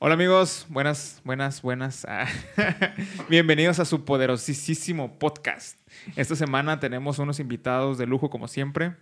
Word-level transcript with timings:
Hola 0.00 0.14
amigos, 0.14 0.66
buenas, 0.68 1.20
buenas, 1.24 1.62
buenas. 1.62 2.04
Ah, 2.08 2.26
Bienvenidos 3.30 3.78
a 3.80 3.84
su 3.86 4.04
poderosísimo 4.04 5.18
podcast. 5.18 5.78
Esta 6.16 6.36
semana 6.36 6.78
tenemos 6.80 7.18
unos 7.18 7.40
invitados 7.40 7.96
de 7.98 8.06
lujo 8.06 8.28
como 8.30 8.46
siempre. 8.46 8.94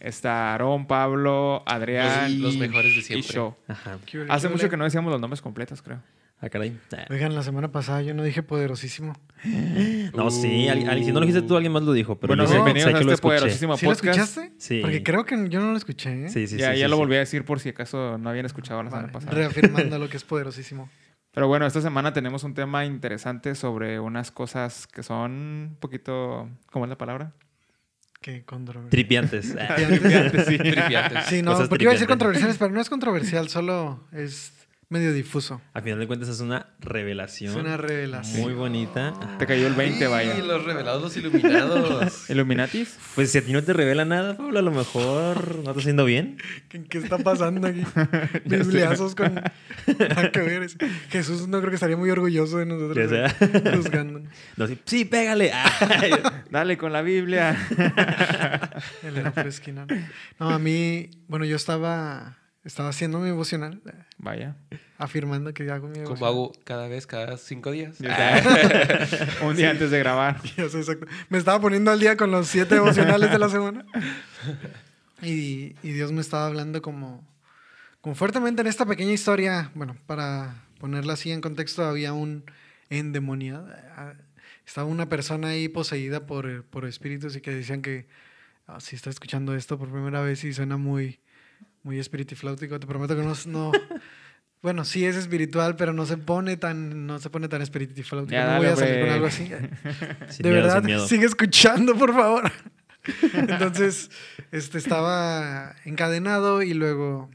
Está 0.00 0.52
Aarón, 0.52 0.86
Pablo, 0.86 1.62
Adrián 1.66 2.40
Los- 2.40 2.54
los 2.54 2.56
mejores 2.58 2.92
de 2.94 2.98
y 3.00 3.02
siempre. 3.02 3.32
Show. 3.32 3.56
Ajá. 3.66 3.98
Hace 4.28 4.48
mucho 4.48 4.70
que 4.70 4.76
no 4.76 4.84
decíamos 4.84 5.10
los 5.10 5.20
nombres 5.20 5.42
completos, 5.42 5.82
creo. 5.82 6.00
Ah, 6.44 6.48
caray. 6.50 6.76
Oigan, 7.08 7.36
la 7.36 7.44
semana 7.44 7.70
pasada 7.70 8.02
yo 8.02 8.14
no 8.14 8.24
dije 8.24 8.42
poderosísimo. 8.42 9.14
No, 10.14 10.30
sí. 10.30 10.68
al- 10.68 10.88
al- 10.88 11.04
si 11.04 11.12
no 11.12 11.20
lo 11.20 11.26
dijiste 11.26 11.42
tú, 11.46 11.54
alguien 11.56 11.72
más 11.72 11.82
lo 11.84 11.92
dijo. 11.92 12.18
Pero 12.18 12.28
bueno, 12.32 12.46
sé- 12.46 12.54
bienvenidos 12.54 12.90
sé 12.90 12.96
a 12.96 12.98
que 13.00 13.10
este 13.12 13.22
poderosísimo 13.22 13.76
¿Sí 13.76 13.86
lo 13.86 13.92
podcast. 13.92 14.18
escuchaste? 14.18 14.52
Sí. 14.58 14.80
Porque 14.82 15.02
creo 15.02 15.24
que 15.24 15.48
yo 15.48 15.60
no 15.60 15.70
lo 15.70 15.76
escuché, 15.76 16.26
¿eh? 16.26 16.28
Sí, 16.28 16.46
sí, 16.46 16.56
ya 16.58 16.72
sí, 16.74 16.80
ya 16.80 16.86
sí, 16.86 16.90
lo 16.90 16.96
sí. 16.96 17.00
volví 17.00 17.14
a 17.16 17.20
decir 17.20 17.44
por 17.44 17.58
si 17.60 17.68
acaso 17.70 18.18
no 18.18 18.28
habían 18.28 18.44
escuchado 18.46 18.82
la 18.82 18.90
Vale, 18.90 19.02
semana 19.06 19.12
pasada. 19.12 19.32
Reafirmando 19.36 19.98
lo 19.98 20.08
que 20.08 20.16
es 20.16 20.24
poderosísimo. 20.24 20.90
Pero 21.32 21.48
bueno, 21.48 21.64
esta 21.66 21.80
semana 21.80 22.12
tenemos 22.12 22.44
un 22.44 22.52
tema 22.54 22.84
interesante 22.84 23.54
sobre 23.54 23.98
unas 24.00 24.30
cosas 24.30 24.86
que 24.86 25.02
son 25.02 25.30
un 25.32 25.76
poquito... 25.80 26.48
¿Cómo 26.70 26.84
es 26.84 26.88
la 26.90 26.98
palabra? 26.98 27.32
Qué 28.20 28.44
controversial. 28.44 28.90
Tripiantes. 28.90 29.56
Tripiantes, 29.76 30.46
sí. 30.46 30.58
Tripiantes. 30.58 31.24
Sí, 31.26 31.40
no, 31.42 31.52
Cosas 31.52 31.68
porque 31.68 31.84
iba 31.84 31.92
a 31.92 31.94
decir 31.94 32.06
controversiales, 32.08 32.58
pero 32.58 32.70
no 32.72 32.80
es 32.80 32.90
controversial, 32.90 33.48
solo 33.48 34.04
es 34.12 34.52
medio 34.92 35.12
difuso. 35.12 35.60
A 35.74 35.80
final 35.80 35.98
de 35.98 36.06
cuentas 36.06 36.28
es 36.28 36.40
una 36.40 36.68
revelación. 36.80 37.50
Es 37.50 37.56
una 37.56 37.76
revelación. 37.76 38.42
Muy 38.42 38.52
bonita. 38.52 39.14
Te 39.38 39.46
cayó 39.46 39.66
el 39.66 39.74
20, 39.74 40.06
vaya. 40.06 40.38
Y 40.38 40.42
los 40.46 40.64
revelados, 40.64 41.02
los 41.02 41.16
iluminados. 41.16 42.30
¿Illuminatis? 42.30 42.96
Pues 43.14 43.32
si 43.32 43.38
a 43.38 43.42
ti 43.44 43.52
no 43.52 43.62
te 43.64 43.72
revela 43.72 44.04
nada, 44.04 44.36
Pablo, 44.36 44.58
a 44.58 44.62
lo 44.62 44.70
mejor 44.70 45.56
no 45.56 45.70
está 45.70 45.80
haciendo 45.80 46.04
bien. 46.04 46.36
¿Qué, 46.68 46.84
qué 46.84 46.98
está 46.98 47.18
pasando 47.18 47.66
aquí? 47.66 47.82
Bibliazos 48.44 49.14
con... 49.14 49.34
Nada 49.34 50.30
que 50.30 50.40
ver. 50.40 50.62
Es- 50.62 50.76
Jesús 51.10 51.48
no 51.48 51.58
creo 51.58 51.70
que 51.70 51.76
estaría 51.76 51.96
muy 51.96 52.10
orgulloso 52.10 52.58
de 52.58 52.66
nosotros. 52.66 52.96
Ya 52.96 53.08
sea. 53.08 53.72
Juzgándonos. 53.74 54.28
No, 54.56 54.66
sí, 54.66 54.78
sí, 54.84 55.04
pégale. 55.06 55.50
Ay, 55.52 56.12
Dale 56.50 56.76
con 56.76 56.92
la 56.92 57.00
Biblia. 57.02 57.56
El 59.02 59.22
pura 59.32 59.48
esquina. 59.48 59.86
No, 60.38 60.50
a 60.50 60.58
mí... 60.58 61.10
Bueno, 61.28 61.44
yo 61.46 61.56
estaba... 61.56 62.36
Estaba 62.64 62.90
haciendo 62.90 63.18
mi 63.18 63.26
devocional. 63.26 63.80
eh, 63.86 63.92
Vaya. 64.18 64.56
Afirmando 64.98 65.52
que 65.52 65.68
hago 65.70 65.88
mi 65.88 65.94
Como 65.94 66.04
devocional. 66.16 66.28
hago 66.32 66.52
cada 66.64 66.86
vez, 66.86 67.06
cada 67.08 67.36
cinco 67.36 67.72
días. 67.72 67.98
Un 69.42 69.56
día 69.56 69.70
antes 69.70 69.90
de 69.90 69.98
grabar. 69.98 70.40
Exacto. 70.56 71.06
Me 71.28 71.38
estaba 71.38 71.60
poniendo 71.60 71.90
al 71.90 71.98
día 71.98 72.16
con 72.16 72.30
los 72.30 72.46
siete 72.46 72.76
devocionales 72.76 73.30
de 73.30 73.38
la 73.38 73.48
semana. 73.48 73.84
Y, 75.24 75.76
y 75.84 75.92
Dios 75.92 76.10
me 76.10 76.20
estaba 76.20 76.46
hablando 76.48 76.82
como, 76.82 77.24
como 78.00 78.16
fuertemente 78.16 78.60
en 78.62 78.66
esta 78.66 78.84
pequeña 78.86 79.12
historia. 79.12 79.70
Bueno, 79.76 79.96
para 80.06 80.64
ponerla 80.80 81.12
así 81.12 81.30
en 81.30 81.40
contexto, 81.40 81.84
había 81.84 82.12
un 82.12 82.44
endemoniado. 82.90 83.68
ah, 83.96 84.14
Estaba 84.66 84.88
una 84.88 85.08
persona 85.08 85.48
ahí 85.50 85.68
poseída 85.68 86.26
por, 86.26 86.64
por 86.64 86.86
espíritus 86.86 87.36
y 87.36 87.40
que 87.40 87.52
decían 87.52 87.82
que 87.82 88.08
ah, 88.66 88.80
si 88.80 88.96
está 88.96 89.10
escuchando 89.10 89.54
esto 89.54 89.78
por 89.78 89.92
primera 89.92 90.22
vez 90.22 90.42
y 90.42 90.52
suena 90.52 90.76
muy, 90.76 91.20
muy 91.82 91.98
espiritifláutico, 91.98 92.78
te 92.80 92.86
prometo 92.86 93.16
que 93.16 93.22
no, 93.22 93.34
no- 93.46 93.72
bueno, 94.62 94.84
sí 94.84 95.04
es 95.04 95.16
espiritual, 95.16 95.74
pero 95.76 95.92
no 95.92 96.06
se 96.06 96.16
pone 96.16 96.56
tan, 96.56 97.06
no 97.06 97.18
se 97.18 97.30
pone 97.30 97.48
tan 97.48 97.62
espiritifláutico. 97.62 98.32
Ya, 98.32 98.44
no 98.44 98.50
dale, 98.52 98.58
voy 98.64 98.72
a 98.72 98.76
salir 98.76 99.00
con 99.00 99.10
algo 99.10 99.26
así. 99.26 99.44
sin 100.28 100.42
de 100.42 100.50
miedo, 100.50 100.62
verdad, 100.62 100.76
sin 100.78 100.86
miedo. 100.86 101.08
sigue 101.08 101.26
escuchando, 101.26 101.96
por 101.96 102.12
favor. 102.14 102.50
Entonces, 103.32 104.10
este 104.52 104.78
estaba 104.78 105.74
encadenado 105.84 106.62
y 106.62 106.72
luego 106.74 107.30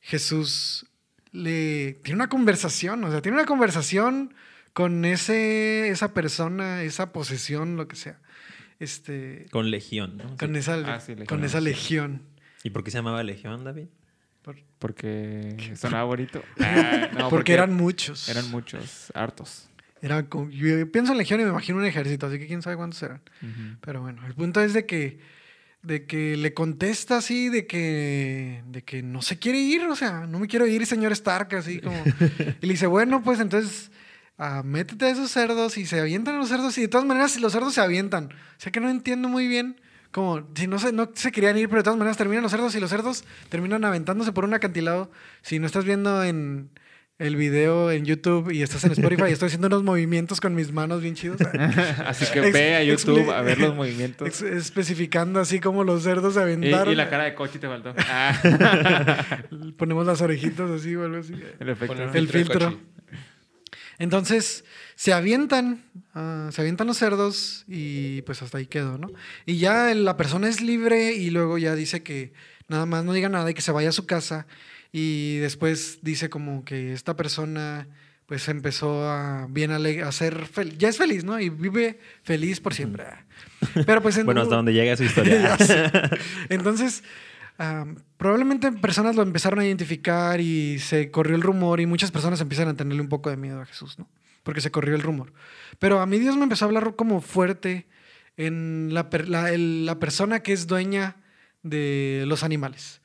Jesús 0.00 0.86
le 1.32 1.94
tiene 2.02 2.16
una 2.16 2.28
conversación, 2.28 3.02
o 3.04 3.10
sea, 3.10 3.22
tiene 3.22 3.38
una 3.38 3.46
conversación 3.46 4.34
con 4.72 5.04
ese, 5.04 5.88
esa 5.88 6.12
persona, 6.12 6.82
esa 6.82 7.12
posesión, 7.12 7.76
lo 7.76 7.88
que 7.88 7.96
sea. 7.96 8.18
Este, 8.78 9.46
Con 9.50 9.70
legión, 9.70 10.16
¿no? 10.16 10.36
con 10.36 10.56
esa, 10.56 10.74
Ah, 10.86 11.00
sí, 11.00 11.12
legión. 11.12 11.26
con 11.26 11.44
esa 11.44 11.60
legión. 11.60 12.22
¿Y 12.62 12.70
por 12.70 12.84
qué 12.84 12.90
se 12.90 12.98
llamaba 12.98 13.22
legión, 13.22 13.64
David? 13.64 13.86
Por- 14.42 14.56
Porque 14.78 15.56
sonaba 15.76 16.04
bonito. 16.04 16.42
Ah, 16.60 17.08
no, 17.18 17.28
porque, 17.28 17.52
eran 17.52 17.72
muchos. 17.74 18.28
Eran 18.28 18.50
muchos, 18.50 19.10
hartos. 19.14 19.68
Era 20.02 20.26
como- 20.26 20.50
yo 20.50 20.90
pienso 20.90 21.12
en 21.12 21.18
legión 21.18 21.40
y 21.40 21.44
me 21.44 21.50
imagino 21.50 21.78
un 21.78 21.84
ejército, 21.84 22.26
así 22.26 22.38
que 22.38 22.46
quién 22.46 22.62
sabe 22.62 22.76
cuántos 22.76 23.02
eran. 23.02 23.20
Ujú. 23.42 23.76
Pero 23.82 24.00
bueno, 24.02 24.26
el 24.26 24.34
punto 24.34 24.62
es 24.62 24.72
de 24.72 24.86
que, 24.86 25.18
de 25.82 26.06
que 26.06 26.36
le 26.36 26.54
contesta 26.54 27.18
así, 27.18 27.48
de 27.50 27.66
que, 27.66 28.62
de 28.68 28.82
que 28.82 29.02
no 29.02 29.20
se 29.22 29.38
quiere 29.38 29.58
ir, 29.58 29.82
o 29.84 29.96
sea, 29.96 30.26
no 30.26 30.38
me 30.38 30.46
quiero 30.46 30.66
ir, 30.66 30.86
señor 30.86 31.12
Stark, 31.12 31.54
así 31.54 31.80
como. 31.80 32.02
y 32.62 32.66
le 32.66 32.72
dice, 32.72 32.86
bueno, 32.86 33.22
pues 33.22 33.40
entonces 33.40 33.90
ah, 34.38 34.62
métete 34.64 35.04
a 35.06 35.10
esos 35.10 35.30
cerdos 35.30 35.76
y 35.76 35.84
se 35.84 36.00
avientan 36.00 36.36
a 36.36 36.38
los 36.38 36.48
cerdos 36.48 36.76
y 36.78 36.82
de 36.82 36.88
todas 36.88 37.06
maneras 37.06 37.38
los 37.40 37.52
cerdos 37.52 37.74
se 37.74 37.80
avientan. 37.82 38.24
O 38.32 38.60
sea 38.60 38.72
que 38.72 38.80
no 38.80 38.88
entiendo 38.88 39.28
muy 39.28 39.48
bien. 39.48 39.78
Como 40.10 40.42
si 40.54 40.66
no 40.66 40.78
se, 40.78 40.92
no 40.92 41.08
se 41.14 41.30
querían 41.30 41.56
ir, 41.56 41.68
pero 41.68 41.80
de 41.80 41.84
todas 41.84 41.98
maneras 41.98 42.16
terminan 42.16 42.42
los 42.42 42.50
cerdos 42.50 42.74
y 42.74 42.80
los 42.80 42.90
cerdos 42.90 43.24
terminan 43.48 43.84
aventándose 43.84 44.32
por 44.32 44.44
un 44.44 44.54
acantilado. 44.54 45.10
Si 45.42 45.58
no 45.58 45.66
estás 45.66 45.84
viendo 45.84 46.24
en 46.24 46.70
el 47.18 47.36
video 47.36 47.90
en 47.90 48.06
YouTube 48.06 48.50
y 48.50 48.62
estás 48.62 48.82
en 48.84 48.92
Spotify, 48.92 49.24
estoy 49.30 49.46
haciendo 49.48 49.66
unos 49.68 49.84
movimientos 49.84 50.40
con 50.40 50.54
mis 50.54 50.72
manos 50.72 51.02
bien 51.02 51.14
chidos. 51.14 51.40
Así 52.06 52.24
que 52.32 52.40
ve 52.50 52.76
a 52.76 52.82
YouTube 52.82 53.30
a 53.30 53.42
ver 53.42 53.58
los 53.60 53.74
movimientos. 53.76 54.42
Especificando 54.42 55.38
así 55.38 55.60
como 55.60 55.84
los 55.84 56.02
cerdos 56.02 56.34
se 56.34 56.40
Y, 56.40 56.42
aventaron. 56.44 56.92
y 56.92 56.96
la 56.96 57.08
cara 57.10 57.24
de 57.24 57.34
Cochi 57.34 57.58
te 57.58 57.68
faltó. 57.68 57.94
Ah. 58.08 59.38
Ponemos 59.76 60.06
las 60.06 60.20
orejitas 60.22 60.70
así 60.70 60.96
o 60.96 61.04
algo 61.04 61.18
así. 61.18 61.34
El 61.60 61.68
efecto. 61.68 62.02
El 62.14 62.28
filtro. 62.28 62.78
Entonces, 64.00 64.64
se 64.96 65.12
avientan, 65.12 65.84
ah, 66.14 66.48
se 66.52 66.60
avientan 66.62 66.88
los 66.88 66.96
cerdos 66.96 67.64
y 67.68 68.22
pues 68.22 68.42
hasta 68.42 68.58
ahí 68.58 68.66
quedó, 68.66 68.98
¿no? 68.98 69.08
Y 69.46 69.58
ya 69.58 69.94
la 69.94 70.16
persona 70.16 70.48
es 70.48 70.60
libre 70.60 71.12
y 71.12 71.30
luego 71.30 71.56
ya 71.58 71.76
dice 71.76 72.02
que 72.02 72.32
nada 72.66 72.86
más 72.86 73.04
no 73.04 73.12
diga 73.12 73.28
nada 73.28 73.48
y 73.50 73.54
que 73.54 73.62
se 73.62 73.70
vaya 73.72 73.90
a 73.90 73.92
su 73.92 74.06
casa 74.06 74.46
y 74.90 75.36
después 75.36 75.98
dice 76.02 76.28
como 76.30 76.64
que 76.64 76.92
esta 76.92 77.14
persona 77.14 77.86
pues 78.26 78.48
empezó 78.48 79.08
a 79.08 79.46
bien 79.50 79.70
a 79.72 80.12
ser 80.12 80.46
feliz, 80.46 80.78
ya 80.78 80.88
es 80.88 80.96
feliz, 80.96 81.22
¿no? 81.24 81.38
Y 81.38 81.48
vive 81.50 81.98
feliz 82.22 82.60
por 82.60 82.72
siempre. 82.74 83.04
Pero 83.86 84.00
pues 84.02 84.16
en- 84.16 84.24
Bueno, 84.24 84.40
hasta 84.42 84.54
donde 84.56 84.72
llega 84.72 84.96
su 84.96 85.02
historia. 85.04 85.56
Entonces, 86.48 87.02
probablemente 88.16 88.72
personas 88.72 89.16
lo 89.16 89.22
empezaron 89.22 89.58
a 89.58 89.66
identificar 89.66 90.40
y 90.40 90.78
se 90.78 91.10
corrió 91.10 91.36
el 91.36 91.42
rumor 91.42 91.80
y 91.80 91.86
muchas 91.86 92.10
personas 92.10 92.40
empiezan 92.40 92.68
a 92.68 92.74
tenerle 92.74 93.02
un 93.02 93.08
poco 93.08 93.30
de 93.30 93.36
miedo 93.36 93.60
a 93.60 93.66
Jesús, 93.66 93.98
¿no? 93.98 94.08
Porque 94.42 94.60
se 94.60 94.70
corrió 94.70 94.94
el 94.94 95.02
rumor. 95.02 95.32
Pero 95.78 96.00
a 96.00 96.06
mí 96.06 96.18
Dios 96.18 96.36
me 96.36 96.44
empezó 96.44 96.64
a 96.64 96.68
hablar 96.68 96.96
como 96.96 97.20
fuerte 97.20 97.86
en 98.36 98.94
la, 98.94 99.10
per- 99.10 99.28
la 99.28 99.98
persona 99.98 100.40
que 100.40 100.52
es 100.52 100.66
dueña 100.66 101.16
de 101.62 102.24
los 102.26 102.42
animales. 102.42 102.99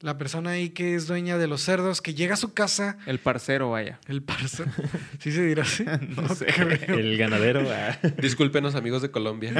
La 0.00 0.16
persona 0.16 0.50
ahí 0.50 0.70
que 0.70 0.94
es 0.94 1.08
dueña 1.08 1.38
de 1.38 1.48
los 1.48 1.60
cerdos, 1.60 2.00
que 2.00 2.14
llega 2.14 2.34
a 2.34 2.36
su 2.36 2.54
casa, 2.54 2.98
El 3.04 3.18
parcero, 3.18 3.70
vaya. 3.70 3.98
el 4.06 4.22
parso. 4.22 4.64
¿Sí 5.18 5.32
se 5.32 5.42
dirá 5.44 5.64
así? 5.64 5.84
No 6.16 6.32
sé. 6.36 6.46
creo. 6.46 6.96
El 6.96 7.18
ganadero. 7.18 7.62
ah. 7.68 7.98
Discúlpenos, 8.22 8.76
amigos 8.76 9.02
de 9.02 9.10
Colombia. 9.10 9.52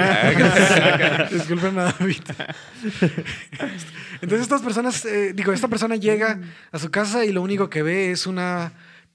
Disculpen 1.32 1.76
a 1.80 1.92
David. 1.92 2.22
Entonces 4.20 4.42
estas 4.42 4.62
personas, 4.62 5.04
eh, 5.06 5.32
digo, 5.34 5.52
esta 5.52 5.66
persona 5.66 5.96
llega 5.96 6.40
a 6.70 6.78
su 6.78 6.90
casa 6.92 7.24
y 7.24 7.32
lo 7.32 7.42
único 7.42 7.68
que 7.68 7.82
ve 7.82 8.12
es 8.12 8.28
una 8.28 8.72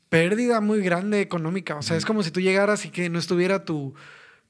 pérdida 0.09 0.59
muy 0.59 0.81
grande 0.81 1.21
económica. 1.21 1.77
O 1.77 1.81
sea, 1.81 1.95
es 1.95 2.05
como 2.05 2.21
si 2.23 2.31
tú 2.31 2.41
llegaras 2.41 2.83
y 2.85 2.89
que 2.89 3.09
no 3.09 3.17
estuviera 3.17 3.63
tu, 3.63 3.93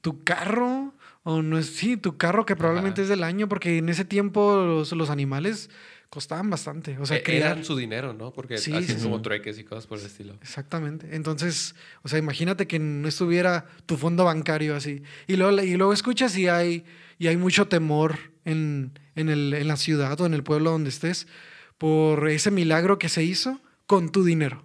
tu 0.00 0.24
carro, 0.24 0.92
o 1.22 1.40
no 1.40 1.56
es, 1.56 1.66
sí, 1.76 1.96
tu 1.96 2.16
carro 2.16 2.44
que 2.46 2.56
probablemente 2.56 3.00
Ajá. 3.00 3.04
es 3.04 3.08
del 3.10 3.22
año, 3.22 3.48
porque 3.48 3.78
en 3.78 3.88
ese 3.88 4.04
tiempo 4.04 4.56
los, 4.56 4.90
los 4.90 5.08
animales 5.08 5.70
costaban 6.14 6.48
bastante. 6.48 6.96
O 6.98 7.04
sea, 7.04 7.18
Eh, 7.18 7.22
criar. 7.22 7.52
Eran 7.52 7.64
su 7.64 7.76
dinero, 7.76 8.14
¿no? 8.14 8.32
Porque 8.32 8.56
Sí, 8.56 8.72
así 8.72 8.94
sí, 8.94 9.02
como 9.02 9.16
sí. 9.18 9.22
trueques 9.24 9.58
y 9.58 9.64
cosas 9.64 9.86
por 9.86 9.98
el 9.98 10.06
estilo. 10.06 10.34
Exactamente. 10.40 11.08
Entonces, 11.14 11.74
o 12.02 12.08
sea, 12.08 12.18
imagínate 12.18 12.66
que 12.66 12.78
no 12.78 13.06
estuviera 13.08 13.66
tu 13.84 13.96
fondo 13.96 14.24
bancario 14.24 14.76
así. 14.76 15.02
Y 15.26 15.36
luego, 15.36 15.60
y 15.62 15.74
luego 15.76 15.92
escuchas 15.92 16.38
y 16.38 16.48
hay, 16.48 16.84
y 17.18 17.26
hay 17.26 17.36
mucho 17.36 17.66
temor 17.68 18.16
en, 18.44 18.98
en, 19.16 19.28
el, 19.28 19.52
en 19.52 19.68
la 19.68 19.76
ciudad 19.76 20.18
o 20.20 20.26
en 20.26 20.32
el 20.34 20.42
pueblo 20.42 20.70
donde 20.70 20.88
estés 20.90 21.26
por 21.76 22.28
ese 22.28 22.50
milagro 22.50 22.98
que 22.98 23.08
se 23.08 23.22
hizo 23.24 23.60
con 23.86 24.10
tu 24.12 24.24
dinero. 24.24 24.64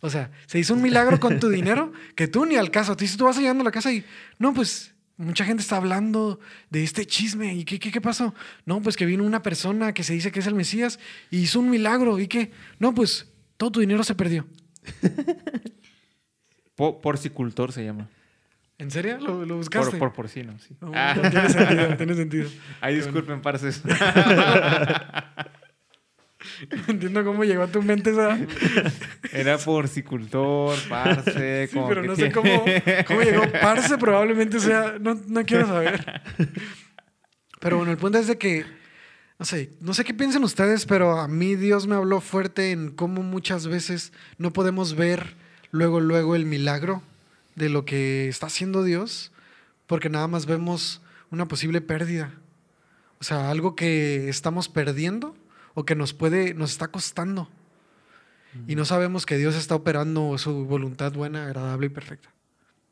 O 0.00 0.10
sea, 0.10 0.30
se 0.46 0.58
hizo 0.58 0.74
un 0.74 0.82
milagro 0.82 1.20
con 1.20 1.38
tu 1.38 1.48
dinero 1.60 1.92
que 2.14 2.26
tú 2.26 2.44
ni 2.46 2.56
al 2.56 2.70
caso. 2.70 2.96
Tú, 2.96 3.04
tú 3.16 3.24
vas 3.24 3.38
llegando 3.38 3.60
a 3.62 3.64
la 3.66 3.70
casa 3.70 3.92
y, 3.92 4.04
no, 4.38 4.52
pues 4.54 4.94
mucha 5.16 5.44
gente 5.44 5.62
está 5.62 5.76
hablando 5.76 6.38
de 6.70 6.82
este 6.84 7.06
chisme. 7.06 7.54
¿Y 7.54 7.64
qué, 7.64 7.78
qué, 7.78 7.90
qué 7.90 8.00
pasó? 8.00 8.34
No, 8.64 8.80
pues 8.82 8.96
que 8.96 9.06
vino 9.06 9.24
una 9.24 9.42
persona 9.42 9.92
que 9.94 10.02
se 10.02 10.12
dice 10.12 10.30
que 10.32 10.40
es 10.40 10.46
el 10.46 10.54
Mesías 10.54 10.98
y 11.30 11.38
hizo 11.38 11.60
un 11.60 11.70
milagro. 11.70 12.18
¿Y 12.18 12.26
qué? 12.28 12.50
No, 12.78 12.94
pues 12.94 13.26
todo 13.56 13.72
tu 13.72 13.80
dinero 13.80 14.02
se 14.04 14.14
perdió. 14.14 14.46
Po- 16.76 17.00
porcicultor 17.00 17.72
se 17.72 17.84
llama. 17.84 18.08
¿En 18.78 18.90
serio? 18.90 19.16
¿Lo, 19.18 19.46
lo 19.46 19.56
buscaste? 19.56 19.92
Por, 19.92 20.10
por 20.10 20.12
porcino, 20.12 20.58
sí. 20.58 20.76
No, 20.82 20.92
Ah. 20.94 21.14
no, 21.14 21.30
tiene 21.30 21.48
sentido, 21.48 21.96
tiene 21.96 22.14
sentido. 22.14 22.50
Ay, 22.82 22.96
disculpen, 22.96 23.40
parces. 23.40 23.82
No 26.70 26.84
entiendo 26.88 27.24
cómo 27.24 27.44
llegó 27.44 27.62
a 27.62 27.66
tu 27.66 27.82
mente 27.82 28.10
esa. 28.10 28.38
Era 29.32 29.58
porcicultor, 29.58 30.78
parce. 30.88 31.68
Sí, 31.70 31.78
pero 31.88 32.02
no 32.02 32.16
sé 32.16 32.32
cómo, 32.32 32.64
cómo 33.06 33.22
llegó. 33.22 33.42
Parce 33.60 33.98
probablemente 33.98 34.60
sea. 34.60 34.96
No, 35.00 35.14
no 35.26 35.44
quiero 35.44 35.66
saber. 35.66 36.22
Pero 37.60 37.78
bueno, 37.78 37.92
el 37.92 37.98
punto 37.98 38.18
es 38.18 38.26
de 38.26 38.38
que. 38.38 38.64
No 39.38 39.44
sé, 39.44 39.70
no 39.80 39.92
sé 39.92 40.04
qué 40.04 40.14
piensan 40.14 40.44
ustedes, 40.44 40.86
pero 40.86 41.18
a 41.18 41.28
mí 41.28 41.56
Dios 41.56 41.86
me 41.86 41.94
habló 41.94 42.22
fuerte 42.22 42.70
en 42.70 42.90
cómo 42.90 43.22
muchas 43.22 43.66
veces 43.66 44.12
no 44.38 44.52
podemos 44.52 44.94
ver 44.94 45.34
luego, 45.72 46.00
luego 46.00 46.36
el 46.36 46.46
milagro 46.46 47.02
de 47.54 47.68
lo 47.68 47.84
que 47.84 48.28
está 48.28 48.46
haciendo 48.46 48.82
Dios, 48.82 49.32
porque 49.86 50.08
nada 50.08 50.26
más 50.26 50.46
vemos 50.46 51.02
una 51.30 51.48
posible 51.48 51.82
pérdida. 51.82 52.32
O 53.20 53.24
sea, 53.24 53.50
algo 53.50 53.76
que 53.76 54.30
estamos 54.30 54.70
perdiendo 54.70 55.36
o 55.76 55.84
que 55.84 55.94
nos 55.94 56.14
puede, 56.14 56.54
nos 56.54 56.72
está 56.72 56.88
costando. 56.88 57.48
Y 58.66 58.76
no 58.76 58.86
sabemos 58.86 59.26
que 59.26 59.36
Dios 59.36 59.54
está 59.54 59.74
operando 59.74 60.38
su 60.38 60.64
voluntad 60.64 61.12
buena, 61.12 61.44
agradable 61.44 61.86
y 61.86 61.90
perfecta. 61.90 62.30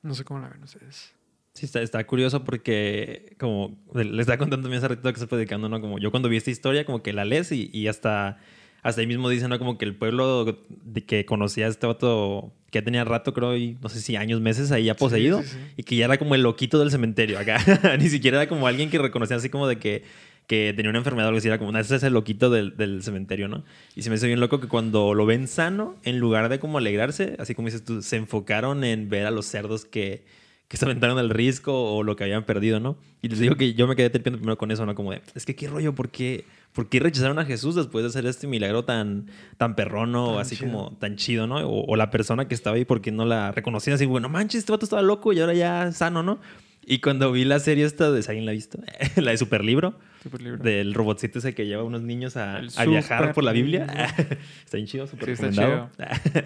No 0.02 0.14
sé 0.14 0.22
cómo 0.22 0.40
la 0.40 0.50
ven 0.50 0.62
ustedes. 0.62 1.14
Sí, 1.54 1.64
está, 1.64 1.80
está 1.80 2.06
curioso 2.06 2.44
porque, 2.44 3.34
como 3.38 3.74
le 3.94 4.20
estaba 4.20 4.36
contando 4.36 4.64
también 4.64 4.80
hace 4.80 4.88
ratito 4.88 5.10
que 5.10 5.18
se 5.18 5.26
fue 5.26 5.38
dedicando, 5.38 5.70
¿no? 5.70 5.80
Como 5.80 5.98
yo 5.98 6.10
cuando 6.10 6.28
vi 6.28 6.36
esta 6.36 6.50
historia, 6.50 6.84
como 6.84 7.02
que 7.02 7.14
la 7.14 7.24
lees 7.24 7.52
y, 7.52 7.70
y 7.72 7.88
hasta, 7.88 8.38
hasta 8.82 9.00
ahí 9.00 9.06
mismo 9.06 9.30
dice, 9.30 9.48
¿no? 9.48 9.58
Como 9.58 9.78
que 9.78 9.86
el 9.86 9.96
pueblo 9.96 10.44
de 10.68 11.04
que 11.06 11.24
conocía 11.24 11.64
a 11.64 11.70
este 11.70 11.86
vato, 11.86 12.52
que 12.70 12.80
ya 12.80 12.84
tenía 12.84 13.04
rato, 13.04 13.32
creo, 13.32 13.56
y 13.56 13.78
no 13.80 13.88
sé 13.88 14.02
si 14.02 14.16
años, 14.16 14.42
meses 14.42 14.70
ahí 14.72 14.84
ya 14.84 14.94
poseído, 14.94 15.42
sí, 15.42 15.48
sí. 15.48 15.58
y 15.78 15.82
que 15.84 15.96
ya 15.96 16.04
era 16.04 16.18
como 16.18 16.34
el 16.34 16.42
loquito 16.42 16.78
del 16.78 16.90
cementerio 16.90 17.38
acá. 17.38 17.58
Ni 17.98 18.10
siquiera 18.10 18.42
era 18.42 18.48
como 18.50 18.66
alguien 18.66 18.90
que 18.90 18.98
reconocía 18.98 19.38
así 19.38 19.48
como 19.48 19.66
de 19.66 19.78
que, 19.78 20.02
que 20.46 20.72
tenía 20.76 20.90
una 20.90 20.98
enfermedad 20.98 21.26
o 21.26 21.28
algo 21.30 21.38
así, 21.38 21.48
era 21.48 21.58
como, 21.58 21.72
"No, 21.72 21.78
ese 21.78 21.96
es 21.96 22.02
el 22.02 22.12
loquito 22.12 22.50
del, 22.50 22.76
del 22.76 23.02
cementerio, 23.02 23.48
¿no? 23.48 23.64
Y 23.96 24.02
se 24.02 24.10
me 24.10 24.16
hizo 24.16 24.26
bien 24.26 24.40
loco 24.40 24.60
que 24.60 24.68
cuando 24.68 25.14
lo 25.14 25.26
ven 25.26 25.48
sano, 25.48 25.96
en 26.04 26.18
lugar 26.18 26.48
de 26.48 26.58
como 26.58 26.78
alegrarse, 26.78 27.36
así 27.38 27.54
como 27.54 27.66
dices 27.68 27.84
tú, 27.84 28.02
se 28.02 28.16
enfocaron 28.16 28.84
en 28.84 29.08
ver 29.08 29.26
a 29.26 29.30
los 29.30 29.46
cerdos 29.46 29.84
que 29.84 30.24
que 30.68 30.78
se 30.78 30.86
aventaron 30.86 31.18
al 31.18 31.30
risco 31.30 31.94
o 31.94 32.02
lo 32.02 32.16
que 32.16 32.24
habían 32.24 32.44
perdido, 32.44 32.80
¿no? 32.80 32.96
Y 33.22 33.28
les 33.28 33.38
digo 33.38 33.54
que 33.56 33.74
yo 33.74 33.86
me 33.86 33.96
quedé 33.96 34.10
terpiando 34.10 34.38
primero 34.38 34.56
con 34.58 34.70
eso, 34.70 34.86
¿no? 34.86 34.94
Como 34.94 35.12
de, 35.12 35.20
es 35.34 35.44
que 35.44 35.54
qué 35.54 35.68
rollo, 35.68 35.94
¿por 35.94 36.10
qué, 36.10 36.46
¿por 36.74 36.88
qué 36.88 37.00
rechazaron 37.00 37.38
a 37.38 37.46
Jesús 37.46 37.74
después 37.74 38.02
de 38.02 38.08
hacer 38.08 38.26
este 38.26 38.46
milagro 38.46 38.84
tan, 38.84 39.30
tan 39.56 39.76
perrono, 39.76 40.32
Tan 40.32 40.40
así 40.40 40.56
chido. 40.56 40.70
como 40.70 40.96
tan 40.98 41.16
chido, 41.16 41.46
¿no? 41.46 41.56
O, 41.66 41.86
o 41.86 41.96
la 41.96 42.10
persona 42.10 42.48
que 42.48 42.54
estaba 42.54 42.76
ahí, 42.76 42.84
porque 42.84 43.12
no 43.12 43.24
la 43.24 43.52
reconocían 43.52 43.94
así, 43.94 44.04
bueno, 44.04 44.28
manches, 44.28 44.58
este 44.58 44.72
vato 44.72 44.84
estaba 44.84 45.00
loco 45.00 45.32
y 45.32 45.40
ahora 45.40 45.54
ya 45.54 45.92
sano, 45.92 46.22
¿no? 46.22 46.40
Y 46.86 46.98
cuando 46.98 47.32
vi 47.32 47.44
la 47.44 47.60
serie 47.60 47.84
esta 47.84 48.10
de, 48.10 48.20
¿alguien 48.26 48.44
la 48.44 48.50
ha 48.50 48.54
visto? 48.54 48.78
la 49.16 49.30
de 49.30 49.38
Superlibro, 49.38 49.98
Superlibro. 50.22 50.62
del 50.62 50.94
robotcito 50.94 51.38
ese 51.38 51.54
que 51.54 51.66
lleva 51.66 51.82
a 51.82 51.84
unos 51.84 52.02
niños 52.02 52.36
a, 52.36 52.60
viajar 52.86 53.32
por 53.32 53.44
la. 53.44 53.52
Biblia. 53.52 53.86
está 54.64 54.76
bien 54.76 54.86
chido, 54.86 55.06
súper 55.06 55.36
Sí, 55.36 55.44
está 55.44 55.46
recomendado. 55.46 55.90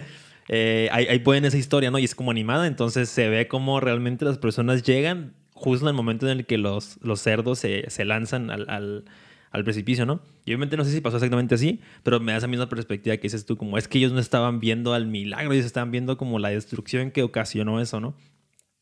Eh, 0.51 0.89
ahí, 0.91 1.05
ahí 1.05 1.19
ponen 1.19 1.45
esa 1.45 1.57
historia, 1.57 1.91
¿no? 1.91 1.99
Y 1.99 2.05
es 2.05 2.15
como 2.15 2.31
animada, 2.31 2.65
entonces 2.65 3.07
se 3.07 3.29
ve 3.29 3.47
como 3.47 3.79
realmente 3.79 4.25
las 4.25 4.39
personas 4.39 4.81
llegan 4.81 5.33
justo 5.53 5.85
en 5.85 5.89
el 5.89 5.95
momento 5.95 6.27
en 6.27 6.39
el 6.39 6.45
que 6.47 6.57
los, 6.57 6.97
los 7.03 7.21
cerdos 7.21 7.59
se, 7.59 7.87
se 7.89 8.03
lanzan 8.03 8.49
al, 8.49 8.67
al, 8.67 9.05
al 9.51 9.63
precipicio, 9.63 10.05
¿no? 10.05 10.21
Y 10.45 10.51
obviamente 10.51 10.77
no 10.77 10.85
sé 10.85 10.91
si 10.91 11.01
pasó 11.01 11.17
exactamente 11.17 11.55
así, 11.55 11.79
pero 12.03 12.19
me 12.19 12.31
da 12.33 12.37
esa 12.37 12.47
misma 12.47 12.69
perspectiva 12.69 13.15
que 13.17 13.23
dices 13.23 13.45
tú, 13.45 13.57
como 13.57 13.77
es 13.77 13.87
que 13.87 13.97
ellos 13.97 14.11
no 14.11 14.19
estaban 14.19 14.59
viendo 14.59 14.93
al 14.93 15.07
milagro, 15.07 15.53
ellos 15.53 15.65
estaban 15.65 15.91
viendo 15.91 16.17
como 16.17 16.39
la 16.39 16.49
destrucción 16.49 17.11
que 17.11 17.23
ocasionó 17.23 17.81
eso, 17.81 17.99
¿no? 17.99 18.15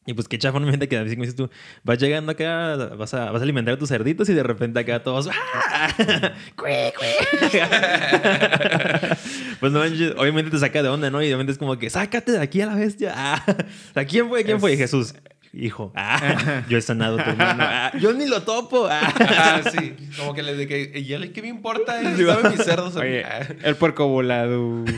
Y 0.10 0.14
pues 0.14 0.30
qué 0.30 0.38
chafa, 0.38 0.58
obviamente, 0.58 0.88
que 0.88 0.98
así 0.98 1.16
como 1.16 1.24
dices 1.24 1.36
tú, 1.36 1.50
vas 1.84 1.98
llegando 2.00 2.32
acá, 2.32 2.78
vas 2.98 3.14
a, 3.14 3.30
vas 3.32 3.42
a 3.42 3.44
alimentar 3.44 3.74
a 3.74 3.78
tus 3.78 3.90
cerditos 3.90 4.30
y 4.30 4.34
de 4.34 4.44
repente 4.44 4.80
acá 4.80 5.04
todos... 5.04 5.28
¡ah! 5.30 5.94
Pues 9.60 9.72
no 9.72 9.80
obviamente 9.82 10.52
te 10.52 10.60
saca 10.60 10.84
de 10.84 10.90
onda, 10.90 11.10
¿no? 11.10 11.22
Y 11.22 11.26
obviamente 11.26 11.52
es 11.52 11.58
como 11.58 11.78
que, 11.80 11.90
sácate 11.90 12.34
de 12.34 12.40
aquí 12.40 12.62
a 12.62 12.68
la 12.68 12.76
bestia. 12.76 13.14
¿A 13.16 14.06
quién 14.06 14.30
fue? 14.30 14.44
¿Quién 14.44 14.60
fue? 14.60 14.74
Es- 14.74 14.80
Jesús. 14.80 15.16
Hijo, 15.60 15.92
ah, 15.96 16.64
yo 16.70 16.78
he 16.78 16.82
sanado 16.82 17.20
a 17.20 17.24
tu 17.24 17.30
hermano. 17.32 17.64
Ah, 17.68 17.92
yo 18.00 18.14
ni 18.14 18.28
lo 18.28 18.44
topo. 18.44 18.88
Ah. 18.90 19.12
Ah, 19.20 19.62
sí. 19.72 19.94
Como 20.18 20.34
que 20.36 20.44
le 20.44 20.56
de 20.56 20.68
que, 20.68 21.00
¿y 21.00 21.14
él 21.14 21.32
qué 21.34 21.42
me 21.42 21.48
importa? 21.48 22.00
Sí, 22.16 22.24
va. 22.24 22.36
¿Sabe 22.36 22.50
mis 22.56 22.64
cerdos? 22.64 22.96
a? 22.96 23.00
Oye, 23.00 23.26
el 23.64 23.76
puerco 23.76 24.08
volado. 24.08 24.86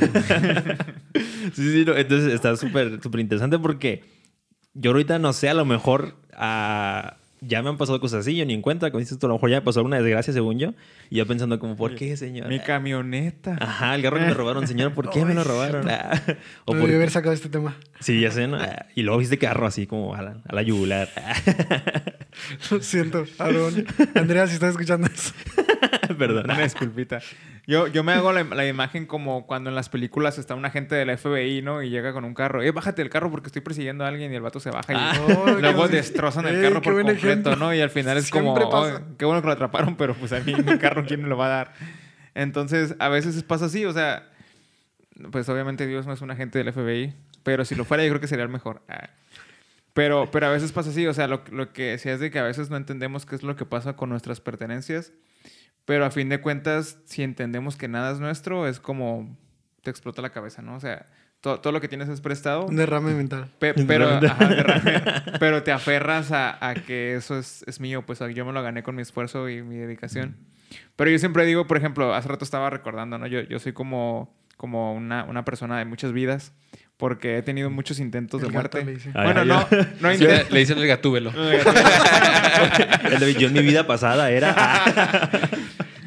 Sí, 1.54 1.74
sí, 1.74 1.84
no, 1.86 1.96
entonces 1.96 2.32
está 2.32 2.56
súper, 2.56 3.02
súper 3.02 3.22
interesante 3.22 3.58
porque 3.58 4.04
yo 4.76 4.92
ahorita 4.92 5.18
no 5.18 5.34
sé, 5.34 5.50
a 5.50 5.56
lo 5.56 5.66
mejor 5.66 6.16
ah, 6.34 7.18
ya 7.42 7.62
me 7.62 7.70
han 7.70 7.78
pasado 7.78 8.00
cosas 8.00 8.22
así, 8.22 8.36
yo 8.36 8.46
ni 8.46 8.54
en 8.54 8.62
cuenta, 8.62 8.92
como 8.92 9.00
dices 9.00 9.18
tú, 9.20 9.26
a 9.26 9.30
lo 9.30 9.36
mejor 9.36 9.50
ya 9.50 9.58
me 9.58 9.62
pasó 9.62 9.84
una 9.84 9.98
desgracia 10.02 10.34
según 10.34 10.60
yo, 10.60 10.74
y 11.10 11.18
yo 11.18 11.26
pensando 11.28 11.58
como, 11.60 11.76
¿por 11.76 11.96
qué, 11.96 12.16
señor? 12.18 12.48
Mi 12.48 12.60
camioneta. 12.60 13.58
Ajá, 13.60 13.96
el 13.96 14.02
carro 14.02 14.18
que 14.18 14.26
me 14.26 14.34
robaron, 14.34 14.68
señor, 14.68 14.94
¿por 14.94 15.10
qué 15.10 15.24
me 15.26 15.34
lo 15.34 15.44
robaron? 15.44 15.90
Ah, 15.90 16.12
o 16.66 16.74
No 16.74 16.80
por- 16.80 16.88
debí 16.88 16.96
haber 16.96 17.12
sacado 17.12 17.34
este 17.34 17.50
tema. 17.50 17.78
Sí, 18.00 18.20
ya 18.22 18.32
sé, 18.32 18.48
¿no? 18.48 18.58
Ah, 18.58 18.86
Y 18.96 19.04
luego 19.04 19.20
viste 19.20 19.38
carro 19.38 19.66
así 19.66 19.88
como 19.88 20.16
a 20.16 20.22
la, 20.22 20.38
a 20.48 20.56
la 20.56 20.62
yugular. 20.62 21.10
Lo 22.72 22.82
siento, 22.82 23.26
Aarón. 23.38 23.86
Andrea, 24.16 24.48
si 24.48 24.54
estás 24.54 24.72
escuchando 24.72 25.08
eso. 25.08 25.34
Perdón. 26.18 26.46
Una 26.46 26.64
disculpita. 26.64 27.20
Yo, 27.68 27.88
yo 27.88 28.04
me 28.04 28.14
hago 28.14 28.32
la, 28.32 28.44
la 28.44 28.68
imagen 28.68 29.06
como 29.06 29.46
cuando 29.46 29.70
en 29.70 29.76
las 29.76 29.90
películas 29.90 30.38
está 30.40 30.56
un 30.56 30.66
agente 30.66 30.96
del 30.96 31.16
FBI, 31.16 31.62
¿no? 31.62 31.84
Y 31.84 31.90
llega 31.90 32.14
con 32.14 32.26
un 32.26 32.34
carro. 32.34 32.64
Eh, 32.64 32.72
bájate 32.72 33.02
del 33.04 33.10
carro 33.12 33.30
porque 33.30 33.48
estoy 33.48 33.62
persiguiendo 33.62 34.06
a 34.06 34.08
alguien 34.08 34.32
y 34.32 34.36
el 34.36 34.42
vato 34.42 34.60
se 34.60 34.72
baja 34.72 34.94
y 34.94 35.20
Oh, 35.32 35.58
luego 35.60 35.88
destrozan 35.88 36.48
el 36.48 36.56
Ey, 36.56 36.62
carro 36.64 36.82
qué 36.82 36.90
por 36.90 37.02
completo, 37.04 37.20
¿no? 37.38 37.74
Y 37.74 37.82
al 37.82 37.90
final 37.90 38.18
es 38.18 38.30
como. 38.30 38.54
"Oh, 38.54 39.00
qué 39.18 39.26
bueno 39.26 39.42
que 39.42 39.48
lo 39.48 39.54
atraparon, 39.54 39.96
pero 39.96 40.16
pues 40.16 40.32
a 40.34 40.40
mí 40.40 40.54
mi 40.54 40.78
carro, 40.78 41.06
¿quién 41.06 41.22
me 41.22 41.28
lo 41.28 41.38
va 41.38 41.46
a 41.48 41.50
dar? 41.50 41.74
Entonces, 42.36 42.96
a 43.00 43.10
veces 43.10 43.42
pasa 43.44 43.66
así, 43.66 43.86
o 43.86 43.94
sea, 43.94 44.30
pues 45.32 45.50
obviamente 45.50 45.88
Dios 45.88 46.06
no 46.06 46.14
es 46.14 46.22
un 46.22 46.32
agente 46.32 46.58
del 46.64 46.72
FBI, 46.72 47.14
pero 47.44 47.66
si 47.66 47.76
lo 47.76 47.86
fuera 47.86 48.04
yo 48.04 48.10
creo 48.10 48.22
que 48.22 48.28
sería 48.28 48.44
el 48.44 48.50
mejor. 48.50 48.82
Ah. 48.88 49.10
Pero, 49.94 50.30
pero 50.32 50.46
a 50.48 50.50
veces 50.50 50.72
pasa 50.72 50.92
así, 50.92 51.08
o 51.08 51.14
sea, 51.14 51.28
lo, 51.28 51.44
lo 51.52 51.74
que 51.74 51.92
decía 51.92 52.14
es 52.14 52.20
de 52.20 52.32
que 52.32 52.40
a 52.40 52.44
veces 52.44 52.70
no 52.70 52.78
entendemos 52.78 53.26
qué 53.26 53.36
es 53.36 53.44
lo 53.44 53.56
que 53.56 53.66
pasa 53.66 53.96
con 53.96 54.10
nuestras 54.10 54.40
pertenencias, 54.40 55.12
pero 55.86 56.06
a 56.06 56.12
fin 56.12 56.30
de 56.30 56.40
cuentas, 56.40 57.00
si 57.06 57.24
entendemos 57.24 57.76
que 57.76 57.88
nada 57.88 58.12
es 58.12 58.20
nuestro, 58.20 58.68
es 58.68 58.80
como 58.80 59.36
te 59.82 59.90
explota 59.90 60.22
la 60.22 60.30
cabeza, 60.30 60.62
¿no? 60.62 60.76
O 60.76 60.80
sea, 60.80 61.08
to- 61.42 61.60
todo 61.60 61.72
lo 61.74 61.82
que 61.82 61.88
tienes 61.88 62.10
es 62.10 62.22
prestado, 62.22 62.66
Un 62.66 62.76
derrame 62.76 63.14
mental. 63.14 63.48
pe- 63.60 63.74
pero, 63.88 64.10
ajá, 64.10 64.48
derrame. 64.48 65.02
pero 65.40 65.64
te 65.64 65.72
aferras 65.72 66.32
a, 66.32 66.58
a 66.68 66.74
que 66.76 67.16
eso 67.16 67.38
es, 67.38 67.64
es 67.68 67.80
mío, 67.80 68.06
pues 68.06 68.20
yo 68.34 68.46
me 68.46 68.54
lo 68.54 68.62
gané 68.64 68.84
con 68.84 68.96
mi 68.96 69.02
esfuerzo 69.02 69.50
y 69.50 69.62
mi 69.64 69.78
dedicación. 69.78 70.36
Pero 70.96 71.10
yo 71.10 71.18
siempre 71.20 71.46
digo, 71.46 71.66
por 71.68 71.78
ejemplo, 71.78 72.14
hace 72.14 72.28
rato 72.28 72.44
estaba 72.46 72.70
recordando, 72.70 73.18
¿no? 73.18 73.26
Yo, 73.28 73.42
yo 73.42 73.58
soy 73.60 73.74
como, 73.74 74.36
como 74.58 74.94
una, 74.94 75.24
una 75.24 75.44
persona 75.46 75.80
de 75.80 75.86
muchas 75.86 76.12
vidas 76.12 76.52
porque 76.98 77.38
he 77.38 77.42
tenido 77.42 77.70
muchos 77.70 78.00
intentos 78.02 78.42
El 78.44 78.50
de 78.50 78.54
gato 78.54 78.78
muerte. 78.84 79.08
le. 79.10 79.12
Ah, 79.18 79.24
Bueno, 79.24 79.44
ya, 79.46 79.54
no, 79.54 79.68
no 80.02 80.10
Sí, 80.16 80.24
intentos. 80.24 80.52
le 80.52 80.60
dicen 80.60 80.78
el 80.78 80.88
gatúbelo. 80.88 81.32
El 83.12 83.20
de- 83.20 83.36
yo 83.36 83.48
en 83.48 83.54
mi 83.54 83.62
vida 83.62 83.88
pasada 83.88 84.30
era... 84.32 84.54
ah, 84.58 85.30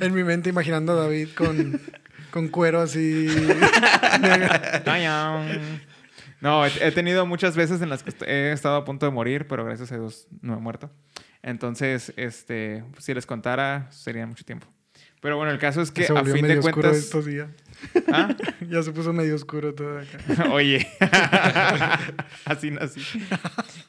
En 0.01 0.13
mi 0.15 0.23
mente 0.25 0.51
imaginando 0.51 0.93
a 0.93 0.97
David 0.97 1.29
con, 1.35 1.81
con 2.33 2.49
cuero 2.49 2.81
así. 2.81 3.29
No, 6.41 6.67
he, 6.67 6.71
he 6.81 6.91
tenido 6.91 7.25
muchas 7.25 7.55
veces 7.55 7.81
en 7.83 7.89
las 7.89 8.03
que 8.03 8.13
he 8.27 8.51
estado 8.53 8.75
a 8.77 8.85
punto 8.85 9.07
de 9.07 9.13
morir, 9.13 9.47
pero 9.47 9.65
gracias 9.65 9.93
a 9.93 9.97
Dios 9.97 10.27
no 10.41 10.55
he 10.55 10.57
muerto. 10.61 10.91
Entonces, 11.43 12.13
este, 12.17 12.83
si 12.99 13.15
les 13.15 13.27
contara, 13.27 13.87
sería 13.91 14.27
mucho 14.27 14.45
tiempo. 14.45 14.67
Pero 15.21 15.37
bueno, 15.37 15.53
el 15.53 15.61
caso 15.61 15.81
es 15.81 15.93
que 15.93 16.03
se 16.03 16.13
a 16.13 16.25
fin 16.25 16.33
medio 16.43 16.49
de 16.49 16.59
oscuro 16.59 16.89
cuentas. 16.89 16.97
estos 17.05 17.27
días. 17.27 17.49
¿Ah? 18.13 18.35
Ya 18.69 18.83
se 18.83 18.91
puso 18.91 19.13
medio 19.13 19.37
oscuro 19.37 19.73
todo 19.73 20.01
acá. 20.01 20.47
Oye, 20.51 20.85
así 22.45 22.73
nací. 22.73 23.01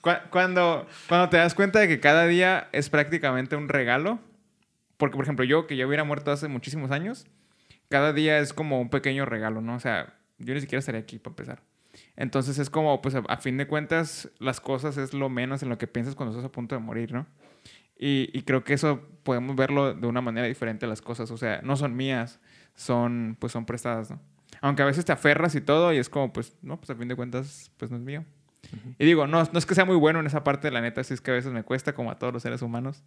Cu- 0.01 0.11
Cuando, 0.29 0.87
cuando 1.07 1.29
te 1.29 1.37
das 1.37 1.55
cuenta 1.55 1.79
de 1.79 1.87
que 1.87 1.99
cada 1.99 2.27
día 2.27 2.69
es 2.71 2.89
prácticamente 2.91 3.55
un 3.55 3.67
regalo, 3.67 4.19
porque 4.97 5.15
por 5.15 5.25
ejemplo 5.25 5.43
yo 5.43 5.65
que 5.65 5.75
ya 5.75 5.87
hubiera 5.87 6.03
muerto 6.03 6.31
hace 6.31 6.47
muchísimos 6.47 6.91
años, 6.91 7.25
cada 7.89 8.13
día 8.13 8.39
es 8.39 8.53
como 8.53 8.81
un 8.81 8.89
pequeño 8.89 9.25
regalo, 9.25 9.61
¿no? 9.61 9.75
O 9.75 9.79
sea, 9.79 10.15
yo 10.39 10.53
ni 10.53 10.61
siquiera 10.61 10.79
estaría 10.79 11.01
aquí 11.01 11.19
para 11.19 11.31
empezar. 11.31 11.61
Entonces 12.15 12.57
es 12.57 12.69
como, 12.69 13.01
pues 13.01 13.15
a, 13.15 13.37
fin 13.37 13.57
de 13.57 13.67
cuentas, 13.67 14.29
las 14.39 14.59
cosas 14.59 14.97
es 14.97 15.13
lo 15.13 15.29
menos 15.29 15.63
en 15.63 15.69
lo 15.69 15.77
que 15.77 15.87
piensas 15.87 16.15
cuando 16.15 16.31
estás 16.31 16.45
a 16.47 16.51
punto 16.51 16.75
de 16.75 16.81
morir, 16.81 17.13
¿no? 17.13 17.27
Y, 17.97 18.29
y 18.33 18.41
creo 18.43 18.63
que 18.63 18.73
eso 18.73 19.07
podemos 19.23 19.55
verlo 19.55 19.93
de 19.93 20.07
una 20.07 20.21
manera 20.21 20.47
diferente 20.47 20.87
las 20.87 21.01
cosas. 21.01 21.29
O 21.31 21.37
sea, 21.37 21.61
no 21.61 21.75
son 21.75 21.95
mías, 21.95 22.39
son, 22.75 23.37
pues 23.39 23.53
son 23.53 23.65
prestadas, 23.65 24.11
¿no? 24.11 24.19
Aunque 24.61 24.81
a 24.81 24.85
veces 24.85 25.05
te 25.05 25.11
aferras 25.11 25.55
y 25.55 25.61
todo 25.61 25.93
y 25.93 25.97
es 25.97 26.09
como, 26.09 26.31
pues, 26.31 26.55
no, 26.61 26.77
pues 26.77 26.89
a 26.89 26.95
fin 26.95 27.07
de 27.07 27.15
cuentas, 27.15 27.71
pues 27.77 27.91
no 27.91 27.97
es 27.97 28.03
mío. 28.03 28.23
Y 28.97 29.05
digo, 29.05 29.27
no, 29.27 29.43
no 29.43 29.59
es 29.59 29.65
que 29.65 29.75
sea 29.75 29.85
muy 29.85 29.97
bueno 29.97 30.19
en 30.19 30.25
esa 30.25 30.43
parte, 30.43 30.71
la 30.71 30.81
neta, 30.81 31.03
sí 31.03 31.13
es 31.13 31.21
que 31.21 31.31
a 31.31 31.33
veces 31.33 31.51
me 31.51 31.63
cuesta, 31.63 31.93
como 31.93 32.11
a 32.11 32.17
todos 32.17 32.31
los 32.31 32.43
seres 32.43 32.61
humanos. 32.61 33.03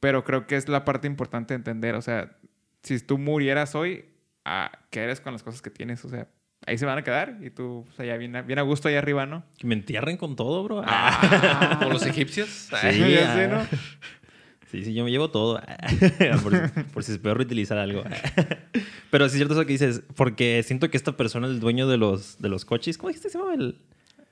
Pero 0.00 0.24
creo 0.24 0.46
que 0.46 0.56
es 0.56 0.68
la 0.68 0.84
parte 0.84 1.06
importante 1.06 1.52
de 1.54 1.56
entender. 1.56 1.94
O 1.94 2.02
sea, 2.02 2.38
si 2.88 3.04
tú 3.04 3.18
murieras 3.18 3.74
hoy, 3.74 4.04
ah, 4.44 4.70
¿qué 4.90 5.00
eres 5.00 5.20
con 5.20 5.32
las 5.32 5.42
cosas 5.42 5.62
que 5.62 5.70
tienes? 5.70 6.04
O 6.04 6.08
sea, 6.08 6.28
ahí 6.66 6.78
se 6.78 6.86
van 6.86 6.98
a 6.98 7.04
quedar 7.04 7.38
y 7.42 7.50
tú, 7.50 7.86
o 7.88 7.92
sea, 7.96 8.04
ya 8.06 8.16
bien, 8.16 8.34
a- 8.36 8.42
bien 8.42 8.58
a 8.58 8.62
gusto 8.62 8.88
ahí 8.88 8.94
arriba, 8.96 9.26
¿no? 9.26 9.44
Que 9.58 9.66
me 9.66 9.74
entierren 9.74 10.16
con 10.16 10.36
todo, 10.36 10.62
bro. 10.64 10.82
Ah, 10.86 11.76
como 11.78 11.92
los 11.92 12.06
egipcios. 12.06 12.48
Sí, 12.48 12.72
Ya 12.72 13.34
sé, 13.34 13.44
ah. 13.44 13.48
¿no? 13.48 13.78
Sí, 14.70 14.84
sí, 14.84 14.92
yo 14.92 15.02
me 15.04 15.10
llevo 15.10 15.30
todo. 15.30 15.60
por, 16.42 16.52
si, 16.54 16.80
por 16.92 17.02
si 17.04 17.12
se 17.12 17.18
puede 17.18 17.34
reutilizar 17.36 17.78
algo. 17.78 18.04
Pero 19.10 19.24
sí 19.28 19.32
es 19.32 19.38
cierto 19.38 19.54
eso 19.54 19.64
que 19.64 19.72
dices, 19.72 20.02
porque 20.14 20.62
siento 20.62 20.90
que 20.90 20.98
esta 20.98 21.16
persona 21.16 21.46
es 21.46 21.54
el 21.54 21.60
dueño 21.60 21.88
de 21.88 21.96
los, 21.96 22.38
de 22.38 22.50
los 22.50 22.66
coches. 22.66 22.98
¿Cómo 22.98 23.08
dijiste 23.08 23.28
que 23.28 23.32
se 23.32 23.38
llama 23.38 23.54
el, 23.54 23.78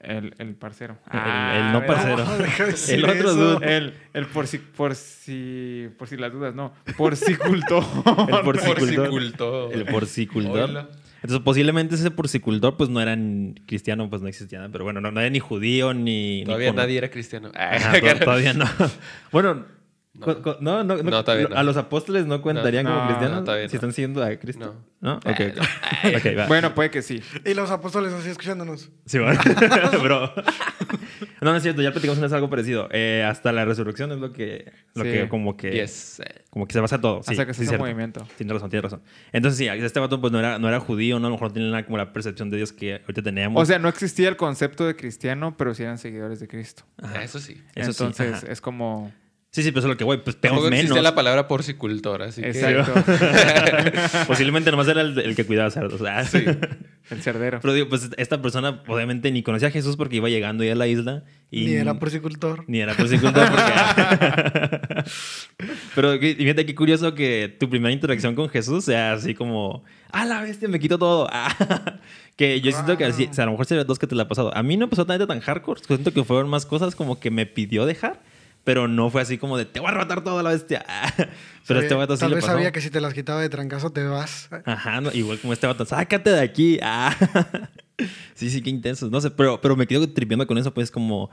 El, 0.06 0.34
el 0.38 0.54
parcero. 0.54 0.94
el- 1.06 1.18
Ah, 1.18 1.54
el 1.56 1.72
no 1.72 1.80
¿verdad? 1.80 1.86
parcero? 1.94 2.24
No, 2.24 2.38
deja 2.38 2.64
de 2.66 2.72
el 2.94 3.04
otro 3.04 3.14
eso. 3.30 3.34
dude. 3.58 3.76
El, 3.76 3.94
el 4.14 4.26
por 4.26 4.46
si, 4.46 4.58
por 4.58 4.94
si, 4.94 5.88
por 5.98 6.08
si 6.08 6.16
las 6.16 6.32
dudas, 6.32 6.54
no. 6.54 6.72
Porcicultor. 6.96 7.82
El 8.28 8.42
porcicultor. 8.44 9.72
El 9.74 9.84
porcicultor. 9.86 10.90
Entonces, 11.22 11.42
posiblemente 11.42 11.94
ese 11.96 12.10
porcicultor, 12.10 12.76
pues 12.76 12.88
no 12.88 13.00
era 13.00 13.16
ni 13.16 13.54
cristiano, 13.66 14.08
pues 14.08 14.22
no 14.22 14.28
existía 14.28 14.58
nada. 14.58 14.70
Pero 14.70 14.84
bueno, 14.84 15.00
no, 15.00 15.10
no 15.10 15.20
era 15.20 15.28
ni 15.30 15.40
judío 15.40 15.92
ni. 15.92 16.38
ni 16.40 16.44
Todavía 16.44 16.68
con- 16.68 16.76
nadie 16.76 16.98
era 16.98 17.10
cristiano. 17.10 17.50
Ajá, 17.54 18.18
todavía 18.20 18.52
no. 18.52 18.64
Bueno, 19.32 19.64
No. 20.18 20.56
no, 20.60 20.84
no, 20.84 20.96
no, 20.96 21.02
No, 21.02 21.24
todavía 21.24 21.48
no. 21.48 21.56
A 21.56 21.62
los 21.62 21.76
apóstoles 21.76 22.26
no 22.26 22.40
contarían 22.42 22.84
No, 22.84 22.90
como 22.90 23.02
no, 23.02 23.08
cristianos 23.08 23.44
todavía 23.44 23.68
si 23.68 23.76
están 23.76 23.92
siguiendo 23.92 24.22
a 24.22 24.34
Cristo. 24.36 24.74
No. 25.00 25.12
¿No? 25.12 25.16
Ok, 25.18 25.26
ok. 25.56 25.66
Ok, 26.16 26.38
va. 26.38 26.46
Bueno, 26.46 26.74
puede 26.74 26.90
que 26.90 27.02
sí. 27.02 27.22
Y 27.44 27.54
los 27.54 27.70
apóstoles 27.70 28.12
así 28.12 28.30
escuchándonos. 28.30 28.90
Sí, 29.04 29.18
bueno. 29.18 29.38
Bro. 30.02 30.32
No, 31.40 31.50
no 31.50 31.56
es 31.56 31.62
cierto, 31.62 31.80
ya 31.82 31.92
platicamos 31.92 32.18
una 32.18 32.26
vez 32.26 32.32
algo 32.32 32.50
parecido. 32.50 32.88
Eh, 32.90 33.22
hasta 33.26 33.52
la 33.52 33.64
resurrección 33.64 34.10
es 34.12 34.18
lo 34.18 34.32
que, 34.32 34.72
lo 34.94 35.04
Sí. 35.04 35.10
que 35.12 35.28
como 35.28 35.56
que, 35.56 35.70
Yes. 35.72 36.20
como 36.50 36.66
que 36.66 36.72
se 36.72 36.80
basa 36.80 37.00
todo. 37.00 37.22
Sí, 37.22 37.32
Hasta 37.32 37.46
que 37.46 37.54
se 37.54 37.62
sí, 37.62 37.68
hace 37.68 37.78
movimiento. 37.78 38.26
Tienes 38.36 38.54
razón, 38.54 38.70
tienes 38.70 38.84
razón. 38.84 39.02
Entonces, 39.32 39.58
sí, 39.58 39.68
este 39.68 40.00
vato 40.00 40.20
pues 40.20 40.32
no 40.32 40.38
era, 40.38 40.58
no 40.58 40.66
era 40.68 40.80
judío, 40.80 41.18
¿no? 41.18 41.26
A 41.26 41.30
lo 41.30 41.36
mejor 41.36 41.48
no 41.48 41.54
tenía 41.54 41.68
nada 41.70 41.84
como 41.84 41.98
la 41.98 42.12
percepción 42.12 42.50
de 42.50 42.56
Dios 42.56 42.72
que 42.72 42.94
ahorita 42.94 43.22
teníamos. 43.22 43.62
O 43.62 43.66
sea, 43.66 43.78
no 43.78 43.88
existía 43.88 44.28
el 44.28 44.36
concepto 44.36 44.86
de 44.86 44.96
cristiano, 44.96 45.56
pero 45.56 45.74
sí 45.74 45.82
eran 45.82 45.98
seguidores 45.98 46.40
de 46.40 46.48
Cristo. 46.48 46.84
Ajá. 47.02 47.22
Eso 47.22 47.38
sí. 47.38 47.62
Eso 47.74 47.92
sí, 47.92 48.02
Entonces, 48.04 48.42
es 48.44 48.60
como... 48.60 49.12
Sí, 49.56 49.62
sí, 49.62 49.70
pero 49.70 49.78
eso 49.78 49.88
es 49.88 49.92
lo 49.94 49.96
que, 49.96 50.04
güey, 50.04 50.22
pues 50.22 50.36
existía 50.36 50.68
menos. 50.68 51.02
la 51.02 51.14
palabra 51.14 51.48
porcicultor, 51.48 52.20
así 52.20 52.42
que... 52.42 52.48
Exacto. 52.48 52.92
Posiblemente 54.26 54.70
nomás 54.70 54.86
era 54.86 55.00
el, 55.00 55.18
el 55.18 55.34
que 55.34 55.46
cuidaba 55.46 55.70
cerdos. 55.70 56.02
Ah. 56.02 56.26
Sí. 56.26 56.44
el 57.10 57.22
cerdero. 57.22 57.60
Pero 57.62 57.72
digo, 57.72 57.88
pues 57.88 58.10
esta 58.18 58.42
persona 58.42 58.82
obviamente 58.86 59.32
ni 59.32 59.42
conocía 59.42 59.68
a 59.68 59.70
Jesús 59.70 59.96
porque 59.96 60.16
iba 60.16 60.28
llegando 60.28 60.62
ya 60.62 60.72
a 60.72 60.74
la 60.74 60.86
isla. 60.88 61.24
Y 61.50 61.64
Ni 61.64 61.72
era 61.72 61.98
porcicultor. 61.98 62.64
Ni 62.66 62.80
era 62.80 62.92
porcicultor 62.92 63.48
porque... 63.48 65.02
Pero 65.94 66.20
que- 66.20 66.32
y 66.32 66.34
fíjate 66.34 66.66
qué 66.66 66.74
curioso 66.74 67.14
que 67.14 67.56
tu 67.58 67.70
primera 67.70 67.94
interacción 67.94 68.34
con 68.34 68.50
Jesús 68.50 68.84
sea 68.84 69.14
así 69.14 69.34
como... 69.34 69.84
¡Ah, 70.12 70.26
la 70.26 70.42
bestia! 70.42 70.68
Me 70.68 70.78
quito 70.78 70.98
todo. 70.98 71.30
Ah. 71.32 71.96
que 72.36 72.60
yo 72.60 72.72
siento 72.72 72.98
que 72.98 73.06
así, 73.06 73.28
o 73.30 73.32
sea, 73.32 73.44
a 73.44 73.46
lo 73.46 73.52
mejor 73.52 73.64
sería 73.64 73.84
dos 73.84 73.98
que 73.98 74.06
te 74.06 74.14
la 74.14 74.24
ha 74.24 74.28
pasado. 74.28 74.54
A 74.54 74.62
mí 74.62 74.76
no 74.76 74.90
pasó 74.90 75.06
tan 75.06 75.40
hardcore. 75.40 75.80
Siento 75.82 76.12
que 76.12 76.24
fueron 76.24 76.50
más 76.50 76.66
cosas 76.66 76.94
como 76.94 77.18
que 77.18 77.30
me 77.30 77.46
pidió 77.46 77.86
dejar. 77.86 78.20
Pero 78.66 78.88
no 78.88 79.08
fue 79.10 79.22
así 79.22 79.38
como 79.38 79.56
de, 79.56 79.64
te 79.64 79.78
voy 79.80 79.86
a 79.86 79.90
arrebatar 79.92 80.22
todo 80.24 80.40
a 80.40 80.42
la 80.42 80.50
bestia. 80.50 80.84
Pero 81.16 81.30
Sabía- 81.64 81.82
este 81.82 81.94
vato 81.94 82.16
sí 82.16 82.20
Tal 82.20 82.30
le 82.30 82.34
vez 82.36 82.44
pasó. 82.44 82.56
sabía 82.56 82.72
que 82.72 82.80
si 82.80 82.90
te 82.90 83.00
las 83.00 83.14
quitaba 83.14 83.40
de 83.40 83.48
trancazo 83.48 83.90
te 83.90 84.02
vas. 84.02 84.48
Ajá, 84.64 85.00
no, 85.00 85.12
igual 85.12 85.38
como 85.38 85.52
este 85.52 85.66
vato, 85.68 85.84
sácate 85.86 86.30
de 86.30 86.40
aquí. 86.40 86.78
Ah. 86.82 87.16
Sí, 88.34 88.50
sí, 88.50 88.60
qué 88.60 88.68
intenso. 88.70 89.08
No 89.08 89.20
sé, 89.20 89.30
pero, 89.30 89.60
pero 89.62 89.74
me 89.76 89.86
quedo 89.86 90.06
tripeando 90.12 90.46
con 90.46 90.58
eso, 90.58 90.74
pues 90.74 90.90
como, 90.90 91.30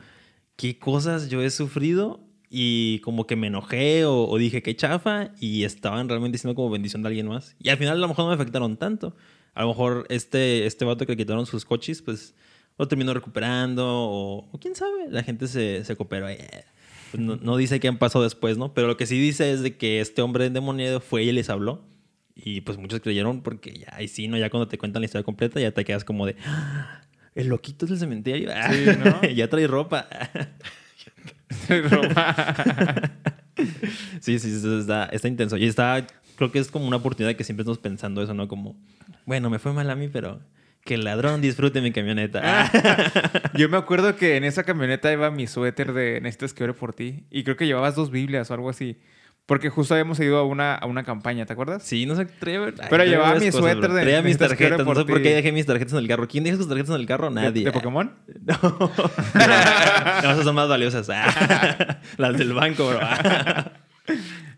¿qué 0.56 0.80
cosas 0.80 1.28
yo 1.28 1.42
he 1.42 1.50
sufrido? 1.50 2.22
Y 2.50 3.00
como 3.00 3.26
que 3.28 3.36
me 3.36 3.48
enojé 3.48 4.06
o, 4.06 4.28
o 4.30 4.38
dije, 4.38 4.62
qué 4.62 4.76
chafa, 4.76 5.32
y 5.40 5.64
estaban 5.66 6.08
realmente 6.08 6.38
siendo 6.38 6.56
como 6.56 6.70
bendición 6.70 7.02
de 7.02 7.08
alguien 7.10 7.28
más. 7.28 7.56
Y 7.60 7.70
al 7.70 7.78
final 7.78 7.98
a 7.98 8.00
lo 8.00 8.08
mejor 8.08 8.26
no 8.26 8.30
me 8.30 8.36
afectaron 8.36 8.78
tanto. 8.78 9.16
A 9.56 9.64
lo 9.64 9.70
mejor 9.70 10.06
este, 10.10 10.66
este 10.68 10.86
vato 10.86 11.06
que 11.06 11.14
le 11.14 11.18
quitaron 11.18 11.46
sus 11.48 11.66
coches, 11.66 12.02
pues 12.02 12.34
lo 12.78 12.88
terminó 12.88 13.14
recuperando, 13.14 13.86
o, 13.86 14.50
o 14.52 14.60
quién 14.60 14.76
sabe, 14.76 15.10
la 15.10 15.24
gente 15.24 15.48
se, 15.48 15.84
se 15.84 15.96
cooperó. 15.96 16.30
Eh, 16.30 16.64
pues, 17.14 17.22
no, 17.24 17.36
no 17.36 17.58
dice 17.58 17.80
qué 17.80 17.94
pasó 17.94 18.24
después, 18.24 18.58
¿no? 18.58 18.74
Pero 18.74 18.88
lo 18.88 18.98
que 18.98 19.06
sí 19.06 19.20
dice 19.20 19.52
es 19.52 19.62
de 19.62 19.78
que 19.78 20.02
este 20.02 20.24
hombre 20.24 20.48
endemoniado 20.48 21.00
fue 21.00 21.22
y 21.24 21.32
les 21.32 21.52
habló. 21.52 21.86
Y 22.36 22.62
pues 22.62 22.80
muchos 22.80 23.02
creyeron 23.02 23.44
porque 23.44 23.72
ya, 23.78 23.90
ahí 23.96 24.08
sí, 24.08 24.28
¿no? 24.28 24.36
Ya 24.36 24.50
cuando 24.50 24.68
te 24.68 24.80
cuentan 24.80 25.02
la 25.02 25.06
historia 25.06 25.24
completa 25.24 25.60
ya 25.60 25.72
te 25.72 25.86
quedas 25.86 26.04
como 26.04 26.26
de... 26.26 26.36
"Ah, 26.44 27.02
El 27.36 27.50
loquito 27.50 27.86
del 27.86 28.00
cementerio. 28.00 28.50
Sí, 28.72 28.86
¿no? 29.06 29.22
ya 29.36 29.48
trae 29.48 29.68
ropa. 29.68 30.08
sí, 34.20 34.40
sí, 34.40 34.60
sí, 34.60 34.80
está, 34.80 35.06
está 35.06 35.28
intenso. 35.28 35.58
Y 35.58 35.66
está, 35.66 36.06
creo 36.36 36.52
que 36.52 36.58
es 36.60 36.72
como 36.72 36.88
una 36.88 36.98
oportunidad 36.98 37.36
que 37.36 37.44
siempre 37.44 37.62
estamos 37.62 37.78
pensando 37.78 38.22
eso, 38.24 38.34
¿no? 38.34 38.48
Como, 38.48 38.76
bueno, 39.26 39.50
me 39.50 39.60
fue 39.60 39.74
mal 39.74 39.90
a 39.90 39.96
mí, 39.96 40.08
pero 40.08 40.42
que 40.86 40.96
el 40.96 41.04
ladrón 41.06 41.42
disfrute 41.42 41.82
mi 41.82 41.92
camioneta. 41.92 42.70
Yo 43.56 43.70
me 43.70 43.78
acuerdo 43.84 44.16
que 44.16 44.36
en 44.38 44.44
esa 44.44 44.64
camioneta 44.64 45.12
iba 45.14 45.32
mi 45.32 45.48
suéter 45.48 45.94
de 45.94 46.20
Necesitas 46.22 46.54
que 46.54 46.64
ore 46.66 46.74
por 46.74 46.94
ti. 46.94 47.26
Y 47.32 47.44
creo 47.44 47.56
que 47.56 47.66
llevabas 47.66 47.96
dos 47.96 48.12
Biblias 48.12 48.52
o 48.52 48.54
algo 48.54 48.70
así. 48.70 49.00
Porque 49.46 49.70
justo 49.70 49.94
habíamos 49.94 50.18
ido 50.22 50.38
a 50.38 50.44
una, 50.46 50.74
a 50.76 50.86
una 50.86 51.04
campaña, 51.04 51.46
¿te 51.46 51.52
acuerdas? 51.52 51.84
Sí, 51.84 52.06
no 52.06 52.16
sé, 52.16 52.26
Pero 52.40 53.04
llevaba 53.04 53.34
mi 53.34 53.48
cosas, 53.48 53.56
suéter 53.56 53.78
bro. 53.90 53.94
de 53.94 54.02
Traía 54.04 54.22
mis 54.22 54.38
tarjetas. 54.38 54.86
No 54.86 54.96
sé 54.96 55.04
por 55.04 55.22
qué 55.22 55.36
dejé 55.36 55.52
mis 55.52 55.66
tarjetas 55.66 55.92
en 55.94 56.00
el 56.00 56.08
carro. 56.08 56.30
¿Quién 56.30 56.46
deja 56.46 56.56
sus 56.56 56.70
tarjetas 56.70 56.96
en 56.96 57.02
el 57.02 57.06
carro? 57.08 57.30
¿De- 57.30 57.42
Nadie. 57.42 57.66
¿De, 57.66 57.72
Pokémon? 57.74 58.14
No. 58.42 58.58
no, 59.34 60.32
esas 60.32 60.44
son 60.46 60.56
más 60.56 60.70
valiosas. 60.70 61.10
Las 62.18 62.38
del 62.38 62.54
banco, 62.54 62.88
bro. 62.90 63.00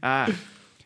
Ah, 0.03 0.27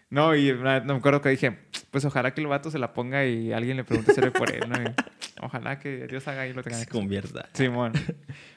no, 0.09 0.35
y 0.35 0.51
no 0.53 0.81
me 0.85 0.93
acuerdo 0.95 1.21
que 1.21 1.29
dije, 1.29 1.57
pues 1.91 2.03
ojalá 2.05 2.33
que 2.33 2.41
el 2.41 2.47
vato 2.47 2.71
se 2.71 2.79
la 2.79 2.93
ponga 2.93 3.25
y 3.25 3.53
alguien 3.53 3.77
le 3.77 3.83
pregunte 3.83 4.13
si 4.13 4.21
por 4.31 4.51
él, 4.51 4.63
¿no? 4.67 4.75
Y 4.81 4.85
ojalá 5.41 5.79
que 5.79 6.07
Dios 6.07 6.27
haga 6.27 6.41
ahí 6.41 6.53
lo 6.53 6.63
tenga. 6.63 6.77
Se 6.77 6.87
convierta. 6.87 7.47
Simón. 7.53 7.93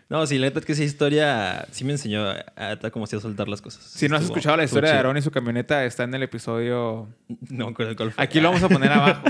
No, 0.09 0.27
sí, 0.27 0.37
la 0.37 0.49
neta 0.49 0.59
es 0.59 0.67
que 0.67 0.73
esa 0.73 0.85
historia 0.85 1.67
sí 1.71 1.85
me 1.87 1.93
enseñó 1.93 2.23
a, 2.29 2.45
a 2.55 2.91
como 2.91 3.07
si 3.07 3.17
a 3.17 3.21
soltar 3.21 3.49
las 3.49 3.63
cosas. 3.63 3.83
Si 3.83 4.11
no 4.11 4.17
has 4.17 4.21
Estuvo- 4.25 4.37
escuchado 4.37 4.59
la 4.59 4.65
historia 4.65 4.91
de. 4.91 4.97
Aarón 4.99 5.17
y 5.17 5.23
su 5.23 5.31
camioneta, 5.31 5.87
está 5.87 6.05
en 6.05 6.13
el 6.13 6.23
episodio... 6.23 7.09
No 7.49 7.65
me 7.65 7.71
acuerdo 7.73 7.97
cuál 7.97 8.13
fue. 8.13 8.23
Aquí 8.23 8.39
lo 8.39 8.49
vamos 8.51 8.63
a 8.63 8.69
poner 8.69 8.93
abajo. 8.93 9.25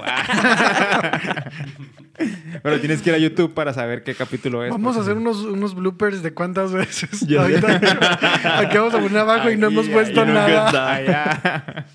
Pero 2.65 2.81
tienes 2.81 3.01
que 3.01 3.11
ir 3.11 3.15
a 3.15 3.19
YouTube 3.19 3.55
para 3.55 3.73
saber 3.73 4.03
qué 4.03 4.17
capítulo 4.17 4.65
es. 4.65 4.71
Vamos 4.73 4.97
a 4.97 5.01
hacer 5.03 5.17
unos, 5.17 5.39
unos 5.45 5.77
bloopers 5.77 6.21
de 6.21 6.35
cuántas 6.35 6.73
veces. 6.73 7.21
Ya 7.29 7.47
sé. 7.47 7.55
Ahorita, 7.59 8.59
aquí 8.59 8.77
vamos 8.77 8.95
a 8.95 8.99
poner 8.99 9.19
abajo 9.19 9.51
y 9.53 9.57
no 9.57 9.69
hemos 9.69 9.89
puesto 9.89 10.25
nada. 10.25 10.67
está, 10.67 11.03
ya. 11.05 11.87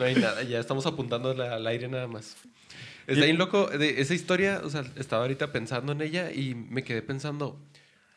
No 0.00 0.06
hay 0.06 0.14
nada, 0.14 0.42
ya 0.42 0.58
estamos 0.58 0.86
apuntando 0.86 1.30
al- 1.30 1.66
aire 1.66 1.86
nada 1.88 2.06
más. 2.08 2.36
Está 3.06 3.24
bien 3.26 3.38
loco, 3.38 3.66
de 3.66 4.00
esa 4.00 4.14
historia, 4.14 4.62
o 4.64 4.70
sea, 4.70 4.82
estaba 4.96 5.22
ahorita 5.22 5.52
pensando 5.52 5.92
en 5.92 6.00
ella 6.00 6.32
y 6.32 6.54
me 6.54 6.82
quedé 6.84 7.02
pensando, 7.02 7.58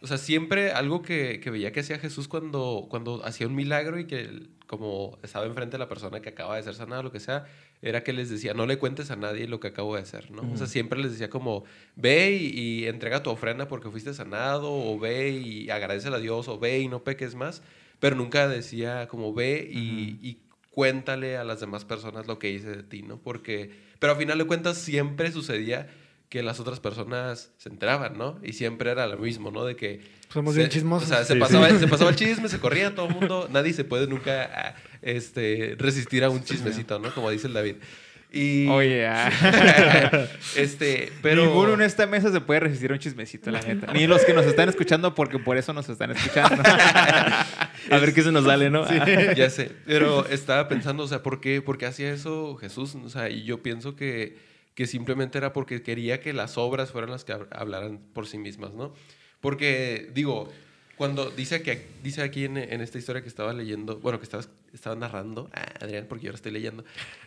o 0.02 0.08
sea, 0.08 0.18
siempre 0.18 0.72
algo 0.72 1.02
que, 1.02 1.40
que 1.42 1.50
veía 1.50 1.72
que 1.72 1.82
hacía 1.82 2.00
Jesús 2.00 2.28
cuando, 2.28 2.88
cuando 2.90 3.26
hacía 3.26 3.48
un 3.48 3.56
milagro 3.56 4.00
y 4.00 4.06
que 4.06 4.48
como 4.68 5.18
estaba 5.24 5.46
enfrente 5.46 5.74
de 5.74 5.80
la 5.80 5.90
persona 5.90 6.22
que 6.22 6.30
acaba 6.30 6.56
de 6.56 6.64
ser 6.64 6.74
sanada, 6.76 7.04
lo 7.04 7.12
que 7.12 7.20
sea, 7.20 7.46
era 7.82 8.04
que 8.04 8.14
les 8.14 8.30
decía, 8.30 8.54
no 8.54 8.66
le 8.66 8.78
cuentes 8.78 9.12
a 9.12 9.16
nadie 9.16 9.48
lo 9.48 9.60
que 9.60 9.68
acabo 9.68 9.96
de 9.96 10.02
hacer, 10.02 10.32
¿no? 10.32 10.42
O 10.54 10.58
sea, 10.58 10.68
siempre 10.68 11.00
les 11.00 11.12
decía 11.12 11.30
como, 11.30 11.64
ve 11.96 12.32
y, 12.32 12.48
y 12.84 12.88
entrega 12.88 13.22
tu 13.24 13.30
ofrenda 13.30 13.68
porque 13.68 13.90
fuiste 13.90 14.14
sanado, 14.14 14.72
o 14.72 14.98
ve 15.00 15.30
y 15.32 15.70
agradecele 15.70 16.16
a 16.16 16.20
Dios, 16.20 16.48
o 16.48 16.58
ve 16.60 16.80
y 16.80 16.88
no 16.88 17.04
peques 17.04 17.36
más, 17.36 17.62
pero 18.00 18.16
nunca 18.16 18.48
decía 18.48 19.08
como, 19.10 19.34
ve 19.34 19.70
y, 19.72 20.18
y 20.22 20.38
cuéntale 20.74 21.38
a 21.38 21.44
las 21.44 21.60
demás 21.60 21.86
personas 21.86 22.26
lo 22.26 22.40
que 22.40 22.50
hice 22.50 22.70
de 22.76 22.84
ti, 22.84 23.04
¿no? 23.04 23.20
Porque, 23.20 23.72
pero 24.00 24.14
al 24.14 24.20
final 24.20 24.40
de 24.40 24.46
cuentas 24.46 24.78
siempre 24.78 25.32
sucedía 25.32 25.88
que 26.30 26.42
las 26.42 26.60
otras 26.60 26.80
personas 26.80 27.52
se 27.58 27.70
enteraban, 27.70 28.18
¿no? 28.18 28.40
Y 28.42 28.54
siempre 28.54 28.90
era 28.90 29.06
lo 29.06 29.18
mismo, 29.20 29.52
¿no? 29.52 29.66
De 29.66 29.76
que... 29.76 30.02
Somos 30.30 30.56
se- 30.56 30.62
bien 30.62 30.72
chismosos. 30.72 31.12
O 31.12 31.14
sea, 31.14 31.24
se, 31.24 31.36
pasaba, 31.36 31.70
sí. 31.70 31.78
se 31.78 31.88
pasaba 31.88 32.10
el 32.10 32.16
chisme, 32.16 32.50
se 32.50 32.60
corría 32.60 32.96
todo 32.96 33.08
el 33.08 33.14
mundo. 33.14 33.48
Nadie 33.52 33.72
se 33.72 33.84
puede 33.84 34.08
nunca 34.08 34.50
ah, 34.52 34.76
este, 35.04 35.76
resistir 35.78 36.24
a 36.24 36.32
un 36.32 36.44
chismecito, 36.44 36.98
¿no? 36.98 37.14
Como 37.14 37.30
dice 37.30 37.46
el 37.46 37.54
David. 37.54 37.76
Y... 38.36 38.68
Oye, 38.68 39.06
ah. 39.06 39.30
este, 40.58 41.14
pero... 41.22 41.46
Ninguno 41.46 41.76
en 41.76 41.84
esta 41.84 42.08
mesa 42.08 42.32
se 42.32 42.42
puede 42.42 42.62
resistir 42.62 42.90
a 42.90 42.96
un 42.96 43.00
chismecito, 43.00 43.52
la 43.52 43.62
neta. 43.62 43.94
Ni 43.94 44.08
los 44.08 44.26
que 44.26 44.34
nos 44.34 44.48
están 44.48 44.70
escuchando, 44.70 45.14
porque 45.14 45.38
por 45.38 45.56
eso 45.56 45.72
nos 45.72 45.88
están 45.88 46.12
escuchando. 46.12 46.64
A 47.92 47.98
ver 48.00 48.12
qué 48.12 48.24
se 48.24 48.32
nos 48.32 48.46
sale, 48.46 48.72
¿no? 48.72 48.88
ya 49.36 49.50
sé, 49.52 49.72
pero 49.86 50.26
estaba 50.28 50.68
pensando, 50.68 51.04
o 51.04 51.08
sea, 51.08 51.22
¿por 51.22 51.42
qué, 51.42 51.62
por 51.62 51.78
qué 51.78 51.86
hacía 51.86 52.12
eso 52.12 52.56
Jesús? 52.56 52.96
O 52.96 53.10
sea, 53.10 53.30
y 53.30 53.44
yo 53.44 53.62
pienso 53.62 53.96
que, 53.96 54.36
que 54.74 54.88
simplemente 54.88 55.38
era 55.38 55.54
porque 55.54 55.84
quería 55.84 56.20
que 56.20 56.34
las 56.34 56.58
obras 56.58 56.92
fueran 56.92 57.12
las 57.12 57.24
que 57.26 57.34
hab- 57.34 57.48
hablaran 57.52 58.00
por 58.14 58.26
sí 58.26 58.40
mismas, 58.40 58.74
¿no? 58.74 58.96
Porque, 59.42 60.10
digo, 60.16 60.52
cuando 60.98 61.32
dice, 61.32 61.64
que, 61.64 61.88
dice 62.04 62.22
aquí 62.22 62.46
en, 62.46 62.58
en 62.58 62.82
esta 62.82 63.00
historia 63.00 63.22
que 63.24 63.28
estaba 63.28 63.52
leyendo, 63.52 64.00
bueno, 64.00 64.20
que 64.20 64.26
estaba, 64.26 64.44
estaba 64.74 64.96
narrando, 64.96 65.50
ah, 65.54 65.66
Adrián, 65.82 66.06
porque 66.08 66.26
yo 66.26 66.30
ahora 66.30 66.36
estoy 66.36 66.52
leyendo, 66.52 66.86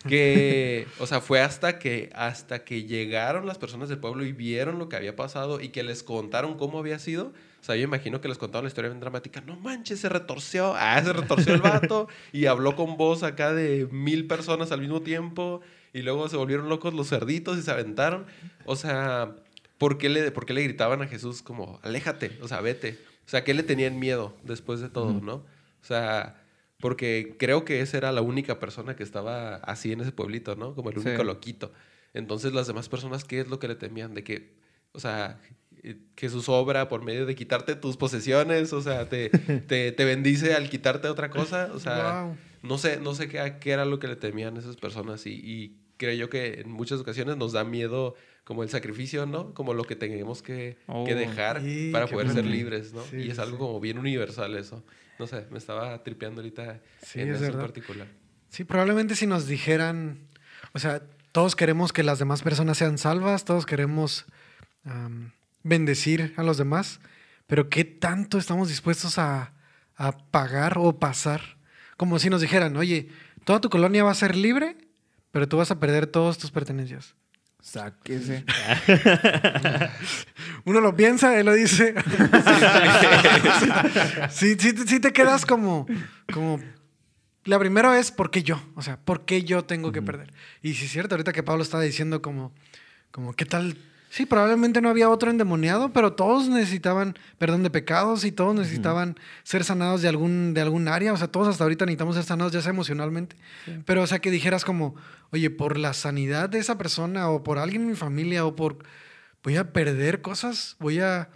que, 0.08 0.86
o 1.00 1.06
sea, 1.06 1.20
fue 1.20 1.40
hasta 1.40 1.78
que, 1.78 2.10
hasta 2.14 2.64
que 2.64 2.84
llegaron 2.84 3.44
las 3.44 3.58
personas 3.58 3.88
del 3.88 3.98
pueblo 3.98 4.24
y 4.24 4.32
vieron 4.32 4.78
lo 4.78 4.88
que 4.88 4.96
había 4.96 5.16
pasado 5.16 5.60
y 5.60 5.70
que 5.70 5.82
les 5.82 6.04
contaron 6.04 6.56
cómo 6.56 6.78
había 6.78 6.98
sido. 6.98 7.32
O 7.60 7.64
sea, 7.66 7.74
yo 7.74 7.82
imagino 7.82 8.20
que 8.20 8.28
les 8.28 8.38
contaron 8.38 8.64
la 8.64 8.68
historia 8.68 8.90
bien 8.90 9.00
dramática. 9.00 9.40
No 9.40 9.56
manches, 9.56 9.98
se 9.98 10.08
retorció. 10.08 10.74
Ah, 10.76 11.02
se 11.02 11.12
retorció 11.12 11.52
el 11.52 11.60
vato 11.60 12.06
y 12.32 12.46
habló 12.46 12.76
con 12.76 12.96
voz 12.96 13.24
acá 13.24 13.52
de 13.52 13.88
mil 13.90 14.28
personas 14.28 14.70
al 14.70 14.80
mismo 14.80 15.02
tiempo. 15.02 15.62
Y 15.92 16.02
luego 16.02 16.28
se 16.28 16.36
volvieron 16.36 16.68
locos 16.68 16.94
los 16.94 17.08
cerditos 17.08 17.58
y 17.58 17.62
se 17.62 17.72
aventaron. 17.72 18.26
O 18.66 18.76
sea, 18.76 19.34
¿por 19.78 19.98
qué 19.98 20.08
le, 20.08 20.30
por 20.30 20.46
qué 20.46 20.52
le 20.52 20.62
gritaban 20.62 21.02
a 21.02 21.08
Jesús 21.08 21.42
como, 21.42 21.80
aléjate, 21.82 22.38
o 22.40 22.46
sea, 22.46 22.60
vete? 22.60 22.98
O 23.26 23.28
sea, 23.28 23.42
¿qué 23.44 23.54
le 23.54 23.62
tenían 23.64 23.98
miedo 23.98 24.36
después 24.44 24.80
de 24.80 24.88
todo, 24.88 25.12
no? 25.20 25.34
O 25.34 25.84
sea, 25.84 26.42
Porque 26.78 27.36
creo 27.38 27.64
que 27.64 27.80
esa 27.80 27.96
era 27.96 28.12
la 28.12 28.20
única 28.20 28.58
persona 28.58 28.96
que 28.96 29.02
estaba 29.02 29.56
así 29.56 29.92
en 29.92 30.02
ese 30.02 30.12
pueblito, 30.12 30.56
¿no? 30.56 30.74
Como 30.74 30.90
el 30.90 31.00
Sí. 31.00 31.08
único 31.08 31.24
loquito. 31.24 31.72
Entonces 32.12 32.52
las 32.52 32.66
demás 32.66 32.90
personas, 32.90 33.24
¿qué 33.24 33.40
es 33.40 33.48
lo 33.48 33.58
que 33.58 33.66
le 33.66 33.76
temían? 33.76 34.12
De 34.12 34.22
que, 34.22 34.52
o 34.92 35.00
sea, 35.00 35.40
eh, 35.82 35.96
Jesús 36.18 36.50
obra 36.50 36.88
por 36.90 37.02
medio 37.02 37.24
de 37.24 37.34
quitarte 37.34 37.76
tus 37.76 37.96
posesiones, 37.96 38.74
o 38.74 38.82
sea, 38.82 39.08
te, 39.08 39.30
te, 39.66 39.90
te 39.92 40.04
bendice 40.04 40.54
al 40.54 40.68
quitarte 40.68 41.08
otra 41.08 41.30
cosa, 41.30 41.70
o 41.72 41.80
sea, 41.80 42.24
Wow. 42.24 42.36
no 42.62 42.76
sé, 42.76 43.00
no 43.00 43.14
sé 43.14 43.26
qué, 43.28 43.56
qué 43.58 43.70
era 43.70 43.86
lo 43.86 43.98
que 43.98 44.08
le 44.08 44.16
temían 44.16 44.58
esas 44.58 44.76
personas 44.76 45.24
y, 45.26 45.30
y 45.32 45.78
creo 45.96 46.14
yo 46.14 46.28
que 46.28 46.60
en 46.60 46.70
muchas 46.70 47.00
ocasiones 47.00 47.38
nos 47.38 47.52
da 47.52 47.64
miedo 47.64 48.16
como 48.46 48.62
el 48.62 48.68
sacrificio, 48.70 49.26
¿no? 49.26 49.52
Como 49.54 49.74
lo 49.74 49.82
que 49.84 49.96
tenemos 49.96 50.40
que, 50.40 50.78
Oh. 50.86 51.04
que 51.04 51.14
dejar 51.16 51.60
Sí, 51.60 51.90
para 51.92 52.06
poder 52.06 52.30
ser 52.30 52.46
libres, 52.46 52.92
¿no? 52.94 53.02
Sí, 53.02 53.16
y 53.16 53.30
es 53.30 53.38
algo 53.40 53.56
sí. 53.56 53.58
como 53.58 53.80
bien 53.80 53.98
universal 53.98 54.56
eso. 54.56 54.84
No 55.18 55.26
sé, 55.26 55.46
me 55.50 55.58
estaba 55.58 56.02
tripeando 56.04 56.40
ahorita 56.40 56.80
Sí, 57.02 57.20
en 57.20 57.30
es 57.34 57.42
eso 57.42 57.52
en 57.52 57.58
particular. 57.58 58.06
Sí, 58.48 58.62
probablemente 58.64 59.16
si 59.16 59.26
nos 59.26 59.46
dijeran, 59.48 60.28
o 60.72 60.78
sea, 60.78 61.02
todos 61.32 61.56
queremos 61.56 61.92
que 61.92 62.04
las 62.04 62.18
demás 62.20 62.42
personas 62.42 62.78
sean 62.78 62.98
salvas, 62.98 63.44
todos 63.44 63.66
queremos 63.66 64.26
bendecir 65.62 66.32
a 66.36 66.42
los 66.42 66.56
demás, 66.56 67.00
pero 67.46 67.68
¿qué 67.68 67.84
tanto 67.84 68.38
estamos 68.38 68.68
dispuestos 68.68 69.18
a, 69.18 69.52
a 69.96 70.16
pagar 70.30 70.78
o 70.78 70.98
pasar? 70.98 71.56
Como 71.96 72.18
si 72.18 72.30
nos 72.30 72.40
dijeran, 72.40 72.76
oye, 72.76 73.08
toda 73.44 73.60
tu 73.60 73.70
colonia 73.70 74.04
va 74.04 74.10
a 74.12 74.14
ser 74.14 74.36
libre, 74.36 74.76
pero 75.32 75.48
tú 75.48 75.56
vas 75.56 75.70
a 75.70 75.80
perder 75.80 76.06
todas 76.06 76.38
tus 76.38 76.50
pertenencias. 76.50 77.14
Sáquese. 77.66 78.44
Uno 80.64 80.80
lo 80.80 80.94
piensa, 80.94 81.36
él 81.36 81.46
lo 81.46 81.52
dice. 81.52 81.96
sí, 84.30 84.54
sí, 84.56 84.72
sí 84.86 85.00
te 85.00 85.12
quedas 85.12 85.44
como, 85.44 85.84
como... 86.32 86.60
La 87.42 87.58
primera 87.58 87.98
es, 87.98 88.12
¿por 88.12 88.30
qué 88.30 88.44
yo? 88.44 88.62
O 88.76 88.82
sea, 88.82 88.98
¿por 88.98 89.24
qué 89.24 89.42
yo 89.42 89.64
tengo 89.64 89.90
que 89.90 90.00
perder? 90.00 90.32
Y 90.62 90.74
sí 90.74 90.84
es 90.84 90.92
cierto, 90.92 91.16
ahorita 91.16 91.32
que 91.32 91.42
Pablo 91.42 91.64
estaba 91.64 91.82
diciendo 91.82 92.22
como, 92.22 92.52
como, 93.10 93.32
¿qué 93.32 93.46
tal? 93.46 93.76
Sí, 94.16 94.24
probablemente 94.24 94.80
no 94.80 94.88
había 94.88 95.10
otro 95.10 95.30
endemoniado, 95.30 95.92
pero 95.92 96.14
todos 96.14 96.48
necesitaban 96.48 97.18
perdón 97.36 97.62
de 97.62 97.68
pecados 97.68 98.24
y 98.24 98.32
todos 98.32 98.54
necesitaban 98.54 99.18
ser 99.42 99.62
sanados 99.62 100.00
de 100.00 100.08
algún, 100.08 100.54
de 100.54 100.62
algún 100.62 100.88
área. 100.88 101.12
O 101.12 101.18
sea, 101.18 101.28
todos 101.28 101.48
hasta 101.48 101.64
ahorita 101.64 101.84
necesitamos 101.84 102.14
ser 102.14 102.24
sanados, 102.24 102.50
ya 102.50 102.62
sea 102.62 102.70
emocionalmente. 102.70 103.36
Pero, 103.84 104.00
o 104.00 104.06
sea, 104.06 104.20
que 104.20 104.30
dijeras 104.30 104.64
como, 104.64 104.94
oye, 105.32 105.50
por 105.50 105.76
la 105.76 105.92
sanidad 105.92 106.48
de 106.48 106.60
esa 106.60 106.78
persona 106.78 107.28
o 107.28 107.42
por 107.42 107.58
alguien 107.58 107.82
en 107.82 107.88
mi 107.88 107.94
familia 107.94 108.46
o 108.46 108.56
por, 108.56 108.78
voy 109.42 109.58
a 109.58 109.74
perder 109.74 110.22
cosas, 110.22 110.76
voy 110.78 111.00
a... 111.00 111.28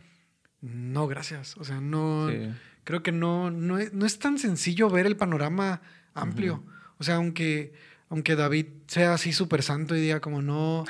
No, 0.63 1.07
gracias. 1.07 1.59
O 1.59 1.65
sea, 1.65 1.83
no... 1.83 2.31
Sí. 2.31 2.49
Creo 2.85 3.03
que 3.03 3.13
no, 3.13 3.51
no, 3.51 3.77
es, 3.77 3.93
no 3.93 4.07
es 4.07 4.19
tan 4.19 4.39
sencillo 4.39 4.89
ver 4.89 5.05
el 5.05 5.19
panorama 5.19 5.83
amplio. 6.15 6.65
O 6.97 7.05
sea, 7.05 7.17
aunque, 7.17 7.75
aunque 8.11 8.35
David 8.35 8.67
sea 8.89 9.15
así 9.15 9.33
súper 9.33 9.63
santo 9.63 9.95
y 9.95 10.01
diga 10.01 10.19
como 10.21 10.43
no, 10.43 10.85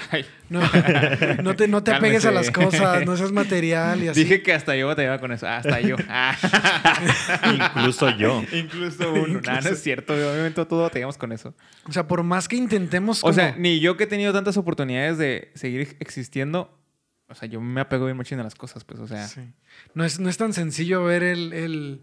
no, 0.49 0.61
no 1.43 1.55
te, 1.55 1.69
no 1.69 1.83
te 1.85 1.93
apegues 1.93 2.25
a 2.25 2.31
las 2.33 2.51
cosas, 2.51 3.05
no 3.05 3.15
seas 3.17 3.31
material 3.31 4.03
y 4.03 4.09
así. 4.09 4.23
Dije 4.25 4.43
que 4.43 4.55
hasta 4.55 4.75
yo 4.75 4.97
te 4.97 5.05
iba 5.05 5.19
con 5.19 5.31
eso. 5.31 5.47
Hasta 5.47 5.81
yo. 5.83 5.97
Incluso 7.55 8.11
yo. 8.17 8.43
Incluso 8.53 9.13
uno. 9.13 9.41
Nah, 9.47 9.61
no 9.61 9.71
es 9.71 9.83
cierto. 9.83 10.15
Obviamente 10.15 10.65
todo 10.65 10.89
teníamos 10.91 11.19
con 11.19 11.33
eso. 11.33 11.55
O 11.87 11.93
sea, 11.93 12.07
por 12.07 12.23
más 12.23 12.49
que 12.49 12.57
intentemos 12.57 13.23
O 13.23 13.33
sea, 13.33 13.55
ni 13.57 13.81
yo 13.81 13.97
que 13.97 14.05
he 14.05 14.07
tenido 14.07 14.33
tantas 14.33 14.57
oportunidades 14.57 15.19
de 15.19 15.51
seguir 15.55 15.97
existiendo. 16.01 16.77
O 17.29 17.35
sea, 17.35 17.49
yo 17.49 17.61
me 17.61 17.81
apego 17.81 18.07
bien 18.07 18.17
mucho 18.17 18.35
a 18.35 18.43
las 18.43 18.55
cosas, 18.57 18.85
pues, 18.85 18.99
o 18.99 19.07
sea. 19.07 19.29
Sí. 19.29 19.41
No, 19.95 20.05
es, 20.05 20.19
no 20.19 20.29
es 20.29 20.37
tan 20.37 20.53
sencillo 20.53 21.05
ver 21.05 21.23
el, 21.23 21.53
el- 21.53 22.01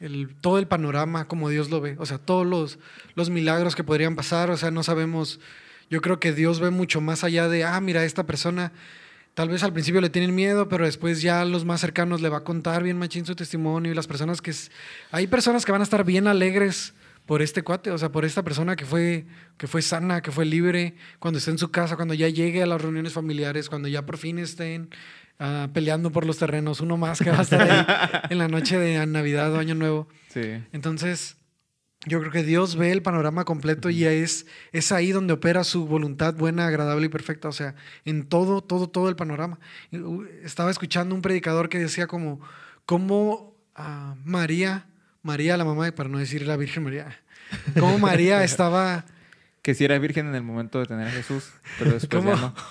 el- 0.00 0.34
todo 0.40 0.58
el 0.58 0.66
panorama 0.66 1.28
como 1.28 1.48
Dios 1.48 1.70
lo 1.70 1.80
ve. 1.80 1.96
O 1.98 2.06
sea, 2.06 2.18
todos 2.18 2.46
los, 2.46 2.78
los 3.14 3.30
milagros 3.30 3.76
que 3.76 3.84
podrían 3.84 4.16
pasar. 4.16 4.50
O 4.50 4.56
sea, 4.56 4.70
no 4.70 4.82
sabemos. 4.82 5.38
Yo 5.90 6.00
creo 6.00 6.18
que 6.20 6.32
Dios 6.32 6.58
ve 6.60 6.70
mucho 6.70 7.00
más 7.00 7.22
allá 7.24 7.48
de, 7.48 7.64
ah, 7.64 7.80
mira, 7.80 8.04
esta 8.04 8.24
persona. 8.26 8.72
Tal 9.34 9.48
vez 9.48 9.62
al 9.62 9.72
principio 9.72 10.00
le 10.00 10.10
tienen 10.10 10.34
miedo, 10.34 10.68
pero 10.68 10.84
después 10.84 11.22
ya 11.22 11.44
los 11.44 11.64
más 11.64 11.80
cercanos 11.80 12.20
le 12.20 12.28
va 12.28 12.38
a 12.38 12.44
contar 12.44 12.82
bien 12.82 12.98
machín 12.98 13.24
su 13.26 13.36
testimonio. 13.36 13.92
Y 13.92 13.94
las 13.94 14.06
personas 14.08 14.42
que... 14.42 14.52
Hay 15.12 15.26
personas 15.28 15.64
que 15.64 15.72
van 15.72 15.80
a 15.80 15.84
estar 15.84 16.04
bien 16.04 16.26
alegres 16.26 16.94
por 17.30 17.42
este 17.42 17.62
cuate, 17.62 17.92
o 17.92 17.96
sea, 17.96 18.10
por 18.10 18.24
esta 18.24 18.42
persona 18.42 18.74
que 18.74 18.84
fue, 18.84 19.24
que 19.56 19.68
fue 19.68 19.82
sana, 19.82 20.20
que 20.20 20.32
fue 20.32 20.44
libre, 20.44 20.96
cuando 21.20 21.38
esté 21.38 21.52
en 21.52 21.58
su 21.58 21.70
casa, 21.70 21.94
cuando 21.94 22.12
ya 22.12 22.28
llegue 22.28 22.60
a 22.60 22.66
las 22.66 22.82
reuniones 22.82 23.12
familiares, 23.12 23.68
cuando 23.68 23.86
ya 23.86 24.04
por 24.04 24.18
fin 24.18 24.40
estén 24.40 24.90
ah, 25.38 25.68
peleando 25.72 26.10
por 26.10 26.26
los 26.26 26.38
terrenos, 26.38 26.80
uno 26.80 26.96
más 26.96 27.20
que 27.20 27.30
va 27.30 27.38
a 27.38 27.42
estar 27.42 27.62
ahí 27.62 28.20
en 28.30 28.38
la 28.38 28.48
noche 28.48 28.80
de 28.80 29.06
Navidad 29.06 29.54
o 29.54 29.60
Año 29.60 29.76
Nuevo. 29.76 30.08
Sí. 30.26 30.40
Entonces, 30.72 31.36
yo 32.04 32.18
creo 32.18 32.32
que 32.32 32.42
Dios 32.42 32.74
ve 32.74 32.90
el 32.90 33.00
panorama 33.00 33.44
completo 33.44 33.90
y 33.90 34.02
es, 34.06 34.46
es 34.72 34.90
ahí 34.90 35.12
donde 35.12 35.32
opera 35.32 35.62
su 35.62 35.86
voluntad 35.86 36.34
buena, 36.34 36.66
agradable 36.66 37.06
y 37.06 37.10
perfecta. 37.10 37.46
O 37.46 37.52
sea, 37.52 37.76
en 38.04 38.26
todo, 38.26 38.60
todo, 38.60 38.88
todo 38.88 39.08
el 39.08 39.14
panorama. 39.14 39.60
Uh, 39.92 40.24
Estaba 40.42 40.72
escuchando 40.72 41.14
un 41.14 41.22
predicador 41.22 41.68
que 41.68 41.78
decía 41.78 42.08
como, 42.08 42.40
cómo 42.86 43.54
ah, 43.76 44.16
María, 44.24 44.89
María 45.22 45.56
la 45.56 45.64
mamá, 45.64 45.90
para 45.92 46.08
no 46.08 46.18
decir 46.18 46.46
la 46.46 46.56
Virgen 46.56 46.84
María, 46.84 47.18
cómo 47.78 47.98
María 47.98 48.42
estaba... 48.44 49.04
Que 49.62 49.74
si 49.74 49.84
era 49.84 49.98
virgen 49.98 50.26
en 50.28 50.34
el 50.34 50.42
momento 50.42 50.78
de 50.78 50.86
tener 50.86 51.06
a 51.06 51.10
Jesús, 51.10 51.50
pero 51.78 51.92
después 51.92 52.24
¿Cómo? 52.24 52.34
ya 52.34 52.40
no. 52.40 52.54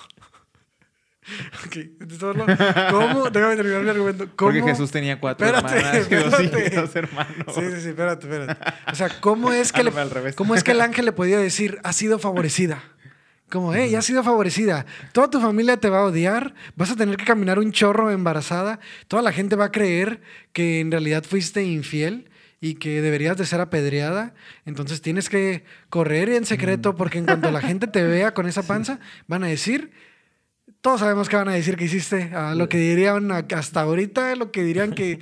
Ok, 1.64 1.76
solo- 2.18 2.46
¿Cómo? 2.90 3.30
Déjame 3.30 3.54
terminar 3.54 3.82
mi 3.82 3.90
argumento. 3.90 4.24
¿Cómo? 4.34 4.50
Porque 4.50 4.62
Jesús 4.62 4.90
tenía 4.90 5.20
cuatro 5.20 5.46
Espérate, 5.46 5.76
hermanas 5.78 6.10
dos, 6.10 6.40
espérate. 6.40 6.58
hijos, 6.74 6.74
dos 6.86 6.96
hermanos. 6.96 7.54
Sí, 7.54 7.60
sí, 7.60 7.80
sí, 7.82 7.88
espérate, 7.90 8.26
espérate. 8.26 8.70
O 8.90 8.94
sea, 8.96 9.08
¿cómo 9.20 9.52
es 9.52 9.70
que, 9.72 9.82
Ah, 9.82 9.84
no, 9.84 9.90
le- 9.90 10.00
al 10.00 10.10
revés. 10.10 10.34
¿cómo 10.34 10.54
es 10.56 10.64
que 10.64 10.72
el 10.72 10.80
ángel 10.80 11.04
le 11.04 11.12
podía 11.12 11.38
decir, 11.38 11.78
ha 11.84 11.92
sido 11.92 12.18
favorecida? 12.18 12.82
Como, 13.48 13.72
hey, 13.74 13.94
has 13.94 14.04
sido 14.04 14.24
favorecida. 14.24 14.86
Toda 15.12 15.28
tu 15.30 15.40
familia 15.40 15.76
te 15.76 15.88
va 15.90 15.98
a 16.00 16.04
odiar. 16.04 16.54
Vas 16.74 16.90
a 16.90 16.96
tener 16.96 17.16
que 17.16 17.24
caminar 17.24 17.58
un 17.60 17.70
chorro 17.70 18.10
embarazada. 18.10 18.80
Toda 19.06 19.22
la 19.22 19.30
gente 19.32 19.54
va 19.56 19.66
a 19.66 19.72
creer 19.72 20.22
que 20.52 20.80
en 20.80 20.90
realidad 20.90 21.22
fuiste 21.24 21.62
infiel 21.62 22.29
y 22.60 22.74
que 22.74 23.00
deberías 23.00 23.36
de 23.36 23.46
ser 23.46 23.60
apedreada. 23.60 24.34
Entonces 24.66 25.00
tienes 25.00 25.28
que 25.28 25.64
correr 25.88 26.28
en 26.28 26.44
secreto 26.44 26.94
porque 26.94 27.18
en 27.18 27.24
cuanto 27.26 27.50
la 27.50 27.60
gente 27.62 27.86
te 27.86 28.02
vea 28.02 28.34
con 28.34 28.46
esa 28.46 28.62
panza, 28.66 29.00
van 29.26 29.44
a 29.44 29.48
decir, 29.48 29.90
todos 30.82 31.00
sabemos 31.00 31.28
que 31.28 31.36
van 31.36 31.48
a 31.48 31.52
decir 31.54 31.76
que 31.76 31.84
hiciste. 31.84 32.30
Ah, 32.34 32.54
lo 32.54 32.68
que 32.68 32.78
dirían 32.78 33.30
a- 33.32 33.46
hasta 33.56 33.80
ahorita, 33.80 34.34
lo 34.36 34.50
que 34.52 34.62
dirían 34.62 34.92
que, 34.92 35.20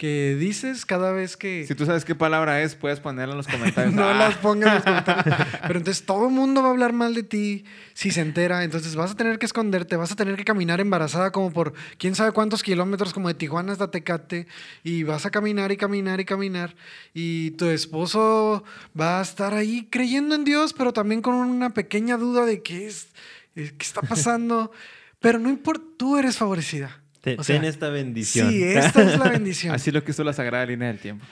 que 0.00 0.34
dices 0.34 0.86
cada 0.86 1.12
vez 1.12 1.36
que... 1.36 1.66
Si 1.66 1.74
tú 1.74 1.84
sabes 1.84 2.06
qué 2.06 2.14
palabra 2.14 2.62
es, 2.62 2.74
puedes 2.74 3.00
ponerla 3.00 3.34
en 3.34 3.36
los 3.36 3.46
comentarios. 3.46 3.92
No 3.94 4.08
Ah, 4.08 4.14
las 4.14 4.36
pongas 4.38 4.68
en 4.68 4.74
los 4.76 4.82
comentarios. 5.04 5.48
Pero 5.66 5.78
entonces 5.78 6.06
todo 6.06 6.28
el 6.28 6.32
mundo 6.32 6.62
va 6.62 6.68
a 6.68 6.70
hablar 6.70 6.94
mal 6.94 7.12
de 7.12 7.22
ti 7.22 7.66
si 7.92 8.10
se 8.10 8.22
entera. 8.22 8.64
Entonces 8.64 8.96
vas 8.96 9.10
a 9.10 9.14
tener 9.14 9.38
que 9.38 9.44
esconderte, 9.44 9.96
vas 9.96 10.10
a 10.10 10.16
tener 10.16 10.36
que 10.36 10.44
caminar 10.46 10.80
embarazada 10.80 11.32
como 11.32 11.52
por 11.52 11.74
quién 11.98 12.14
sabe 12.14 12.32
cuántos 12.32 12.62
kilómetros, 12.62 13.12
como 13.12 13.28
de 13.28 13.34
Tijuana 13.34 13.72
hasta 13.72 13.90
Tecate. 13.90 14.46
Y 14.82 15.02
vas 15.02 15.26
a 15.26 15.30
caminar 15.30 15.70
y 15.70 15.76
caminar 15.76 16.18
y 16.18 16.24
caminar. 16.24 16.74
Y 17.12 17.50
tu 17.50 17.66
esposo 17.66 18.64
va 18.98 19.18
a 19.18 19.22
estar 19.22 19.52
ahí 19.52 19.86
creyendo 19.90 20.34
en 20.34 20.44
Dios, 20.44 20.72
pero 20.72 20.94
también 20.94 21.20
con 21.20 21.34
una 21.34 21.74
pequeña 21.74 22.16
duda 22.16 22.46
de 22.46 22.62
qué 22.62 22.86
es, 22.86 23.08
eh, 23.54 23.74
qué 23.76 23.84
está 23.84 24.00
pasando. 24.00 24.72
Pero 25.20 25.38
no 25.38 25.50
importa, 25.50 25.84
tú 25.98 26.16
eres 26.16 26.38
favorecida. 26.38 26.99
Te- 27.20 27.36
O 27.38 27.44
sea, 27.44 27.56
ten 27.56 27.64
esta 27.68 27.88
bendición. 27.90 28.50
Sí, 28.50 28.62
esta 28.64 29.02
es 29.02 29.18
la 29.18 29.28
bendición. 29.30 29.74
Así 29.74 29.90
lo 29.90 30.02
quiso 30.04 30.24
la 30.24 30.32
Sagrada 30.32 30.64
Línea 30.66 30.88
del 30.88 30.98
Tiempo. 30.98 31.24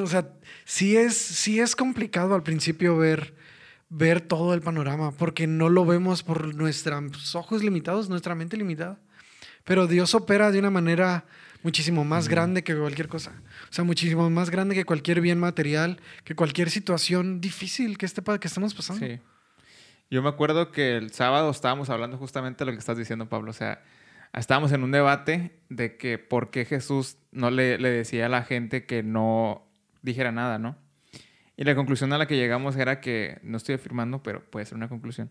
O 0.00 0.06
sea, 0.06 0.28
sí 0.64 0.96
es, 0.96 1.16
sí 1.16 1.58
es 1.58 1.74
complicado 1.74 2.34
al 2.36 2.42
principio 2.44 2.96
ver, 2.96 3.34
ver 3.88 4.20
todo 4.20 4.54
el 4.54 4.60
panorama, 4.60 5.10
porque 5.10 5.46
no 5.48 5.68
lo 5.68 5.84
vemos 5.84 6.22
por 6.22 6.54
nuestros 6.54 7.34
ojos 7.34 7.62
limitados, 7.64 8.08
nuestra 8.08 8.34
mente 8.36 8.56
limitada. 8.56 8.98
Pero 9.64 9.86
Dios 9.88 10.14
opera 10.14 10.50
de 10.52 10.58
una 10.60 10.70
manera 10.70 11.24
muchísimo 11.64 12.04
más 12.04 12.28
grande 12.28 12.62
que 12.64 12.76
cualquier 12.76 13.08
cosa. 13.08 13.32
O 13.70 13.72
sea, 13.72 13.84
muchísimo 13.84 14.28
más 14.30 14.50
grande 14.50 14.74
que 14.74 14.84
cualquier 14.84 15.20
bien 15.20 15.38
material, 15.40 16.00
que 16.24 16.34
cualquier 16.34 16.70
situación 16.70 17.40
difícil 17.40 17.98
que, 17.98 18.06
esté, 18.06 18.22
pa- 18.22 18.38
que 18.38 18.48
estemos 18.48 18.74
pasando. 18.74 19.04
Sí. 19.06 19.18
Yo 20.10 20.22
me 20.22 20.28
acuerdo 20.28 20.70
que 20.72 20.96
el 20.96 21.12
sábado 21.12 21.50
estábamos 21.50 21.90
hablando 21.90 22.18
justamente 22.18 22.64
de 22.64 22.66
lo 22.66 22.72
que 22.72 22.78
estás 22.80 22.98
diciendo, 22.98 23.28
Pablo. 23.28 23.50
O 23.50 23.54
sea, 23.54 23.82
estábamos 24.40 24.72
en 24.72 24.82
un 24.82 24.90
debate 24.92 25.52
de 25.68 25.96
que 25.96 26.18
por 26.18 26.50
qué 26.50 26.64
Jesús 26.64 27.18
no 27.32 27.50
le, 27.50 27.78
le 27.78 27.90
decía 27.90 28.26
a 28.26 28.28
la 28.28 28.42
gente 28.42 28.86
que 28.86 29.02
no 29.02 29.66
dijera 30.02 30.32
nada, 30.32 30.58
¿no? 30.58 30.76
Y 31.56 31.64
la 31.64 31.74
conclusión 31.74 32.12
a 32.12 32.18
la 32.18 32.26
que 32.26 32.36
llegamos 32.36 32.76
era 32.76 33.00
que, 33.00 33.38
no 33.42 33.56
estoy 33.56 33.74
afirmando, 33.74 34.22
pero 34.22 34.42
puede 34.50 34.66
ser 34.66 34.76
una 34.76 34.88
conclusión, 34.88 35.30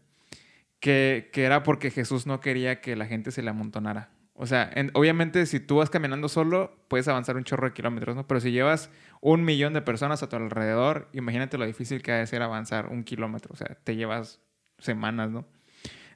que, 0.80 1.30
que 1.34 1.44
era 1.44 1.64
porque 1.64 1.92
Jesús 1.92 2.26
no 2.28 2.40
quería 2.40 2.82
que 2.82 2.96
la 2.96 3.06
gente 3.06 3.32
se 3.32 3.42
le 3.42 3.50
amontonara. 3.50 4.10
O 4.34 4.48
sea, 4.48 4.70
en- 4.74 4.92
obviamente 4.94 5.46
si 5.46 5.60
tú 5.60 5.78
vas 5.78 5.90
caminando 5.90 6.30
solo, 6.30 6.76
puedes 6.88 7.08
avanzar 7.08 7.38
un 7.38 7.44
chorro 7.44 7.68
de 7.68 7.74
kilómetros, 7.74 8.16
¿no? 8.16 8.28
Pero 8.28 8.40
si 8.40 8.52
llevas 8.52 8.90
un 9.20 9.44
millón 9.44 9.74
de 9.74 9.82
personas 9.82 10.24
a 10.24 10.30
tu 10.30 10.36
alrededor, 10.36 11.10
imagínate 11.14 11.58
lo 11.58 11.66
difícil 11.66 12.02
que 12.02 12.12
ha 12.12 12.18
de 12.18 12.28
ser 12.28 12.42
avanzar 12.42 12.88
un 12.88 13.04
kilómetro. 13.04 13.54
O 13.54 13.58
sea, 13.58 13.78
te 13.84 13.96
llevas 13.96 14.42
semanas, 14.80 15.30
¿no? 15.32 15.46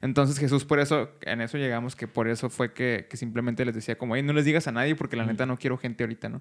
Entonces 0.06 0.38
Jesús 0.38 0.64
por 0.64 0.80
eso, 0.80 1.10
en 1.22 1.40
eso 1.40 1.58
llegamos, 1.58 1.94
que 1.94 2.08
por 2.08 2.28
eso 2.28 2.48
fue 2.48 2.72
que, 2.72 3.06
que 3.10 3.16
simplemente 3.16 3.64
les 3.64 3.74
decía 3.74 3.98
como, 3.98 4.16
hey, 4.16 4.22
no 4.22 4.32
les 4.32 4.44
digas 4.44 4.66
a 4.66 4.72
nadie 4.72 4.94
porque 4.94 5.16
la 5.16 5.26
neta 5.26 5.44
no 5.44 5.58
quiero 5.58 5.76
gente 5.76 6.04
ahorita, 6.04 6.28
¿no? 6.28 6.40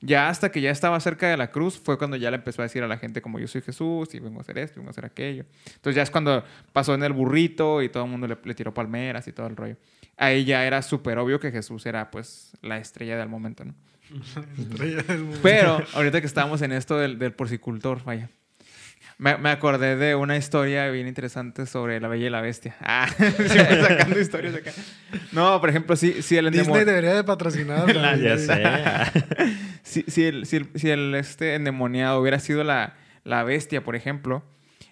Ya 0.00 0.28
hasta 0.28 0.50
que 0.52 0.60
ya 0.60 0.70
estaba 0.70 1.00
cerca 1.00 1.28
de 1.28 1.36
la 1.36 1.50
cruz 1.50 1.80
fue 1.82 1.96
cuando 1.96 2.16
ya 2.16 2.30
le 2.30 2.36
empezó 2.36 2.62
a 2.62 2.64
decir 2.64 2.82
a 2.82 2.86
la 2.86 2.98
gente 2.98 3.22
como 3.22 3.38
yo 3.38 3.48
soy 3.48 3.62
Jesús 3.62 4.14
y 4.14 4.20
vengo 4.20 4.38
a 4.38 4.42
hacer 4.42 4.58
esto, 4.58 4.76
vengo 4.76 4.90
a 4.90 4.92
hacer 4.92 5.06
aquello. 5.06 5.44
Entonces 5.66 5.96
ya 5.96 6.02
es 6.02 6.10
cuando 6.10 6.44
pasó 6.72 6.94
en 6.94 7.02
el 7.02 7.12
burrito 7.12 7.82
y 7.82 7.88
todo 7.88 8.04
el 8.04 8.10
mundo 8.10 8.26
le, 8.26 8.36
le 8.44 8.54
tiró 8.54 8.74
palmeras 8.74 9.26
y 9.26 9.32
todo 9.32 9.46
el 9.46 9.56
rollo. 9.56 9.76
Ahí 10.16 10.44
ya 10.44 10.66
era 10.66 10.82
súper 10.82 11.18
obvio 11.18 11.40
que 11.40 11.50
Jesús 11.50 11.86
era 11.86 12.10
pues 12.10 12.52
la 12.62 12.78
estrella 12.78 13.16
del 13.16 13.28
momento, 13.28 13.64
¿no? 13.64 13.74
Estrella 14.58 15.02
del 15.02 15.24
mundo. 15.24 15.38
Pero 15.42 15.82
ahorita 15.94 16.20
que 16.20 16.26
estábamos 16.26 16.62
en 16.62 16.72
esto 16.72 16.98
del, 16.98 17.18
del 17.18 17.32
porcicultor, 17.32 18.04
vaya. 18.04 18.28
Me, 19.18 19.38
me 19.38 19.48
acordé 19.50 19.96
de 19.96 20.14
una 20.14 20.36
historia 20.36 20.90
bien 20.90 21.08
interesante 21.08 21.64
sobre 21.66 22.00
la 22.00 22.08
Bella 22.08 22.26
y 22.26 22.30
la 22.30 22.40
Bestia. 22.42 22.76
Ah, 22.80 23.08
siempre 23.16 23.48
sacando 23.82 24.20
historias 24.20 24.54
acá. 24.54 24.72
No, 25.32 25.58
por 25.60 25.70
ejemplo, 25.70 25.96
si, 25.96 26.22
si 26.22 26.36
el 26.36 26.46
Disney 26.46 26.60
endemoniado... 26.60 26.86
debería 26.86 27.14
de 27.14 27.24
patrocinar. 27.24 27.96
Ah, 27.96 28.16
ya 28.22 28.36
sé. 28.38 28.62
si, 29.82 30.02
si 30.06 30.24
el, 30.24 30.44
si 30.46 30.56
el- 30.56 30.68
si 30.74 30.90
el, 30.90 31.14
este 31.14 31.54
endemoniado 31.54 32.20
hubiera 32.20 32.38
sido 32.40 32.62
la, 32.64 32.94
la 33.24 33.42
bestia, 33.42 33.82
por 33.82 33.96
ejemplo, 33.96 34.42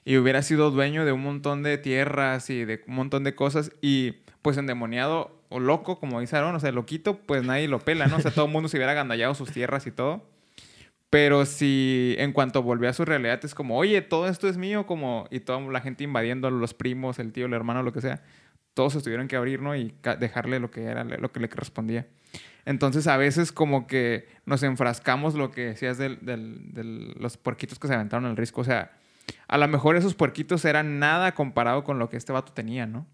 y 0.06 0.16
hubiera 0.16 0.42
sido 0.42 0.70
dueño 0.70 1.04
de 1.04 1.12
un 1.12 1.22
montón 1.22 1.62
de 1.62 1.76
tierras 1.78 2.48
y 2.50 2.64
de 2.64 2.82
un 2.86 2.94
montón 2.94 3.24
de 3.24 3.34
cosas, 3.34 3.72
y 3.82 4.16
pues 4.42 4.56
endemoniado 4.56 5.38
o 5.50 5.60
loco, 5.60 6.00
como 6.00 6.20
dice 6.20 6.36
Aaron, 6.36 6.54
o 6.54 6.60
sea, 6.60 6.72
loquito, 6.72 7.18
pues 7.18 7.42
nadie 7.44 7.68
lo 7.68 7.78
pela, 7.78 8.06
¿no? 8.06 8.16
O 8.16 8.20
sea, 8.20 8.30
todo 8.30 8.46
el 8.46 8.50
mundo 8.52 8.68
se 8.68 8.76
hubiera 8.76 8.92
agandallado 8.92 9.34
sus 9.34 9.50
tierras 9.52 9.86
y 9.86 9.90
todo. 9.90 10.26
Pero 11.14 11.46
si 11.46 12.16
en 12.18 12.32
cuanto 12.32 12.60
volvió 12.64 12.88
a 12.88 12.92
su 12.92 13.04
realidad 13.04 13.38
es 13.44 13.54
como, 13.54 13.78
oye, 13.78 14.02
todo 14.02 14.26
esto 14.26 14.48
es 14.48 14.56
mío, 14.56 14.84
como, 14.84 15.28
y 15.30 15.38
toda 15.38 15.60
la 15.60 15.80
gente 15.80 16.02
invadiendo, 16.02 16.50
los 16.50 16.74
primos, 16.74 17.20
el 17.20 17.32
tío, 17.32 17.46
el 17.46 17.52
hermano, 17.52 17.84
lo 17.84 17.92
que 17.92 18.00
sea, 18.00 18.20
todos 18.74 18.94
se 18.94 19.00
tuvieron 19.00 19.28
que 19.28 19.36
abrir, 19.36 19.62
¿no? 19.62 19.76
Y 19.76 19.94
dejarle 20.18 20.58
lo 20.58 20.72
que 20.72 20.82
era, 20.82 21.04
lo 21.04 21.30
que 21.30 21.38
le 21.38 21.48
correspondía. 21.48 22.08
Entonces 22.64 23.06
a 23.06 23.16
veces 23.16 23.52
como 23.52 23.86
que 23.86 24.26
nos 24.44 24.64
enfrascamos 24.64 25.34
lo 25.34 25.52
que 25.52 25.66
decías 25.66 25.98
de 25.98 26.16
del, 26.16 26.74
del- 26.74 27.14
los 27.20 27.36
puerquitos 27.36 27.78
que 27.78 27.86
se 27.86 27.94
aventaron 27.94 28.24
al 28.24 28.36
risco. 28.36 28.62
O 28.62 28.64
sea, 28.64 28.90
a 29.46 29.56
lo 29.56 29.68
mejor 29.68 29.94
esos 29.94 30.16
puerquitos 30.16 30.64
eran 30.64 30.98
nada 30.98 31.32
comparado 31.36 31.84
con 31.84 32.00
lo 32.00 32.08
que 32.10 32.16
este 32.16 32.32
vato 32.32 32.52
tenía, 32.52 32.86
¿no? 32.86 33.06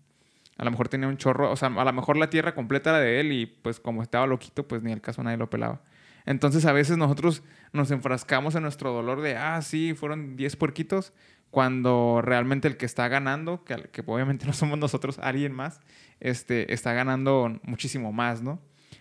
A 0.56 0.64
lo 0.64 0.70
mejor 0.70 0.88
tenía 0.88 1.06
un 1.06 1.18
chorro, 1.18 1.50
o 1.52 1.56
sea, 1.56 1.68
a 1.68 1.84
lo 1.84 1.92
mejor 1.92 2.16
la 2.16 2.30
tierra 2.30 2.54
completa 2.54 2.88
era 2.88 3.00
de 3.00 3.20
él 3.20 3.32
y 3.32 3.44
pues 3.44 3.78
como 3.78 4.02
estaba 4.02 4.26
loquito, 4.26 4.66
pues 4.66 4.82
ni 4.82 4.90
el 4.90 5.02
caso 5.02 5.22
nadie 5.22 5.36
lo 5.36 5.50
pelaba. 5.50 5.82
Entonces 6.26 6.64
a 6.66 6.72
veces 6.72 6.96
nosotros 6.96 7.42
nos 7.72 7.90
enfrascamos 7.90 8.54
en 8.54 8.62
nuestro 8.62 8.92
dolor 8.92 9.20
de, 9.20 9.36
ah, 9.36 9.60
sí, 9.62 9.94
fueron 9.94 10.36
10 10.36 10.56
puerquitos, 10.56 11.12
cuando 11.50 12.20
realmente 12.22 12.68
el 12.68 12.76
que 12.76 12.86
está 12.86 13.08
ganando, 13.08 13.64
que, 13.64 13.76
que 13.92 14.02
obviamente 14.06 14.46
no 14.46 14.52
somos 14.52 14.78
nosotros, 14.78 15.18
alguien 15.18 15.52
más, 15.52 15.80
este, 16.20 16.72
está 16.72 16.92
ganando 16.92 17.58
muchísimo 17.62 18.12
más, 18.12 18.42
¿no? 18.42 18.60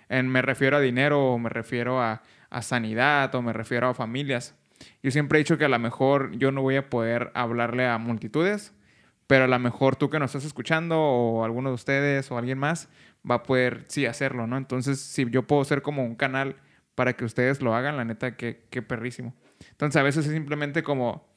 En- 0.09 0.27
me 0.29 0.41
refiero 0.41 0.77
a 0.77 0.79
dinero, 0.79 1.33
o 1.33 1.37
me 1.37 1.49
refiero 1.49 2.01
a, 2.01 2.21
a 2.49 2.61
sanidad, 2.61 3.33
o 3.35 3.41
me 3.41 3.53
refiero 3.53 3.87
a 3.89 3.93
familias. 3.93 4.55
Yo 5.03 5.11
siempre 5.11 5.37
he 5.37 5.41
dicho 5.43 5.57
que 5.57 5.65
a 5.65 5.69
lo 5.69 5.77
mejor 5.77 6.31
yo 6.37 6.51
no 6.51 6.61
voy 6.61 6.77
a 6.77 6.89
poder 6.89 7.31
hablarle 7.35 7.85
a 7.87 7.97
multitudes, 7.97 8.73
pero 9.27 9.43
a 9.43 9.47
lo 9.47 9.59
mejor 9.59 9.95
tú 9.95 10.09
que 10.09 10.17
nos 10.17 10.31
estás 10.31 10.45
escuchando, 10.45 10.97
o 10.99 11.43
alguno 11.45 11.69
de 11.69 11.75
ustedes, 11.75 12.31
o 12.31 12.37
alguien 12.37 12.57
más, 12.57 12.89
va 13.29 13.35
a 13.35 13.43
poder, 13.43 13.83
sí, 13.89 14.07
hacerlo, 14.07 14.47
¿no? 14.47 14.57
Entonces, 14.57 14.99
si 14.99 15.29
yo 15.29 15.43
puedo 15.45 15.63
ser 15.65 15.81
como 15.83 16.03
un 16.03 16.15
canal 16.15 16.55
para 16.99 17.13
que 17.13 17.23
ustedes 17.23 17.61
lo 17.61 17.73
hagan, 17.73 17.95
la 17.95 18.03
neta, 18.03 18.35
qué, 18.35 18.67
qué 18.69 18.81
perrísimo. 18.81 19.33
Entonces, 19.71 19.95
a 19.95 20.03
veces 20.03 20.25
es 20.25 20.33
simplemente 20.33 20.83
como, 20.83 21.33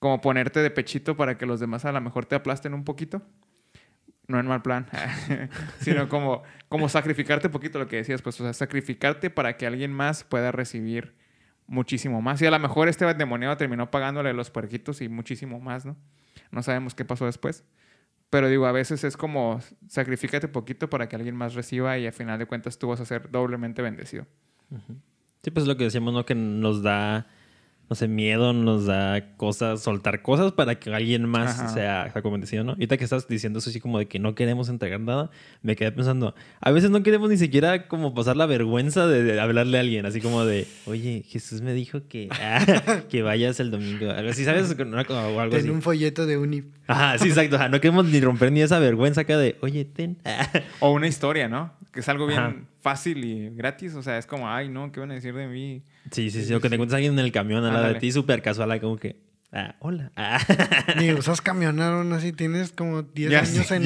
como 0.00 0.20
ponerte 0.20 0.58
de 0.58 0.72
pechito 0.72 1.16
para 1.16 1.38
que 1.38 1.46
los 1.46 1.60
demás 1.60 1.84
a 1.84 1.92
lo 1.92 2.00
mejor 2.00 2.26
te 2.26 2.34
aplasten 2.34 2.74
un 2.74 2.82
poquito. 2.82 3.22
No 4.26 4.40
en 4.40 4.48
mal 4.48 4.60
plan, 4.60 4.88
sino 5.78 6.08
como, 6.08 6.42
como 6.68 6.88
sacrificarte 6.88 7.48
poquito 7.48 7.78
lo 7.78 7.86
que 7.86 7.94
decías, 7.94 8.22
pues, 8.22 8.40
o 8.40 8.42
sea, 8.42 8.52
sacrificarte 8.54 9.30
para 9.30 9.56
que 9.56 9.68
alguien 9.68 9.92
más 9.92 10.24
pueda 10.24 10.50
recibir 10.50 11.14
muchísimo 11.68 12.20
más. 12.20 12.42
Y 12.42 12.46
a 12.46 12.50
lo 12.50 12.58
mejor 12.58 12.88
este 12.88 13.08
endemoniado 13.08 13.56
terminó 13.56 13.92
pagándole 13.92 14.32
los 14.32 14.50
puerquitos 14.50 15.00
y 15.00 15.08
muchísimo 15.08 15.60
más, 15.60 15.86
¿no? 15.86 15.96
No 16.50 16.64
sabemos 16.64 16.96
qué 16.96 17.04
pasó 17.04 17.26
después. 17.26 17.62
Pero 18.30 18.48
digo, 18.48 18.66
a 18.66 18.72
veces 18.72 19.04
es 19.04 19.16
como 19.16 19.60
sacrificate 19.86 20.48
poquito 20.48 20.90
para 20.90 21.08
que 21.08 21.14
alguien 21.14 21.36
más 21.36 21.54
reciba 21.54 21.98
y 21.98 22.06
al 22.08 22.12
final 22.12 22.36
de 22.36 22.46
cuentas 22.46 22.78
tú 22.80 22.88
vas 22.88 22.98
a 22.98 23.04
ser 23.04 23.30
doblemente 23.30 23.80
bendecido. 23.80 24.26
Sí, 25.42 25.50
pues 25.50 25.64
es 25.64 25.68
lo 25.68 25.76
que 25.76 25.84
decíamos, 25.84 26.14
¿no? 26.14 26.24
Que 26.24 26.34
nos 26.34 26.82
da, 26.82 27.26
no 27.90 27.94
sé, 27.94 28.08
miedo, 28.08 28.54
nos 28.54 28.86
da 28.86 29.36
cosas, 29.36 29.82
soltar 29.82 30.22
cosas 30.22 30.52
para 30.52 30.76
que 30.76 30.92
alguien 30.94 31.28
más 31.28 31.60
Ajá. 31.60 31.68
sea, 31.68 32.10
sea 32.10 32.22
convencido, 32.22 32.64
¿no? 32.64 32.72
Ahorita 32.72 32.96
que 32.96 33.04
estás 33.04 33.28
diciendo 33.28 33.58
eso 33.58 33.68
así 33.68 33.78
como 33.78 33.98
de 33.98 34.06
que 34.06 34.18
no 34.18 34.34
queremos 34.34 34.70
entregar 34.70 35.00
nada, 35.00 35.30
me 35.60 35.76
quedé 35.76 35.92
pensando, 35.92 36.34
a 36.62 36.70
veces 36.70 36.90
no 36.90 37.02
queremos 37.02 37.28
ni 37.28 37.36
siquiera 37.36 37.88
como 37.88 38.14
pasar 38.14 38.38
la 38.38 38.46
vergüenza 38.46 39.06
de, 39.06 39.22
de 39.22 39.38
hablarle 39.38 39.76
a 39.76 39.80
alguien, 39.82 40.06
así 40.06 40.22
como 40.22 40.46
de, 40.46 40.66
oye, 40.86 41.22
Jesús 41.28 41.60
me 41.60 41.74
dijo 41.74 42.08
que, 42.08 42.30
ah, 42.40 43.02
que 43.10 43.20
vayas 43.20 43.60
el 43.60 43.70
domingo, 43.70 44.10
algo 44.12 44.30
así, 44.30 44.46
¿sabes? 44.46 44.74
O 44.74 45.40
algo 45.40 45.56
así. 45.56 45.66
En 45.66 45.74
un 45.74 45.82
folleto 45.82 46.24
de 46.24 46.38
Uni. 46.38 46.64
Ajá, 46.86 47.18
sí, 47.18 47.28
exacto. 47.28 47.56
ajá, 47.56 47.68
No 47.68 47.82
queremos 47.82 48.06
ni 48.06 48.18
romper 48.18 48.50
ni 48.50 48.62
esa 48.62 48.78
vergüenza 48.78 49.20
acá 49.20 49.36
de, 49.36 49.58
oye, 49.60 49.84
ten. 49.84 50.16
O 50.80 50.90
una 50.92 51.06
historia, 51.06 51.48
¿no? 51.48 51.74
Que 51.92 52.00
es 52.00 52.08
algo 52.08 52.26
bien 52.26 52.40
Ajá. 52.40 52.56
Fácil 52.84 53.24
y 53.24 53.48
gratis. 53.48 53.94
O 53.94 54.02
sea, 54.02 54.18
es 54.18 54.26
como, 54.26 54.48
ay, 54.48 54.68
no, 54.68 54.92
¿qué 54.92 55.00
van 55.00 55.10
a 55.10 55.14
decir 55.14 55.34
de 55.34 55.48
mí? 55.48 55.82
Sí, 56.10 56.30
sí, 56.30 56.44
sí. 56.44 56.52
O 56.52 56.60
que 56.60 56.68
te 56.68 56.74
encuentres 56.74 56.94
a 56.94 56.96
alguien 56.98 57.14
en 57.14 57.24
el 57.24 57.32
camión 57.32 57.64
al 57.64 57.72
lado 57.72 57.88
de 57.94 57.98
ti, 57.98 58.12
súper 58.12 58.42
casual, 58.42 58.78
como 58.78 58.98
que, 58.98 59.16
ah, 59.54 59.74
hola. 59.78 60.10
Ah. 60.16 60.38
Ni 61.00 61.12
usas 61.12 61.40
camionar 61.40 61.92
aún 61.94 62.12
así. 62.12 62.32
Tienes 62.32 62.72
como 62.72 63.02
10 63.02 63.30
Ya 63.30 63.38
años 63.40 63.66
sé, 63.66 63.76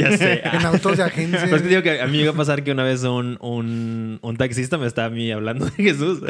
en, 0.45 0.67
autos 0.67 0.97
de 0.97 1.03
agencia. 1.05 1.41
Pero 1.45 1.57
es 1.57 1.63
que 1.63 1.69
digo 1.69 1.83
que 1.83 2.01
a 2.01 2.07
mí 2.07 2.17
me 2.17 2.23
iba 2.25 2.33
a 2.33 2.37
pasar 2.37 2.65
que 2.65 2.73
una 2.73 2.83
vez 2.85 3.05
un, 3.05 3.39
un, 3.41 4.19
un 4.23 4.37
taxista 4.37 4.79
me 4.79 4.87
estaba 4.87 5.07
a 5.09 5.11
mí 5.11 5.31
hablando 5.31 5.67
de 5.67 5.73
Jesús 5.73 6.21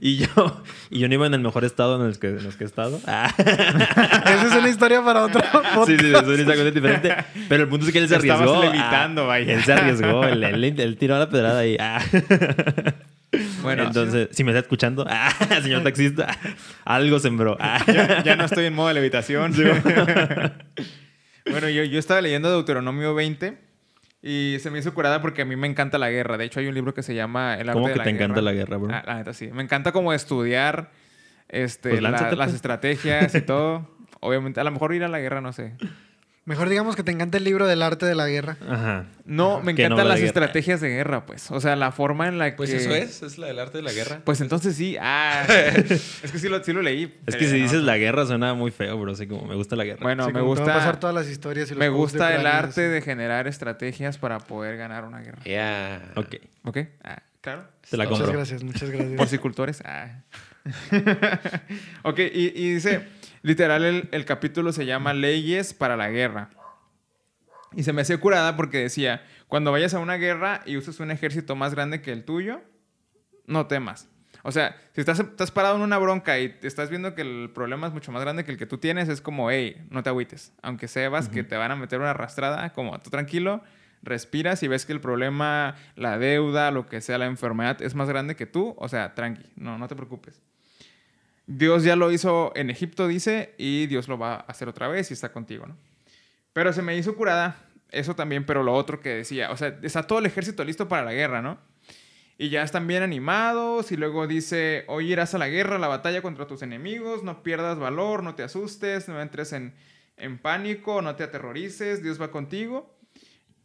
y 0.00 0.16
yo, 0.16 0.62
y 0.90 0.98
yo 0.98 1.08
no 1.08 1.14
iba 1.14 1.26
en 1.26 1.34
el 1.34 1.40
mejor 1.40 1.64
estado 1.64 2.00
en 2.02 2.06
el 2.08 2.18
que, 2.18 2.28
en 2.28 2.38
el 2.46 2.56
que 2.56 2.64
he 2.64 2.66
estado. 2.66 3.00
Ah. 3.06 3.32
Esa 3.38 4.46
es 4.48 4.54
una 4.54 4.68
historia 4.68 5.02
para 5.04 5.22
otro 5.24 5.40
Sí, 5.86 5.96
sí, 5.98 6.06
es 6.12 6.22
una 6.22 6.34
historia 6.34 6.70
diferente. 6.70 7.14
Pero 7.48 7.62
el 7.62 7.68
punto 7.68 7.86
es 7.86 7.92
que 7.92 7.98
él 8.00 8.08
se 8.08 8.16
Estabas 8.16 8.42
arriesgó. 8.48 8.62
levitando, 8.64 9.22
ah, 9.22 9.26
vaya. 9.26 9.54
Él 9.54 9.64
se 9.64 9.72
arriesgó, 9.72 10.24
él, 10.24 10.42
él- 10.44 10.64
él 10.80 10.96
tiró 10.98 11.18
la 11.18 11.28
pedrada 11.28 11.60
ahí. 11.60 11.76
Bueno, 13.62 13.82
Entonces, 13.84 14.28
si 14.32 14.42
me 14.44 14.52
está 14.52 14.60
escuchando, 14.60 15.04
ah, 15.10 15.30
señor 15.62 15.82
taxista, 15.82 16.28
algo 16.84 17.18
sembró. 17.18 17.56
Ah. 17.60 17.82
ya, 17.86 18.22
ya 18.24 18.36
no 18.36 18.44
estoy 18.44 18.64
en 18.66 18.74
modo 18.74 18.88
de 18.88 18.94
levitación. 18.94 19.52
bueno, 21.50 21.68
yo, 21.68 21.84
yo 21.84 21.98
estaba 21.98 22.20
leyendo 22.20 22.50
Deuteronomio 22.50 23.14
20 23.14 23.58
y 24.22 24.56
se 24.60 24.70
me 24.70 24.78
hizo 24.78 24.94
curada 24.94 25.20
porque 25.22 25.42
a 25.42 25.44
mí 25.44 25.56
me 25.56 25.66
encanta 25.66 25.98
la 25.98 26.10
guerra. 26.10 26.36
De 26.38 26.44
hecho, 26.44 26.60
hay 26.60 26.66
un 26.68 26.74
libro 26.74 26.94
que 26.94 27.02
se 27.02 27.14
llama 27.14 27.54
El 27.54 27.68
arte 27.68 27.72
¿Cómo 27.74 27.86
de 27.88 27.92
que 27.94 27.98
la 27.98 28.04
te 28.04 28.10
guerra. 28.12 28.24
encanta 28.24 28.42
la 28.42 28.52
guerra, 28.52 28.76
bro? 28.76 28.94
Ah, 28.94 29.02
la 29.06 29.14
neta, 29.16 29.32
sí. 29.32 29.48
Me 29.52 29.62
encanta 29.62 29.92
como 29.92 30.12
estudiar 30.12 30.90
este, 31.48 31.90
Pues 31.90 32.02
la- 32.02 32.10
lánzate, 32.10 32.36
las 32.36 32.46
pues. 32.48 32.56
estrategias 32.56 33.34
y 33.34 33.40
todo. 33.42 33.88
Obviamente, 34.20 34.60
a 34.60 34.64
lo 34.64 34.70
mejor 34.72 34.94
ir 34.94 35.04
a 35.04 35.08
la 35.08 35.20
guerra, 35.20 35.40
no 35.40 35.52
sé. 35.52 35.74
Mejor 36.48 36.70
digamos 36.70 36.96
que 36.96 37.02
te 37.02 37.12
encanta 37.12 37.36
el 37.36 37.44
libro 37.44 37.66
del 37.66 37.82
arte 37.82 38.06
de 38.06 38.14
la 38.14 38.26
guerra. 38.26 38.56
Ajá. 38.66 39.04
No, 39.26 39.58
me 39.60 39.64
no 39.74 39.78
encantan 39.78 40.08
las 40.08 40.16
guerra. 40.16 40.26
estrategias 40.28 40.80
de 40.80 40.88
guerra, 40.88 41.26
pues. 41.26 41.50
O 41.50 41.60
sea, 41.60 41.76
la 41.76 41.92
forma 41.92 42.26
en 42.26 42.38
la 42.38 42.56
Pues 42.56 42.70
que... 42.70 42.76
eso 42.78 42.94
es, 42.94 43.22
es 43.22 43.36
la 43.36 43.48
del 43.48 43.58
arte 43.58 43.76
de 43.78 43.82
la 43.82 43.92
guerra. 43.92 44.22
Pues 44.24 44.40
entonces 44.40 44.74
sí. 44.74 44.96
Ah, 44.98 45.44
es 45.48 46.32
que 46.32 46.38
sí 46.38 46.48
lo, 46.48 46.64
sí 46.64 46.72
lo 46.72 46.80
leí. 46.80 47.14
Es 47.26 47.36
que 47.36 47.44
si 47.46 47.58
no. 47.58 47.62
dices 47.64 47.82
la 47.82 47.98
guerra 47.98 48.24
suena 48.24 48.54
muy 48.54 48.70
feo, 48.70 48.96
bro. 48.98 49.12
Así 49.12 49.26
como 49.26 49.46
me 49.46 49.56
gusta 49.56 49.76
la 49.76 49.84
guerra. 49.84 49.98
Bueno, 50.02 50.24
Sí, 50.24 50.32
me 50.32 50.40
gusta... 50.40 50.64
pasar 50.64 50.98
todas 50.98 51.14
las 51.14 51.28
historias 51.28 51.68
y 51.70 51.74
los 51.74 51.78
Me 51.80 51.90
gusta 51.90 52.34
el 52.34 52.46
arte 52.46 52.80
así. 52.86 52.90
de 52.92 53.02
generar 53.02 53.46
estrategias 53.46 54.16
para 54.16 54.38
poder 54.38 54.78
ganar 54.78 55.04
una 55.04 55.20
guerra. 55.20 55.42
Ya. 55.44 56.00
Ok. 56.16 56.36
¿Ok? 56.64 56.78
Ah, 57.04 57.22
claro. 57.42 57.64
Te 57.90 57.98
la 57.98 58.04
Muchas 58.04 58.18
compro. 58.20 58.38
gracias, 58.38 58.62
muchas 58.64 58.88
gracias. 58.88 59.16
Porcicultores. 59.18 59.82
Ah. 59.84 60.22
ok, 62.04 62.18
y, 62.18 62.52
y 62.54 62.74
dice, 62.74 63.06
literal, 63.42 63.84
el, 63.84 64.08
el 64.12 64.24
capítulo 64.24 64.72
se 64.72 64.86
llama 64.86 65.14
Leyes 65.14 65.74
para 65.74 65.96
la 65.96 66.10
guerra. 66.10 66.50
Y 67.74 67.82
se 67.82 67.92
me 67.92 68.02
hacía 68.02 68.18
curada 68.18 68.56
porque 68.56 68.78
decía, 68.78 69.22
cuando 69.46 69.72
vayas 69.72 69.94
a 69.94 69.98
una 69.98 70.16
guerra 70.16 70.62
y 70.64 70.76
uses 70.76 71.00
un 71.00 71.10
ejército 71.10 71.54
más 71.56 71.74
grande 71.74 72.00
que 72.00 72.12
el 72.12 72.24
tuyo, 72.24 72.60
no 73.46 73.66
temas. 73.66 74.08
O 74.42 74.52
sea, 74.52 74.76
si 74.92 75.00
estás, 75.00 75.20
estás 75.20 75.50
parado 75.50 75.76
en 75.76 75.82
una 75.82 75.98
bronca 75.98 76.38
y 76.38 76.56
estás 76.62 76.90
viendo 76.90 77.14
que 77.14 77.22
el 77.22 77.50
problema 77.50 77.86
es 77.86 77.92
mucho 77.92 78.12
más 78.12 78.22
grande 78.22 78.44
que 78.44 78.52
el 78.52 78.58
que 78.58 78.66
tú 78.66 78.78
tienes, 78.78 79.08
es 79.08 79.20
como, 79.20 79.50
hey, 79.50 79.86
no 79.90 80.02
te 80.02 80.10
agüites. 80.10 80.52
Aunque 80.62 80.88
sepas 80.88 81.28
que 81.28 81.44
te 81.44 81.56
van 81.56 81.70
a 81.70 81.76
meter 81.76 81.98
una 81.98 82.10
arrastrada, 82.10 82.72
como 82.72 82.98
tú 83.00 83.10
tranquilo, 83.10 83.62
respiras 84.02 84.62
y 84.62 84.68
ves 84.68 84.86
que 84.86 84.92
el 84.92 85.00
problema, 85.00 85.74
la 85.96 86.18
deuda, 86.18 86.70
lo 86.70 86.86
que 86.86 87.00
sea, 87.00 87.18
la 87.18 87.26
enfermedad 87.26 87.82
es 87.82 87.94
más 87.94 88.08
grande 88.08 88.36
que 88.36 88.46
tú, 88.46 88.74
o 88.78 88.88
sea, 88.88 89.14
tranqui, 89.14 89.44
no, 89.56 89.76
no 89.76 89.88
te 89.88 89.96
preocupes. 89.96 90.40
Dios 91.48 91.82
ya 91.82 91.96
lo 91.96 92.12
hizo 92.12 92.52
en 92.54 92.68
Egipto, 92.68 93.08
dice, 93.08 93.54
y 93.56 93.86
Dios 93.86 94.06
lo 94.06 94.18
va 94.18 94.34
a 94.34 94.40
hacer 94.40 94.68
otra 94.68 94.86
vez 94.86 95.10
y 95.10 95.14
está 95.14 95.32
contigo, 95.32 95.66
¿no? 95.66 95.78
Pero 96.52 96.74
se 96.74 96.82
me 96.82 96.94
hizo 96.94 97.16
curada 97.16 97.56
eso 97.90 98.14
también, 98.14 98.44
pero 98.44 98.62
lo 98.62 98.74
otro 98.74 99.00
que 99.00 99.08
decía, 99.08 99.50
o 99.50 99.56
sea, 99.56 99.78
está 99.80 100.02
todo 100.02 100.18
el 100.18 100.26
ejército 100.26 100.62
listo 100.62 100.88
para 100.88 101.04
la 101.04 101.14
guerra, 101.14 101.40
¿no? 101.40 101.58
Y 102.36 102.50
ya 102.50 102.62
están 102.62 102.86
bien 102.86 103.02
animados 103.02 103.90
y 103.92 103.96
luego 103.96 104.26
dice, 104.26 104.84
hoy 104.88 105.10
irás 105.10 105.32
a 105.32 105.38
la 105.38 105.48
guerra, 105.48 105.76
a 105.76 105.78
la 105.78 105.88
batalla 105.88 106.20
contra 106.20 106.46
tus 106.46 106.60
enemigos, 106.60 107.22
no 107.22 107.42
pierdas 107.42 107.78
valor, 107.78 108.22
no 108.22 108.34
te 108.34 108.42
asustes, 108.42 109.08
no 109.08 109.18
entres 109.18 109.54
en, 109.54 109.74
en 110.18 110.36
pánico, 110.36 111.00
no 111.00 111.16
te 111.16 111.24
aterrorices, 111.24 112.02
Dios 112.02 112.20
va 112.20 112.30
contigo. 112.30 112.94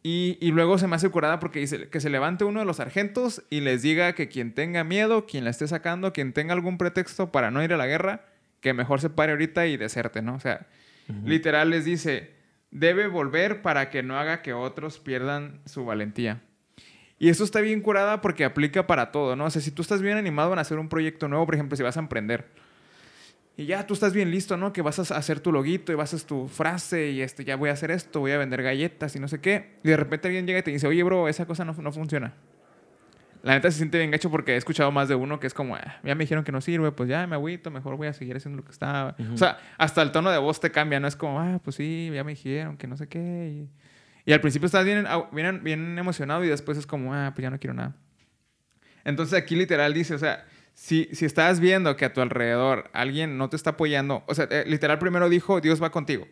Y, 0.06 0.36
y 0.38 0.50
luego 0.50 0.76
se 0.76 0.86
me 0.86 0.96
hace 0.96 1.08
curada 1.08 1.40
porque 1.40 1.60
dice 1.60 1.88
que 1.88 1.98
se 1.98 2.10
levante 2.10 2.44
uno 2.44 2.60
de 2.60 2.66
los 2.66 2.76
sargentos 2.76 3.42
y 3.48 3.62
les 3.62 3.80
diga 3.80 4.12
que 4.12 4.28
quien 4.28 4.52
tenga 4.52 4.84
miedo, 4.84 5.24
quien 5.24 5.44
la 5.44 5.50
esté 5.50 5.66
sacando, 5.66 6.12
quien 6.12 6.34
tenga 6.34 6.52
algún 6.52 6.76
pretexto 6.76 7.32
para 7.32 7.50
no 7.50 7.64
ir 7.64 7.72
a 7.72 7.78
la 7.78 7.86
guerra, 7.86 8.26
que 8.60 8.74
mejor 8.74 9.00
se 9.00 9.08
pare 9.08 9.32
ahorita 9.32 9.66
y 9.66 9.78
deserte, 9.78 10.20
¿no? 10.20 10.34
O 10.34 10.40
sea, 10.40 10.66
literal 11.24 11.70
les 11.70 11.86
dice, 11.86 12.34
debe 12.70 13.06
volver 13.06 13.62
para 13.62 13.88
que 13.88 14.02
no 14.02 14.18
haga 14.18 14.42
que 14.42 14.52
otros 14.52 14.98
pierdan 14.98 15.62
su 15.64 15.86
valentía. 15.86 16.42
Y 17.18 17.30
eso 17.30 17.42
está 17.42 17.62
bien 17.62 17.80
curada 17.80 18.20
porque 18.20 18.44
aplica 18.44 18.86
para 18.86 19.10
todo, 19.10 19.36
¿no? 19.36 19.46
O 19.46 19.50
sea, 19.50 19.62
si 19.62 19.70
tú 19.70 19.80
estás 19.80 20.02
bien 20.02 20.18
animado 20.18 20.52
en 20.52 20.58
hacer 20.58 20.78
un 20.78 20.90
proyecto 20.90 21.28
nuevo, 21.28 21.46
por 21.46 21.54
ejemplo, 21.54 21.76
si 21.76 21.82
vas 21.82 21.96
a 21.96 22.00
emprender, 22.00 22.50
y 23.56 23.66
ya 23.66 23.86
tú 23.86 23.94
estás 23.94 24.12
bien 24.12 24.30
listo, 24.30 24.56
¿no? 24.56 24.72
Que 24.72 24.82
vas 24.82 24.98
a 24.98 25.16
hacer 25.16 25.40
tu 25.40 25.52
loguito 25.52 25.92
y 25.92 25.94
vas 25.94 26.12
a 26.12 26.16
hacer 26.16 26.26
tu 26.26 26.48
frase 26.48 27.10
y 27.10 27.20
este, 27.22 27.44
ya 27.44 27.56
voy 27.56 27.70
a 27.70 27.72
hacer 27.72 27.90
esto, 27.90 28.20
voy 28.20 28.32
a 28.32 28.38
vender 28.38 28.62
galletas 28.62 29.14
y 29.14 29.20
no 29.20 29.28
sé 29.28 29.40
qué. 29.40 29.76
Y 29.84 29.88
de 29.90 29.96
repente 29.96 30.28
alguien 30.28 30.46
llega 30.46 30.58
y 30.58 30.62
te 30.62 30.70
dice, 30.72 30.86
oye, 30.86 31.02
bro, 31.02 31.28
esa 31.28 31.46
cosa 31.46 31.64
no, 31.64 31.72
no 31.74 31.92
funciona. 31.92 32.32
La 33.42 33.52
neta 33.52 33.70
se 33.70 33.76
siente 33.76 33.98
bien 33.98 34.12
hecho 34.14 34.30
porque 34.30 34.54
he 34.54 34.56
escuchado 34.56 34.90
más 34.90 35.06
de 35.08 35.14
uno 35.14 35.38
que 35.38 35.46
es 35.46 35.52
como, 35.52 35.76
"Ah, 35.76 35.98
ya 36.02 36.14
me 36.14 36.24
dijeron 36.24 36.44
que 36.44 36.50
no 36.50 36.62
sirve, 36.62 36.90
pues 36.92 37.10
ya 37.10 37.26
me 37.26 37.34
agüito, 37.36 37.70
mejor 37.70 37.94
voy 37.96 38.08
a 38.08 38.14
seguir 38.14 38.34
haciendo 38.36 38.56
lo 38.56 38.64
que 38.64 38.72
estaba. 38.72 39.14
O 39.32 39.36
sea, 39.36 39.58
hasta 39.76 40.00
el 40.00 40.12
tono 40.12 40.30
de 40.30 40.38
voz 40.38 40.60
te 40.60 40.70
cambia, 40.70 40.98
¿no? 40.98 41.06
Es 41.06 41.14
como, 41.14 41.38
ah, 41.38 41.60
pues 41.62 41.76
sí, 41.76 42.10
ya 42.14 42.24
me 42.24 42.32
dijeron 42.32 42.78
que 42.78 42.86
no 42.86 42.96
sé 42.96 43.06
qué. 43.06 43.18
Y, 43.52 44.30
y 44.30 44.32
al 44.32 44.40
principio 44.40 44.64
estás 44.64 44.84
bien, 44.86 45.06
bien, 45.32 45.62
bien 45.62 45.98
emocionado 45.98 46.42
y 46.42 46.48
después 46.48 46.78
es 46.78 46.86
como, 46.86 47.12
ah, 47.14 47.32
pues 47.34 47.42
ya 47.42 47.50
no 47.50 47.58
quiero 47.60 47.74
nada. 47.74 47.94
Entonces 49.04 49.38
aquí 49.38 49.54
literal 49.56 49.92
dice, 49.92 50.14
o 50.14 50.18
sea, 50.18 50.46
si, 50.74 51.08
si 51.12 51.24
estás 51.24 51.60
viendo 51.60 51.96
que 51.96 52.04
a 52.04 52.12
tu 52.12 52.20
alrededor 52.20 52.90
alguien 52.92 53.38
no 53.38 53.48
te 53.48 53.56
está 53.56 53.70
apoyando, 53.70 54.22
o 54.26 54.34
sea, 54.34 54.46
eh, 54.50 54.64
literal 54.66 54.98
primero 54.98 55.28
dijo, 55.28 55.60
Dios 55.60 55.82
va 55.82 55.90
contigo. 55.90 56.26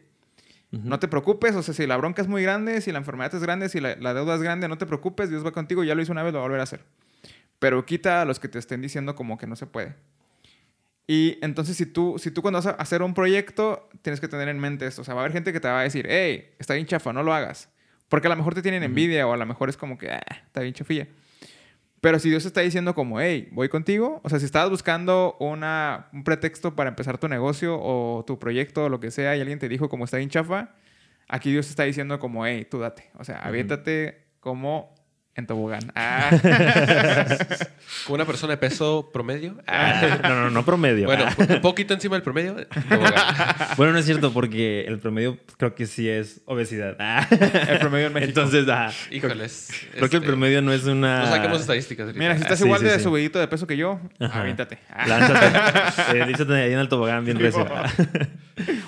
No 0.71 0.99
te 0.99 1.07
preocupes, 1.07 1.55
o 1.55 1.63
sea, 1.63 1.75
si 1.75 1.87
la 1.87 1.99
bronca 1.99 2.23
es 2.23 2.29
muy 2.29 2.43
grande, 2.43 2.81
si 2.81 2.93
la 2.93 2.99
enfermedad 2.99 3.35
es 3.35 3.43
grande, 3.43 3.69
si 3.69 3.79
la, 3.79 3.95
la 3.97 4.15
deuda 4.15 4.37
es 4.37 4.43
grande, 4.43 4.69
no 4.69 4.79
te 4.79 4.87
preocupes, 4.87 5.29
Dios 5.29 5.45
va 5.45 5.53
contigo, 5.53 5.85
ya 5.85 5.95
lo 5.95 6.01
hizo 6.01 6.13
una 6.13 6.23
vez, 6.23 6.33
lo 6.33 6.39
va 6.39 6.47
a 6.47 6.49
volver 6.49 6.61
a 6.61 6.63
hacer. 6.63 6.81
Pero 7.59 7.85
quita 7.85 8.23
a 8.23 8.25
los 8.25 8.41
que 8.41 8.49
te 8.49 8.59
estén 8.59 8.81
diciendo 8.81 9.15
como 9.15 9.37
que 9.37 9.47
no 9.47 9.55
se 9.55 9.67
puede. 9.67 9.95
Y 11.07 11.39
entonces 11.43 11.77
si 11.77 11.85
tú, 11.85 12.17
si 12.19 12.31
tú 12.31 12.41
cuando 12.41 12.59
vas 12.59 12.67
a 12.67 12.71
hacer 12.71 13.03
un 13.03 13.13
proyecto, 13.13 13.89
tienes 14.01 14.19
que 14.19 14.29
tener 14.29 14.49
en 14.49 14.59
mente 14.59 14.87
esto. 14.87 15.03
O 15.03 15.05
sea, 15.05 15.13
va 15.13 15.21
a 15.21 15.25
haber 15.25 15.35
gente 15.35 15.53
que 15.53 15.61
te 15.61 15.69
va 15.69 15.81
a 15.81 15.83
decir, 15.83 16.07
hey, 16.09 16.55
está 16.59 16.73
bien 16.73 16.87
chafa, 16.87 17.13
no 17.13 17.23
lo 17.23 17.35
hagas. 17.35 17.69
Porque 18.09 18.29
a 18.29 18.31
lo 18.31 18.37
mejor 18.37 18.55
te 18.55 18.63
tienen 18.63 18.83
envidia 18.83 19.27
o 19.27 19.33
a 19.35 19.37
lo 19.37 19.45
mejor 19.45 19.69
es 19.69 19.77
como 19.77 19.99
que, 19.99 20.11
ah, 20.11 20.23
está 20.47 20.63
bien 20.63 20.73
chafilla. 20.73 21.07
Pero 22.03 22.19
si 22.19 22.31
Dios 22.31 22.45
está 22.45 22.63
diciendo 22.63 22.97
como, 22.97 23.21
hey, 23.21 23.49
voy 23.53 23.69
contigo, 23.69 24.21
o 24.25 24.29
sea, 24.29 24.41
si 24.41 24.45
estabas 24.45 24.71
buscando 24.71 25.37
una, 25.39 26.09
un 26.13 26.25
pretexto 26.25 26.75
para 26.75 26.91
empezar 26.91 27.17
tu 27.19 27.29
negocio 27.29 27.79
o 27.81 28.25
tu 28.27 28.41
proyecto 28.41 28.87
o 28.87 28.89
lo 28.89 28.99
que 28.99 29.13
sea 29.13 29.37
y 29.37 29.41
alguien 29.41 29.61
te 29.61 29.69
dijo 29.69 29.89
como 29.89 30.05
está 30.05 30.17
bien 30.17 30.29
chafa, 30.29 30.75
aquí 31.29 31.53
Dios 31.53 31.71
está 31.71 31.85
diciendo 31.85 32.19
como, 32.19 32.45
hey, 32.45 32.67
tú 32.69 32.81
date. 32.81 33.09
O 33.21 33.25
sea, 33.25 33.39
aviéntate 33.39 34.25
como 34.41 34.93
en 35.35 35.47
tobogán. 35.47 35.93
Ah. 35.95 36.31
Con 38.07 38.15
una 38.15 38.25
persona 38.27 38.53
de 38.53 38.57
peso 38.59 39.11
promedio. 39.13 39.57
Ah, 39.67 40.19
no, 40.23 40.29
no, 40.43 40.51
no 40.51 40.65
promedio. 40.65 41.07
Bueno, 41.07 41.27
un 41.39 41.61
poquito 41.61 41.95
encima 41.95 42.17
del 42.17 42.23
promedio. 42.23 42.55
tobogán. 42.89 43.13
Bueno, 43.77 43.93
no 43.95 43.99
es 43.99 44.05
cierto, 44.05 44.33
porque 44.33 44.85
el 44.87 44.99
promedio 44.99 45.39
creo 45.57 45.75
que 45.75 45.87
sí 45.87 46.09
es 46.09 46.43
obesidad. 46.45 46.97
Ah. 46.99 47.27
El 47.31 47.79
promedio 47.79 48.09
en 48.09 48.13
México. 48.13 48.29
Entonces, 48.29 48.67
ah, 48.69 48.93
Híjoles. 49.11 49.71
creo 49.93 50.09
que 50.11 50.17
el 50.17 50.23
este, 50.23 50.27
promedio 50.27 50.61
no 50.63 50.73
es 50.73 50.85
una. 50.85 51.21
No 51.21 51.27
saquemos 51.31 51.61
estadísticas. 51.61 52.07
ahorita. 52.07 52.19
Mira, 52.19 52.37
si 52.37 52.43
estás 52.43 52.59
Sí, 52.59 52.65
igual 52.65 52.81
sí, 52.81 52.87
de 52.87 52.99
sí. 52.99 53.05
subidito 53.05 53.39
de 53.39 53.49
peso 53.49 53.67
que 53.67 53.77
yo, 53.77 54.01
Ajá. 54.21 54.41
aviéntate. 54.41 54.79
Ah. 54.91 55.07
Lánzate. 55.07 56.13
Eh, 56.13 56.23
ahí 56.23 56.73
en 56.73 56.79
el 56.79 56.89
tobogán 56.89 57.25
bien 57.25 57.39
recio. 57.39 57.67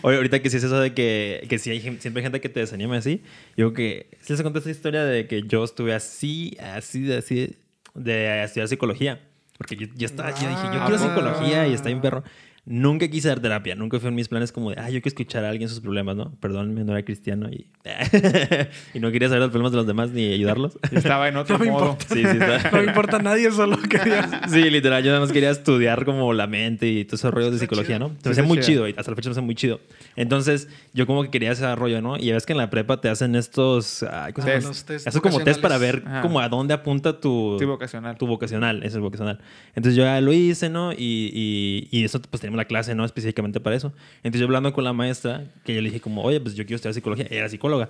Oye, 0.02 0.16
ahorita 0.16 0.40
que 0.40 0.50
sí 0.50 0.59
es 0.59 0.64
eso 0.64 0.78
de 0.78 0.92
que, 0.92 1.46
que 1.48 1.59
sí 1.59 1.70
hay, 1.70 1.80
siempre 1.80 2.20
hay 2.20 2.24
gente 2.24 2.40
que 2.40 2.48
te 2.48 2.61
desanima 2.61 2.96
así. 2.96 3.22
Yo 3.57 3.72
creo 3.72 3.74
que 3.74 4.07
sí 4.20 4.33
les 4.33 4.42
conté 4.42 4.59
esta 4.59 4.70
historia 4.70 5.04
de 5.04 5.26
que 5.26 5.42
yo 5.42 5.64
estuve 5.64 5.94
así, 5.94 6.34
así, 6.61 7.12
así, 7.12 7.57
de 7.94 8.42
estudiar 8.44 8.68
psicología. 8.68 9.20
Porque 9.57 9.77
yo, 9.77 9.87
yo 9.94 10.07
estaba, 10.07 10.31
yo 10.31 10.49
dije, 10.49 10.62
yo 10.64 10.81
Ah, 10.81 10.87
quiero 10.87 10.99
psicología 10.99 11.66
y 11.68 11.75
está 11.75 11.88
bien 11.88 12.01
perro. 12.01 12.25
Nunca 12.66 13.07
quise 13.09 13.29
dar 13.29 13.40
terapia, 13.40 13.74
nunca 13.74 14.00
fue 14.00 14.09
en 14.09 14.14
mis 14.14 14.29
planes 14.29 14.50
como 14.50 14.70
de, 14.70 14.77
ah, 14.79 14.87
yo 14.88 14.92
quiero 15.03 15.09
escuchar 15.09 15.44
a 15.44 15.50
alguien 15.50 15.68
sus 15.68 15.81
problemas, 15.81 16.16
¿no? 16.16 16.35
Perdónenme, 16.40 16.83
no 16.83 16.92
era 16.92 17.05
cristiano 17.05 17.50
y, 17.50 17.66
y 18.94 19.00
no 19.00 19.12
quería 19.12 19.29
saber 19.29 19.42
los 19.42 19.50
problemas 19.50 19.72
de 19.72 19.77
los 19.77 19.87
demás 19.87 20.11
ni 20.12 20.33
ayudarlos. 20.33 20.79
Estaba 20.90 21.29
en 21.29 21.37
otro 21.38 21.59
No 21.59 21.64
modo. 21.66 21.85
importa. 21.92 22.07
Sí, 22.14 22.22
sí, 22.22 22.27
está. 22.40 22.70
No 22.70 22.79
me 22.79 22.85
importa 22.87 23.16
a 23.18 23.22
nadie, 23.22 23.50
solo 23.50 23.77
quería. 23.77 24.48
Sí, 24.48 24.70
literal, 24.70 25.03
yo 25.05 25.11
nada 25.11 25.20
más 25.20 25.31
quería 25.33 25.50
estudiar 25.50 26.07
como 26.07 26.33
la 26.33 26.46
mente 26.46 26.88
y 26.88 27.05
todo 27.05 27.16
ese 27.16 27.31
rollo 27.31 27.50
de 27.50 27.59
psicología, 27.59 27.96
chido. 27.98 28.09
¿no? 28.09 28.14
Se 28.14 28.20
Sí, 28.22 28.29
me 28.29 28.31
está 28.33 28.42
muy 28.44 28.57
chido. 28.59 28.66
chido 28.66 28.88
y 28.88 28.94
hasta 28.96 29.11
la 29.11 29.16
fecha 29.16 29.29
me 29.29 29.33
hace 29.33 29.40
muy 29.42 29.55
chido. 29.55 29.81
Entonces, 30.16 30.68
yo 30.94 31.07
como 31.07 31.22
que 31.22 31.31
quería 31.31 31.53
ese 31.53 31.74
rollo, 31.77 32.00
¿no? 32.00 32.16
Y 32.16 32.33
ves 32.33 32.46
que 32.46 32.53
en 32.55 32.59
la 32.59 32.70
prepa 32.70 32.98
te 33.00 33.11
hacen 33.11 33.35
estos... 33.35 34.03
ay, 34.05 34.33
¿cómo 34.33 34.46
se 34.48 34.55
Test. 34.61 34.87
test 34.87 35.07
Eso 35.07 35.20
como 35.20 35.40
test 35.40 35.61
para 35.61 35.77
ver 35.77 36.03
Ajá. 36.07 36.22
como 36.22 36.40
a 36.40 36.48
dónde 36.48 36.72
apunta 36.72 37.20
tu... 37.20 37.57
Sí, 37.59 37.66
vocacional. 37.66 38.16
Tu 38.16 38.27
vocacional, 38.27 38.79
ese 38.79 38.87
es 38.88 38.94
el 38.94 39.00
vocacional. 39.03 39.38
Entonces 39.74 39.96
yo 39.96 40.05
ya 40.05 40.18
lo 40.22 40.33
hice, 40.33 40.70
¿no? 40.70 40.92
Y, 40.92 40.96
y, 41.35 41.88
y 41.90 42.05
eso, 42.05 42.22
pues 42.22 42.40
teníamos 42.55 42.57
la 42.57 42.64
clase, 42.67 42.95
¿no? 42.95 43.05
Específicamente 43.05 43.61
para 43.61 43.77
eso. 43.77 43.93
Entonces 44.19 44.40
yo 44.40 44.47
hablando 44.47 44.73
con 44.73 44.85
la 44.85 44.93
maestra, 44.93 45.51
que 45.64 45.75
yo 45.75 45.81
le 45.81 45.88
dije 45.88 46.01
como, 46.01 46.23
oye, 46.23 46.40
pues 46.40 46.55
yo 46.55 46.64
quiero 46.64 46.77
estudiar 46.77 46.95
psicología. 46.95 47.27
Ella 47.29 47.40
era 47.40 47.49
psicóloga. 47.49 47.88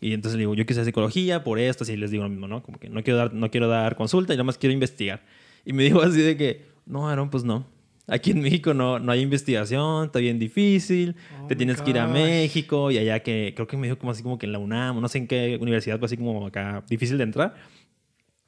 Y 0.00 0.12
entonces 0.12 0.36
le 0.36 0.40
digo, 0.40 0.54
yo 0.54 0.64
quiero 0.64 0.80
estudiar 0.80 0.86
psicología 0.86 1.44
por 1.44 1.58
esto, 1.58 1.84
así 1.84 1.96
les 1.96 2.10
digo 2.10 2.22
lo 2.22 2.28
mismo, 2.28 2.48
¿no? 2.48 2.62
Como 2.62 2.78
que 2.78 2.88
no 2.88 3.02
quiero 3.02 3.18
dar, 3.18 3.32
no 3.32 3.50
quiero 3.50 3.68
dar 3.68 3.96
consulta 3.96 4.34
y 4.34 4.36
nada 4.36 4.44
más 4.44 4.58
quiero 4.58 4.72
investigar. 4.72 5.22
Y 5.64 5.72
me 5.72 5.82
dijo 5.82 6.00
así 6.02 6.20
de 6.20 6.36
que, 6.36 6.66
no, 6.86 7.08
Aaron, 7.08 7.30
pues 7.30 7.44
no. 7.44 7.66
Aquí 8.08 8.30
en 8.30 8.40
México 8.40 8.72
no, 8.72 9.00
no 9.00 9.10
hay 9.10 9.20
investigación, 9.20 10.06
está 10.06 10.20
bien 10.20 10.38
difícil, 10.38 11.16
Oh 11.42 11.48
te 11.48 11.56
tienes 11.56 11.82
que 11.82 11.90
ir 11.90 11.98
a 11.98 12.06
gosh. 12.06 12.14
México 12.14 12.90
y 12.92 12.98
allá 12.98 13.20
que 13.20 13.52
creo 13.56 13.66
que 13.66 13.76
me 13.76 13.88
dijo 13.88 13.98
como 13.98 14.12
así 14.12 14.22
como 14.22 14.38
que 14.38 14.46
en 14.46 14.52
la 14.52 14.60
UNAM, 14.60 15.00
no 15.00 15.08
sé 15.08 15.18
en 15.18 15.26
qué 15.26 15.58
universidad, 15.60 15.98
pues 15.98 16.10
así 16.10 16.16
como 16.16 16.46
acá 16.46 16.84
difícil 16.88 17.18
de 17.18 17.24
entrar. 17.24 17.56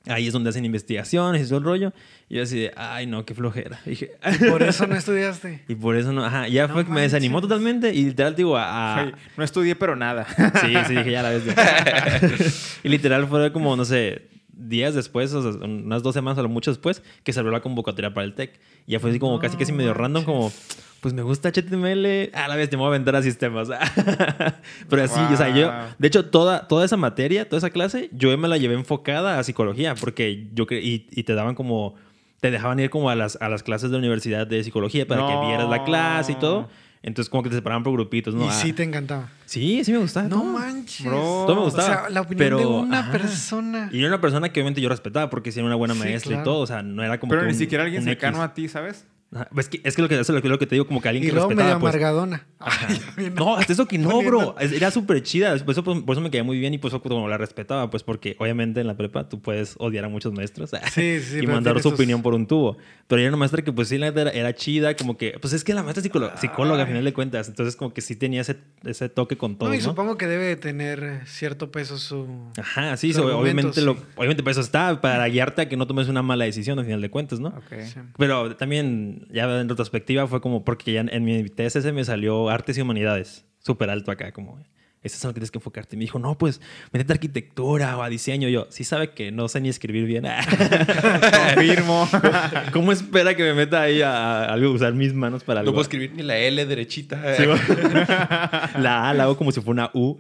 Ahí 0.09 0.27
es 0.27 0.33
donde 0.33 0.51
hacen 0.51 0.65
investigaciones 0.65 1.43
y 1.43 1.49
todo 1.49 1.59
el 1.59 1.65
rollo. 1.65 1.93
Y 2.29 2.37
yo 2.37 2.43
así 2.43 2.59
de, 2.61 2.73
ay, 2.77 3.07
no, 3.07 3.25
qué 3.25 3.35
flojera. 3.35 3.79
Y 3.87 3.91
dije, 3.91 4.13
Por 4.51 4.63
eso 4.63 4.87
no 4.87 4.97
estudiaste. 4.97 5.65
y 5.69 5.75
por 5.75 5.97
eso 5.97 6.13
no, 6.13 6.25
ajá, 6.25 6.49
ya 6.49 6.67
No 6.67 6.75
fue 6.75 6.85
que 6.85 6.91
me 6.93 7.03
desanimó 7.03 7.41
totalmente 7.41 7.93
y 7.95 8.05
literal 8.07 8.35
digo, 8.35 8.57
a, 8.57 9.01
a- 9.03 9.13
no 9.37 9.45
estudié, 9.45 9.77
pero 9.77 9.95
nada. 9.97 10.27
sí, 10.63 10.73
sí, 10.87 10.95
dije, 10.97 11.11
ya 11.13 11.23
la 11.23 11.31
ves. 11.31 12.81
y 12.83 12.89
literal 12.89 13.27
fue 13.29 13.53
como, 13.53 13.77
no 13.77 13.85
sé, 13.85 14.23
días 14.53 14.95
después, 14.95 15.33
o 15.35 15.43
sea, 15.53 15.65
unas 15.65 16.03
dos 16.03 16.15
semanas 16.15 16.39
o 16.39 16.49
mucho 16.49 16.71
después, 16.71 17.03
que 17.23 17.33
se 17.33 17.39
abrió 17.41 17.53
la 17.53 17.61
convocatoria 17.61 18.13
para 18.13 18.25
el 18.25 18.35
TEC. 18.35 18.59
Y 18.87 18.93
ya 18.93 19.01
fue 19.01 19.11
así 19.11 19.19
como 19.19 19.39
casi, 19.39 19.57
casi 19.57 19.73
medio 19.73 19.95
random, 19.95 20.25
como, 20.25 20.53
pues 21.01 21.15
me 21.15 21.23
gusta 21.23 21.49
HTML, 21.51 22.31
a 22.35 22.49
la 22.49 22.57
vez 22.57 22.71
te 22.71 22.77
voy 22.77 22.87
a 22.87 22.89
aventar 22.89 23.15
a 23.17 23.23
sistemas. 23.23 23.69
Pero 24.89 25.03
así, 25.05 25.21
o 25.33 25.37
sea, 25.37 25.49
yo, 25.55 25.73
de 25.99 26.09
hecho, 26.09 26.27
toda, 26.27 26.67
toda 26.69 26.85
esa 26.85 26.97
materia, 26.97 27.49
toda 27.49 27.59
esa 27.59 27.71
clase, 27.71 28.11
yo 28.13 28.37
me 28.39 28.49
la 28.49 28.57
llevé 28.59 28.75
enfocada 28.75 29.39
a 29.39 29.45
psicología, 29.45 29.95
porque 29.95 30.49
yo, 30.55 30.67
y, 30.71 31.07
y 31.11 31.23
te 31.23 31.35
daban 31.35 31.55
como, 31.55 31.95
te 32.41 32.51
dejaban 32.51 32.79
ir 32.81 32.91
como 32.91 33.11
a 33.11 33.15
las, 33.15 33.39
a 33.41 33.49
las 33.49 33.63
clases 33.63 33.91
de 33.91 33.95
la 33.97 33.99
universidad 34.01 34.47
de 34.47 34.63
psicología 34.65 35.07
para 35.07 35.27
que 35.27 35.47
vieras 35.47 35.69
la 35.69 35.85
clase 35.85 36.33
y 36.33 36.37
todo. 36.37 36.69
Entonces, 37.01 37.31
como 37.31 37.45
que 37.45 37.49
te 37.51 37.55
separaban 37.55 37.85
por 37.85 37.93
grupitos, 37.93 38.35
¿no? 38.35 38.45
Y 38.45 38.49
Ah, 38.49 38.53
sí 38.53 38.73
te 38.73 38.83
encantaba. 38.83 39.29
sí, 39.47 39.85
sí 39.85 39.93
me 39.93 39.99
gustaba. 39.99 40.27
No 40.29 40.41
todo. 40.41 40.53
manches. 40.53 41.07
Bro. 41.07 41.17
Todo 41.47 41.55
me 41.55 41.61
O 41.61 41.65
gustaba. 41.67 41.87
sea, 41.87 42.11
la 42.11 42.23
opinión 42.23 42.39
pero, 42.45 42.59
de 42.59 42.67
una 42.67 42.99
ajá. 43.01 43.13
persona. 43.13 43.89
Y 43.93 44.01
era 44.01 44.09
una 44.09 44.21
persona 44.21 44.49
que 44.49 44.59
obviamente 44.59 44.81
yo 44.81 44.89
respetaba 44.89 45.31
porque 45.31 45.51
era 45.51 45.63
una 45.65 45.77
buena 45.77 45.95
Sí, 45.95 46.01
maestra 46.01 46.41
y 46.41 46.43
todo. 46.43 46.59
O 46.59 46.67
sea, 46.67 46.83
no 46.83 47.05
era 47.05 47.21
como. 47.21 47.31
Pero 47.31 47.43
que 47.43 47.47
ni 47.47 47.53
un- 47.53 47.59
siquiera 47.59 47.85
alguien 47.85 48.03
cercano 48.03 48.39
X. 48.39 48.45
a 48.51 48.53
ti, 48.55 48.69
¿sabes? 48.69 49.07
Ajá. 49.35 49.49
Es 49.59 49.69
que, 49.69 49.81
es 49.85 49.95
que 49.95 50.01
lo 50.03 50.09
que, 50.09 50.15
eso 50.15 50.23
es 50.23 50.29
lo 50.37 50.41
que- 50.43 50.49
lo 50.49 50.59
que 50.59 50.67
te 50.67 50.75
digo, 50.75 50.87
como 50.87 51.03
que 51.03 51.09
alguien 51.11 51.25
Y 51.25 51.27
que 51.29 51.33
luego 51.35 51.49
medio 51.51 51.63
respetaba. 51.63 51.81
Pues. 51.81 51.95
amargadona. 51.95 52.47
Ay. 52.59 53.01
No, 53.35 53.57
hasta 53.57 53.73
eso 53.75 53.87
que 53.87 53.99
no, 53.99 54.23
bro. 54.23 54.55
Era 54.59 54.91
súper 54.91 55.23
chida. 55.23 55.55
Por 55.59 55.73
eso, 55.73 55.85
por 55.85 55.97
eso 56.11 56.21
me 56.21 56.31
quedé 56.31 56.43
muy 56.43 56.59
bien 56.59 56.73
y 56.75 56.79
por 56.79 56.89
eso 56.89 57.03
como 57.03 57.29
la 57.29 57.37
respetaba. 57.37 57.91
Pues 57.91 58.03
porque 58.03 58.37
obviamente 58.39 58.81
en 58.81 58.87
la 58.87 58.97
prepa 58.97 59.29
tú 59.29 59.41
puedes 59.43 59.75
odiar 59.79 60.05
a 60.05 60.09
muchos 60.09 60.33
maestros 60.33 60.71
Sí, 60.95 61.21
sí, 61.21 61.41
y 61.43 61.47
mandar 61.47 61.81
su 61.83 61.89
opinión 61.91 62.23
por 62.23 62.35
un 62.35 62.47
tubo. 62.47 62.79
Pero 63.07 63.21
era 63.21 63.29
una 63.29 63.37
maestra 63.37 63.63
que 63.63 63.73
pues 63.73 63.89
sí 63.89 63.99
la 63.99 64.09
era, 64.09 64.31
era 64.31 64.55
chida, 64.55 64.97
como 64.97 65.17
que... 65.17 65.39
Pues 65.41 65.53
es 65.53 65.63
que 65.65 65.75
la 65.75 65.83
maestra 65.83 66.01
es 66.01 66.05
psicóloga, 66.05 66.37
psicóloga 66.39 66.83
a 66.85 66.87
final 66.87 67.05
de 67.05 67.13
cuentas. 67.13 67.49
Entonces 67.49 67.77
como 67.77 67.93
que 67.93 68.01
sí 68.01 68.17
tenía 68.17 68.41
ese, 68.41 68.57
ese 68.85 69.09
toque 69.09 69.37
con 69.37 69.57
todo, 69.59 69.69
No, 69.69 69.75
¿no? 69.75 69.79
y 69.79 69.83
supongo 69.83 70.17
que 70.17 70.27
debe 70.27 70.57
tener 70.57 71.23
cierto 71.27 71.71
peso 71.71 71.99
su. 71.99 72.27
Ajá, 72.59 72.97
sí, 72.97 73.13
Su 73.13 73.23
obviamente, 73.23 73.79
argumento, 73.79 73.81
lo, 73.83 73.93
obviamente 74.17 74.43
para 74.43 74.53
eso 74.53 74.61
está, 74.63 75.01
para 75.01 75.27
guiarte 75.29 75.63
a 75.63 75.69
que 75.69 75.77
no 75.77 75.87
tomes 75.87 76.09
una 76.09 76.23
mala 76.23 76.45
decisión 76.45 76.79
al 76.79 76.85
final 76.87 77.01
de 77.03 77.11
cuentas, 77.11 77.41
¿no? 77.41 77.49
Ok. 77.49 77.81
Sí. 77.85 78.01
Pero 78.17 78.57
también, 78.57 79.18
ya 79.31 79.61
en 79.61 79.69
retrospectiva, 79.69 80.27
fue 80.27 80.41
como 80.41 80.65
porque 80.65 80.93
ya 80.93 81.01
en 81.01 81.25
mi 81.25 81.49
TSS 81.49 81.93
me 81.93 82.05
salió 82.05 82.49
Artes 82.49 82.79
y 82.79 82.81
Humanidades, 82.81 83.47
súper 83.59 83.91
alto 83.91 84.11
acá, 84.11 84.33
como, 84.33 84.59
eso 85.03 85.17
es 85.17 85.25
en 85.25 85.29
lo 85.29 85.35
que 85.35 85.41
tienes 85.41 85.51
que 85.51 85.59
enfocarte. 85.59 85.97
Y 85.97 85.99
me 85.99 86.05
dijo, 86.05 86.19
no, 86.19 86.37
pues, 86.37 86.61
métete 86.93 87.13
a 87.13 87.15
arquitectura 87.15 87.97
o 87.97 88.03
a 88.03 88.09
diseño. 88.09 88.49
Yo, 88.49 88.67
sí 88.71 88.85
sabe 88.85 89.11
que 89.11 89.31
no 89.31 89.49
sé 89.49 89.61
ni 89.61 89.69
escribir 89.69 90.05
bien. 90.07 90.25
Confirmo. 91.55 92.09
¿Cómo 92.73 92.93
espera 92.93 93.35
que 93.37 93.43
me 93.43 93.55
meta 93.55 93.83
ahí 93.83 94.03
a, 94.03 94.45
a 94.45 94.53
algo, 94.53 94.73
usar 94.73 94.95
mis 94.95 95.15
manos 95.15 95.45
para 95.45 95.61
No 95.61 95.61
algo? 95.61 95.73
puedo 95.75 95.83
escribir 95.83 96.13
ni 96.15 96.23
la 96.23 96.37
L 96.39 96.65
derechita. 96.67 97.37
Sí, 97.37 97.45
la 98.79 99.09
A 99.11 99.15
la 99.15 99.25
hago 99.25 99.37
como 99.37 99.53
si 99.53 99.61
fuera 99.61 99.85
una 99.85 99.91
U. 99.95 100.17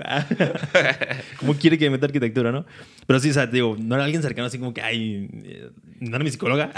¿Cómo 1.38 1.55
quiere 1.55 1.79
que 1.79 1.87
me 1.87 1.91
meta 1.91 2.07
arquitectura, 2.07 2.53
no? 2.53 2.64
Pero 3.07 3.21
sí, 3.21 3.31
o 3.31 3.33
sea, 3.35 3.47
digo, 3.47 3.77
no 3.79 3.95
era 3.95 4.05
alguien 4.05 4.23
cercano 4.23 4.47
así 4.47 4.59
como 4.59 4.75
que, 4.75 4.83
ay, 4.83 5.29
eh, 5.45 5.71
no 6.01 6.17
era 6.17 6.25
mi 6.25 6.31
psicóloga, 6.31 6.71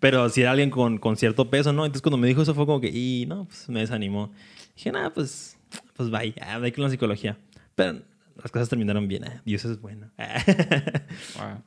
pero 0.00 0.28
sí 0.28 0.40
era 0.40 0.52
alguien 0.52 0.70
con, 0.70 0.98
con 0.98 1.16
cierto 1.16 1.50
peso, 1.50 1.72
¿no? 1.72 1.84
Entonces 1.84 2.02
cuando 2.02 2.16
me 2.18 2.28
dijo 2.28 2.42
eso 2.42 2.54
fue 2.54 2.66
como 2.66 2.80
que, 2.80 2.88
y 2.88 3.26
no, 3.26 3.44
pues 3.44 3.68
me 3.68 3.80
desanimó. 3.80 4.32
Dije, 4.76 4.92
nada, 4.92 5.12
pues, 5.12 5.55
pues 5.96 6.10
vaya, 6.10 6.34
hay 6.62 6.72
con 6.72 6.84
la 6.84 6.90
psicología. 6.90 7.38
Pero 7.74 8.00
las 8.42 8.50
cosas 8.50 8.68
terminaron 8.68 9.08
bien. 9.08 9.24
Ah, 9.24 9.42
Dios 9.44 9.64
es 9.64 9.80
bueno. 9.80 10.10
Wow. 11.38 11.62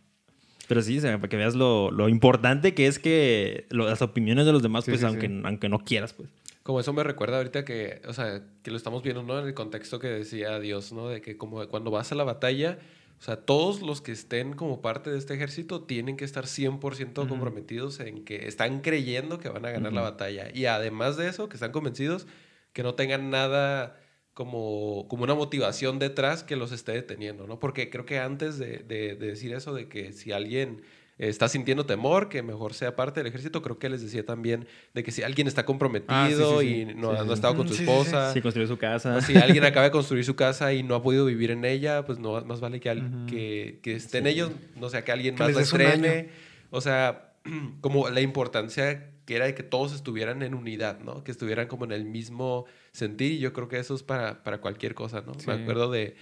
Pero 0.67 0.83
sí, 0.83 0.99
o 0.99 1.01
sea, 1.01 1.17
para 1.17 1.29
que 1.29 1.37
veas 1.37 1.55
lo, 1.55 1.89
lo 1.89 2.09
importante 2.09 2.75
que 2.75 2.85
es 2.85 2.99
que 2.99 3.65
lo- 3.71 3.87
las 3.89 4.03
opiniones 4.03 4.45
de 4.45 4.51
los 4.51 4.61
demás, 4.61 4.85
Sí, 4.85 4.91
pues 4.91 4.99
sí, 5.01 5.07
aunque, 5.07 5.27
sí. 5.27 5.41
aunque 5.43 5.67
no 5.69 5.79
quieras, 5.79 6.13
pues. 6.13 6.29
Como 6.61 6.79
eso 6.79 6.93
me 6.93 7.03
recuerda 7.03 7.37
ahorita 7.37 7.65
que, 7.65 8.01
o 8.07 8.13
sea, 8.13 8.43
que 8.61 8.69
lo 8.69 8.77
estamos 8.77 9.01
viendo, 9.01 9.23
¿no? 9.23 9.39
En 9.39 9.47
el 9.47 9.55
contexto 9.55 9.97
que 9.97 10.07
decía 10.07 10.59
Dios, 10.59 10.91
¿no? 10.93 11.07
De 11.07 11.21
que 11.21 11.37
como 11.37 11.67
cuando 11.67 11.89
vas 11.89 12.11
a 12.11 12.15
la 12.15 12.23
batalla, 12.23 12.77
o 13.19 13.23
sea, 13.23 13.37
todos 13.37 13.81
los 13.81 14.01
que 14.01 14.11
estén 14.11 14.53
como 14.53 14.79
parte 14.79 15.09
de 15.09 15.17
este 15.17 15.33
ejército 15.33 15.81
tienen 15.81 16.15
que 16.17 16.25
estar 16.25 16.45
100% 16.45 17.27
comprometidos 17.27 17.99
en 17.99 18.23
que 18.23 18.47
están 18.47 18.81
creyendo 18.81 19.39
que 19.39 19.49
van 19.49 19.65
a 19.65 19.71
ganar 19.71 19.91
la 19.93 20.01
batalla. 20.01 20.49
Y 20.53 20.65
además 20.65 21.17
de 21.17 21.27
eso, 21.29 21.49
que 21.49 21.55
están 21.55 21.71
convencidos 21.71 22.27
que 22.73 22.83
no 22.83 22.95
tengan 22.95 23.29
nada 23.29 23.99
como, 24.33 25.07
como 25.09 25.23
una 25.23 25.35
motivación 25.35 25.99
detrás 25.99 26.43
que 26.43 26.55
los 26.55 26.71
esté 26.71 26.93
deteniendo, 26.93 27.45
¿no? 27.47 27.59
Porque 27.59 27.89
creo 27.89 28.05
que 28.05 28.19
antes 28.19 28.57
de, 28.57 28.77
de- 28.79 29.15
de 29.15 29.27
decir 29.27 29.53
eso, 29.53 29.73
de 29.73 29.89
que 29.89 30.13
si 30.13 30.31
alguien 30.31 30.81
está 31.17 31.49
sintiendo 31.49 31.85
temor, 31.85 32.29
que 32.29 32.41
mejor 32.41 32.73
sea 32.73 32.95
parte 32.95 33.19
del 33.19 33.27
ejército, 33.27 33.61
creo 33.61 33.77
que 33.77 33.89
les 33.89 34.01
decía 34.01 34.25
también 34.25 34.65
de 34.93 35.03
que 35.03 35.11
si 35.11 35.21
alguien 35.23 35.47
está 35.47 35.65
comprometido 35.65 36.61
sí, 36.61 36.65
sí, 36.67 36.81
y 36.81 36.85
no, 36.95 37.09
Sí, 37.11 37.15
ha- 37.17 37.19
sí, 37.19 37.25
no 37.25 37.31
ha 37.31 37.33
estado 37.33 37.55
con 37.55 37.65
Mm, 37.65 37.67
su 37.67 37.73
sí, 37.73 37.79
sí, 37.79 37.85
sí. 37.85 37.91
esposa, 37.91 38.33
Sí, 38.33 38.41
construir 38.41 38.67
su 38.69 38.77
casa. 38.77 39.17
o 39.17 39.21
si 39.21 39.35
alguien 39.35 39.63
acaba 39.65 39.83
de 39.83 39.91
construir 39.91 40.23
su 40.23 40.37
casa 40.37 40.71
y 40.73 40.83
no 40.83 40.95
ha 40.95 41.03
podido 41.03 41.25
vivir 41.25 41.51
en 41.51 41.65
ella, 41.65 42.05
pues 42.05 42.19
no 42.19 42.39
más 42.45 42.61
vale 42.61 42.79
que, 42.79 42.89
al- 42.89 42.99
Ujú. 42.99 43.25
que, 43.27 43.79
que 43.83 43.95
estén 43.95 44.25
ellos, 44.27 44.53
no 44.77 44.87
sea 44.87 45.03
que 45.03 45.11
alguien 45.11 45.35
Que 45.35 45.43
más 45.43 45.55
un 45.55 45.61
estrene. 45.61 46.29
O 46.69 46.79
sea, 46.79 47.33
como 47.81 48.09
la 48.09 48.21
importancia 48.21 49.11
que 49.29 49.35
era 49.35 49.45
de 49.45 49.53
que 49.53 49.61
todos 49.61 49.93
estuvieran 49.93 50.41
en 50.41 50.55
unidad, 50.55 51.01
¿no? 51.01 51.23
Que 51.23 51.29
estuvieran 51.29 51.67
como 51.67 51.85
en 51.85 51.91
el 51.91 52.03
mismo 52.03 52.65
sentir. 52.93 53.33
Y 53.33 53.37
yo 53.37 53.53
creo 53.53 53.67
que 53.67 53.77
eso 53.77 53.93
es 53.93 54.01
para, 54.01 54.41
para 54.43 54.59
cualquier 54.59 54.95
cosa, 54.95 55.21
¿no? 55.21 55.35
Sí. 55.35 55.45
Me 55.45 55.53
acuerdo 55.53 55.91
de, 55.91 56.15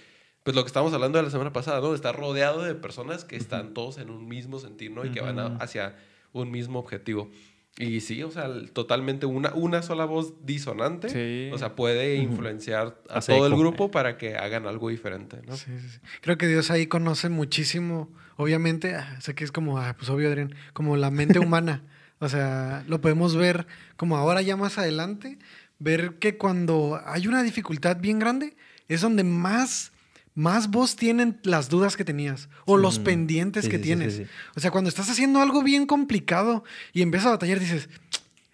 pues 0.43 0.57
lo 0.57 0.63
que 0.63 0.67
estábamos 0.67 0.93
hablando 0.93 1.17
de 1.17 1.23
la 1.23 1.29
semana 1.29 1.53
pasada, 1.53 1.79
¿no? 1.79 1.91
De 1.91 1.95
estar 1.95 2.13
rodeado 2.17 2.63
de 2.63 2.75
personas 2.75 3.23
que 3.23 3.37
están 3.37 3.73
todos 3.73 3.97
en 3.97 4.09
un 4.09 4.27
mismo 4.27 4.59
sentir, 4.59 4.91
¿no? 4.91 5.05
Y 5.05 5.11
que 5.11 5.21
van 5.21 5.39
a- 5.39 5.55
hacia 5.61 5.95
un 6.33 6.51
mismo 6.51 6.79
objetivo. 6.79 7.31
Y 7.79 8.01
sí, 8.01 8.23
o 8.23 8.31
sea, 8.31 8.49
totalmente 8.73 9.25
una, 9.25 9.53
una 9.53 9.81
sola 9.83 10.03
voz 10.03 10.33
disonante, 10.45 11.07
Sí. 11.09 11.49
o 11.53 11.57
sea, 11.57 11.75
puede 11.77 12.15
influenciar 12.17 12.99
a 13.09 13.19
Hace 13.19 13.33
todo 13.33 13.47
el 13.47 13.55
grupo 13.55 13.89
para 13.89 14.17
que 14.17 14.35
hagan 14.35 14.67
algo 14.67 14.89
diferente, 14.89 15.37
¿no? 15.47 15.55
Sí, 15.55 15.71
sí, 15.79 15.87
sí. 15.91 15.99
Creo 16.19 16.37
que 16.37 16.47
Dios 16.47 16.71
ahí 16.71 16.87
conoce 16.87 17.29
muchísimo, 17.29 18.09
obviamente, 18.35 18.95
ah, 18.95 19.21
sé 19.21 19.33
que 19.33 19.45
es 19.45 19.53
como, 19.53 19.77
ah, 19.77 19.95
pues 19.97 20.09
obvio, 20.09 20.27
Adrián, 20.27 20.53
como 20.73 20.97
la 20.97 21.09
mente 21.09 21.39
humana. 21.39 21.83
O 22.19 22.29
sea, 22.29 22.83
lo 22.87 22.99
podemos 23.01 23.35
ver 23.35 23.67
como 23.95 24.17
ahora 24.17 24.41
ya 24.41 24.55
más 24.57 24.77
adelante, 24.77 25.37
ver 25.79 26.15
que 26.19 26.37
cuando 26.37 26.99
hay 27.05 27.27
una 27.27 27.43
dificultad 27.43 27.97
bien 27.97 28.17
grande, 28.19 28.55
es 28.87 29.01
donde 29.01 29.23
más, 29.23 29.91
más 30.33 30.69
voz 30.71 30.95
tienen 30.95 31.39
las 31.43 31.69
dudas 31.69 31.95
que 31.95 32.03
tenías 32.05 32.49
o 32.65 32.77
Sí. 32.77 32.81
los 32.81 32.99
pendientes 32.99 33.65
Sí, 33.65 33.71
que 33.71 33.77
sí, 33.77 33.83
tienes. 33.83 34.13
sí, 34.15 34.23
sí. 34.23 34.29
O 34.55 34.59
sea, 34.59 34.71
cuando 34.71 34.89
estás 34.89 35.09
haciendo 35.09 35.41
algo 35.41 35.61
bien 35.61 35.85
complicado 35.85 36.63
y 36.93 37.01
empiezas 37.03 37.27
a 37.27 37.31
batallar, 37.31 37.59
dices, 37.59 37.89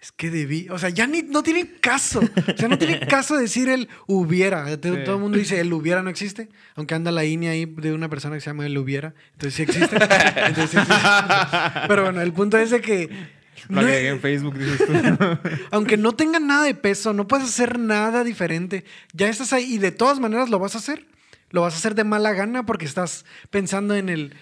es 0.00 0.12
que 0.12 0.30
debí, 0.30 0.68
o 0.68 0.78
sea, 0.78 0.90
ya 0.90 1.06
ni, 1.06 1.22
no 1.22 1.42
tiene 1.42 1.66
caso. 1.80 2.20
O 2.20 2.56
sea, 2.58 2.68
no 2.68 2.76
tiene 2.76 3.00
caso 3.06 3.38
decir 3.38 3.70
el 3.70 3.88
hubiera. 4.06 4.76
Todo, 4.76 4.96
Sí. 4.96 5.00
todo 5.06 5.14
el 5.14 5.20
mundo 5.22 5.38
dice 5.38 5.58
el 5.60 5.72
hubiera 5.72 6.02
no 6.02 6.10
existe, 6.10 6.50
aunque 6.74 6.94
anda 6.94 7.10
la 7.10 7.24
INE 7.24 7.48
ahí 7.48 7.64
de 7.64 7.94
una 7.94 8.10
persona 8.10 8.34
que 8.34 8.42
se 8.42 8.50
llama 8.50 8.66
el 8.66 8.76
hubiera. 8.76 9.14
Entonces 9.32 9.54
sí 9.54 9.62
existe. 9.62 9.96
Entonces, 10.46 10.70
sí 10.72 10.76
existe. 10.76 10.94
Pero 11.88 12.02
bueno, 12.02 12.20
el 12.20 12.34
punto 12.34 12.58
es 12.58 12.68
de 12.68 12.82
que 12.82 13.08
Lo 13.68 13.76
no- 13.76 13.86
agregué 13.86 14.08
en 14.08 14.20
Facebook, 14.20 14.54
dices 14.58 14.86
tú. 14.86 14.92
aunque 15.70 15.96
no 15.96 16.12
tenga 16.12 16.38
nada 16.40 16.64
de 16.64 16.74
peso, 16.74 17.12
no 17.12 17.26
puedes 17.28 17.46
hacer 17.48 17.78
nada 17.78 18.24
diferente. 18.24 18.84
Ya 19.12 19.28
estás 19.28 19.52
ahí 19.52 19.74
y 19.74 19.78
de 19.78 19.92
todas 19.92 20.20
maneras 20.20 20.50
lo 20.50 20.58
vas 20.58 20.74
a 20.74 20.78
hacer. 20.78 21.06
Lo 21.50 21.60
vas 21.62 21.74
a 21.74 21.78
hacer 21.78 21.94
de 21.94 22.04
mala 22.04 22.32
gana 22.32 22.66
porque 22.66 22.84
estás 22.84 23.24
pensando 23.50 23.94
en 23.94 24.08
el 24.08 24.34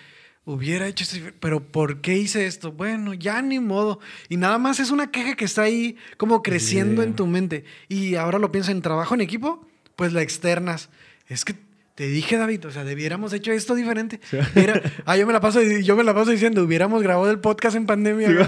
hubiera 0.44 0.88
hecho 0.88 1.04
esto, 1.04 1.18
pero 1.40 1.62
¿por 1.62 2.00
qué 2.00 2.16
hice 2.16 2.46
esto? 2.46 2.72
Bueno, 2.72 3.14
ya 3.14 3.42
ni 3.42 3.60
modo. 3.60 4.00
Y 4.28 4.36
nada 4.38 4.58
más 4.58 4.80
es 4.80 4.90
una 4.90 5.10
queja 5.10 5.36
que 5.36 5.44
está 5.44 5.62
ahí 5.62 5.96
como 6.16 6.42
creciendo 6.42 7.02
en 7.02 7.14
tu 7.14 7.26
mente. 7.26 7.64
Y 7.88 8.16
ahora 8.16 8.38
lo 8.38 8.50
piensas 8.50 8.72
en 8.74 8.82
trabajo 8.82 9.14
en 9.14 9.20
equipo, 9.20 9.64
pues 9.94 10.12
la 10.12 10.22
externas. 10.22 10.88
Es 11.28 11.44
que 11.44 11.54
te 11.94 12.04
dije, 12.06 12.38
David, 12.38 12.66
o 12.66 12.70
sea, 12.70 12.84
debiéramos 12.84 13.32
hecho 13.34 13.52
esto 13.52 13.74
diferente. 13.74 14.18
Era- 14.54 14.80
ah, 15.04 15.16
yo 15.16 15.26
me 15.26 15.32
la 15.34 15.40
paso, 15.40 15.60
yo 15.62 15.94
me 15.94 16.02
la 16.04 16.14
paso 16.14 16.30
diciendo, 16.30 16.62
hubiéramos 16.64 17.02
grabado 17.02 17.30
el 17.30 17.38
podcast 17.38 17.76
en 17.76 17.84
pandemia. 17.86 18.32
güey. 18.32 18.46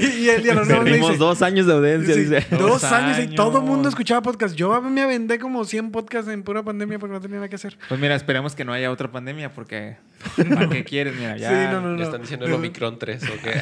y, 0.00 0.06
y 0.24 0.28
él 0.30 0.42
ya 0.42 0.54
no 0.54 0.62
Perdimos 0.66 1.10
dice, 1.10 1.18
dos 1.18 1.42
años 1.42 1.66
de 1.66 1.72
audiencia, 1.74 2.14
Sí, 2.14 2.20
dice. 2.22 2.46
Dos, 2.50 2.60
Dos 2.82 2.84
años 2.84 3.18
y 3.20 3.34
todo 3.34 3.58
el 3.58 3.64
mundo 3.64 3.88
escuchaba 3.88 4.20
podcast. 4.22 4.54
Yo 4.56 4.80
me 4.82 5.02
aventé 5.02 5.38
como 5.38 5.64
100 5.64 5.92
podcasts 5.92 6.30
en 6.30 6.42
pura 6.42 6.62
pandemia 6.64 6.98
porque 6.98 7.12
no 7.12 7.20
tenía 7.20 7.36
nada 7.36 7.48
que 7.48 7.56
hacer. 7.56 7.78
Pues 7.88 8.00
mira, 8.00 8.14
esperemos 8.16 8.54
que 8.54 8.64
no 8.64 8.72
haya 8.72 8.90
otra 8.90 9.10
pandemia 9.12 9.52
porque 9.52 9.96
¿para 10.54 10.68
qué 10.68 10.84
quieres? 10.84 11.14
Mira, 11.16 11.36
ya 11.36 11.48
Sí, 11.50 11.72
no, 11.72 11.80
no, 11.80 11.92
Le 11.92 11.98
no. 11.98 12.02
están 12.04 12.20
diciendo 12.20 12.46
el. 12.46 12.52
Omicron 12.52 12.98
3, 12.98 13.22
¿o 13.24 13.42
qué? 13.42 13.60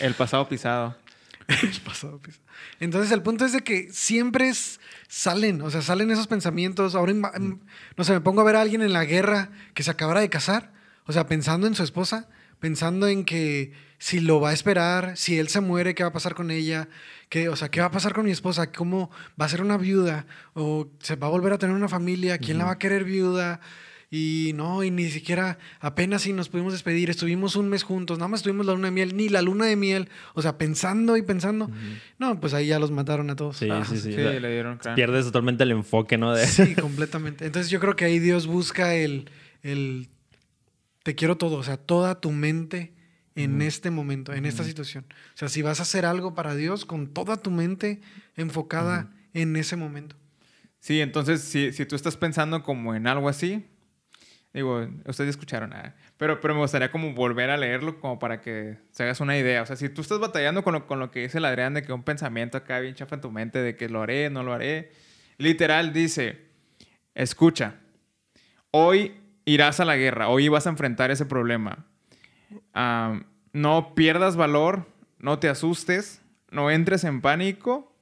El 0.00 0.14
pasado 0.14 0.48
pisado. 0.48 0.96
El 1.48 1.80
pasado 1.84 2.18
piso. 2.18 2.40
Entonces 2.80 3.12
el 3.12 3.20
punto 3.20 3.44
es 3.44 3.52
de 3.52 3.60
que 3.60 3.88
siempre 3.92 4.48
es- 4.48 4.80
salen, 5.08 5.62
o 5.62 5.70
sea, 5.70 5.82
salen 5.82 6.10
esos 6.10 6.26
pensamientos. 6.26 6.94
Ahora, 6.94 7.12
em, 7.12 7.58
no 7.96 8.04
sé, 8.04 8.12
me 8.12 8.20
pongo 8.20 8.40
a 8.40 8.44
ver 8.44 8.56
a 8.56 8.60
alguien 8.60 8.82
en 8.82 8.92
la 8.92 9.04
guerra 9.04 9.50
que 9.74 9.82
se 9.82 9.90
acabara 9.90 10.20
de 10.20 10.28
casar, 10.28 10.72
o 11.06 11.12
sea, 11.12 11.26
pensando 11.26 11.66
en 11.66 11.74
su 11.74 11.82
esposa, 11.82 12.28
pensando 12.60 13.06
en 13.08 13.24
que 13.24 13.72
si 13.98 14.20
lo 14.20 14.40
va 14.40 14.50
a 14.50 14.52
esperar, 14.52 15.16
si 15.16 15.38
él 15.38 15.48
se 15.48 15.60
muere, 15.60 15.94
¿qué 15.94 16.02
va 16.02 16.10
a 16.10 16.12
pasar 16.12 16.34
con 16.34 16.50
ella? 16.50 16.88
¿Qué, 17.28 17.48
o 17.48 17.56
sea, 17.56 17.70
¿qué 17.70 17.80
va 17.80 17.86
a 17.86 17.90
pasar 17.90 18.12
con 18.12 18.24
mi 18.24 18.30
esposa? 18.30 18.70
¿Cómo 18.70 19.10
va 19.40 19.46
a 19.46 19.48
ser 19.48 19.62
una 19.62 19.76
viuda? 19.76 20.26
¿O 20.54 20.88
se 21.00 21.16
va 21.16 21.26
a 21.26 21.30
volver 21.30 21.52
a 21.52 21.58
tener 21.58 21.74
una 21.74 21.88
familia? 21.88 22.38
¿Quién 22.38 22.58
la 22.58 22.64
va 22.64 22.72
a 22.72 22.78
querer 22.78 23.04
viuda? 23.04 23.60
Y 24.16 24.52
no, 24.54 24.84
y 24.84 24.92
ni 24.92 25.10
siquiera 25.10 25.58
apenas 25.80 26.22
si 26.22 26.32
nos 26.32 26.48
pudimos 26.48 26.72
despedir, 26.72 27.10
estuvimos 27.10 27.56
un 27.56 27.68
mes 27.68 27.82
juntos, 27.82 28.16
nada 28.16 28.28
más 28.28 28.44
tuvimos 28.44 28.64
la 28.64 28.72
luna 28.72 28.86
de 28.86 28.92
miel, 28.92 29.16
ni 29.16 29.28
la 29.28 29.42
luna 29.42 29.66
de 29.66 29.74
miel, 29.74 30.08
o 30.34 30.42
sea, 30.42 30.56
pensando 30.56 31.16
y 31.16 31.22
pensando. 31.22 31.68
No, 32.20 32.38
pues 32.38 32.54
ahí 32.54 32.68
ya 32.68 32.78
los 32.78 32.92
mataron 32.92 33.28
a 33.30 33.34
todos. 33.34 33.56
Sí, 33.56 33.68
Ah, 33.68 33.84
sí, 33.84 33.96
sí. 33.96 34.12
Sí, 34.12 34.20
o 34.20 34.30
sea, 34.30 34.38
le 34.38 34.52
dieron. 34.52 34.78
Pierdes 34.94 35.24
totalmente 35.24 35.64
el 35.64 35.72
enfoque, 35.72 36.16
¿no? 36.16 36.32
De... 36.32 36.46
Sí, 36.46 36.74
completamente. 36.80 37.44
Entonces 37.44 37.72
yo 37.72 37.80
creo 37.80 37.96
que 37.96 38.04
ahí 38.04 38.20
Dios 38.20 38.46
busca 38.46 38.94
el, 38.94 39.28
el 39.64 40.08
te 41.02 41.16
quiero 41.16 41.36
todo, 41.36 41.56
o 41.56 41.64
sea, 41.64 41.76
toda 41.76 42.20
tu 42.20 42.30
mente 42.30 42.94
en 43.34 43.62
este 43.62 43.90
momento, 43.90 44.32
en 44.32 44.46
esta 44.46 44.62
situación. 44.62 45.06
O 45.10 45.36
sea, 45.36 45.48
si 45.48 45.60
vas 45.62 45.80
a 45.80 45.82
hacer 45.82 46.06
algo 46.06 46.36
para 46.36 46.54
Dios, 46.54 46.84
con 46.84 47.08
toda 47.08 47.36
tu 47.36 47.50
mente 47.50 48.00
enfocada 48.36 49.10
en 49.32 49.56
ese 49.56 49.74
momento. 49.74 50.14
Sí, 50.78 51.00
entonces 51.00 51.40
si, 51.40 51.72
si 51.72 51.84
tú 51.84 51.96
estás 51.96 52.16
pensando 52.16 52.62
como 52.62 52.94
en 52.94 53.08
algo 53.08 53.28
así, 53.28 53.64
digo, 54.54 54.86
ustedes 55.04 55.30
escucharon 55.30 55.70
nada, 55.70 55.96
pero, 56.16 56.40
pero 56.40 56.54
me 56.54 56.60
gustaría 56.60 56.90
como 56.90 57.12
volver 57.12 57.50
a 57.50 57.56
leerlo 57.56 57.98
como 58.00 58.20
para 58.20 58.40
que 58.40 58.78
se 58.92 59.02
hagas 59.02 59.20
una 59.20 59.36
idea. 59.36 59.62
O 59.62 59.66
sea, 59.66 59.74
si 59.74 59.88
tú 59.88 60.00
estás 60.00 60.20
batallando 60.20 60.62
con 60.62 60.74
lo, 60.74 60.86
con 60.86 61.00
lo 61.00 61.10
que 61.10 61.20
dice 61.22 61.38
el 61.38 61.44
Adrián 61.44 61.74
de 61.74 61.82
que 61.82 61.92
un 61.92 62.04
pensamiento 62.04 62.56
acá 62.56 62.78
bien 62.78 62.94
chafa 62.94 63.16
en 63.16 63.20
tu 63.20 63.32
mente 63.32 63.58
de 63.60 63.76
que 63.76 63.88
lo 63.88 64.00
haré, 64.00 64.30
no 64.30 64.44
lo 64.44 64.52
haré, 64.52 64.92
literal 65.38 65.92
dice, 65.92 66.46
escucha, 67.14 67.74
hoy 68.70 69.20
irás 69.44 69.80
a 69.80 69.84
la 69.84 69.96
guerra, 69.96 70.28
hoy 70.28 70.48
vas 70.48 70.68
a 70.68 70.70
enfrentar 70.70 71.10
ese 71.10 71.26
problema. 71.26 71.84
Ah, 72.72 73.20
no 73.52 73.94
pierdas 73.96 74.36
valor, 74.36 74.86
no 75.18 75.40
te 75.40 75.48
asustes, 75.48 76.22
no 76.50 76.70
entres 76.70 77.02
en 77.02 77.20
pánico, 77.20 77.92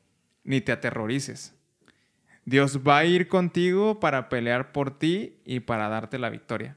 ni 0.45 0.61
te 0.61 0.73
aterrorices. 0.73 1.55
Dios 2.45 2.81
va 2.87 2.99
a 2.99 3.05
ir 3.05 3.29
contigo 3.29 4.01
para 4.01 4.29
pelear 4.29 4.73
por 4.73 4.99
ti 4.99 5.35
y 5.45 5.61
para 5.61 5.89
darte 5.89 6.19
la 6.19 6.29
victoria. 6.31 6.77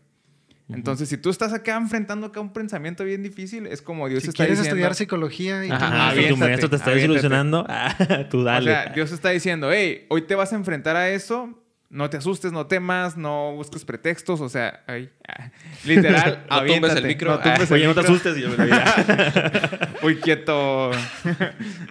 Entonces, 0.67 1.07
si 1.09 1.17
tú 1.17 1.29
estás 1.29 1.53
acá 1.53 1.75
enfrentando 1.77 2.25
acá 2.27 2.39
un 2.39 2.51
pensamiento 2.51 3.03
bien 3.03 3.21
difícil, 3.21 3.67
es 3.67 3.83
como 3.83 4.09
Dios 4.09 4.23
si 4.23 4.29
está 4.29 4.37
quieres 4.45 4.57
diciendo... 4.57 4.77
estudiar 4.77 4.95
psicología 4.95 5.63
y 5.65 5.69
Ajá, 5.69 6.13
tú- 6.15 6.27
tu 6.29 6.37
maestro 6.37 6.69
te 6.71 6.75
está 6.77 6.89
desilusionando. 6.91 7.65
Ah, 7.69 8.25
tú 8.31 8.39
O 8.39 8.43
dale. 8.43 8.71
sea, 8.71 8.85
Dios 8.93 9.11
está 9.11 9.29
diciendo, 9.29 9.71
hey, 9.71 10.07
hoy 10.09 10.23
te 10.23 10.33
vas 10.33 10.53
a 10.53 10.55
enfrentar 10.55 10.95
a 10.95 11.09
eso, 11.09 11.63
no 11.95 12.09
te 12.09 12.17
asustes, 12.17 12.51
no 12.51 12.67
temas, 12.67 13.15
no 13.15 13.53
busques 13.53 13.85
pretextos, 13.85 14.41
o 14.41 14.49
sea, 14.49 14.83
ay, 14.85 15.09
ah, 15.29 15.49
literal, 15.85 16.45
No 16.49 16.65
tumbes 16.65 16.95
el 16.95 17.05
micro. 17.05 17.31
No 17.31 17.39
tumbes 17.39 17.71
el 17.71 17.73
Oye, 17.73 17.85
no 17.87 17.93
te 17.93 18.01
asustes. 18.01 18.37
y 18.37 18.41
yo 18.41 18.49
me 18.49 18.57
lo 18.57 18.63
diría. 18.65 19.95
Uy, 20.03 20.17
quieto. 20.17 20.91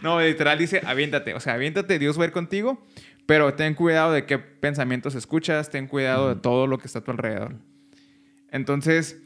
no, 0.03 0.21
literal 0.21 0.59
dice, 0.59 0.83
aviéntate. 0.85 1.33
O 1.33 1.41
sea, 1.41 1.55
aviéntate, 1.55 1.99
Dios 1.99 2.19
va 2.19 2.25
a 2.25 2.27
ir 2.27 2.33
contigo, 2.33 2.85
pero 3.25 3.55
ten 3.55 3.73
cuidado 3.75 4.13
de 4.13 4.27
qué 4.27 4.39
pensamientos 4.39 5.15
escuchas, 5.15 5.71
ten 5.71 5.87
cuidado 5.87 6.35
de 6.35 6.41
todo 6.41 6.67
lo 6.67 6.77
que 6.77 6.87
está 6.87 6.99
a 6.99 7.05
tu 7.05 7.11
alrededor. 7.11 7.55
Entonces, 8.51 9.19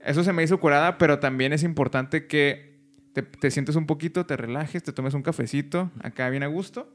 eso 0.00 0.22
se 0.22 0.34
me 0.34 0.42
hizo 0.42 0.60
curada, 0.60 0.98
pero 0.98 1.18
también 1.18 1.54
es 1.54 1.62
importante 1.62 2.26
que 2.26 2.76
te, 3.14 3.22
te 3.22 3.50
sientes 3.50 3.74
un 3.74 3.86
poquito, 3.86 4.26
te 4.26 4.36
relajes, 4.36 4.82
te 4.82 4.92
tomes 4.92 5.14
un 5.14 5.22
cafecito, 5.22 5.90
acá 6.02 6.28
bien 6.28 6.42
a 6.42 6.46
gusto, 6.46 6.94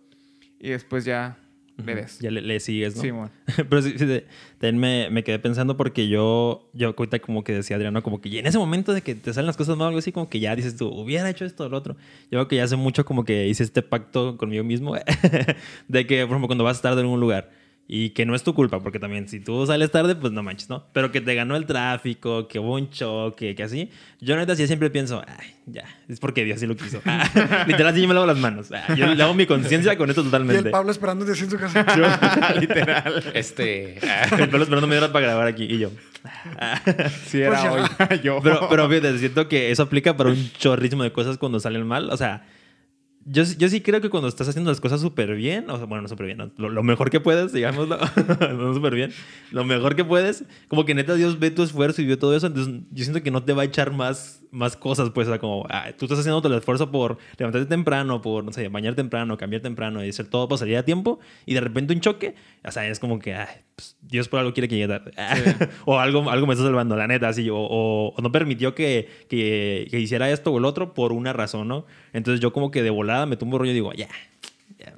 y 0.60 0.70
después 0.70 1.06
ya 1.06 1.39
le 1.86 1.96
des. 1.96 2.20
Ya 2.20 2.32
le, 2.32 2.42
le 2.42 2.60
sigues, 2.60 2.96
¿no? 2.96 3.02
Sí, 3.02 3.12
mon. 3.12 3.30
Pero 3.56 3.82
sí, 3.82 3.96
sí, 3.98 4.24
también 4.60 4.80
me, 4.80 5.10
me 5.10 5.24
quedé 5.24 5.40
pensando 5.40 5.78
porque 5.78 6.08
yo, 6.08 6.70
yo 6.74 6.94
ahorita 6.98 7.20
como 7.20 7.44
que 7.44 7.54
decía 7.54 7.76
Adriano, 7.76 8.04
como 8.04 8.22
que 8.22 8.30
y 8.30 8.38
en 8.38 8.48
ese 8.48 8.58
momento 8.58 8.94
de 8.94 9.02
que 9.02 9.16
te 9.16 9.34
salen 9.34 9.48
las 9.48 9.58
cosas 9.58 9.78
mal, 9.78 9.88
algo 9.88 10.00
así, 10.00 10.12
como 10.12 10.30
que 10.30 10.40
ya 10.40 10.56
dices 10.56 10.76
tú, 10.76 10.88
hubiera 10.88 11.30
hecho 11.30 11.46
esto 11.46 11.66
o 11.66 11.70
lo 11.70 11.78
otro. 11.78 11.96
Yo 12.24 12.30
creo 12.32 12.48
que 12.48 12.56
ya 12.58 12.64
hace 12.64 12.76
mucho 12.76 13.06
como 13.06 13.26
que 13.26 13.48
hice 13.48 13.64
este 13.64 13.82
pacto 13.82 14.38
conmigo 14.38 14.64
mismo 14.64 14.96
de 15.88 16.08
que, 16.08 16.22
por 16.22 16.32
ejemplo, 16.32 16.48
cuando 16.48 16.64
vas 16.64 16.78
estar 16.78 16.98
en 16.98 17.06
un 17.06 17.20
lugar 17.20 17.61
Y 17.94 18.12
que 18.12 18.26
no 18.26 18.36
es 18.36 18.44
tu 18.44 18.54
culpa, 18.54 18.80
porque 18.80 19.00
también 19.00 19.28
si 19.28 19.42
tú 19.42 19.66
sales 19.68 19.92
tarde, 19.92 20.16
pues 20.16 20.32
no 20.32 20.42
manches, 20.42 20.70
¿no? 20.70 20.86
Pero 20.94 21.12
que 21.12 21.20
te 21.20 21.36
ganó 21.36 21.58
el 21.58 21.66
tráfico, 21.66 22.48
que 22.48 22.58
hubo 22.58 22.76
un 22.76 22.89
choque, 22.89 23.54
que 23.54 23.64
así. 23.64 23.89
Yo 24.22 24.38
neta 24.38 24.56
sí 24.56 24.66
siempre 24.66 24.89
pienso, 24.89 25.22
ay, 25.28 25.54
ya, 25.66 25.84
es 26.08 26.22
porque 26.22 26.46
Dios 26.46 26.62
sí 26.62 26.68
lo 26.68 26.78
quiso. 26.78 27.02
Ah, 27.06 27.28
literal, 27.68 27.92
así 27.92 28.02
yo 28.02 28.08
me 28.08 28.14
lavo 28.14 28.26
las 28.26 28.38
manos. 28.38 28.72
Ah, 28.72 28.96
yo 28.96 29.14
le 29.14 29.22
hago 29.22 29.34
mi 29.34 29.46
conciencia 29.46 29.98
con 29.98 30.10
esto 30.10 30.22
Y 30.22 30.24
totalmente. 30.24 30.68
el 30.68 30.72
Pablo 30.72 30.89
esperándote 30.89 31.34
así 31.34 31.44
en 31.44 31.50
su 31.52 31.58
casa. 31.58 31.86
Literal. 32.62 33.26
Este. 33.34 33.98
El 34.39 34.48
Pablo 34.48 34.64
esperando 34.64 34.88
media 34.88 35.04
hora 35.04 35.12
para 35.12 35.26
grabar 35.26 35.48
aquí 35.48 35.66
y 35.66 35.78
yo. 35.78 35.92
Sí, 37.26 37.42
era 37.42 37.62
Pues 37.62 37.89
hoy. 38.10 38.20
Yo. 38.24 38.39
Pero, 38.42 38.70
pero 38.70 38.88
fíjate, 38.88 39.18
siento 39.18 39.50
que 39.50 39.70
eso 39.70 39.84
aplica 39.84 40.16
para 40.16 40.30
un 40.30 40.52
chorrísimo 40.54 41.04
de 41.04 41.12
cosas 41.12 41.38
cuando 41.38 41.60
salen 41.60 41.86
mal. 41.86 42.10
O 42.10 42.16
sea, 42.16 42.46
yo, 43.26 43.44
yo 43.44 43.70
sí 43.70 43.82
creo 43.82 44.02
que 44.02 44.10
cuando 44.10 44.28
estás 44.28 44.48
haciendo 44.48 44.72
las 44.72 44.82
cosas 44.82 45.02
súper 45.02 45.36
bien, 45.36 45.70
o 45.70 45.78
sea, 45.78 45.86
bueno, 45.86 46.02
no 46.04 46.08
súper 46.08 46.26
bien, 46.26 46.52
lo, 46.58 46.84
mejor 46.84 47.10
que 47.10 47.20
puedes, 47.20 47.54
digámoslo, 47.54 47.98
no 48.58 48.74
súper 48.74 48.96
bien, 48.96 49.12
lo 49.52 49.64
mejor 49.64 49.96
que 49.96 50.04
puedes, 50.04 50.44
como 50.68 50.86
que 50.86 50.96
neta 50.96 51.16
Dios 51.16 51.40
ve 51.40 51.52
tu 51.52 51.64
esfuerzo 51.64 52.02
y 52.02 52.06
ve 52.06 52.18
todo 52.18 52.36
eso, 52.36 52.48
entonces 52.48 52.74
yo 52.92 53.04
siento 53.04 53.22
que 53.22 53.32
no 53.32 53.44
te 53.44 53.54
va 53.54 53.62
a 53.62 53.66
echar 53.66 53.92
más, 53.92 54.44
más 54.52 54.76
cosas, 54.76 55.12
pues, 55.12 55.28
o 55.28 55.32
sea, 55.32 55.40
como 55.40 55.66
ah, 55.70 55.92
tú 55.98 56.06
estás 56.06 56.20
haciendo 56.20 56.42
todo 56.42 56.54
el 56.54 56.60
esfuerzo 56.60 56.92
por 56.92 57.18
levantarte 57.38 57.68
temprano, 57.68 58.22
por, 58.22 58.44
no 58.44 58.52
sé, 58.52 58.68
bañar 58.70 58.96
temprano, 58.96 59.38
cambiar 59.38 59.62
temprano 59.62 60.04
y 60.04 60.10
hacer 60.10 60.28
todo 60.28 60.48
para 60.48 60.60
salir 60.60 60.78
a 60.78 60.84
tiempo, 60.84 61.20
y 61.46 61.54
de 61.54 61.62
repente 61.62 61.94
un 61.94 62.02
choque, 62.02 62.36
o 62.64 62.72
sea, 62.72 62.88
es 62.88 63.00
como 63.00 63.20
que, 63.20 63.36
ay, 63.36 63.48
pues, 63.76 63.98
Dios 64.02 64.28
por 64.30 64.40
algo 64.40 64.54
quiere 64.54 64.68
que 64.68 64.76
llegue 64.76 64.88
tarde. 64.88 65.12
o 65.86 66.00
algo, 66.00 66.30
algo 66.30 66.48
me 66.48 66.54
está 66.54 66.64
salvando, 66.66 66.96
la 66.96 67.08
neta, 67.08 67.30
así, 67.30 67.50
o, 67.50 67.58
o- 67.58 68.14
o 68.16 68.22
no 68.22 68.32
permitió 68.32 68.76
que, 68.76 69.08
que, 69.30 69.88
que 69.90 70.00
hiciera 70.00 70.30
esto 70.32 70.52
o 70.52 70.58
el 70.58 70.66
otro 70.66 70.94
por 70.94 71.12
una 71.14 71.34
razón, 71.34 71.68
¿no? 71.68 71.86
Entonces 72.14 72.40
yo 72.42 72.54
como 72.54 72.72
que 72.72 72.84
de 72.84 72.90
volada 72.90 73.26
me 73.26 73.38
tumbo 73.38 73.58
rollo 73.58 73.72
y 73.72 73.76
digo, 73.76 73.94
ya, 73.94 74.08
ya, 74.80 74.96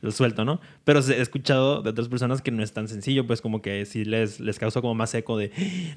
lo 0.00 0.10
suelto, 0.10 0.44
¿no? 0.44 0.60
Pero 0.84 1.00
he 1.00 1.20
escuchado 1.22 1.80
de 1.80 1.88
otras 1.90 2.08
personas 2.08 2.42
que 2.42 2.50
no 2.50 2.62
es 2.62 2.72
tan 2.74 2.88
sencillo, 2.88 3.26
pues 3.26 3.40
como 3.40 3.62
que 3.62 3.86
sí 3.86 4.04
les, 4.04 4.38
les 4.38 4.58
causa 4.58 4.82
como 4.82 4.94
más 4.94 5.14
eco 5.14 5.38
de, 5.38 5.50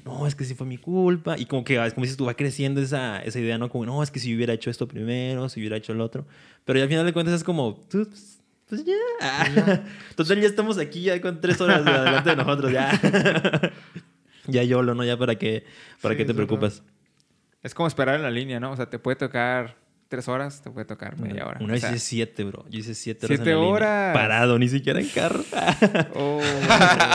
no, 0.06 0.26
es 0.26 0.34
que 0.34 0.44
sí 0.44 0.54
fue 0.54 0.66
mi 0.66 0.78
culpa. 0.78 1.36
Y 1.38 1.44
como 1.44 1.62
que, 1.62 1.84
es 1.84 1.92
como 1.92 2.04
dices 2.04 2.16
tú, 2.16 2.24
va 2.24 2.32
creciendo 2.34 2.80
esa, 2.80 3.22
esa 3.22 3.38
idea, 3.38 3.58
¿no? 3.58 3.68
Como, 3.68 3.84
no, 3.84 4.02
es 4.02 4.10
que 4.10 4.18
si 4.18 4.34
hubiera 4.34 4.54
hecho 4.54 4.70
esto 4.70 4.88
primero, 4.88 5.48
si 5.50 5.60
hubiera 5.60 5.76
hecho 5.76 5.92
el 5.92 6.00
otro. 6.00 6.24
Pero 6.64 6.78
ya 6.78 6.84
al 6.84 6.88
final 6.88 7.04
de 7.04 7.12
cuentas 7.12 7.34
es 7.34 7.44
como, 7.44 7.78
tú, 7.90 8.08
pues, 8.68 8.82
pues 8.82 8.84
ya. 8.84 9.84
Total, 10.16 10.40
ya 10.40 10.46
estamos 10.46 10.78
aquí 10.78 11.02
ya 11.02 11.20
con 11.20 11.40
tres 11.40 11.60
horas 11.60 11.84
de 11.84 11.90
adelante 11.90 12.30
de 12.30 12.36
nosotros, 12.36 12.70
ya. 12.72 13.00
ya 14.46 14.62
YOLO, 14.62 14.94
¿no? 14.94 15.04
Ya 15.04 15.16
para 15.16 15.36
qué, 15.36 15.64
para 16.02 16.14
Sí, 16.14 16.18
qué 16.18 16.24
te 16.24 16.32
es 16.32 16.36
preocupas. 16.36 16.82
Es 17.62 17.74
como 17.74 17.86
esperar 17.86 18.16
en 18.16 18.22
la 18.22 18.30
línea, 18.30 18.60
¿no? 18.60 18.70
O 18.72 18.76
sea, 18.76 18.90
te 18.90 18.98
puede 18.98 19.16
tocar 19.16 19.77
tres 20.08 20.26
horas, 20.28 20.62
te 20.62 20.70
puede 20.70 20.86
tocar 20.86 21.18
media 21.18 21.46
hora. 21.46 21.58
Una 21.60 21.68
O 21.68 21.72
vez 21.72 21.82
sea, 21.82 21.90
hice 21.90 21.98
siete, 21.98 22.44
bro. 22.44 22.64
Yo 22.70 22.78
hice 22.78 22.94
siete 22.94 23.26
horas. 23.26 23.38
en 23.38 23.44
¿Siete 23.44 23.54
línea. 23.58 23.70
horas? 23.72 24.14
Parado, 24.14 24.58
ni 24.58 24.68
siquiera 24.68 25.00
en 25.00 25.08
carro. 25.08 25.44
oh. 26.14 26.40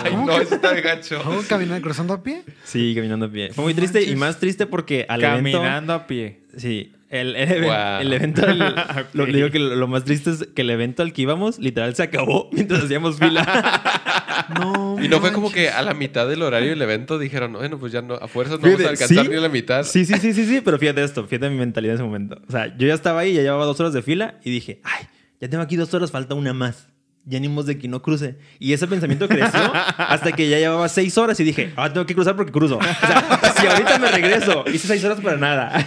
Ay, 0.04 0.16
no, 0.16 0.32
eso 0.40 0.56
está 0.56 0.74
gacho. 0.80 1.22
¿Cómo 1.24 1.42
caminando, 1.48 1.82
cruzando 1.82 2.14
a 2.14 2.22
pie? 2.24 2.44
sí, 2.64 2.94
caminando 2.96 3.26
a 3.26 3.30
pie. 3.32 3.52
Fue 3.54 3.64
muy 3.64 3.74
triste 3.74 4.04
y 4.04 4.16
más 4.16 4.38
triste 4.40 4.68
porque 4.68 5.06
al 5.10 5.24
evento... 5.24 5.58
Caminando 5.60 5.94
a 5.94 6.06
pie. 6.08 6.42
Sí, 6.56 6.94
el, 7.10 7.36
el, 7.36 7.64
Wow. 7.64 8.02
el 8.02 8.14
evento, 8.14 8.46
el- 8.48 8.60
lo, 9.14 9.26
digo 9.26 9.50
que 9.50 9.60
lo, 9.60 9.76
lo 9.76 9.88
más 9.88 10.04
triste 10.04 10.30
es 10.32 10.48
que 10.56 10.62
el 10.62 10.70
evento 10.70 11.02
al 11.04 11.14
que 11.14 11.24
íbamos, 11.24 11.58
literal, 11.60 11.96
se 11.96 12.04
acabó 12.04 12.50
mientras 12.52 12.84
hacíamos 12.84 13.18
fila. 13.18 13.44
No. 14.60 14.83
Y 15.04 15.08
no 15.10 15.20
fue 15.20 15.32
como 15.32 15.52
que 15.52 15.70
a 15.70 15.82
la 15.82 15.94
mitad 15.94 16.28
del 16.28 16.42
horario 16.42 16.70
del 16.70 16.82
evento 16.82 17.20
dijeron, 17.20 17.54
bueno, 17.54 17.80
pues 17.80 17.92
ya 17.92 18.02
no, 18.02 18.16
a 18.16 18.28
fuerzas 18.28 18.60
no 18.60 18.66
Fíjate, 18.66 18.84
vamos 18.84 19.00
a 19.00 19.04
alcanzar 19.04 19.26
sí. 19.26 19.32
ni 19.32 19.42
la 19.42 19.50
mitad. 19.50 19.84
Sí, 19.84 20.06
sí, 20.06 20.14
sí, 20.16 20.34
sí, 20.34 20.46
sí, 20.46 20.62
pero 20.62 20.78
fíjate 20.78 21.04
esto, 21.04 21.26
fíjate 21.26 21.50
mi 21.50 21.58
mentalidad 21.58 21.96
en 21.96 22.02
ese 22.02 22.04
momento. 22.04 22.42
O 22.48 22.52
sea, 22.52 22.76
yo 22.78 22.88
ya 22.88 22.94
estaba 22.94 23.22
ahí, 23.22 23.34
ya 23.34 23.42
llevaba 23.42 23.66
dos 23.66 23.80
horas 23.80 23.94
de 23.94 24.02
fila 24.02 24.40
y 24.44 24.52
dije, 24.52 24.82
ay, 24.84 25.08
ya 25.42 25.50
tengo 25.50 25.64
aquí 25.64 25.76
dos 25.76 25.94
horas, 25.94 26.12
falta 26.12 26.36
una 26.36 26.54
más. 26.54 26.88
Ya 27.26 27.40
ni 27.40 27.48
de 27.64 27.78
que 27.78 27.88
no 27.88 28.02
cruce. 28.02 28.36
Y 28.60 28.74
ese 28.74 28.86
pensamiento 28.86 29.30
creció 29.30 29.72
hasta 29.98 30.34
que 30.34 30.50
ya 30.50 30.58
llevaba 30.58 30.90
seis 30.90 31.18
horas 31.18 31.40
y 31.40 31.46
dije, 31.46 31.72
ah, 31.78 31.92
tengo 31.92 32.06
que 32.06 32.14
cruzar 32.14 32.36
porque 32.36 32.52
cruzo. 32.52 32.78
O 32.78 32.84
sea, 32.84 33.54
si 33.58 33.66
ahorita 33.66 33.98
me 33.98 34.12
regreso, 34.12 34.66
hice 34.68 34.88
seis 34.88 35.04
horas 35.06 35.22
para 35.22 35.38
nada. 35.38 35.70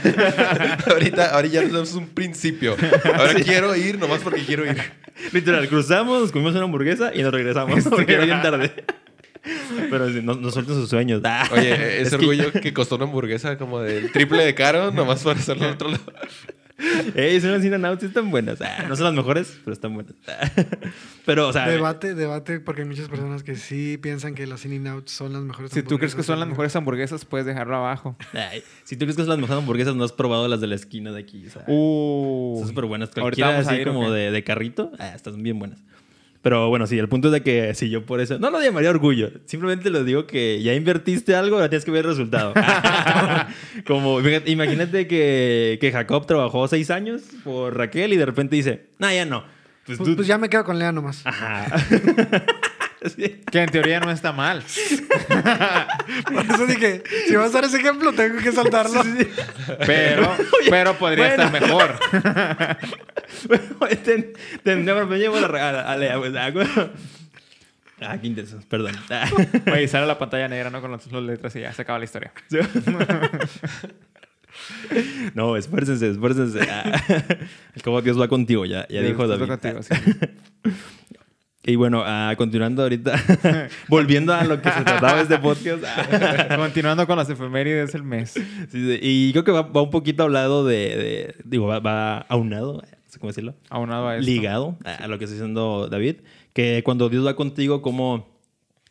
ahorita, 0.90 1.34
ahorita 1.34 1.62
ya 1.64 1.80
es 1.82 1.94
un 1.94 2.08
principio. 2.08 2.74
Ahora 3.14 3.34
quiero 3.34 3.76
ir 3.76 3.98
nomás 3.98 4.20
porque 4.20 4.44
quiero 4.46 4.64
ir. 4.64 4.80
Literal, 5.32 5.68
cruzamos, 5.68 6.32
comimos 6.32 6.54
una 6.54 6.64
hamburguesa 6.64 7.14
y 7.14 7.22
nos 7.22 7.32
regresamos 7.32 7.84
porque 7.84 8.14
era 8.14 8.24
bien 8.24 8.40
tarde. 8.40 8.72
Pero 9.90 10.08
no, 10.10 10.34
no 10.34 10.50
suelten 10.50 10.74
sus 10.74 10.88
sueños. 10.90 11.22
Ah. 11.24 11.48
Oye, 11.52 11.72
Es 12.00 12.08
ese 12.08 12.18
que- 12.18 12.24
orgullo 12.26 12.52
que... 12.52 12.72
costó 12.72 12.96
una 12.96 13.04
hamburguesa 13.04 13.56
como 13.58 13.80
del 13.80 14.10
triple 14.12 14.44
de 14.44 14.54
caro, 14.54 14.90
nomás 14.90 15.22
para 15.22 15.38
hacerlo 15.38 15.64
al 15.66 15.72
otro 15.74 15.90
lado. 15.90 16.02
Ey, 17.14 17.40
son 17.40 17.52
las 17.52 17.64
In-N-Out, 17.64 18.00
sí 18.00 18.06
están 18.06 18.30
buenas. 18.30 18.60
Ah, 18.60 18.84
no 18.86 18.94
son 18.96 19.06
las 19.06 19.14
mejores, 19.14 19.58
pero 19.64 19.72
están 19.72 19.94
buenas. 19.94 20.12
Ah. 20.28 20.50
Pero, 21.24 21.48
o 21.48 21.52
sea, 21.52 21.66
Debate, 21.66 22.14
debate, 22.14 22.60
porque 22.60 22.82
hay 22.82 22.88
muchas 22.88 23.08
personas 23.08 23.42
que 23.42 23.56
sí 23.56 23.96
piensan 23.96 24.34
que 24.34 24.46
las 24.46 24.62
In-N-Out 24.66 25.08
son 25.08 25.32
las 25.32 25.40
mejores 25.40 25.70
Si 25.72 25.82
tú 25.82 25.96
crees 25.96 26.14
que 26.14 26.22
son 26.22 26.38
las 26.38 26.46
mejores 26.46 26.76
hamburguesas, 26.76 27.24
puedes 27.24 27.46
dejarlo 27.46 27.76
abajo. 27.76 28.14
ay, 28.34 28.62
si 28.84 28.94
tú 28.96 29.06
crees 29.06 29.16
que 29.16 29.22
son 29.22 29.30
las 29.30 29.38
mejores 29.38 29.58
hamburguesas, 29.62 29.94
no 29.96 30.04
has 30.04 30.12
probado 30.12 30.48
las 30.48 30.60
de 30.60 30.66
la 30.66 30.74
esquina 30.74 31.12
de 31.12 31.20
aquí. 31.20 31.46
O 31.46 31.50
sea, 31.50 31.64
Uh. 31.66 32.56
Son 32.58 32.68
súper 32.68 32.84
buenas. 32.84 33.08
Ahorita 33.08 33.20
Cualquiera 33.22 33.50
vamos 33.52 33.66
a 33.68 33.70
así 33.70 33.80
ir, 33.80 33.88
¿o 33.88 33.94
como 33.94 34.10
de, 34.10 34.30
de 34.30 34.44
carrito, 34.44 34.92
ah, 34.98 35.12
están 35.14 35.42
bien 35.42 35.58
buenas. 35.58 35.80
Pero 36.46 36.68
bueno, 36.68 36.86
sí, 36.86 36.96
el 36.96 37.08
punto 37.08 37.26
es 37.26 37.32
de 37.32 37.42
que 37.42 37.74
si 37.74 37.90
yo 37.90 38.06
por 38.06 38.20
eso... 38.20 38.38
No 38.38 38.52
lo 38.52 38.62
llamaría 38.62 38.88
orgullo. 38.90 39.32
Simplemente 39.46 39.90
lo 39.90 40.04
digo 40.04 40.28
que 40.28 40.62
ya 40.62 40.74
invertiste 40.74 41.34
algo, 41.34 41.56
ahora 41.56 41.68
tienes 41.68 41.84
que 41.84 41.90
ver 41.90 42.04
el 42.04 42.12
resultado. 42.12 42.54
como, 43.84 44.20
imagínate 44.20 45.08
que, 45.08 45.76
que 45.80 45.90
Jacob 45.90 46.24
trabajó 46.24 46.68
seis 46.68 46.92
años 46.92 47.22
por 47.42 47.76
Raquel 47.76 48.12
y 48.12 48.16
de 48.16 48.26
repente 48.26 48.54
dice, 48.54 48.86
no, 49.00 49.12
ya 49.12 49.24
no. 49.24 49.42
Pues, 49.86 49.98
Pues, 49.98 50.10
pues 50.14 50.28
ya 50.28 50.38
me 50.38 50.48
quedo 50.48 50.62
con 50.62 50.78
Lea 50.78 50.92
nomás. 50.92 51.26
Ajá. 51.26 51.66
Sí. 53.16 53.42
Que 53.50 53.62
en 53.62 53.70
teoría 53.70 54.00
no 54.00 54.10
está 54.10 54.32
mal. 54.32 54.62
Por 56.32 56.44
eso 56.44 56.66
dije, 56.66 57.02
si 57.28 57.36
vas 57.36 57.50
a 57.50 57.54
dar 57.54 57.64
ese 57.64 57.78
ejemplo, 57.78 58.12
tengo 58.12 58.38
que 58.38 58.52
saltarlo. 58.52 59.02
Pero, 59.86 60.36
pero 60.70 60.94
podría 60.94 61.36
bueno. 61.36 61.44
estar 61.44 61.60
mejor. 61.60 61.98
Me 65.08 65.18
llevo 65.18 65.40
la 65.40 65.48
regala. 65.48 65.96
pues, 66.18 66.34
ah. 66.36 66.90
Ah, 68.00 68.18
qué 68.20 68.26
intenso, 68.26 68.60
perdón. 68.68 68.94
Ah. 69.10 69.28
Oye, 69.72 69.88
sale 69.88 70.06
la 70.06 70.18
pantalla 70.18 70.48
negra, 70.48 70.68
¿no? 70.70 70.80
Con 70.80 70.92
las, 70.92 71.06
letras 71.10 71.56
y 71.56 71.60
ya 71.60 71.72
se 71.72 71.82
acaba 71.82 71.98
la 71.98 72.04
historia. 72.04 72.32
No, 75.34 75.56
esfuércense, 75.56 76.10
esfuércense. 76.10 76.60
Ah. 76.70 77.02
Como 77.84 78.00
Dios 78.02 78.20
va 78.20 78.28
contigo, 78.28 78.64
ya, 78.64 78.86
ya 78.88 79.02
dijo 79.02 79.26
David. 79.26 79.48
contigo, 79.48 79.82
sí. 79.82 79.94
Y 81.68 81.74
bueno, 81.74 82.02
ah, 82.06 82.32
continuando 82.38 82.82
ahorita, 82.82 83.20
volviendo 83.88 84.32
a 84.32 84.44
lo 84.44 84.62
que 84.62 84.70
se 84.70 84.82
trataba 84.82 85.20
este 85.20 85.36
podcast. 85.38 85.82
Continuando 86.56 87.06
con 87.08 87.16
las 87.16 87.28
efemérides 87.28 87.92
del 87.92 88.04
mes. 88.04 88.30
sí, 88.30 88.42
sí, 88.70 88.98
y 89.02 89.32
creo 89.32 89.42
que 89.42 89.50
va, 89.50 89.62
va 89.62 89.82
un 89.82 89.90
poquito 89.90 90.22
hablado 90.22 90.64
de, 90.64 90.76
de- 90.76 91.34
digo, 91.44 91.66
va, 91.66 91.80
va 91.80 92.18
aunado, 92.28 92.82
sé 93.08 93.18
cómo 93.18 93.30
decirlo, 93.30 93.54
Aunado 93.68 94.06
a 94.08 94.16
esto. 94.16 94.30
ligado 94.30 94.78
a, 94.84 94.94
a 94.94 95.08
lo 95.08 95.18
que 95.18 95.24
está 95.24 95.34
diciendo 95.34 95.88
David, 95.90 96.16
que 96.52 96.82
cuando 96.84 97.08
Dios 97.08 97.26
va 97.26 97.34
contigo, 97.34 97.82
como, 97.82 98.28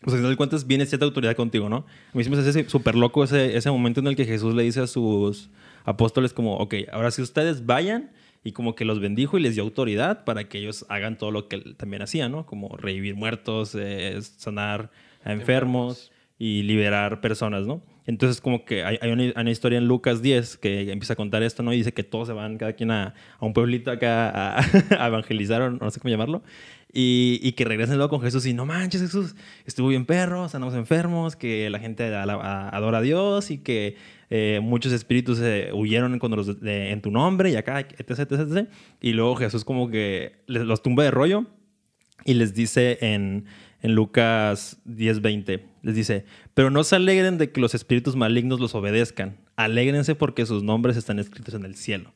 pues 0.02 0.14
al 0.14 0.20
final 0.20 0.32
de 0.32 0.38
cuentas 0.38 0.68
viene 0.68 0.86
cierta 0.86 1.06
autoridad 1.06 1.36
contigo, 1.38 1.70
¿no? 1.70 1.86
A 2.14 2.18
mí 2.18 2.24
sí 2.26 2.30
me 2.30 2.38
hace 2.38 2.68
súper 2.70 2.96
loco 2.96 3.24
ese, 3.24 3.56
ese 3.56 3.72
momento 3.72 4.02
en 4.02 4.08
el 4.08 4.18
que 4.18 4.26
Jesús 4.26 4.54
le 4.54 4.64
dice 4.64 4.82
a 4.82 4.88
sus 4.88 5.50
apóstoles 5.86 6.34
como, 6.34 6.58
ok, 6.58 6.76
ahora 6.92 7.10
si 7.12 7.22
ustedes 7.22 7.66
vayan 7.66 8.12
y 8.46 8.52
como 8.52 8.76
que 8.76 8.86
los 8.86 9.00
bendijo 9.00 9.40
y 9.40 9.42
les 9.42 9.56
dio 9.56 9.64
autoridad 9.64 10.24
para 10.24 10.48
que 10.48 10.60
ellos 10.60 10.86
hagan 10.88 11.18
todo 11.18 11.32
lo 11.32 11.48
que 11.48 11.56
él 11.56 11.76
también 11.76 12.04
hacía, 12.04 12.30
¿no? 12.30 12.46
Como 12.46 12.78
revivir 12.78 13.16
muertos, 13.16 13.74
eh, 13.74 14.22
sanar 14.22 14.92
a 15.24 15.34
enfermos 15.34 16.12
y 16.38 16.62
liberar 16.62 17.22
personas, 17.22 17.66
¿no? 17.66 17.82
Entonces 18.06 18.42
como 18.42 18.64
que 18.64 18.84
hay, 18.84 19.00
hay 19.02 19.10
una, 19.10 19.24
hay 19.24 19.34
una 19.36 19.50
historia 19.50 19.80
en 19.80 19.88
Lucas 19.88 20.22
10 20.22 20.58
que 20.58 20.92
empieza 20.92 21.14
a 21.14 21.16
contar 21.16 21.42
esto, 21.42 21.64
¿no? 21.64 21.74
Y 21.74 21.78
dice 21.78 21.92
que 21.92 22.04
todos 22.04 22.28
se 22.28 22.34
van 22.34 22.60
cada 22.60 22.74
quien 22.74 22.92
a, 22.92 23.16
a 23.40 23.46
un 23.46 23.54
pueblito 23.54 23.90
acá 23.90 24.30
a, 24.30 24.60
a 25.00 25.08
evangelizar 25.08 25.64
o 25.64 25.72
no 25.72 25.90
sé 25.90 26.00
cómo 26.00 26.12
llamarlo. 26.12 26.44
Y, 26.94 27.40
y 27.42 27.54
que 27.54 27.66
regresen 27.66 27.98
luego 27.98 28.12
con 28.12 28.22
Jesús 28.22 28.46
y 28.46 28.54
no 28.54 28.68
manches 28.68 29.02
Jesús, 29.02 29.36
estuvo 29.66 29.88
bien 29.88 30.06
perro, 30.06 30.48
sanamos 30.50 30.76
enfermos, 30.76 31.36
que 31.36 31.68
la 31.72 31.80
gente 31.80 32.06
adora 32.14 33.00
a 33.00 33.02
Dios 33.02 33.50
y 33.50 33.58
que 33.58 33.98
eh, 34.30 34.60
muchos 34.62 34.92
espíritus 34.92 35.40
eh, 35.42 35.70
huyeron 35.74 36.18
cuando 36.20 36.38
los 36.38 36.58
en 36.64 37.02
tu 37.02 37.12
nombre 37.12 37.52
y 37.52 37.56
acá, 37.56 37.80
etc, 37.80 38.20
etc, 38.20 38.32
etc. 38.32 38.70
Y 39.02 39.14
luego 39.14 39.36
Jesús 39.36 39.64
como 39.64 39.90
que 39.90 40.44
los 40.48 40.82
tumba 40.82 41.04
de 41.04 41.12
rollo 41.12 41.46
y 42.24 42.34
les 42.34 42.54
dice 42.54 42.98
en, 43.02 43.46
en 43.82 43.96
Lucas 43.96 44.82
10:20, 44.86 45.62
les 45.84 45.96
dice, 45.96 46.26
pero 46.54 46.72
no 46.72 46.84
se 46.84 46.96
alegren 46.96 47.38
de 47.38 47.52
que 47.52 47.62
los 47.62 47.76
espíritus 47.76 48.16
malignos 48.16 48.60
los 48.60 48.74
obedezcan, 48.76 49.38
alégrense 49.56 50.16
porque 50.16 50.46
sus 50.46 50.64
nombres 50.64 50.98
están 50.98 51.20
escritos 51.20 51.54
en 51.54 51.66
el 51.66 51.76
cielo. 51.76 52.14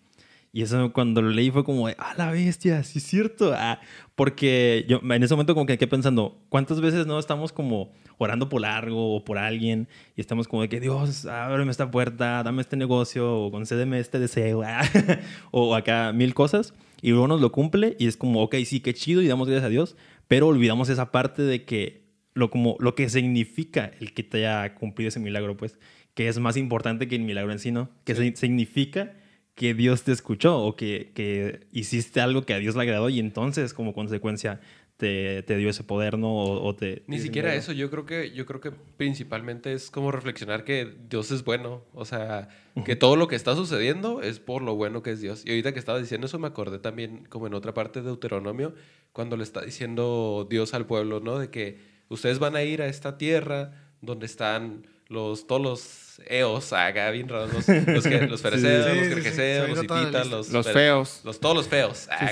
Y 0.51 0.63
eso 0.63 0.91
cuando 0.93 1.21
lo 1.21 1.29
leí 1.29 1.51
fue 1.51 1.63
como, 1.63 1.87
de, 1.87 1.95
ah, 1.99 2.13
la 2.17 2.31
bestia, 2.31 2.83
sí 2.83 2.97
es 2.97 3.03
cierto. 3.05 3.53
Ah, 3.55 3.79
porque 4.15 4.85
yo 4.89 4.99
en 5.03 5.23
ese 5.23 5.33
momento 5.35 5.53
como 5.53 5.65
que 5.67 5.77
quedé 5.77 5.87
pensando, 5.87 6.41
¿cuántas 6.49 6.81
veces 6.81 7.05
no 7.05 7.19
estamos 7.19 7.53
como 7.53 7.91
orando 8.17 8.49
por 8.49 8.65
algo 8.65 9.15
o 9.15 9.23
por 9.23 9.37
alguien 9.37 9.87
y 10.17 10.21
estamos 10.21 10.47
como 10.47 10.63
de 10.63 10.69
que 10.69 10.79
Dios, 10.79 11.25
ábreme 11.25 11.71
esta 11.71 11.89
puerta, 11.91 12.41
dame 12.43 12.61
este 12.61 12.75
negocio 12.77 13.31
o 13.45 13.51
concédeme 13.51 13.99
este 13.99 14.19
deseo 14.19 14.63
ah, 14.65 14.81
o 15.51 15.75
acá 15.75 16.11
mil 16.13 16.33
cosas 16.33 16.73
y 17.01 17.11
luego 17.11 17.27
nos 17.27 17.39
lo 17.41 17.51
cumple 17.51 17.95
y 17.99 18.07
es 18.07 18.17
como, 18.17 18.41
ok, 18.43 18.55
sí, 18.65 18.79
qué 18.81 18.93
chido 18.93 19.21
y 19.21 19.27
damos 19.27 19.47
gracias 19.47 19.65
a 19.67 19.69
Dios, 19.69 19.95
pero 20.27 20.47
olvidamos 20.47 20.89
esa 20.89 21.11
parte 21.11 21.43
de 21.43 21.63
que 21.63 22.09
lo, 22.33 22.49
como, 22.49 22.75
lo 22.79 22.95
que 22.95 23.07
significa 23.09 23.91
el 23.99 24.13
que 24.13 24.23
te 24.23 24.45
haya 24.47 24.73
cumplido 24.75 25.09
ese 25.09 25.19
milagro, 25.19 25.55
pues, 25.55 25.77
que 26.13 26.27
es 26.27 26.39
más 26.39 26.57
importante 26.57 27.07
que 27.07 27.15
el 27.15 27.21
milagro 27.21 27.51
en 27.51 27.59
sí, 27.59 27.71
¿no? 27.71 27.89
Que 28.03 28.15
Sí. 28.15 28.31
si- 28.31 28.35
significa 28.35 29.13
que 29.59 29.73
Dios 29.73 30.03
te 30.03 30.13
escuchó 30.13 30.57
o 30.57 30.77
que, 30.77 31.11
que 31.13 31.67
hiciste 31.73 32.21
algo 32.21 32.43
que 32.43 32.53
a 32.53 32.59
Dios 32.59 32.77
le 32.77 32.83
agradó 32.83 33.09
y 33.09 33.19
entonces 33.19 33.73
como 33.73 33.93
consecuencia 33.93 34.61
te, 34.95 35.43
te 35.43 35.57
dio 35.57 35.69
ese 35.69 35.83
poder, 35.83 36.17
¿no? 36.17 36.33
O, 36.33 36.65
o 36.65 36.75
te, 36.77 37.03
Ni 37.07 37.19
siquiera 37.19 37.53
eso, 37.53 37.73
yo 37.73 37.91
creo 37.91 38.05
que 38.05 38.31
yo 38.31 38.45
creo 38.45 38.61
que 38.61 38.71
principalmente 38.71 39.73
es 39.73 39.91
como 39.91 40.13
reflexionar 40.13 40.63
que 40.63 40.95
Dios 41.09 41.31
es 41.31 41.43
bueno, 41.43 41.83
o 41.93 42.05
sea, 42.05 42.47
que 42.85 42.95
todo 42.95 43.17
lo 43.17 43.27
que 43.27 43.35
está 43.35 43.53
sucediendo 43.53 44.21
es 44.21 44.39
por 44.39 44.61
lo 44.61 44.75
bueno 44.75 45.03
que 45.03 45.11
es 45.11 45.19
Dios. 45.19 45.43
Y 45.45 45.49
ahorita 45.49 45.73
que 45.73 45.79
estaba 45.79 45.99
diciendo 45.99 46.27
eso 46.27 46.39
me 46.39 46.47
acordé 46.47 46.79
también 46.79 47.25
como 47.27 47.45
en 47.45 47.53
otra 47.53 47.73
parte 47.73 47.99
de 47.99 48.05
Deuteronomio 48.05 48.75
cuando 49.11 49.35
le 49.35 49.43
está 49.43 49.59
diciendo 49.59 50.47
Dios 50.49 50.73
al 50.73 50.85
pueblo, 50.85 51.19
¿no? 51.19 51.37
De 51.37 51.49
que 51.49 51.79
ustedes 52.07 52.39
van 52.39 52.55
a 52.55 52.63
ir 52.63 52.81
a 52.81 52.87
esta 52.87 53.17
tierra 53.17 53.73
donde 53.99 54.25
están 54.25 54.87
los 55.09 55.45
todos 55.47 55.61
los 55.61 56.21
eos, 56.27 56.71
acá 56.73 57.09
bien 57.11 57.27
raros, 57.27 57.51
los, 57.53 57.67
los, 57.87 58.07
que- 58.07 58.27
los 58.27 58.41
fereceos, 58.41 58.85
Sí, 58.85 58.89
los 58.89 59.07
sí, 59.35 59.39
me 59.41 59.67
los 59.69 59.83
hititas, 59.83 60.27
los 60.51 60.67
feos. 60.71 61.21
los, 61.23 61.39
todos 61.39 61.55
los 61.55 61.67
feos. 61.67 62.07
Ah, 62.11 62.29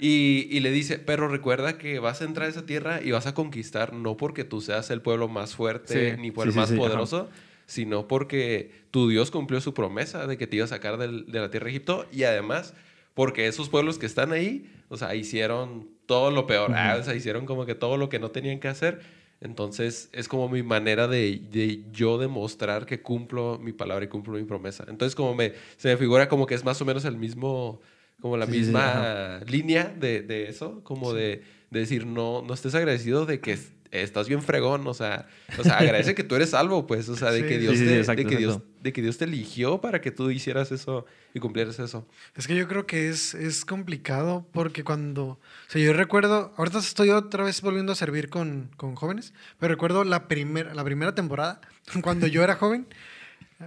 Y, 0.00 0.46
y 0.50 0.60
le 0.60 0.70
dice, 0.70 0.98
pero 1.00 1.26
recuerda 1.26 1.76
que 1.76 1.98
vas 1.98 2.20
a 2.22 2.24
entrar 2.24 2.46
a 2.46 2.50
esa 2.50 2.64
tierra 2.64 3.00
y 3.02 3.10
vas 3.10 3.26
a 3.26 3.34
conquistar 3.34 3.92
no 3.92 4.16
porque 4.16 4.44
tú 4.44 4.60
seas 4.60 4.90
el 4.90 5.02
pueblo 5.02 5.26
más 5.26 5.56
fuerte 5.56 6.14
Sí. 6.14 6.20
ni 6.20 6.30
por 6.30 6.46
el 6.46 6.52
sí, 6.52 6.58
más 6.58 6.68
sí, 6.68 6.74
ajá. 6.76 6.82
poderoso, 6.84 7.28
sino 7.66 8.06
porque 8.06 8.70
tu 8.92 9.08
Dios 9.08 9.32
cumplió 9.32 9.60
su 9.60 9.74
promesa 9.74 10.26
de 10.28 10.38
que 10.38 10.46
te 10.46 10.54
iba 10.56 10.64
a 10.66 10.68
sacar 10.68 10.98
del- 10.98 11.26
de 11.26 11.40
la 11.40 11.50
tierra 11.50 11.64
de 11.64 11.70
Egipto 11.72 12.06
y 12.12 12.22
además 12.22 12.74
porque 13.14 13.48
esos 13.48 13.68
pueblos 13.68 13.98
que 13.98 14.06
están 14.06 14.30
ahí, 14.30 14.70
o 14.88 14.96
sea, 14.96 15.16
hicieron 15.16 15.88
todo 16.06 16.30
lo 16.30 16.46
peor, 16.46 16.72
ah, 16.76 16.96
o 17.00 17.02
sea, 17.02 17.16
hicieron 17.16 17.44
como 17.44 17.66
que 17.66 17.74
todo 17.74 17.96
lo 17.96 18.08
que 18.08 18.20
no 18.20 18.30
tenían 18.30 18.60
que 18.60 18.68
hacer. 18.68 19.00
Entonces 19.40 20.08
es 20.12 20.28
como 20.28 20.48
mi 20.48 20.62
manera 20.62 21.06
de, 21.08 21.38
de 21.50 21.84
yo 21.92 22.18
demostrar 22.18 22.86
que 22.86 23.02
cumplo 23.02 23.58
mi 23.60 23.72
palabra 23.72 24.04
y 24.04 24.08
cumplo 24.08 24.34
mi 24.36 24.44
promesa. 24.44 24.84
Entonces 24.88 25.14
como 25.14 25.34
me, 25.34 25.52
se 25.76 25.88
me 25.88 25.96
figura 25.96 26.28
como 26.28 26.46
que 26.46 26.54
es 26.54 26.64
más 26.64 26.80
o 26.82 26.84
menos 26.84 27.04
el 27.04 27.16
mismo, 27.16 27.80
como 28.20 28.36
la 28.36 28.46
Sí, 28.46 28.64
sí, 28.64 28.64
sí, 28.64 28.78
misma 28.82 29.40
línea 29.46 29.84
de, 29.98 30.22
de 30.22 30.48
eso, 30.48 30.82
como 30.84 31.12
de, 31.14 31.42
de 31.70 31.80
decir, 31.80 32.06
no, 32.06 32.42
no 32.42 32.54
estés 32.54 32.74
agradecido 32.74 33.26
de 33.26 33.40
que 33.40 33.52
es- 33.52 33.72
estás 33.90 34.28
bien 34.28 34.42
fregón, 34.42 34.86
o 34.86 34.92
sea, 34.94 35.28
o 35.56 35.64
sea, 35.64 35.78
agradece 35.78 36.14
que 36.14 36.24
tú 36.24 36.34
eres 36.36 36.50
salvo, 36.50 36.86
pues, 36.86 37.08
o 37.08 37.16
sea, 37.16 37.30
de 37.32 37.46
que 37.46 37.58
Dios, 37.58 37.82
te, 37.84 37.96
exacto, 37.96 38.22
de, 38.22 38.26
que 38.26 38.36
Dios. 38.36 38.60
De 38.80 38.92
que 38.92 39.02
Dios 39.02 39.18
te 39.18 39.24
eligió 39.24 39.80
para 39.80 40.00
que 40.00 40.10
tú 40.10 40.30
hicieras 40.30 40.72
eso 40.72 41.06
y 41.34 41.40
cumplieras 41.40 41.78
eso. 41.78 42.06
Es 42.34 42.46
que 42.46 42.54
yo 42.54 42.68
creo 42.68 42.86
que 42.86 43.08
es, 43.08 43.34
es 43.34 43.64
complicado 43.64 44.46
porque 44.52 44.84
cuando... 44.84 45.24
O 45.26 45.38
sea, 45.68 45.82
yo 45.82 45.92
recuerdo... 45.92 46.52
Ahorita 46.56 46.78
estoy 46.78 47.10
otra 47.10 47.44
vez 47.44 47.60
volviendo 47.60 47.92
a 47.92 47.96
servir 47.96 48.28
con, 48.28 48.70
con 48.76 48.94
jóvenes, 48.94 49.32
pero 49.58 49.74
recuerdo 49.74 50.04
la, 50.04 50.28
primera 50.28 50.74
la 50.74 50.84
primera 50.84 51.14
temporada, 51.14 51.60
cuando 52.02 52.26
yo 52.26 52.42
era 52.42 52.54
joven. 52.54 52.86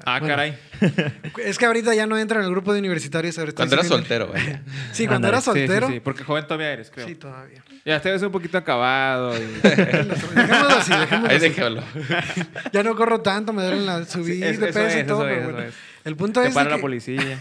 Ah, 0.05 0.19
Bueno, 0.19 0.27
caray. 0.35 0.57
Es 1.45 1.57
que 1.57 1.65
ahorita 1.65 1.93
ya 1.93 2.07
no 2.07 2.17
entro 2.17 2.39
en 2.39 2.45
el 2.45 2.51
grupo 2.51 2.71
de 2.73 2.79
universitarios. 2.79 3.37
ahora 3.37 3.49
estoy 3.49 3.63
Cuando 3.67 3.75
eras 3.75 3.87
soltero, 3.87 4.27
vaya. 4.29 4.61
Sí, 4.93 5.05
cuando 5.05 5.27
Ándale. 5.27 5.33
era 5.33 5.41
Sí, 5.41 5.45
soltero. 5.45 5.87
Sí, 5.87 5.93
sí, 5.95 5.99
porque 5.99 6.23
joven 6.23 6.45
todavía 6.45 6.71
eres, 6.71 6.89
creo. 6.89 7.07
Sí, 7.07 7.15
todavía. 7.15 7.61
Ya 7.83 7.99
te 8.01 8.09
ves 8.11 8.21
un 8.21 8.31
poquito 8.31 8.57
acabado. 8.57 9.33
y- 9.37 9.41
Dejémoslo 9.63 10.69
así, 10.77 10.91
dejémoslo 10.91 11.29
Ahí 11.29 11.39
déjalo. 11.39 11.83
Ya 12.71 12.83
no 12.83 12.95
corro 12.95 13.21
tanto, 13.21 13.51
me 13.53 13.63
duelen 13.63 13.85
la 13.85 13.99
es- 13.99 14.59
de 14.59 14.69
eso 14.69 14.79
peso 14.79 14.97
y 14.97 14.99
es, 15.01 15.07
todo. 15.07 15.19
eso 15.19 15.23
pero 15.27 15.35
es, 15.39 15.43
bueno. 15.43 15.59
eso 15.59 15.67
es. 15.69 15.75
El 16.05 16.15
punto 16.15 16.41
Te 16.41 16.47
es 16.47 16.53
de 16.53 16.57
para 16.57 16.69
la 16.71 16.75
que 16.77 16.81
policía. 16.81 17.39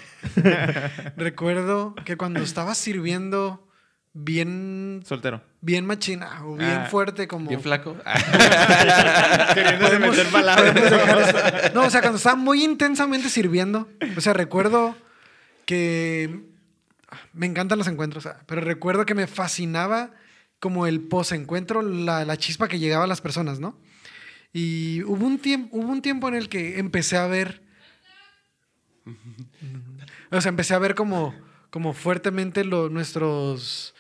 recuerdo 1.16 1.94
que 2.04 2.16
cuando 2.16 2.40
estaba 2.42 2.74
sirviendo 2.74 3.66
bien, 4.12 5.02
Soltero. 5.04 5.42
bien 5.60 5.86
machina 5.86 6.44
o 6.44 6.56
bien 6.56 6.70
Ah, 6.70 6.86
fuerte 6.90 7.28
como... 7.28 7.48
Bien 7.48 7.60
flaco. 7.60 7.96
Meter 10.00 10.26
palabras. 10.32 11.74
No, 11.74 11.82
o 11.84 11.90
sea, 11.90 12.00
cuando 12.00 12.16
estaba 12.18 12.36
muy 12.36 12.64
intensamente 12.64 13.28
sirviendo, 13.28 13.88
o 14.16 14.20
sea, 14.20 14.32
recuerdo 14.32 14.96
que 15.66 16.40
me 17.32 17.46
encantan 17.46 17.78
los 17.78 17.86
encuentros, 17.88 18.28
pero 18.46 18.60
recuerdo 18.60 19.04
que 19.06 19.14
me 19.14 19.26
fascinaba 19.26 20.10
como 20.58 20.86
el 20.86 21.00
posencuentro, 21.00 21.82
la, 21.82 22.24
la 22.24 22.36
chispa 22.36 22.68
que 22.68 22.78
llegaba 22.78 23.04
a 23.04 23.08
las 23.08 23.20
personas, 23.20 23.60
¿no? 23.60 23.78
Y 24.52 25.02
hubo 25.04 25.24
un 25.26 25.38
tiempo, 25.38 25.76
hubo 25.76 25.88
un 25.90 26.02
tiempo 26.02 26.28
en 26.28 26.34
el 26.34 26.48
que 26.48 26.78
empecé 26.78 27.16
a 27.16 27.26
ver, 27.26 27.62
o 30.30 30.40
sea, 30.40 30.48
empecé 30.48 30.74
a 30.74 30.78
ver 30.78 30.94
como, 30.94 31.34
como 31.70 31.92
fuertemente 31.92 32.64
lo- 32.64 32.88
nuestros, 32.90 33.94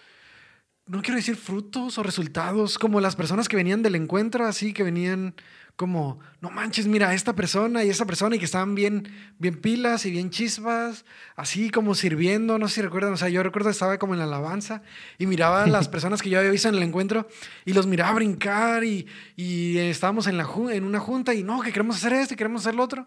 no 0.90 1.02
quiero 1.02 1.16
decir 1.16 1.36
frutos 1.36 1.98
o 1.98 2.02
resultados, 2.02 2.76
como 2.76 3.00
las 3.00 3.14
personas 3.14 3.48
que 3.48 3.54
venían 3.54 3.80
del 3.82 3.94
encuentro, 3.94 4.44
así 4.44 4.72
que 4.72 4.82
venían 4.82 5.34
como, 5.76 6.18
no 6.40 6.50
manches, 6.50 6.88
mira, 6.88 7.14
esta 7.14 7.34
persona 7.34 7.84
y 7.84 7.90
esta 7.90 8.04
persona 8.04 8.34
y 8.34 8.40
que 8.40 8.44
estaban 8.44 8.74
bien, 8.74 9.08
bien 9.38 9.60
pilas 9.60 10.04
y 10.04 10.10
bien 10.10 10.30
chispas, 10.30 11.04
así 11.36 11.70
como 11.70 11.94
sirviendo, 11.94 12.58
no 12.58 12.66
sé 12.66 12.74
si 12.74 12.82
recuerdan, 12.82 13.12
o 13.12 13.16
sea, 13.16 13.28
yo 13.28 13.42
recuerdo 13.44 13.68
que 13.68 13.72
estaba 13.72 13.98
como 13.98 14.14
en 14.14 14.18
la 14.18 14.24
alabanza 14.24 14.82
y 15.16 15.26
miraba 15.26 15.62
a 15.62 15.66
las 15.68 15.88
personas 15.94 16.22
que 16.22 16.28
yo 16.28 16.40
había 16.40 16.50
visto 16.50 16.68
en 16.68 16.74
el 16.74 16.82
encuentro 16.82 17.28
y 17.64 17.72
los 17.72 17.86
miraba 17.86 18.12
brincar 18.14 18.82
y, 18.82 19.06
y 19.36 19.78
estábamos 19.78 20.26
en, 20.26 20.38
la, 20.38 20.48
en 20.72 20.82
una 20.82 20.98
junta 20.98 21.34
y 21.34 21.44
no, 21.44 21.62
que 21.62 21.72
queremos 21.72 21.96
hacer 21.96 22.14
esto 22.14 22.34
y 22.34 22.36
queremos 22.36 22.62
hacer 22.62 22.74
lo 22.74 22.82
otro. 22.82 23.06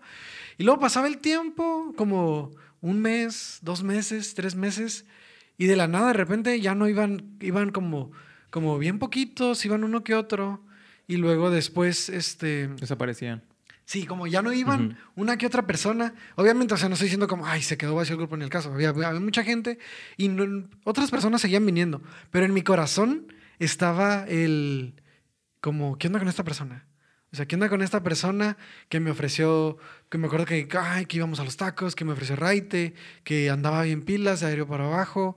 Y 0.57 0.63
luego 0.63 0.79
pasaba 0.79 1.07
el 1.07 1.17
tiempo, 1.17 1.93
como 1.97 2.51
un 2.79 3.01
mes, 3.01 3.59
dos 3.61 3.83
meses, 3.83 4.33
tres 4.35 4.55
meses, 4.55 5.05
y 5.57 5.65
de 5.67 5.75
la 5.75 5.87
nada 5.87 6.07
de 6.07 6.13
repente 6.13 6.59
ya 6.61 6.75
no 6.75 6.87
iban, 6.87 7.37
iban 7.39 7.71
como, 7.71 8.11
como 8.49 8.77
bien 8.77 8.99
poquitos, 8.99 9.63
iban 9.65 9.83
uno 9.83 10.03
que 10.03 10.15
otro, 10.15 10.63
y 11.07 11.17
luego 11.17 11.49
después, 11.51 12.09
este, 12.09 12.67
Desaparecían. 12.69 13.43
sí, 13.85 14.05
como 14.05 14.25
ya 14.27 14.41
no 14.41 14.53
iban 14.53 14.97
una 15.15 15.37
que 15.37 15.45
otra 15.45 15.67
persona, 15.67 16.13
obviamente, 16.35 16.73
o 16.73 16.77
sea, 16.77 16.87
no 16.89 16.93
estoy 16.93 17.07
diciendo 17.07 17.27
como, 17.27 17.45
ay, 17.45 17.61
se 17.61 17.77
quedó 17.77 17.95
vacío 17.95 18.13
el 18.13 18.19
grupo 18.19 18.35
en 18.35 18.41
el 18.41 18.49
caso, 18.49 18.73
había, 18.73 18.89
había 18.89 19.11
mucha 19.19 19.43
gente 19.43 19.77
y 20.17 20.29
no- 20.29 20.67
otras 20.85 21.11
personas 21.11 21.41
seguían 21.41 21.65
viniendo, 21.65 22.01
pero 22.31 22.45
en 22.45 22.53
mi 22.53 22.61
corazón 22.61 23.27
estaba 23.59 24.25
el, 24.27 24.95
como, 25.61 25.97
¿qué 25.97 26.07
onda 26.07 26.19
con 26.19 26.27
esta 26.29 26.43
persona? 26.43 26.87
O 27.33 27.35
sea, 27.35 27.47
¿qué 27.47 27.55
onda 27.55 27.67
con 27.67 27.81
esta 27.81 28.03
persona 28.03 28.57
que 28.89 28.99
me 28.99 29.09
ofreció, 29.09 29.77
que 30.09 30.19
me 30.19 30.27
acuerdo 30.27 30.45
que, 30.45 30.67
ay, 30.79 31.07
que 31.07 31.17
íbamos 31.17 31.39
a 31.39 31.43
los 31.43 31.57
tacos, 31.57 31.95
que 31.95 32.05
me 32.05 32.13
ofreció 32.13 32.35
raite, 32.35 32.93
que 33.23 33.49
andaba 33.49 33.81
bien 33.81 34.03
pilas 34.03 34.41
de 34.41 34.45
aéreo 34.45 34.67
para 34.67 34.85
abajo, 34.85 35.35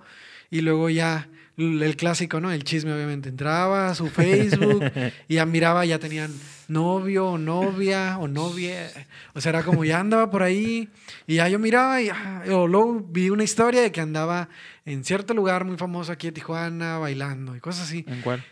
y 0.51 0.61
luego 0.61 0.91
ya 0.91 1.29
el 1.57 1.97
clásico, 1.97 2.39
¿no? 2.39 2.53
El 2.53 2.65
chisme, 2.65 2.93
obviamente. 2.93 3.31
Entraba 3.31 3.89
a 3.89 3.95
su 3.95 4.09
Facebook 4.11 4.85
y 5.27 5.37
ya 5.37 5.47
miraba, 5.47 5.87
ya 5.87 5.99
tenían 5.99 6.35
novio 6.69 7.29
o 7.29 7.39
novia 7.39 8.19
o 8.19 8.29
novia. 8.29 8.91
O 9.33 9.41
sea, 9.41 9.51
era 9.51 9.63
como 9.63 9.83
ya 9.83 9.99
andaba 9.99 10.31
por 10.31 10.43
ahí 10.43 10.91
y 11.27 11.37
ya 11.37 11.49
yo 11.49 11.59
miraba 11.59 12.03
y 12.03 12.11
ah, 12.11 12.43
o 12.51 12.69
luego 12.69 13.07
vi 13.09 13.31
una 13.31 13.45
historia 13.45 13.81
de 13.81 13.91
que 13.91 14.03
andaba 14.03 14.51
en 14.85 15.03
cierto 15.03 15.33
lugar 15.33 15.65
muy 15.65 15.79
famoso 15.79 16.13
aquí 16.13 16.29
en 16.29 16.35
Tijuana 16.35 16.99
bailando 16.99 17.57
y 17.57 17.61
cosas 17.61 17.85
así. 17.89 18.05
¿En 18.07 18.21
cuál? 18.21 18.45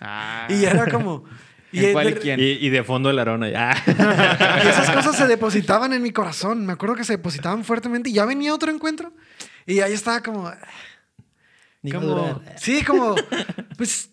Ah. 0.00 0.48
Y 0.50 0.64
era 0.64 0.90
como... 0.90 1.24
Y, 1.72 1.84
¿En 1.84 1.92
cuál 1.92 2.08
y 2.08 2.14
de- 2.14 2.20
quién? 2.20 2.40
Y, 2.40 2.44
y 2.44 2.68
de 2.70 2.82
fondo 2.82 3.10
el 3.10 3.18
arona. 3.18 3.48
Ah. 3.54 3.82
y 4.64 4.68
esas 4.68 4.90
cosas 4.90 5.16
se 5.16 5.26
depositaban 5.26 5.92
en 5.92 6.02
mi 6.02 6.10
corazón. 6.10 6.66
Me 6.66 6.72
acuerdo 6.72 6.96
que 6.96 7.04
se 7.04 7.14
depositaban 7.14 7.64
fuertemente 7.64 8.10
y 8.10 8.14
ya 8.14 8.24
venía 8.24 8.54
otro 8.54 8.70
encuentro 8.72 9.12
y 9.66 9.80
ahí 9.80 9.92
estaba 9.92 10.20
como... 10.22 10.50
Ni 11.82 11.92
va 11.92 11.98
a 11.98 12.02
como 12.02 12.42
sí, 12.56 12.84
como... 12.84 13.14
Pues... 13.76 14.10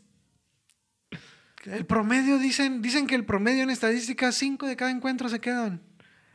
El 1.66 1.86
promedio, 1.86 2.38
dicen, 2.40 2.82
dicen 2.82 3.08
que 3.08 3.16
el 3.16 3.26
promedio 3.26 3.64
en 3.64 3.70
estadística, 3.70 4.32
cinco 4.32 4.68
de 4.68 4.78
cada 4.78 4.90
encuentro 4.90 5.28
se 5.28 5.42
quedan. 5.42 5.82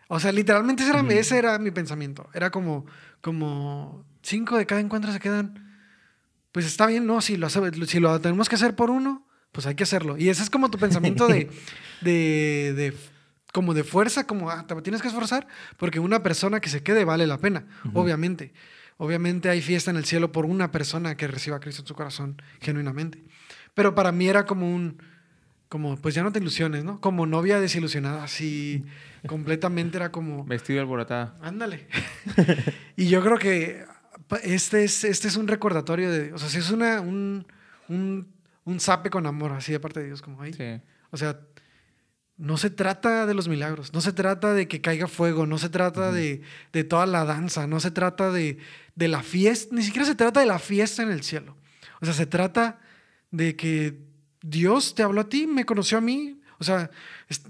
O 0.09 0.21
sea, 0.21 0.31
literalmente 0.31 0.83
ese 0.83 0.91
era, 0.93 1.01
ese 1.15 1.39
era 1.39 1.59
mi 1.59 1.71
pensamiento. 1.71 2.29
Era 2.35 2.51
como, 2.51 2.85
como 3.23 4.05
cinco 4.23 4.59
de 4.59 4.67
cada 4.67 4.83
encuentro 4.83 5.11
se 5.11 5.21
quedan. 5.21 5.81
Pues 6.53 6.67
está 6.67 6.85
bien, 6.85 7.07
no, 7.07 7.23
si 7.23 7.39
lo, 7.39 7.49
si 7.49 7.99
lo 7.99 8.21
tenemos 8.21 8.51
que 8.51 8.57
hacer 8.57 8.77
por 8.77 8.91
uno, 8.91 9.27
pues 9.53 9.67
hay 9.67 9.75
que 9.75 9.85
hacerlo. 9.85 10.17
Y 10.19 10.29
ese 10.31 10.43
es 10.43 10.51
como 10.51 10.71
tu 10.71 10.79
pensamiento 10.79 11.29
de, 11.29 11.49
de, 12.01 12.73
de- 12.75 12.97
como 13.53 13.75
de 13.75 13.85
fuerza, 13.85 14.27
como 14.27 14.51
ah, 14.51 14.67
te 14.67 14.75
tienes 14.83 15.03
que 15.03 15.09
esforzar, 15.09 15.47
porque 15.77 16.01
una 16.01 16.23
persona 16.23 16.61
que 16.61 16.71
se 16.71 16.83
quede 16.83 17.05
vale 17.05 17.27
la 17.27 17.39
pena, 17.39 17.67
obviamente. 17.93 18.53
Obviamente 18.97 19.49
hay 19.51 19.61
fiesta 19.61 19.91
en 19.91 19.97
el 19.97 20.05
cielo 20.05 20.33
por 20.33 20.47
una 20.47 20.71
persona 20.71 21.17
que 21.17 21.27
reciba 21.27 21.57
a 21.57 21.61
Cristo 21.61 21.83
en 21.83 21.89
su 21.89 21.95
corazón 21.95 22.41
genuinamente. 22.61 23.23
Pero 23.75 23.95
para 23.95 24.13
mí 24.13 24.29
era 24.29 24.47
como 24.47 24.73
un, 24.73 25.03
como, 25.69 25.97
pues 25.97 26.15
ya 26.15 26.23
no 26.23 26.31
te 26.33 26.39
ilusiones, 26.39 26.85
¿no? 26.85 27.01
Como 27.01 27.27
novia 27.27 27.59
desilusionada, 27.61 28.23
así 28.25 28.85
completamente 29.27 29.97
era 29.99 30.13
como, 30.13 30.45
Vestido 30.45 30.81
alborotada. 30.81 31.37
ándale. 31.43 31.89
y 32.97 33.09
yo 33.09 33.23
creo 33.23 33.39
que 33.39 33.85
este 34.45 34.85
es, 34.85 35.05
este 35.05 35.29
es 35.29 35.37
un 35.37 35.49
recordatorio 35.49 36.11
de, 36.11 36.33
o 36.33 36.39
sea, 36.39 36.49
si 36.49 36.59
es 36.59 36.71
una, 36.71 37.01
un, 37.01 37.47
un, 37.89 38.29
un 38.65 38.81
zape 38.81 39.11
con 39.11 39.27
amor, 39.27 39.53
así 39.53 39.73
de 39.73 39.81
parte 39.81 40.01
de 40.01 40.07
Dios, 40.07 40.23
como 40.23 40.41
ahí. 40.43 40.53
Sí. 40.53 40.81
O 41.11 41.17
sea, 41.17 41.41
no 42.37 42.57
se 42.57 42.71
trata 42.71 43.27
de 43.27 43.35
los 43.35 43.49
milagros, 43.49 43.93
no 43.93 44.01
se 44.01 44.13
trata 44.13 44.55
de 44.55 44.67
que 44.67 44.81
caiga 44.81 45.07
fuego, 45.07 45.47
no 45.47 45.59
se 45.59 45.69
trata 45.69 46.11
de, 46.11 46.43
de 46.73 46.85
toda 46.85 47.07
la 47.07 47.25
danza, 47.25 47.67
no 47.67 47.79
se 47.81 47.91
trata 47.91 48.31
de, 48.31 48.59
de 48.95 49.09
la 49.09 49.23
fiesta, 49.23 49.75
ni 49.75 49.83
siquiera 49.83 50.07
se 50.07 50.15
trata 50.15 50.41
de 50.41 50.47
la 50.47 50.59
fiesta 50.59 51.03
en 51.03 51.11
el 51.11 51.23
cielo. 51.23 51.57
O 52.01 52.05
sea, 52.05 52.15
se 52.15 52.27
trata 52.27 52.81
de 53.31 53.55
que 53.55 54.01
Dios 54.43 54.95
te 54.95 55.03
habló 55.03 55.21
a 55.21 55.29
ti, 55.29 55.47
me 55.47 55.65
conoció 55.65 55.99
a 55.99 56.01
mí. 56.01 56.41
O 56.59 56.65
sea, 56.65 56.91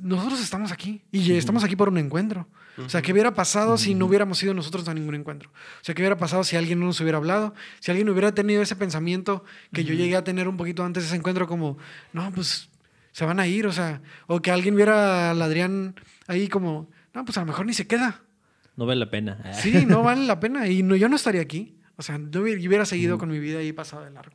nosotros 0.01 0.41
estamos 0.43 0.73
aquí 0.73 1.03
y 1.11 1.33
estamos 1.33 1.65
aquí 1.65 1.77
por 1.77 1.89
un 1.89 1.99
encuentro. 1.99 2.49
O 2.79 2.89
sea, 2.89 3.03
¿qué 3.03 3.13
hubiera 3.13 3.35
pasado 3.35 3.77
si 3.77 3.95
no 3.95 4.07
hubiéramos 4.07 4.43
ido 4.43 4.55
nosotros 4.55 4.89
a 4.89 4.95
ningún 4.95 5.15
encuentro? 5.15 5.51
O 5.51 5.85
sea, 5.85 5.95
¿qué 5.95 6.01
hubiera 6.03 6.17
pasado 6.17 6.43
si 6.43 6.57
alguien 6.57 6.81
no 6.81 6.87
nos 6.87 7.01
hubiera 7.01 7.19
hablado? 7.19 7.55
Si 7.81 7.91
alguien 7.91 8.09
hubiera 8.09 8.33
tenido 8.35 8.63
ese 8.63 8.77
pensamiento 8.77 9.45
que 9.73 9.85
yo 9.85 9.93
llegué 9.95 10.17
a 10.17 10.25
tener 10.25 10.49
un 10.49 10.57
poquito 10.57 10.83
antes 10.85 11.03
de 11.03 11.09
ese 11.09 11.17
encuentro, 11.17 11.47
como, 11.47 11.77
no, 12.15 12.33
pues 12.33 12.71
se 13.13 13.27
van 13.27 13.41
a 13.41 13.47
ir, 13.47 13.67
o 13.67 13.73
sea, 13.73 14.01
o 14.27 14.41
que 14.41 14.51
alguien 14.51 14.75
viera 14.75 15.31
al 15.33 15.43
Adrián 15.43 15.95
ahí 16.27 16.49
como, 16.49 16.89
no, 17.13 17.25
pues 17.27 17.37
a 17.37 17.41
lo 17.41 17.47
mejor 17.47 17.67
ni 17.67 17.75
se 17.75 17.87
queda. 17.87 18.23
No 18.75 18.87
vale 18.87 19.01
la 19.01 19.11
pena. 19.11 19.53
Sí, 19.53 19.85
no 19.87 20.03
vale 20.03 20.25
la 20.25 20.41
pena 20.41 20.67
y 20.67 20.83
no, 20.83 20.97
yo 20.97 21.11
no 21.11 21.17
estaría 21.17 21.43
aquí. 21.43 21.77
O 21.97 22.03
sea, 22.03 22.19
yo 22.31 22.41
hubiera, 22.41 22.59
yo 22.59 22.69
hubiera 22.71 22.87
seguido 22.87 23.19
con 23.19 23.29
mi 23.31 23.39
vida 23.39 23.63
y 23.63 23.71
pasado 23.75 24.03
de 24.05 24.11
largo. 24.13 24.35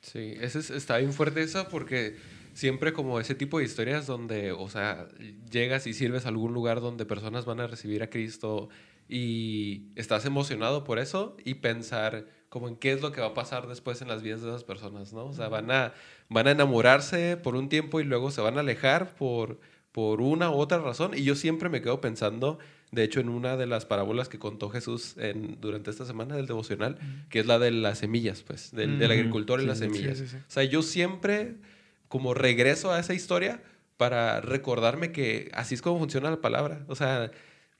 Sí, 0.00 0.34
ese 0.40 0.60
es- 0.60 0.70
está 0.70 0.96
bien 0.96 1.12
fuerte 1.12 1.42
esa 1.42 1.68
porque 1.68 2.16
siempre 2.58 2.92
como 2.92 3.20
ese 3.20 3.36
tipo 3.36 3.60
de 3.60 3.64
historias 3.64 4.08
donde, 4.08 4.50
o 4.50 4.68
sea, 4.68 5.06
llegas 5.48 5.86
y 5.86 5.94
sirves 5.94 6.26
a 6.26 6.30
algún 6.30 6.52
lugar 6.52 6.80
donde 6.80 7.06
personas 7.06 7.44
van 7.44 7.60
a 7.60 7.68
recibir 7.68 8.02
a 8.02 8.10
Cristo 8.10 8.68
y 9.08 9.84
estás 9.94 10.24
emocionado 10.24 10.82
por 10.82 10.98
eso 10.98 11.36
y 11.44 11.54
pensar 11.54 12.26
como 12.48 12.66
en 12.66 12.74
qué 12.74 12.90
es 12.90 13.00
lo 13.00 13.12
que 13.12 13.20
va 13.20 13.28
a 13.28 13.34
pasar 13.34 13.68
después 13.68 14.02
en 14.02 14.08
las 14.08 14.22
vidas 14.22 14.42
de 14.42 14.48
esas 14.48 14.64
personas, 14.64 15.12
¿no? 15.12 15.26
O 15.26 15.32
sea, 15.32 15.48
van 15.48 15.70
a, 15.70 15.92
van 16.28 16.48
a 16.48 16.50
enamorarse 16.50 17.36
por 17.36 17.54
un 17.54 17.68
tiempo 17.68 18.00
y 18.00 18.04
luego 18.04 18.32
se 18.32 18.40
van 18.40 18.56
a 18.56 18.60
alejar 18.60 19.14
por, 19.14 19.60
por 19.92 20.20
una 20.20 20.50
u 20.50 20.54
otra 20.54 20.78
razón 20.78 21.12
y 21.16 21.22
yo 21.22 21.36
siempre 21.36 21.68
me 21.68 21.80
quedo 21.80 22.00
pensando, 22.00 22.58
de 22.90 23.04
hecho, 23.04 23.20
en 23.20 23.28
una 23.28 23.56
de 23.56 23.68
las 23.68 23.86
parábolas 23.86 24.28
que 24.28 24.40
contó 24.40 24.68
Jesús 24.68 25.14
en, 25.18 25.60
durante 25.60 25.92
esta 25.92 26.04
semana 26.04 26.34
del 26.34 26.46
devocional, 26.46 26.98
que 27.30 27.38
es 27.38 27.46
la 27.46 27.60
de 27.60 27.70
las 27.70 27.98
semillas, 27.98 28.42
pues, 28.42 28.72
del, 28.72 29.00
agricultor 29.08 29.60
y 29.60 29.62
Sí, 29.62 29.68
las 29.68 29.78
semillas. 29.78 30.18
sí, 30.18 30.26
sí. 30.26 30.38
O 30.38 30.50
sea, 30.50 30.64
yo 30.64 30.82
siempre 30.82 31.54
como 32.08 32.34
regreso 32.34 32.92
a 32.92 32.98
esa 33.00 33.14
historia 33.14 33.62
para 33.96 34.40
recordarme 34.40 35.12
que 35.12 35.50
así 35.54 35.74
es 35.74 35.82
como 35.82 35.98
funciona 35.98 36.30
la 36.30 36.40
palabra. 36.40 36.84
O 36.88 36.94
sea, 36.94 37.30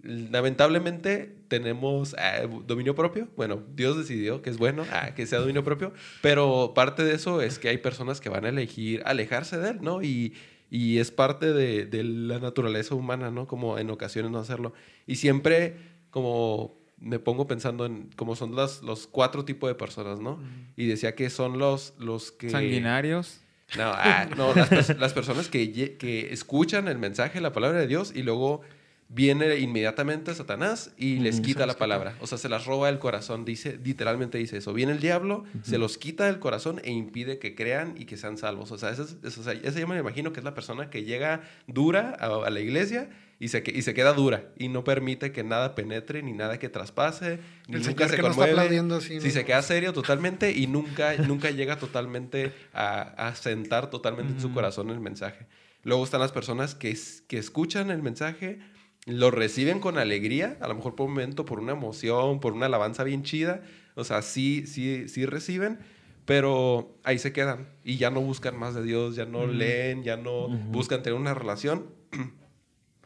lamentablemente 0.03 1.35
tenemos 1.49 2.15
ah, 2.19 2.47
dominio 2.67 2.95
propio. 2.95 3.29
Bueno, 3.37 3.63
Dios 3.75 3.97
decidió 3.97 4.43
que 4.43 4.51
es 4.51 4.59
bueno 4.59 4.85
ah, 4.93 5.15
que 5.15 5.27
sea 5.27 5.41
dominio 5.41 5.65
propio, 5.65 5.93
pero 6.23 6.73
parte 6.75 7.05
de 7.05 7.15
eso 7.15 7.41
es 7.43 7.59
que 7.59 7.69
hay 7.69 7.79
personas 7.79 8.21
que 8.21 8.29
van 8.29 8.45
a 8.45 8.49
elegir 8.49 9.03
alejarse 9.05 9.59
de 9.59 9.71
él, 9.71 9.79
¿no? 9.81 10.03
Y, 10.03 10.35
y 10.71 10.99
es 10.99 11.11
parte 11.11 11.53
de, 11.53 11.87
de 11.87 12.05
la 12.05 12.39
naturaleza 12.39 12.95
humana, 12.95 13.31
¿no? 13.31 13.47
Como 13.47 13.79
en 13.79 13.91
ocasiones 13.91 14.31
no 14.31 14.39
hacerlo. 14.39 14.73
Y 15.07 15.17
siempre 15.17 15.77
como 16.11 16.79
me 17.01 17.19
pongo 17.19 17.47
pensando 17.47 17.87
en 17.87 18.11
cómo 18.17 18.35
son 18.35 18.57
las, 18.57 18.83
los 18.83 19.07
cuatro 19.07 19.45
tipos 19.45 19.69
de 19.69 19.75
personas, 19.75 20.21
¿no? 20.21 20.41
Y 20.77 20.87
decía 20.87 21.15
que 21.15 21.31
son 21.31 21.59
los, 21.59 21.95
los 21.99 22.33
que... 22.33 22.51
Sanguinarios. 22.51 23.41
No, 23.77 23.93
ah, 23.95 24.27
no 24.37 24.55
las, 24.55 24.71
pers- 24.71 24.97
las 24.97 25.13
personas 25.13 25.49
que, 25.49 25.73
que 25.99 26.33
escuchan 26.33 26.89
el 26.89 26.99
mensaje, 26.99 27.41
la 27.41 27.53
palabra 27.53 27.79
de 27.79 27.87
Dios, 27.87 28.13
y 28.15 28.23
luego 28.23 28.63
viene 29.11 29.59
inmediatamente 29.59 30.35
Satanás 30.35 30.93
y 30.99 31.19
les 31.21 31.41
quita 31.41 31.65
la 31.67 31.75
palabra. 31.79 32.15
O 32.21 32.27
sea, 32.27 32.37
se 32.39 32.49
las 32.51 32.67
roba 32.67 32.89
el 32.91 32.99
corazón. 32.99 33.45
Dice, 33.47 33.79
literalmente 33.83 34.37
dice 34.39 34.59
eso. 34.59 34.73
Viene 34.75 34.93
el 34.93 35.01
diablo, 35.01 35.45
se 35.63 35.79
los 35.79 35.97
quita 35.99 36.27
del 36.27 36.39
corazón 36.39 36.81
e 36.85 36.91
impide 36.93 37.39
que 37.39 37.55
crean 37.55 37.95
y 37.99 38.05
que 38.05 38.17
sean 38.19 38.37
salvos. 38.37 38.71
O 38.73 38.77
sea, 38.79 38.91
esa, 38.91 39.03
es- 39.05 39.17
esa- 39.25 39.53
esa 39.53 39.81
yo 39.81 39.87
me 39.89 39.99
imagino 39.99 40.33
que 40.33 40.41
es 40.41 40.45
la 40.45 40.55
persona 40.55 40.91
que 40.91 41.05
llega 41.05 41.41
dura 41.67 42.17
a, 42.21 42.27
a 42.47 42.51
la 42.51 42.61
iglesia 42.61 43.09
y 43.41 43.49
se, 43.49 43.63
y 43.67 43.83
se 43.83 43.95
queda 43.95 44.13
dura 44.15 44.51
y 44.57 44.69
no 44.69 44.83
permite 44.85 45.31
que 45.33 45.45
nada 45.45 45.75
penetre 45.75 46.23
ni 46.23 46.33
nada 46.33 46.59
que 46.59 46.69
traspase. 46.69 47.39
Ni 47.69 47.77
El 47.77 47.83
nunca 47.87 48.09
señor 48.09 48.11
se 48.11 48.17
que 48.17 48.23
no 48.23 48.29
está 48.29 48.37
conmueve. 48.43 48.53
aplaudiendo 48.53 48.97
así, 48.97 49.21
Sí, 49.21 49.27
¿no? 49.29 49.33
se 49.33 49.45
queda 49.45 49.63
serio 49.63 49.93
totalmente 49.93 50.51
y 50.53 50.67
nunca, 50.67 51.17
nunca 51.19 51.51
llega 51.51 51.77
totalmente 51.79 52.53
a, 52.73 53.01
a 53.29 53.35
sentar 53.37 53.91
totalmente 53.91 54.33
en 54.35 54.41
su 54.41 54.49
Mm. 54.49 54.55
corazón 54.55 54.91
el 54.91 55.01
mensaje. 55.01 55.47
Luego 55.85 56.03
están 56.05 56.21
las 56.21 56.33
personas 56.33 56.75
que, 56.75 56.97
que 57.29 57.39
escuchan 57.39 57.91
el 57.91 58.03
mensaje, 58.03 58.59
lo 59.07 59.31
reciben 59.31 59.79
con 59.79 59.97
alegría, 59.99 60.59
a 60.61 60.67
lo 60.69 60.75
mejor 60.75 60.95
por 60.97 61.07
un 61.07 61.13
momento, 61.15 61.45
por 61.47 61.61
una 61.61 61.73
emoción, 61.73 62.41
por 62.41 62.53
una 62.53 62.67
alabanza 62.67 63.05
bien 63.05 63.23
chida. 63.23 63.63
O 63.95 64.05
sea, 64.05 64.21
sí, 64.23 64.65
sí, 64.67 65.09
sí 65.09 65.25
reciben, 65.27 65.79
pero 66.25 66.95
ahí 67.05 67.19
se 67.19 67.33
quedan 67.33 67.69
y 67.85 67.97
ya 67.97 68.11
no 68.11 68.21
buscan 68.21 68.57
más 68.59 68.75
de 68.75 68.83
Dios, 68.83 69.17
ya 69.17 69.25
no 69.25 69.47
leen, 69.47 70.03
ya 70.03 70.17
no 70.17 70.49
buscan 70.49 71.03
tener 71.03 71.19
una 71.19 71.33
relación. 71.35 71.87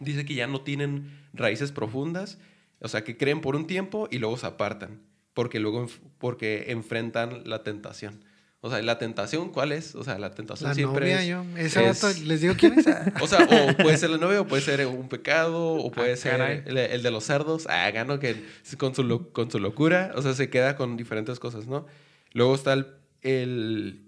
Dice 0.04 0.24
que 0.24 0.34
ya 0.34 0.46
no 0.46 0.60
tienen 0.62 1.10
raíces 1.32 1.72
profundas, 1.72 2.38
o 2.80 2.88
sea, 2.88 3.04
que 3.04 3.16
creen 3.16 3.40
por 3.40 3.56
un 3.56 3.66
tiempo 3.66 4.08
y 4.10 4.18
luego 4.18 4.36
se 4.36 4.46
apartan, 4.46 5.00
porque 5.34 5.60
luego 5.60 5.86
porque 6.18 6.66
enfrentan 6.68 7.42
la 7.48 7.62
tentación. 7.62 8.24
O 8.64 8.70
sea, 8.70 8.80
la 8.80 8.96
tentación, 8.96 9.50
¿cuál 9.50 9.72
es? 9.72 9.96
O 9.96 10.04
sea, 10.04 10.20
la 10.20 10.30
tentación 10.36 10.68
La 10.68 10.74
siempre 10.74 11.00
novia, 11.06 11.20
es... 11.22 11.26
yo. 11.28 11.44
Ese 11.58 11.88
es- 11.88 12.00
vato, 12.00 12.16
les 12.24 12.40
digo 12.42 12.54
quién 12.56 12.78
es. 12.78 12.86
o 13.20 13.26
sea, 13.26 13.40
o 13.44 13.76
puede 13.82 13.96
ser 13.98 14.10
la 14.10 14.18
novia, 14.18 14.40
o 14.40 14.46
puede 14.46 14.62
ser 14.62 14.86
un 14.86 15.08
pecado, 15.08 15.74
o 15.74 15.90
puede 15.90 16.12
Ah, 16.12 16.16
ser 16.16 16.62
el, 16.66 16.76
el 16.78 17.02
de 17.02 17.10
los 17.10 17.24
cerdos, 17.24 17.66
ah, 17.68 17.90
gano 17.90 18.20
que 18.20 18.36
con 18.78 18.94
su, 18.94 19.02
lo- 19.02 19.32
con 19.32 19.50
su 19.50 19.58
locura, 19.58 20.12
o 20.14 20.22
sea, 20.22 20.34
se 20.34 20.48
queda 20.48 20.76
con 20.76 20.96
diferentes 20.96 21.40
cosas, 21.40 21.66
¿no? 21.66 21.86
Luego 22.34 22.54
está 22.54 22.72
el, 22.74 22.86
el, 23.22 24.04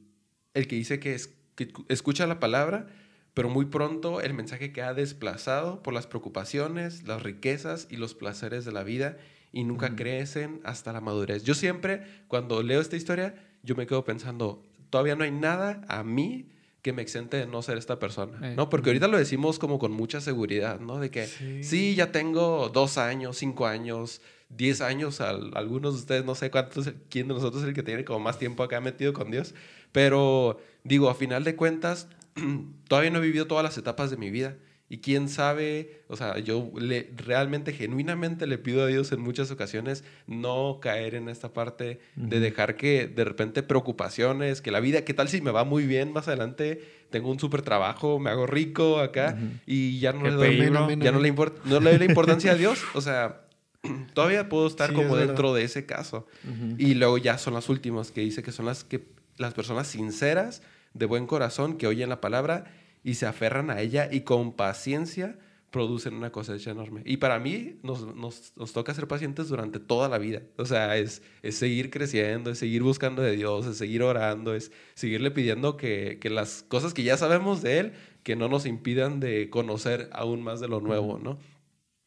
el 0.54 0.68
que 0.68 0.76
dice 0.76 1.00
que, 1.00 1.14
es, 1.14 1.34
que 1.56 1.72
escucha 1.88 2.26
la 2.28 2.38
palabra, 2.38 2.86
pero 3.34 3.48
muy 3.48 3.66
pronto 3.66 4.20
el 4.20 4.32
mensaje 4.34 4.72
queda 4.72 4.94
desplazado 4.94 5.82
por 5.82 5.92
las 5.92 6.06
preocupaciones, 6.06 7.06
las 7.06 7.22
riquezas 7.22 7.86
y 7.90 7.96
los 7.96 8.14
placeres 8.14 8.64
de 8.64 8.72
la 8.72 8.84
vida 8.84 9.16
y 9.52 9.64
nunca 9.64 9.94
crecen 9.96 10.60
hasta 10.64 10.92
la 10.92 11.00
madurez. 11.00 11.44
Yo 11.44 11.54
siempre, 11.54 12.02
cuando 12.28 12.62
leo 12.62 12.80
esta 12.80 12.96
historia, 12.96 13.34
yo 13.62 13.74
me 13.76 13.86
quedo 13.86 14.04
pensando, 14.04 14.62
todavía 14.90 15.16
no 15.16 15.24
hay 15.24 15.30
nada 15.32 15.82
a 15.88 16.02
mí 16.04 16.48
que 16.82 16.92
me 16.92 17.02
exente 17.02 17.36
de 17.38 17.46
no 17.46 17.62
ser 17.62 17.78
esta 17.78 17.98
persona, 17.98 18.38
Eh. 18.42 18.54
¿no? 18.56 18.68
Porque 18.68 18.90
ahorita 18.90 19.08
lo 19.08 19.16
decimos 19.16 19.58
como 19.58 19.78
con 19.78 19.90
mucha 19.92 20.20
seguridad, 20.20 20.80
¿no? 20.80 20.98
De 21.00 21.10
que 21.10 21.26
Sí. 21.26 21.64
sí, 21.64 21.94
ya 21.94 22.12
tengo 22.12 22.68
dos 22.68 22.98
años, 22.98 23.38
cinco 23.38 23.66
años, 23.66 24.20
diez 24.50 24.80
años, 24.82 25.20
al- 25.22 25.50
algunos 25.56 25.94
de 25.94 26.00
ustedes, 26.00 26.24
no 26.26 26.34
sé 26.34 26.50
cuántos, 26.50 26.92
quién 27.08 27.28
de 27.28 27.34
nosotros 27.34 27.62
es 27.62 27.68
el 27.68 27.74
que 27.74 27.82
tiene 27.82 28.04
como 28.04 28.20
más 28.20 28.38
tiempo 28.38 28.62
acá 28.62 28.80
metido 28.82 29.12
con 29.14 29.30
Dios, 29.30 29.54
pero 29.92 30.58
digo, 30.84 31.08
a 31.08 31.14
final 31.14 31.42
de 31.44 31.56
cuentas, 31.56 32.08
todavía 32.88 33.10
no 33.10 33.18
he 33.18 33.22
vivido 33.22 33.46
todas 33.46 33.64
las 33.64 33.76
etapas 33.78 34.10
de 34.10 34.16
mi 34.16 34.30
vida. 34.30 34.56
Y 34.86 34.98
quién 34.98 35.30
sabe, 35.30 36.02
o 36.08 36.16
sea, 36.16 36.38
yo 36.38 36.70
le, 36.78 37.10
realmente, 37.16 37.72
genuinamente 37.72 38.46
le 38.46 38.58
pido 38.58 38.84
a 38.84 38.86
Dios 38.86 39.10
en 39.12 39.20
muchas 39.20 39.50
ocasiones 39.50 40.04
no 40.26 40.78
caer 40.80 41.14
en 41.14 41.30
esta 41.30 41.54
parte 41.54 42.00
de 42.16 42.38
dejar 42.38 42.76
que 42.76 43.06
de 43.08 43.24
repente 43.24 43.62
preocupaciones, 43.62 44.60
que 44.60 44.70
la 44.70 44.80
vida, 44.80 45.02
¿qué 45.02 45.14
tal 45.14 45.28
si 45.28 45.40
me 45.40 45.50
va 45.52 45.64
muy 45.64 45.86
bien 45.86 46.12
más 46.12 46.28
adelante? 46.28 46.84
Tengo 47.10 47.30
un 47.30 47.40
súper 47.40 47.62
trabajo, 47.62 48.18
me 48.18 48.28
hago 48.28 48.46
rico 48.46 48.98
acá 49.00 49.38
y 49.66 50.00
ya 50.00 50.12
no, 50.12 50.24
le 50.26 50.32
doy, 50.32 50.48
peligro. 50.48 50.74
Ya 50.74 51.10
no 51.12 51.18
amén. 51.18 51.22
le, 51.22 51.34
import- 51.34 51.62
no 51.64 51.80
le 51.80 51.90
doy 51.90 51.98
la 52.00 52.04
importancia 52.04 52.52
a 52.52 52.54
Dios. 52.54 52.78
O 52.94 53.00
sea, 53.00 53.40
todavía 54.12 54.50
puedo 54.50 54.66
estar 54.66 54.90
Sí, 54.90 54.94
como 54.96 55.16
es 55.16 55.26
dentro 55.26 55.54
de 55.54 55.64
ese 55.64 55.86
caso. 55.86 56.26
Y 56.78 56.92
luego 56.94 57.16
ya 57.16 57.38
son 57.38 57.54
las 57.54 57.70
últimas 57.70 58.10
que 58.12 58.20
dice 58.20 58.42
que 58.42 58.52
son 58.52 58.66
las 58.66 58.84
que 58.84 59.06
las 59.38 59.54
personas 59.54 59.86
sinceras, 59.88 60.62
de 60.94 61.06
buen 61.06 61.26
corazón, 61.26 61.76
que 61.76 61.86
oyen 61.86 62.08
la 62.08 62.20
palabra 62.20 62.64
y 63.02 63.14
se 63.14 63.26
aferran 63.26 63.70
a 63.70 63.80
ella 63.80 64.08
y 64.10 64.22
con 64.22 64.52
paciencia 64.54 65.38
producen 65.70 66.14
una 66.14 66.30
cosecha 66.30 66.70
enorme. 66.70 67.02
Y 67.04 67.16
para 67.16 67.40
mí 67.40 67.80
nos, 67.82 68.14
nos, 68.14 68.52
nos 68.56 68.72
toca 68.72 68.94
ser 68.94 69.08
pacientes 69.08 69.48
durante 69.48 69.80
toda 69.80 70.08
la 70.08 70.18
vida. 70.18 70.42
O 70.56 70.64
sea, 70.66 70.96
es, 70.96 71.20
es 71.42 71.56
seguir 71.56 71.90
creciendo, 71.90 72.50
es 72.52 72.58
seguir 72.58 72.84
buscando 72.84 73.22
de 73.22 73.34
Dios, 73.34 73.66
es 73.66 73.76
seguir 73.76 74.02
orando, 74.04 74.54
es 74.54 74.70
seguirle 74.94 75.32
pidiendo 75.32 75.76
que, 75.76 76.18
que 76.20 76.30
las 76.30 76.62
cosas 76.62 76.94
que 76.94 77.02
ya 77.02 77.16
sabemos 77.16 77.60
de 77.60 77.78
Él, 77.80 77.92
que 78.22 78.36
no 78.36 78.48
nos 78.48 78.66
impidan 78.66 79.18
de 79.18 79.50
conocer 79.50 80.08
aún 80.12 80.42
más 80.42 80.60
de 80.60 80.68
lo 80.68 80.80
nuevo, 80.80 81.18
¿no? 81.18 81.38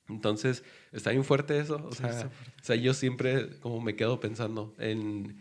Entonces, 0.07 0.63
está 0.93 1.11
bien 1.11 1.25
fuerte 1.25 1.59
eso. 1.59 1.85
O, 1.85 1.91
Sí, 1.91 1.97
sea, 1.97 2.13
fuerte. 2.13 2.51
o 2.61 2.63
sea, 2.63 2.75
yo 2.77 2.93
siempre 2.93 3.59
como 3.59 3.81
me 3.81 3.97
quedo 3.97 4.19
pensando 4.21 4.73
en... 4.79 5.38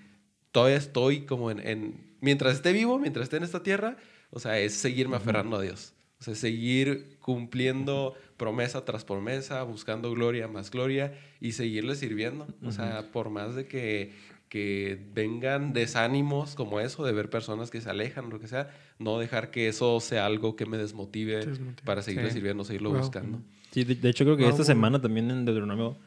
Todavía 0.50 0.76
estoy 0.78 1.26
como 1.26 1.50
en, 1.52 1.60
en- 1.60 2.05
Mientras 2.20 2.54
esté 2.54 2.72
vivo, 2.72 2.98
mientras 2.98 3.24
esté 3.24 3.36
en 3.36 3.42
esta 3.44 3.62
tierra, 3.62 3.96
o 4.30 4.38
sea, 4.40 4.58
es 4.58 4.74
seguirme 4.74 5.16
aferrando 5.16 5.56
a 5.56 5.62
Dios. 5.62 5.92
O 6.18 6.24
sea, 6.24 6.34
seguir 6.34 7.18
cumpliendo 7.20 8.14
promesa 8.38 8.84
tras 8.84 9.04
promesa, 9.04 9.62
buscando 9.64 10.10
gloria 10.12 10.48
más 10.48 10.70
gloria 10.70 11.12
y 11.40 11.52
seguirle 11.52 11.94
sirviendo. 11.94 12.46
O 12.64 12.72
sea, 12.72 13.12
por 13.12 13.28
más 13.28 13.54
de 13.54 13.66
que, 13.66 14.14
que 14.48 14.98
vengan 15.12 15.74
desánimos 15.74 16.54
como 16.54 16.80
eso, 16.80 17.04
de 17.04 17.12
ver 17.12 17.28
personas 17.28 17.70
que 17.70 17.82
se 17.82 17.90
alejan 17.90 18.26
o 18.26 18.28
lo 18.30 18.40
que 18.40 18.48
sea, 18.48 18.70
no 18.98 19.18
dejar 19.18 19.50
que 19.50 19.68
eso 19.68 20.00
sea 20.00 20.24
algo 20.24 20.56
que 20.56 20.64
me 20.64 20.78
desmotive 20.78 21.44
desmotive. 21.44 21.82
para 21.84 22.00
seguirle 22.00 22.30
Sí. 22.30 22.34
sirviendo, 22.36 22.64
seguirlo 22.64 22.90
Wow. 22.90 22.98
buscando. 23.00 23.42
Sí, 23.72 23.84
de, 23.84 23.94
de 23.96 24.08
hecho 24.08 24.24
creo 24.24 24.36
que 24.38 24.44
Wow, 24.44 24.52
esta 24.52 24.64
semana 24.64 24.98
también 25.02 25.30
en 25.30 25.44
Deuteronomio, 25.44 25.98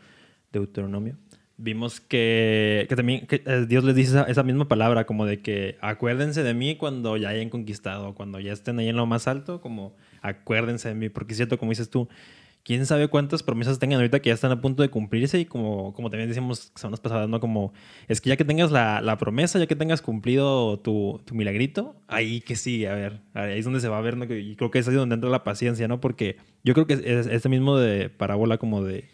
Deuteronomio 0.51 1.18
vimos 1.60 1.99
que, 1.99 2.86
que 2.89 2.95
también 2.95 3.28
que, 3.28 3.43
eh, 3.45 3.66
Dios 3.68 3.84
les 3.84 3.95
dice 3.95 4.24
esa, 4.28 4.43
misma 4.43 4.68
palabra, 4.68 5.05
como 5.05 5.26
de 5.26 5.41
que 5.41 5.78
acuérdense 5.82 6.41
de 6.41 6.53
mí 6.53 6.78
cuando 6.78 7.18
ya 7.18 7.30
hayan 7.30 7.49
conquistado, 7.49 8.16
cuando 8.16 8.39
ya 8.39 8.53
estén 8.53 8.80
ahí 8.80 8.88
en 8.88 8.95
lo 8.95 9.05
más 9.05 9.28
alto, 9.28 9.62
como 9.62 9.93
acuérdense 10.22 10.88
de 10.88 10.95
mí, 10.95 11.10
porque 11.10 11.34
es 11.34 11.38
cierto, 11.38 11.60
como 11.60 11.72
dices 11.72 11.89
tú, 11.89 12.07
quién 12.64 12.86
sabe 12.86 13.10
cuántas 13.10 13.43
promesas 13.43 13.78
tengan 13.78 13.97
ahorita 13.97 14.22
que 14.22 14.30
ya 14.30 14.34
están 14.34 14.51
a 14.51 14.62
punto 14.62 14.84
de 14.84 14.89
cumplirse 14.89 15.38
y 15.39 15.45
como, 15.45 15.93
como 15.93 16.10
también 16.10 16.30
decíamos 16.30 16.72
semanas 16.76 17.01
pasadas, 17.01 17.28
¿no? 17.28 17.41
Como 17.41 17.74
es 18.07 18.22
que 18.22 18.30
ya 18.30 18.38
que 18.38 18.45
tengas 18.45 18.72
la, 18.72 19.01
la 19.01 19.18
promesa, 19.18 19.60
ya 19.60 19.68
que 19.68 19.76
tengas 19.76 20.01
cumplido 20.01 20.80
tu, 20.80 21.22
tu, 21.26 21.36
milagrito, 21.36 21.95
ahí 22.07 22.39
que 22.39 22.55
sí, 22.55 22.86
a 22.86 22.93
ver, 22.93 23.20
ahí 23.34 23.60
es 23.60 23.66
donde 23.66 23.82
se 23.82 23.89
va 23.89 23.97
a 23.97 24.01
ver, 24.01 24.16
¿no? 24.16 24.26
Y 24.34 24.55
creo 24.55 24.72
que 24.72 24.80
es 24.80 24.88
ahí 24.88 24.95
donde 24.95 25.16
entra 25.16 25.30
la 25.30 25.43
paciencia, 25.43 25.89
¿no? 25.89 25.99
Porque 25.99 26.38
yo 26.64 26.74
creo 26.74 26.88
que 26.88 26.93
es, 26.93 27.28
este 27.28 27.49
mismo 27.49 27.78
de 27.78 28.10
parábola 28.10 28.57
como 28.57 28.82
de, 28.82 29.10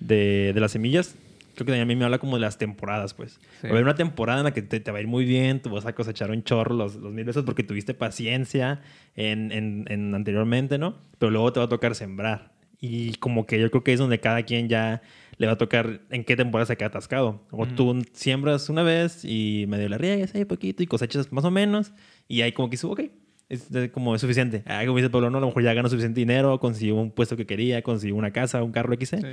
de, 0.00 0.52
de 0.52 0.60
las 0.60 0.72
semillas, 0.72 1.16
creo 1.56 1.66
que 1.66 1.72
también 1.72 1.82
a 1.82 1.86
mí 1.86 1.96
me 1.96 2.04
habla 2.04 2.18
como 2.18 2.36
de 2.36 2.40
las 2.40 2.58
temporadas, 2.58 3.14
pues. 3.14 3.40
Va 3.64 3.70
a 3.70 3.72
haber 3.72 3.82
una 3.82 3.94
temporada 3.94 4.40
en 4.40 4.44
la 4.44 4.52
que 4.52 4.62
te, 4.62 4.78
te, 4.78 4.90
va 4.92 4.98
a 4.98 5.00
ir 5.00 5.08
muy 5.08 5.24
bien, 5.24 5.60
tú 5.60 5.70
vas 5.70 5.86
a 5.86 5.94
cosechar 5.94 6.30
un 6.30 6.44
chorro 6.44 6.74
los, 6.74 6.94
los 6.96 7.12
mil 7.12 7.24
veces 7.24 7.42
porque 7.42 7.64
tuviste 7.64 7.94
paciencia 7.94 8.80
en, 9.16 9.50
en, 9.50 9.84
en, 9.88 10.14
anteriormente, 10.14 10.78
¿no? 10.78 10.98
Pero 11.18 11.30
luego 11.30 11.52
te 11.52 11.60
va 11.60 11.66
a 11.66 11.68
tocar 11.68 11.94
sembrar. 11.94 12.52
Y 12.80 13.14
como 13.14 13.46
que 13.46 13.58
yo 13.58 13.70
creo 13.70 13.82
que 13.82 13.92
es 13.94 13.98
donde 13.98 14.20
cada 14.20 14.42
quien 14.44 14.68
ya 14.68 15.02
le 15.38 15.46
va 15.46 15.54
a 15.54 15.58
tocar 15.58 16.02
en 16.10 16.24
qué 16.24 16.36
temporada 16.36 16.66
se 16.66 16.76
queda 16.76 16.88
atascado. 16.88 17.42
O 17.50 17.66
tú 17.66 18.04
siembras 18.12 18.68
una 18.68 18.82
vez 18.82 19.24
y 19.24 19.64
medio 19.68 19.88
la 19.88 19.98
riegas 19.98 20.34
ahí 20.34 20.44
poquito 20.44 20.82
y 20.82 20.86
cosechas 20.86 21.32
más 21.32 21.44
o 21.44 21.50
menos. 21.50 21.92
Y 22.28 22.42
ahí 22.42 22.52
como 22.52 22.68
que 22.68 22.72
dices, 22.74 22.84
ok, 22.84 23.00
es 23.48 23.68
como 23.92 24.14
es 24.14 24.20
suficiente. 24.20 24.62
Ah, 24.66 24.82
como 24.84 24.96
dice 24.98 25.10
Pablo, 25.10 25.30
no, 25.30 25.38
a 25.38 25.40
lo 25.40 25.46
mejor 25.48 25.62
ya 25.62 25.72
ganó 25.74 25.88
suficiente 25.88 26.20
dinero, 26.20 26.58
consiguió 26.58 26.96
un 26.96 27.10
puesto 27.10 27.36
que 27.36 27.46
quería, 27.46 27.82
consiguió 27.82 28.16
una 28.16 28.32
casa, 28.32 28.62
un 28.62 28.72
carro 28.72 28.94
XC. 28.94 29.20
Sí. 29.20 29.26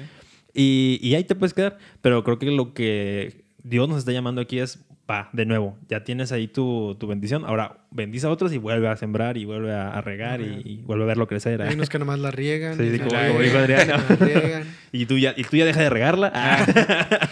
Y, 0.54 1.00
y 1.02 1.16
ahí 1.16 1.24
te 1.24 1.36
puedes 1.36 1.54
quedar. 1.54 1.78
Pero 2.02 2.24
creo 2.24 2.40
que 2.40 2.52
lo 2.52 2.74
que 2.74 3.46
Dios 3.64 3.88
nos 3.90 4.00
está 4.00 4.12
llamando 4.12 4.42
aquí 4.42 4.60
es, 4.60 4.86
va, 5.10 5.30
de 5.34 5.46
nuevo, 5.46 5.78
ya 5.90 6.04
tienes 6.04 6.32
ahí 6.32 6.48
tu, 6.48 6.96
tu 7.00 7.08
bendición. 7.08 7.46
Ahora 7.46 7.86
bendice 7.92 8.28
a 8.28 8.30
otros 8.30 8.54
y 8.54 8.58
vuelve 8.58 8.88
a 8.88 8.96
sembrar 8.96 9.38
y 9.38 9.46
vuelve 9.46 9.74
a, 9.74 10.00
regar 10.02 10.42
y, 10.42 10.62
y, 10.64 10.82
vuelve 10.84 11.04
a 11.04 11.08
verlo 11.08 11.28
crecer. 11.28 11.62
Hay 11.62 11.76
unos 11.76 11.90
que 11.90 12.00
nomás 12.00 12.20
la 12.20 12.32
riegan. 12.32 12.78
Sí, 12.78 13.00
como, 13.00 13.10
como 13.10 13.42
dijo 13.42 13.58
Adriano. 13.58 14.04
y, 14.92 15.06
tú 15.06 15.18
ya, 15.18 15.34
y 15.36 15.44
tú 15.44 15.58
ya 15.58 15.66
dejas 15.66 15.84
de 15.84 15.90
regarla. 15.90 16.32
Ah. 16.34 16.66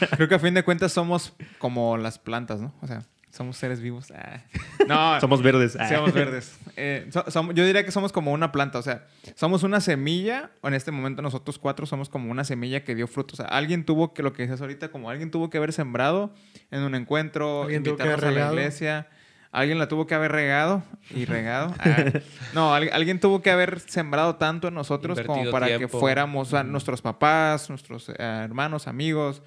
Creo 0.15 0.27
que 0.27 0.35
a 0.35 0.39
fin 0.39 0.53
de 0.53 0.63
cuentas 0.63 0.91
somos 0.91 1.33
como 1.57 1.97
las 1.97 2.19
plantas, 2.19 2.61
¿no? 2.61 2.73
O 2.81 2.87
sea, 2.87 3.03
somos 3.31 3.57
seres 3.57 3.79
vivos. 3.79 4.11
Ah. 4.11 4.41
No, 4.87 5.21
somos 5.21 5.41
verdes. 5.41 5.77
Ah. 5.79 5.87
Somos 5.87 6.11
verdes. 6.11 6.57
Eh, 6.75 7.07
so, 7.11 7.23
so, 7.29 7.51
yo 7.51 7.65
diría 7.65 7.85
que 7.85 7.91
somos 7.91 8.11
como 8.11 8.33
una 8.33 8.51
planta. 8.51 8.79
O 8.79 8.81
sea, 8.81 9.05
somos 9.35 9.63
una 9.63 9.79
semilla. 9.79 10.49
O 10.61 10.67
en 10.67 10.73
este 10.73 10.91
momento 10.91 11.21
nosotros 11.21 11.59
cuatro 11.59 11.85
somos 11.85 12.09
como 12.09 12.31
una 12.31 12.43
semilla 12.43 12.83
que 12.83 12.95
dio 12.95 13.07
fruto. 13.07 13.33
O 13.33 13.37
sea, 13.37 13.45
alguien 13.45 13.85
tuvo 13.85 14.13
que, 14.13 14.23
lo 14.23 14.33
que 14.33 14.43
dices 14.43 14.59
ahorita, 14.59 14.89
como 14.89 15.09
alguien 15.09 15.31
tuvo 15.31 15.49
que 15.49 15.57
haber 15.57 15.71
sembrado 15.71 16.33
en 16.71 16.81
un 16.81 16.95
encuentro, 16.95 17.69
invitarnos 17.69 18.23
a 18.23 18.31
la 18.31 18.47
iglesia. 18.49 19.07
Alguien 19.51 19.79
la 19.79 19.87
tuvo 19.87 20.07
que 20.07 20.15
haber 20.15 20.31
regado 20.31 20.81
y 21.11 21.25
regado. 21.25 21.73
Ah. 21.79 22.05
No, 22.53 22.73
alguien 22.73 23.19
tuvo 23.19 23.41
que 23.41 23.51
haber 23.51 23.79
sembrado 23.81 24.35
tanto 24.37 24.67
en 24.67 24.73
nosotros 24.73 25.17
Invertido 25.17 25.35
como 25.35 25.51
para 25.51 25.67
tiempo. 25.67 25.87
que 25.87 25.99
fuéramos 25.99 26.47
o 26.47 26.51
sea, 26.51 26.63
nuestros 26.63 27.01
papás, 27.01 27.69
nuestros 27.69 28.09
eh, 28.09 28.15
hermanos, 28.19 28.87
amigos, 28.87 29.41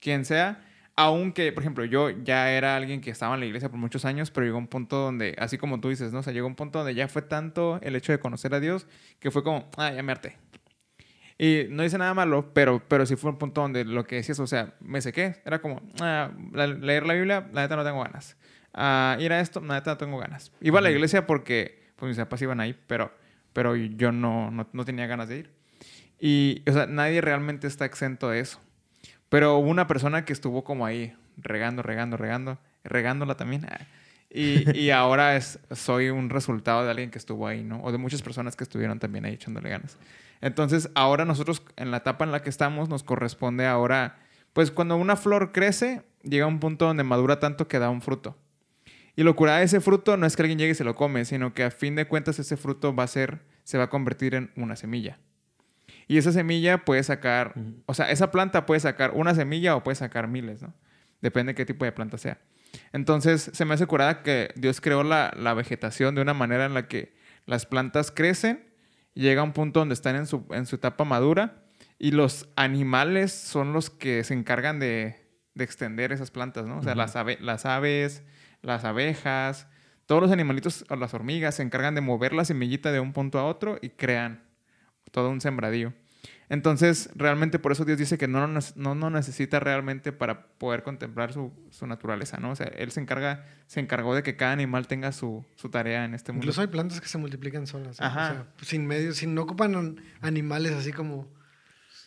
quien 0.00 0.24
sea 0.24 0.64
aunque, 0.98 1.52
por 1.52 1.62
ejemplo, 1.62 1.84
yo 1.84 2.10
ya 2.10 2.50
era 2.50 2.74
alguien 2.74 3.00
que 3.00 3.10
estaba 3.10 3.34
en 3.34 3.40
la 3.40 3.46
iglesia 3.46 3.68
por 3.68 3.78
muchos 3.78 4.04
años, 4.04 4.32
pero 4.32 4.44
llegó 4.44 4.58
un 4.58 4.66
punto 4.66 4.96
donde, 4.96 5.36
así 5.38 5.56
como 5.56 5.80
tú 5.80 5.90
dices, 5.90 6.12
¿no? 6.12 6.18
O 6.18 6.22
sea, 6.24 6.32
llegó 6.32 6.48
un 6.48 6.56
punto 6.56 6.80
donde 6.80 6.92
ya 6.92 7.06
fue 7.06 7.22
tanto 7.22 7.78
el 7.82 7.94
hecho 7.94 8.10
de 8.10 8.18
conocer 8.18 8.52
a 8.52 8.58
Dios 8.58 8.88
que 9.20 9.30
fue 9.30 9.44
como, 9.44 9.70
ah, 9.76 9.92
ya 9.92 10.02
me 10.02 10.10
harté. 10.10 10.38
Y 11.38 11.66
no 11.70 11.84
dice 11.84 11.98
nada 11.98 12.14
malo, 12.14 12.52
pero, 12.52 12.82
pero 12.88 13.06
sí 13.06 13.14
fue 13.14 13.30
un 13.30 13.38
punto 13.38 13.60
donde 13.60 13.84
lo 13.84 14.02
que 14.02 14.16
decías, 14.16 14.40
o 14.40 14.48
sea, 14.48 14.74
me 14.80 15.00
sequé. 15.00 15.40
Era 15.44 15.60
como, 15.60 15.80
ah, 16.00 16.32
leer 16.52 17.06
la 17.06 17.14
Biblia, 17.14 17.48
la 17.52 17.62
neta 17.62 17.76
no 17.76 17.84
tengo 17.84 18.02
ganas. 18.02 18.36
Ah, 18.74 19.16
ir 19.20 19.32
a 19.32 19.38
esto, 19.38 19.60
la 19.60 19.74
neta 19.74 19.92
no 19.92 19.98
tengo 19.98 20.18
ganas. 20.18 20.50
Iba 20.60 20.80
a 20.80 20.82
la 20.82 20.90
iglesia 20.90 21.28
porque, 21.28 21.92
pues 21.94 22.08
mis 22.08 22.18
papás 22.18 22.42
iban 22.42 22.58
ahí, 22.58 22.76
pero, 22.88 23.12
pero 23.52 23.76
yo 23.76 24.10
no, 24.10 24.50
no, 24.50 24.68
no 24.72 24.84
tenía 24.84 25.06
ganas 25.06 25.28
de 25.28 25.38
ir. 25.38 25.50
Y, 26.18 26.64
o 26.68 26.72
sea, 26.72 26.86
nadie 26.86 27.20
realmente 27.20 27.68
está 27.68 27.84
exento 27.84 28.30
de 28.30 28.40
eso. 28.40 28.60
Pero 29.28 29.58
hubo 29.58 29.68
una 29.68 29.86
persona 29.86 30.24
que 30.24 30.32
estuvo 30.32 30.64
como 30.64 30.86
ahí, 30.86 31.14
regando, 31.36 31.82
regando, 31.82 32.16
regando, 32.16 32.58
regándola 32.84 33.36
también. 33.36 33.66
Y, 34.30 34.78
y 34.78 34.90
ahora 34.90 35.36
es, 35.36 35.58
soy 35.70 36.10
un 36.10 36.30
resultado 36.30 36.84
de 36.84 36.90
alguien 36.90 37.10
que 37.10 37.18
estuvo 37.18 37.46
ahí, 37.46 37.62
¿no? 37.62 37.82
O 37.82 37.92
de 37.92 37.98
muchas 37.98 38.22
personas 38.22 38.56
que 38.56 38.64
estuvieron 38.64 38.98
también 38.98 39.24
ahí 39.24 39.34
echándole 39.34 39.70
ganas. 39.70 39.98
Entonces, 40.40 40.90
ahora 40.94 41.24
nosotros, 41.24 41.62
en 41.76 41.90
la 41.90 41.98
etapa 41.98 42.24
en 42.24 42.32
la 42.32 42.42
que 42.42 42.50
estamos, 42.50 42.88
nos 42.88 43.02
corresponde 43.02 43.66
ahora, 43.66 44.18
pues 44.52 44.70
cuando 44.70 44.96
una 44.96 45.16
flor 45.16 45.52
crece, 45.52 46.02
llega 46.22 46.44
a 46.44 46.48
un 46.48 46.60
punto 46.60 46.86
donde 46.86 47.04
madura 47.04 47.40
tanto 47.40 47.68
que 47.68 47.78
da 47.78 47.90
un 47.90 48.02
fruto. 48.02 48.36
Y 49.16 49.24
lo 49.24 49.34
curada 49.34 49.58
de 49.58 49.64
ese 49.64 49.80
fruto 49.80 50.16
no 50.16 50.26
es 50.26 50.36
que 50.36 50.42
alguien 50.42 50.58
llegue 50.58 50.72
y 50.72 50.76
se 50.76 50.84
lo 50.84 50.94
come, 50.94 51.24
sino 51.24 51.52
que 51.52 51.64
a 51.64 51.70
fin 51.72 51.96
de 51.96 52.06
cuentas 52.06 52.38
ese 52.38 52.56
fruto 52.56 52.94
va 52.94 53.02
a 53.02 53.08
ser, 53.08 53.40
se 53.64 53.76
va 53.76 53.84
a 53.84 53.90
convertir 53.90 54.34
en 54.34 54.52
una 54.54 54.76
semilla. 54.76 55.18
Y 56.08 56.16
esa 56.18 56.32
semilla 56.32 56.84
puede 56.84 57.02
sacar, 57.02 57.54
o 57.86 57.94
sea, 57.94 58.10
esa 58.10 58.30
planta 58.30 58.64
puede 58.66 58.80
sacar 58.80 59.12
una 59.14 59.34
semilla 59.34 59.76
o 59.76 59.84
puede 59.84 59.94
sacar 59.94 60.26
miles, 60.26 60.62
¿no? 60.62 60.74
Depende 61.20 61.52
de 61.52 61.54
qué 61.54 61.66
tipo 61.66 61.84
de 61.84 61.92
planta 61.92 62.16
sea. 62.16 62.38
Entonces, 62.92 63.50
se 63.52 63.64
me 63.64 63.74
hace 63.74 63.86
curada 63.86 64.22
que 64.22 64.50
Dios 64.56 64.80
creó 64.80 65.02
la, 65.04 65.32
la 65.36 65.52
vegetación 65.54 66.14
de 66.14 66.22
una 66.22 66.32
manera 66.34 66.64
en 66.64 66.74
la 66.74 66.88
que 66.88 67.14
las 67.44 67.66
plantas 67.66 68.10
crecen, 68.10 68.66
llega 69.12 69.42
a 69.42 69.44
un 69.44 69.52
punto 69.52 69.80
donde 69.80 69.94
están 69.94 70.16
en 70.16 70.26
su, 70.26 70.46
en 70.50 70.64
su 70.64 70.76
etapa 70.76 71.04
madura, 71.04 71.62
y 71.98 72.12
los 72.12 72.48
animales 72.56 73.32
son 73.32 73.72
los 73.72 73.90
que 73.90 74.24
se 74.24 74.32
encargan 74.32 74.78
de, 74.78 75.16
de 75.54 75.64
extender 75.64 76.12
esas 76.12 76.30
plantas, 76.30 76.66
¿no? 76.66 76.78
O 76.78 76.82
sea, 76.82 76.92
uh 76.92 76.94
-huh. 76.94 76.98
las, 76.98 77.16
ave, 77.16 77.38
las 77.40 77.66
aves, 77.66 78.22
las 78.62 78.84
abejas, 78.84 79.66
todos 80.06 80.22
los 80.22 80.30
animalitos 80.30 80.86
o 80.88 80.96
las 80.96 81.12
hormigas 81.12 81.56
se 81.56 81.62
encargan 81.62 81.94
de 81.94 82.00
mover 82.00 82.32
la 82.32 82.46
semillita 82.46 82.92
de 82.92 83.00
un 83.00 83.12
punto 83.12 83.38
a 83.38 83.44
otro 83.44 83.78
y 83.82 83.90
crean 83.90 84.47
todo 85.10 85.30
un 85.30 85.40
sembradío. 85.40 85.92
Entonces, 86.50 87.10
realmente 87.14 87.58
por 87.58 87.72
eso 87.72 87.84
Dios 87.84 87.98
dice 87.98 88.16
que 88.16 88.26
no 88.26 88.46
no, 88.48 88.94
no 88.94 89.10
necesita 89.10 89.60
realmente 89.60 90.12
para 90.12 90.46
poder 90.46 90.82
contemplar 90.82 91.32
su, 91.32 91.52
su, 91.70 91.86
naturaleza, 91.86 92.38
¿no? 92.38 92.52
O 92.52 92.56
sea, 92.56 92.66
Él 92.66 92.90
se 92.90 93.00
encarga, 93.00 93.44
se 93.66 93.80
encargó 93.80 94.14
de 94.14 94.22
que 94.22 94.36
cada 94.36 94.52
animal 94.52 94.86
tenga 94.86 95.12
su, 95.12 95.44
su 95.56 95.68
tarea 95.68 96.06
en 96.06 96.14
este 96.14 96.32
mundo. 96.32 96.44
Incluso 96.44 96.62
hay 96.62 96.68
plantas 96.68 97.02
que 97.02 97.08
se 97.08 97.18
multiplican 97.18 97.66
solas. 97.66 98.00
¿eh? 98.00 98.04
Ajá. 98.04 98.30
O 98.30 98.34
sea, 98.34 98.46
sin 98.62 98.86
medios, 98.86 99.18
sin, 99.18 99.34
no 99.34 99.42
ocupan 99.42 100.00
animales 100.22 100.72
así 100.72 100.90
como 100.90 101.28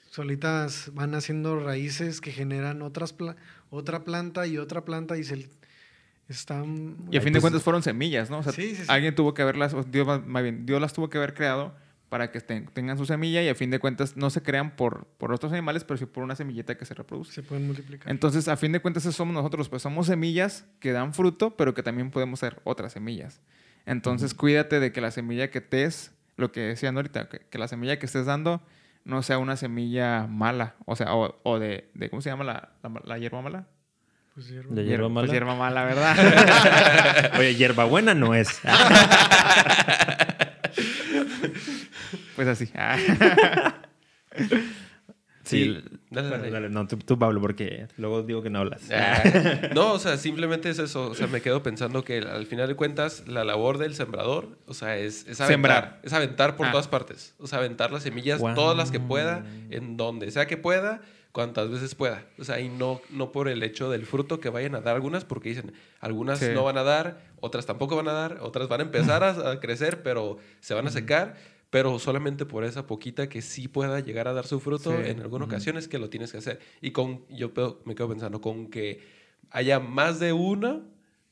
solitas, 0.09 0.91
van 0.93 1.13
haciendo 1.13 1.59
raíces 1.59 2.19
que 2.19 2.31
generan 2.31 2.81
otras 2.81 3.13
pla 3.13 3.35
otra 3.69 4.03
planta 4.03 4.47
y 4.47 4.57
otra 4.57 4.83
planta 4.83 5.17
y 5.17 5.23
se 5.23 5.49
están... 6.27 6.97
Y 7.09 7.17
a 7.17 7.21
fin 7.21 7.31
pues, 7.31 7.33
de 7.33 7.41
cuentas 7.41 7.63
fueron 7.63 7.83
semillas, 7.83 8.29
¿no? 8.29 8.39
O 8.39 8.43
sea, 8.43 8.51
sí, 8.51 8.75
sí, 8.75 8.83
sí. 8.83 8.85
alguien 8.87 9.15
tuvo 9.15 9.33
que 9.33 9.43
haberlas, 9.43 9.73
Dios, 9.89 10.25
más 10.25 10.43
bien, 10.43 10.65
Dios 10.65 10.81
las 10.81 10.93
tuvo 10.93 11.09
que 11.09 11.17
haber 11.17 11.33
creado 11.33 11.73
para 12.11 12.29
que 12.29 12.41
tengan 12.41 12.97
su 12.97 13.05
semilla 13.05 13.41
y 13.41 13.47
a 13.47 13.55
fin 13.55 13.71
de 13.71 13.79
cuentas 13.79 14.17
no 14.17 14.29
se 14.29 14.43
crean 14.43 14.75
por, 14.75 15.05
por 15.17 15.31
otros 15.31 15.53
animales, 15.53 15.85
pero 15.85 15.97
sí 15.97 16.05
por 16.05 16.25
una 16.25 16.35
semillita 16.35 16.77
que 16.77 16.83
se 16.83 16.93
reproduce. 16.93 17.31
Se 17.31 17.41
pueden 17.41 17.65
multiplicar. 17.65 18.11
Entonces, 18.11 18.49
a 18.49 18.57
fin 18.57 18.73
de 18.73 18.81
cuentas, 18.81 19.05
eso 19.05 19.13
somos 19.13 19.33
nosotros, 19.33 19.69
pues 19.69 19.81
somos 19.81 20.07
semillas 20.07 20.65
que 20.81 20.91
dan 20.91 21.13
fruto, 21.13 21.55
pero 21.55 21.73
que 21.73 21.83
también 21.83 22.11
podemos 22.11 22.41
ser 22.41 22.59
otras 22.65 22.91
semillas. 22.91 23.39
Entonces, 23.85 24.33
uh 24.33 24.35
-huh. 24.35 24.39
cuídate 24.39 24.81
de 24.81 24.91
que 24.91 24.99
la 24.99 25.09
semilla 25.11 25.51
que 25.51 25.59
estés, 25.59 26.11
lo 26.35 26.51
que 26.51 26.59
decían 26.59 26.97
ahorita, 26.97 27.29
que, 27.29 27.39
que, 27.49 27.57
la 27.57 27.69
semilla 27.69 27.97
que 27.97 28.07
estés 28.07 28.25
dando 28.25 28.61
no 29.05 29.23
sea 29.23 29.37
una 29.37 29.55
semilla 29.55 30.27
mala, 30.27 30.75
o 30.85 30.97
sea, 30.97 31.15
o, 31.15 31.39
o 31.43 31.59
de, 31.59 31.91
de, 31.93 32.09
¿cómo 32.09 32.21
se 32.21 32.29
llama 32.29 32.43
la, 32.43 32.73
la, 32.83 32.91
la 33.05 33.17
hierba 33.19 33.41
mala? 33.41 33.67
Pues 34.33 34.49
hierba, 34.49 34.75
¿De 34.75 34.83
hierba 34.83 35.07
mala? 35.07 35.27
Pues 35.27 35.31
hierba 35.31 35.55
mala, 35.55 35.85
¿verdad? 35.85 37.31
Oye, 37.39 37.55
hierba 37.55 37.85
buena 37.85 38.13
no 38.13 38.35
es. 38.35 38.59
pues 42.35 42.47
así. 42.47 42.65
sí, 45.43 45.77
dale, 46.09 46.29
dale. 46.29 46.51
dale. 46.51 46.69
No, 46.69 46.87
tú, 46.87 46.97
tú, 46.97 47.19
Pablo, 47.19 47.41
porque 47.41 47.87
luego 47.97 48.23
digo 48.23 48.41
que 48.41 48.49
no 48.49 48.59
hablas. 48.59 48.89
Ah, 48.91 49.23
no, 49.75 49.93
o 49.93 49.99
sea, 49.99 50.17
simplemente 50.17 50.69
es 50.69 50.79
eso. 50.79 51.09
O 51.09 51.15
sea, 51.15 51.27
me 51.27 51.41
quedo 51.41 51.63
pensando 51.63 52.03
que 52.03 52.19
al 52.19 52.45
final 52.45 52.67
de 52.67 52.75
cuentas, 52.75 53.27
la 53.27 53.43
labor 53.43 53.77
del 53.77 53.95
sembrador, 53.95 54.57
o 54.65 54.73
sea, 54.73 54.97
es, 54.97 55.27
es 55.27 55.41
aventar. 55.41 55.47
Sembrar. 55.47 55.99
Es 56.03 56.13
aventar 56.13 56.55
por 56.55 56.67
ah. 56.67 56.71
todas 56.71 56.87
partes. 56.87 57.35
O 57.39 57.47
sea, 57.47 57.59
aventar 57.59 57.91
las 57.91 58.03
semillas, 58.03 58.39
wow. 58.39 58.55
todas 58.55 58.77
las 58.77 58.91
que 58.91 58.99
pueda, 58.99 59.45
en 59.69 59.97
donde 59.97 60.31
sea 60.31 60.47
que 60.47 60.57
pueda 60.57 61.01
cuantas 61.31 61.69
veces 61.69 61.95
pueda. 61.95 62.25
O 62.37 62.43
sea, 62.43 62.59
y 62.59 62.69
no, 62.69 63.01
no 63.09 63.31
por 63.31 63.47
el 63.47 63.63
hecho 63.63 63.89
del 63.89 64.05
fruto 64.05 64.39
que 64.39 64.49
vayan 64.49 64.75
a 64.75 64.81
dar 64.81 64.95
algunas, 64.95 65.25
porque 65.25 65.49
dicen, 65.49 65.73
algunas 65.99 66.39
sí. 66.39 66.49
no 66.53 66.63
van 66.63 66.77
a 66.77 66.83
dar, 66.83 67.21
otras 67.39 67.65
tampoco 67.65 67.95
van 67.95 68.07
a 68.07 68.13
dar, 68.13 68.39
otras 68.41 68.67
van 68.67 68.81
a 68.81 68.83
empezar 68.83 69.23
a, 69.23 69.51
a 69.51 69.59
crecer, 69.59 70.03
pero 70.03 70.37
se 70.59 70.73
van 70.73 70.87
a 70.87 70.91
secar, 70.91 71.35
pero 71.71 71.97
solamente 71.97 72.45
por 72.45 72.63
esa 72.63 72.85
poquita 72.85 73.27
que 73.29 73.41
sí 73.41 73.67
pueda 73.67 73.99
llegar 74.01 74.27
a 74.27 74.33
dar 74.33 74.45
su 74.45 74.59
fruto 74.59 74.91
sí. 74.91 75.09
en 75.09 75.21
alguna 75.21 75.45
ocasión 75.45 75.77
es 75.77 75.87
que 75.87 75.97
lo 75.97 76.09
tienes 76.09 76.31
que 76.31 76.37
hacer. 76.37 76.59
Y 76.81 76.91
con, 76.91 77.25
yo 77.29 77.51
me 77.85 77.95
quedo 77.95 78.09
pensando, 78.09 78.39
con 78.41 78.67
que 78.69 78.99
haya 79.49 79.79
más 79.79 80.19
de 80.19 80.33
una, 80.33 80.81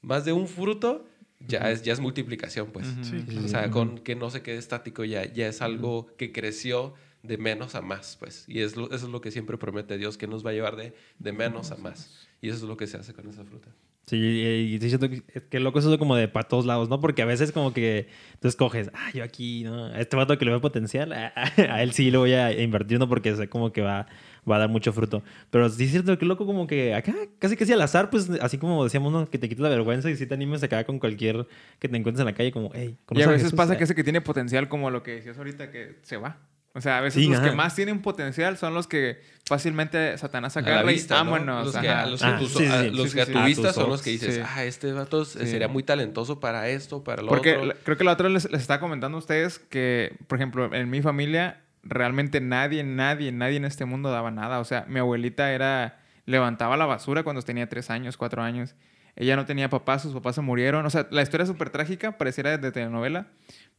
más 0.01 0.25
de 0.25 0.31
un 0.33 0.47
fruto, 0.47 1.05
ya, 1.47 1.59
uh 1.59 1.63
-huh. 1.63 1.71
es, 1.73 1.83
ya 1.83 1.93
es 1.93 1.99
multiplicación, 1.99 2.71
pues. 2.71 2.87
Uh 2.87 2.91
-huh. 3.01 3.25
sí, 3.29 3.37
o 3.45 3.47
sea, 3.47 3.69
con 3.69 3.99
que 3.99 4.15
no 4.15 4.29
se 4.31 4.41
quede 4.41 4.57
estático 4.57 5.03
ya, 5.05 5.23
ya 5.31 5.47
es 5.47 5.61
algo 5.61 6.07
que 6.17 6.31
creció 6.31 6.93
de 7.21 7.37
menos 7.37 7.75
a 7.75 7.81
más, 7.81 8.15
pues. 8.17 8.45
Y 8.47 8.59
es 8.61 8.75
lo- 8.77 8.87
eso 8.91 9.05
es 9.07 9.11
lo 9.11 9.19
que 9.21 9.31
siempre 9.31 9.57
promete 9.57 9.97
Dios, 9.97 10.17
que 10.17 10.27
nos 10.27 10.45
va 10.45 10.49
a 10.51 10.53
llevar 10.53 10.75
de, 10.77 10.93
de 11.19 11.31
menos 11.33 11.71
a 11.71 11.75
más. 11.77 12.27
Y 12.41 12.47
eso 12.47 12.57
es 12.59 12.63
lo 12.63 12.77
que 12.77 12.87
se 12.87 12.95
hace 12.97 13.13
con 13.13 13.27
esa 13.29 13.43
fruta. 13.43 13.69
Sí, 14.09 14.17
y 14.17 14.75
y 14.75 14.79
sí 14.79 14.89
siento 14.89 15.07
que, 15.09 15.21
que 15.49 15.59
loco 15.59 15.77
eso 15.79 15.91
es 15.93 15.99
como 15.99 16.15
de 16.15 16.27
para 16.27 16.47
todos 16.47 16.65
lados, 16.65 16.89
¿no? 16.89 16.99
Porque 16.99 17.21
a 17.21 17.25
veces 17.25 17.51
como 17.51 17.73
que 17.73 18.07
tú 18.39 18.47
escoges, 18.47 18.89
ah, 18.95 19.09
yo 19.13 19.23
aquí, 19.23 19.63
¿no? 19.63 19.85
A 19.85 19.99
este 19.99 20.15
vato 20.15 20.37
que 20.37 20.45
le 20.45 20.51
veo 20.51 20.61
potencial, 20.61 21.13
a, 21.13 21.31
a 21.35 21.83
él 21.83 21.91
sí 21.93 22.09
le 22.09 22.17
voy 22.17 22.33
a 22.33 22.51
invertir, 22.59 22.97
¿no? 22.97 23.07
Porque 23.07 23.35
sé 23.35 23.47
como 23.49 23.71
que 23.71 23.81
va, 23.81 24.07
va 24.49 24.55
a 24.55 24.59
dar 24.59 24.69
mucho 24.69 24.91
fruto. 24.93 25.21
Pero 25.51 25.69
sí 25.69 25.83
es 25.83 25.91
cierto 25.91 26.17
que 26.17 26.25
loco 26.25 26.45
como 26.47 26.65
que 26.65 26.95
acá, 26.95 27.13
casi 27.37 27.55
casi 27.55 27.71
al 27.73 27.81
azar, 27.81 28.09
pues 28.09 28.29
así 28.41 28.57
como 28.57 28.83
decíamos, 28.83 29.13
¿no? 29.13 29.29
Que 29.29 29.37
te 29.37 29.47
quitas 29.47 29.61
la 29.63 29.69
vergüenza 29.69 30.09
y 30.09 30.15
si 30.15 30.25
te 30.25 30.33
animes 30.33 30.63
acá 30.63 30.83
con 30.85 30.97
cualquier 30.97 31.45
que 31.77 31.87
te 31.87 31.95
encuentres 31.95 32.21
en 32.21 32.25
la 32.25 32.33
calle, 32.33 32.51
como, 32.51 32.71
hey, 32.73 32.97
Y 33.11 33.21
a 33.21 33.27
veces 33.27 33.43
Jesús? 33.43 33.57
pasa 33.57 33.73
Ah. 33.73 33.77
que 33.77 33.83
ese 33.83 33.93
que 33.93 34.03
tiene 34.03 34.21
potencial, 34.21 34.67
como 34.69 34.89
lo 34.89 35.03
que 35.03 35.11
decías 35.11 35.37
ahorita, 35.37 35.69
que 35.71 35.97
se 36.01 36.17
va. 36.17 36.39
O 36.79 36.81
sea, 36.81 36.97
a 36.97 37.01
veces 37.01 37.21
Sí, 37.23 37.29
los 37.29 37.39
que 37.41 37.51
más 37.51 37.75
tienen 37.75 38.01
potencial 38.01 38.57
son 38.57 38.73
los 38.73 38.87
que 38.87 39.21
fácilmente 39.45 40.17
Satanás 40.17 40.55
A 40.57 40.61
la 40.61 40.67
agarra 40.67 40.91
y 40.91 40.95
vista. 40.95 41.23
Los 41.23 41.75
que, 41.75 41.89
a 41.89 42.05
los 42.07 42.23
Ah, 42.23 42.37
que, 42.39 42.43
tú- 42.45 42.49
sí, 42.49 42.57
sí, 42.59 42.65
a- 42.65 42.81
sí. 42.83 42.89
los 42.91 43.09
Sí, 43.09 43.15
que 43.15 43.21
a 43.21 43.25
sí, 43.25 43.31
tu 43.33 43.39
sí. 43.39 43.45
vista 43.45 43.73
son 43.73 43.89
los 43.89 44.01
que 44.01 44.09
dices, 44.11 44.35
sí. 44.35 44.41
ah, 44.45 44.63
este 44.63 44.93
vato 44.93 45.25
Sí. 45.25 45.45
sería 45.45 45.67
muy 45.67 45.83
talentoso 45.83 46.39
para 46.39 46.69
esto, 46.69 47.03
para 47.03 47.21
lo 47.21 47.27
Porque 47.29 47.53
otro. 47.57 47.65
la- 47.65 47.73
creo 47.75 47.97
que 47.97 48.03
la 48.03 48.13
otra 48.13 48.29
les, 48.29 48.49
les 48.51 48.61
estaba 48.61 48.79
comentando 48.79 49.17
a 49.17 49.19
ustedes 49.19 49.59
que, 49.59 50.15
por 50.27 50.37
ejemplo, 50.39 50.73
en 50.73 50.89
mi 50.89 51.01
familia 51.01 51.61
realmente 51.83 52.41
nadie, 52.41 52.83
nadie, 52.83 53.31
nadie 53.31 53.57
en 53.57 53.65
este 53.65 53.85
mundo 53.85 54.09
daba 54.11 54.31
nada. 54.31 54.59
O 54.59 54.65
sea, 54.65 54.85
mi 54.87 54.99
abuelita 54.99 55.51
era 55.51 55.99
levantaba 56.25 56.77
la 56.77 56.85
basura 56.85 57.23
cuando 57.23 57.41
tenía 57.41 57.67
tres 57.67 57.89
años, 57.89 58.15
cuatro 58.17 58.41
años. 58.41 58.75
Ella 59.15 59.35
no 59.35 59.45
tenía 59.45 59.69
papás, 59.69 60.03
sus 60.03 60.13
papás 60.13 60.35
se 60.35 60.41
murieron. 60.41 60.85
O 60.85 60.89
sea, 60.89 61.07
la 61.11 61.21
historia 61.23 61.43
es 61.43 61.49
súper 61.49 61.71
trágica, 61.71 62.17
pareciera 62.17 62.57
de 62.57 62.71
telenovela. 62.71 63.27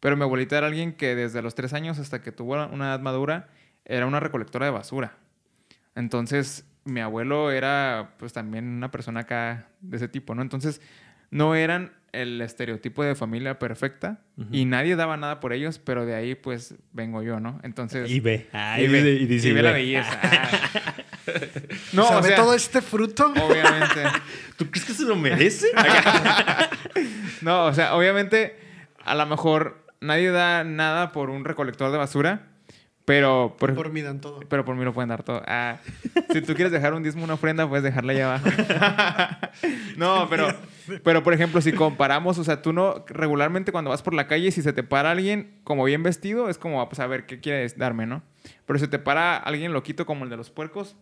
Pero 0.01 0.17
mi 0.17 0.23
abuelita 0.23 0.57
era 0.59 0.67
alguien 0.67 0.93
que 0.93 1.15
desde 1.15 1.43
los 1.43 1.55
tres 1.55 1.73
años 1.75 1.99
hasta 1.99 2.21
que 2.23 2.33
tuvo 2.33 2.55
una 2.67 2.87
edad 2.89 3.01
madura 3.01 3.49
era 3.85 4.07
una 4.07 4.19
recolectora 4.21 4.67
de 4.67 4.73
basura. 4.73 5.15
Entonces, 5.95 6.65
mi 6.85 7.01
abuelo 7.01 7.51
era 7.51 8.15
pues 8.19 8.33
también 8.33 8.67
una 8.67 8.91
persona 8.91 9.21
acá 9.21 9.69
de 9.81 9.97
ese 9.99 10.09
tipo, 10.09 10.35
¿no? 10.35 10.43
Entonces, 10.43 10.81
no 11.31 11.55
eran 11.55 11.93
el 12.13 12.41
estereotipo 12.41 13.05
de 13.05 13.15
familia 13.15 13.59
perfecta 13.61 14.19
y 14.51 14.65
nadie 14.65 14.97
daba 14.97 15.17
nada 15.17 15.39
por 15.39 15.53
ellos, 15.53 15.79
pero 15.79 16.05
de 16.07 16.15
ahí 16.17 16.35
pues 16.35 16.75
vengo 16.93 17.23
yo, 17.23 17.39
¿no? 17.39 17.61
Entonces... 17.63 18.11
Y 18.11 18.19
ve. 18.19 18.49
Ah, 18.53 18.81
y 18.81 18.89
ve, 18.89 18.99
dice- 19.03 19.23
y 19.23 19.27
dice, 19.27 19.49
y 19.49 19.53
ve 19.53 19.63
la 19.63 19.73
belleza. 19.73 20.21
Ah. 21.33 21.43
no, 21.93 22.05
o 22.05 22.09
sea, 22.09 22.19
o 22.19 22.23
sea, 22.25 22.37
todo 22.37 22.55
este 22.55 22.81
fruto. 22.83 23.27
obviamente. 23.27 24.03
¿Tú 24.57 24.69
crees 24.69 24.85
que 24.85 24.95
se 24.95 25.05
lo 25.05 25.15
merece? 25.15 25.69
No, 27.43 27.67
o 27.67 27.73
sea, 27.73 27.95
obviamente, 27.95 28.57
a 29.05 29.15
lo 29.15 29.27
mejor 29.27 29.80
nadie 30.01 30.31
da 30.31 30.65
nada 30.65 31.13
por 31.13 31.31
un 31.31 31.45
recolector 31.45 31.91
de 31.93 31.99
basura, 31.99 32.47
pero 33.05 33.57
por, 33.59 33.75
Por 33.75 33.91
mí 33.91 34.03
dan 34.03 34.21
todo. 34.21 34.41
pero 34.49 34.65
por 34.65 34.77
mí 34.77 34.85
lo 34.85 34.93
pueden 34.93 35.09
dar 35.09 35.23
todo. 35.25 35.43
Ah, 35.47 35.79
si 36.33 36.43
tú 36.43 36.55
quieres 36.55 36.71
dejar 36.71 36.95
un 36.95 37.03
diezmo, 37.03 37.25
una 37.25 37.35
ofrenda, 37.35 37.69
puedes 37.69 37.83
dejarla 37.83 38.13
allá 38.13 38.35
abajo. 38.35 39.51
no, 39.97 40.29
pero, 40.31 40.49
pero 41.03 41.23
por 41.23 41.33
ejemplo, 41.33 41.61
si 41.61 41.73
comparamos, 41.73 42.39
o 42.39 42.45
sea, 42.45 42.63
tú 42.63 42.73
no, 42.73 43.05
regularmente 43.09 43.73
cuando 43.73 43.91
vas 43.91 44.03
por 44.03 44.15
la 44.15 44.29
calle, 44.29 44.53
si 44.53 44.63
se 44.63 44.73
te 44.73 44.83
para 44.83 45.11
alguien 45.11 45.59
como 45.65 45.85
bien 45.85 46.03
vestido, 46.03 46.49
es 46.49 46.59
como, 46.59 46.87
pues 46.89 47.01
a 47.01 47.07
ver, 47.07 47.27
¿qué 47.27 47.41
quieres 47.41 47.77
darme, 47.77 48.07
no? 48.07 48.23
Pero 48.67 48.79
si 48.79 48.87
te 48.87 48.99
para 49.01 49.37
alguien 49.37 49.73
loquito 49.73 50.07
como 50.07 50.25
el 50.25 50.31
de 50.31 50.37
los 50.37 50.51
puercos, 50.51 50.97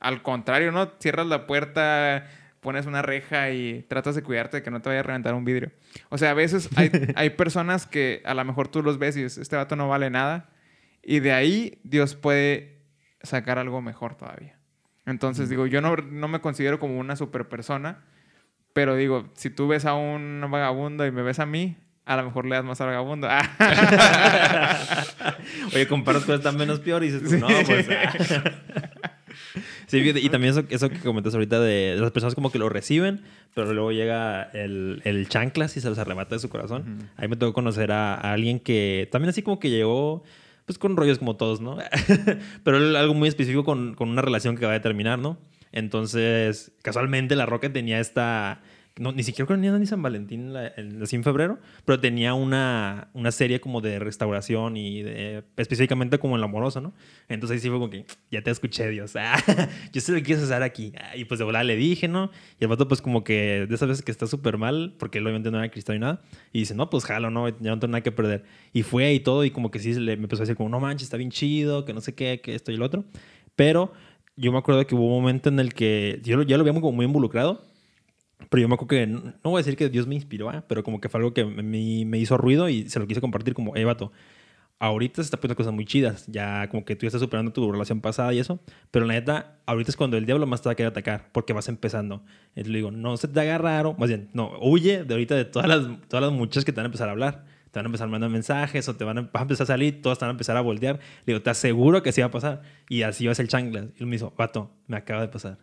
al 0.00 0.22
contrario, 0.22 0.70
¿no? 0.70 0.92
Cierras 1.00 1.26
la 1.26 1.46
puerta, 1.46 2.28
pones 2.66 2.86
una 2.86 3.00
reja 3.00 3.50
y 3.50 3.86
tratas 3.86 4.16
de 4.16 4.24
cuidarte 4.24 4.56
de 4.56 4.64
que 4.64 4.72
no 4.72 4.82
te 4.82 4.88
vaya 4.88 4.98
a 4.98 5.04
reventar 5.04 5.34
un 5.34 5.44
vidrio. 5.44 5.70
O 6.08 6.18
sea, 6.18 6.32
a 6.32 6.34
veces 6.34 6.68
hay, 6.74 6.90
hay 7.14 7.30
personas 7.30 7.86
que 7.86 8.22
a 8.24 8.34
lo 8.34 8.44
mejor 8.44 8.66
tú 8.66 8.82
los 8.82 8.98
ves 8.98 9.16
y 9.16 9.22
dices, 9.22 9.38
este 9.38 9.54
vato 9.54 9.76
no 9.76 9.88
vale 9.88 10.10
nada. 10.10 10.50
Y 11.00 11.20
de 11.20 11.32
ahí 11.32 11.78
Dios 11.84 12.16
puede 12.16 12.80
sacar 13.22 13.60
algo 13.60 13.82
mejor 13.82 14.16
todavía. 14.16 14.58
Entonces, 15.04 15.48
digo, 15.48 15.68
yo 15.68 15.80
no, 15.80 15.94
no 15.94 16.26
me 16.26 16.40
considero 16.40 16.80
como 16.80 16.98
una 16.98 17.14
super 17.14 17.48
persona, 17.48 18.02
pero 18.72 18.96
digo, 18.96 19.30
si 19.36 19.48
tú 19.48 19.68
ves 19.68 19.84
a 19.84 19.94
un 19.94 20.44
vagabundo 20.50 21.06
y 21.06 21.12
me 21.12 21.22
ves 21.22 21.38
a 21.38 21.46
mí, 21.46 21.76
a 22.04 22.16
lo 22.16 22.24
mejor 22.24 22.46
le 22.46 22.56
das 22.56 22.64
más 22.64 22.80
al 22.80 22.88
vagabundo. 22.88 23.28
Oye, 25.72 25.86
comparas 25.86 26.24
cosas 26.24 26.42
tan 26.42 26.56
menos 26.56 26.80
peor 26.80 27.04
y 27.04 27.12
dices 27.12 27.30
tú, 27.30 27.38
no, 27.38 27.46
pues. 27.46 27.88
ah. 27.88 28.90
Sí, 29.86 29.98
y 29.98 30.28
también 30.30 30.52
eso, 30.52 30.64
eso 30.68 30.88
que 30.88 30.98
comentas 30.98 31.34
ahorita 31.34 31.60
de, 31.60 31.96
las 31.98 32.10
personas 32.10 32.34
como 32.34 32.50
que 32.50 32.58
lo 32.58 32.68
reciben, 32.68 33.22
pero 33.54 33.72
luego 33.72 33.92
llega 33.92 34.42
el, 34.52 35.00
el 35.04 35.28
chanclas 35.28 35.76
y 35.76 35.80
se 35.80 35.88
los 35.88 35.98
arrebata 35.98 36.34
de 36.34 36.40
su 36.40 36.48
corazón. 36.48 36.82
Ujú. 36.82 37.08
Ahí 37.16 37.28
me 37.28 37.36
tocó 37.36 37.52
conocer 37.52 37.92
a, 37.92 38.14
a 38.14 38.32
alguien 38.32 38.58
que 38.58 39.08
también 39.12 39.30
así 39.30 39.42
como 39.42 39.60
que 39.60 39.70
llegó, 39.70 40.24
pues 40.64 40.78
con 40.78 40.96
rollos 40.96 41.18
como 41.18 41.36
todos, 41.36 41.60
¿no? 41.60 41.78
pero 42.64 42.78
algo 42.78 43.14
muy 43.14 43.28
específico 43.28 43.64
con, 43.64 43.94
con 43.94 44.08
una 44.08 44.22
relación 44.22 44.56
que 44.56 44.60
acaba 44.60 44.72
de 44.72 44.80
terminar, 44.80 45.18
¿no? 45.18 45.38
Entonces, 45.72 46.72
casualmente 46.82 47.36
la 47.36 47.46
Roca 47.46 47.72
tenía 47.72 48.00
esta... 48.00 48.62
No, 48.98 49.12
ni 49.12 49.22
siquiera 49.22 49.46
creo 49.46 49.60
que 49.60 49.78
ni 49.78 49.86
San 49.86 50.00
Valentín, 50.00 50.54
la- 50.54 50.68
el- 50.68 51.02
así 51.02 51.16
en 51.16 51.22
febrero, 51.22 51.58
pero 51.84 52.00
tenía 52.00 52.32
una, 52.32 53.08
una 53.12 53.30
serie 53.30 53.60
como 53.60 53.82
de 53.82 53.98
restauración 53.98 54.78
y 54.78 55.02
específicamente 55.58 56.18
como 56.18 56.34
en 56.36 56.40
lo 56.40 56.46
amoroso, 56.46 56.80
¿no? 56.80 56.94
Entonces 57.28 57.56
ahí 57.56 57.60
sí 57.60 57.68
fue 57.68 57.76
como 57.78 57.90
que, 57.90 58.06
ya 58.30 58.40
te 58.42 58.50
escuché, 58.50 58.88
Dios. 58.88 59.14
Ah, 59.20 59.68
yo 59.92 60.00
sé 60.00 60.12
lo 60.12 60.18
que 60.18 60.24
quieres 60.24 60.44
hacer 60.44 60.62
aquí. 60.62 60.92
Ah, 60.98 61.14
y 61.16 61.26
pues 61.26 61.38
de 61.38 61.44
volada 61.44 61.62
le 61.64 61.76
dije, 61.76 62.08
¿no? 62.08 62.30
Y 62.58 62.64
el 62.64 62.68
vato 62.68 62.88
pues 62.88 63.02
como 63.02 63.22
que 63.22 63.66
de 63.68 63.74
esas 63.74 63.86
veces 63.88 64.02
que 64.04 64.10
está 64.12 64.26
súper 64.26 64.56
mal, 64.56 64.94
porque 64.98 65.18
él 65.18 65.24
obviamente 65.24 65.50
no 65.50 65.58
era 65.58 65.70
cristiano 65.70 65.96
ni 65.98 66.00
nada, 66.00 66.22
y 66.52 66.60
dice, 66.60 66.74
no, 66.74 66.88
pues 66.88 67.04
jalo, 67.04 67.28
no, 67.30 67.48
ya 67.50 67.54
no 67.70 67.78
tengo 67.78 67.88
nada 67.92 68.02
que 68.02 68.12
perder. 68.12 68.44
Y 68.72 68.82
fue 68.82 69.12
y 69.12 69.20
todo, 69.20 69.44
y 69.44 69.50
como 69.50 69.70
que 69.70 69.78
sí 69.78 69.92
le, 69.94 70.16
me 70.16 70.22
empezó 70.24 70.42
a 70.42 70.44
decir 70.44 70.56
como, 70.56 70.70
no 70.70 70.80
manches, 70.80 71.04
está 71.04 71.18
bien 71.18 71.30
chido, 71.30 71.84
que 71.84 71.92
no 71.92 72.00
sé 72.00 72.14
qué, 72.14 72.40
que 72.42 72.54
esto 72.54 72.72
y 72.72 72.76
lo 72.78 72.86
otro. 72.86 73.04
Pero 73.56 73.92
yo 74.36 74.52
me 74.52 74.58
acuerdo 74.58 74.86
que 74.86 74.94
hubo 74.94 75.06
un 75.06 75.20
momento 75.22 75.48
en 75.50 75.58
el 75.60 75.74
que 75.74 76.20
yo 76.24 76.40
ya 76.42 76.56
lo 76.56 76.64
veíamos 76.64 76.80
como 76.80 76.92
muy 76.96 77.04
involucrado, 77.06 77.62
pero 78.50 78.60
yo 78.60 78.68
me 78.68 78.74
acuerdo 78.74 78.88
que, 78.88 79.06
no 79.06 79.32
voy 79.50 79.58
a 79.58 79.62
decir 79.62 79.76
que 79.76 79.88
Dios 79.88 80.06
me 80.06 80.14
inspiró, 80.14 80.50
¿ah? 80.50 80.64
pero 80.68 80.82
como 80.82 81.00
que 81.00 81.08
fue 81.08 81.18
algo 81.18 81.34
que 81.34 81.44
me, 81.44 82.04
me 82.04 82.18
hizo 82.18 82.36
ruido 82.36 82.68
y 82.68 82.88
se 82.88 82.98
lo 82.98 83.06
quise 83.06 83.20
compartir 83.20 83.54
como, 83.54 83.72
hey, 83.74 83.84
vato, 83.84 84.12
ahorita 84.78 85.16
se 85.16 85.22
está 85.22 85.38
poniendo 85.38 85.56
cosas 85.56 85.72
muy 85.72 85.84
chidas, 85.84 86.26
ya 86.26 86.68
como 86.68 86.84
que 86.84 86.96
tú 86.96 87.02
ya 87.02 87.08
estás 87.08 87.22
superando 87.22 87.52
tu 87.52 87.70
relación 87.70 88.00
pasada 88.00 88.32
y 88.34 88.38
eso, 88.38 88.60
pero 88.90 89.06
la 89.06 89.14
neta, 89.14 89.58
ahorita 89.66 89.90
es 89.90 89.96
cuando 89.96 90.16
el 90.16 90.26
diablo 90.26 90.46
más 90.46 90.62
te 90.62 90.68
va 90.68 90.72
a 90.72 90.74
querer 90.74 90.90
atacar, 90.90 91.28
porque 91.32 91.52
vas 91.52 91.68
empezando. 91.68 92.22
Entonces 92.48 92.68
le 92.68 92.78
digo, 92.78 92.90
no 92.90 93.16
se 93.16 93.28
te 93.28 93.40
haga 93.40 93.58
raro, 93.58 93.94
más 93.98 94.08
bien, 94.08 94.28
no, 94.32 94.52
huye 94.60 95.04
de 95.04 95.14
ahorita 95.14 95.34
de 95.34 95.44
todas 95.44 95.68
las, 95.68 96.08
todas 96.08 96.24
las 96.24 96.32
muchachas 96.32 96.64
que 96.64 96.72
te 96.72 96.76
van 96.76 96.86
a 96.86 96.88
empezar 96.88 97.08
a 97.08 97.12
hablar. 97.12 97.44
Te 97.70 97.80
van 97.80 97.86
a 97.86 97.88
empezar 97.88 98.08
a 98.08 98.10
mandar 98.10 98.30
mensajes 98.30 98.88
o 98.88 98.96
te 98.96 99.04
van 99.04 99.18
a, 99.18 99.20
vas 99.22 99.34
a 99.34 99.42
empezar 99.42 99.64
a 99.64 99.66
salir, 99.66 100.00
todas 100.00 100.18
te 100.18 100.24
van 100.24 100.30
a 100.30 100.32
empezar 100.32 100.56
a 100.56 100.62
voltear. 100.62 100.96
Le 101.26 101.34
digo, 101.34 101.42
te 101.42 101.50
aseguro 101.50 102.02
que 102.02 102.08
así 102.08 102.22
va 102.22 102.28
a 102.28 102.30
pasar. 102.30 102.62
Y 102.88 103.02
así 103.02 103.26
va 103.26 103.32
a 103.32 103.34
ser 103.34 103.44
el 103.44 103.48
chanclas. 103.50 103.88
Y 103.96 104.02
él 104.02 104.06
me 104.06 104.16
dijo, 104.16 104.32
vato, 104.34 104.70
me 104.86 104.96
acaba 104.96 105.20
de 105.20 105.28
pasar. 105.28 105.58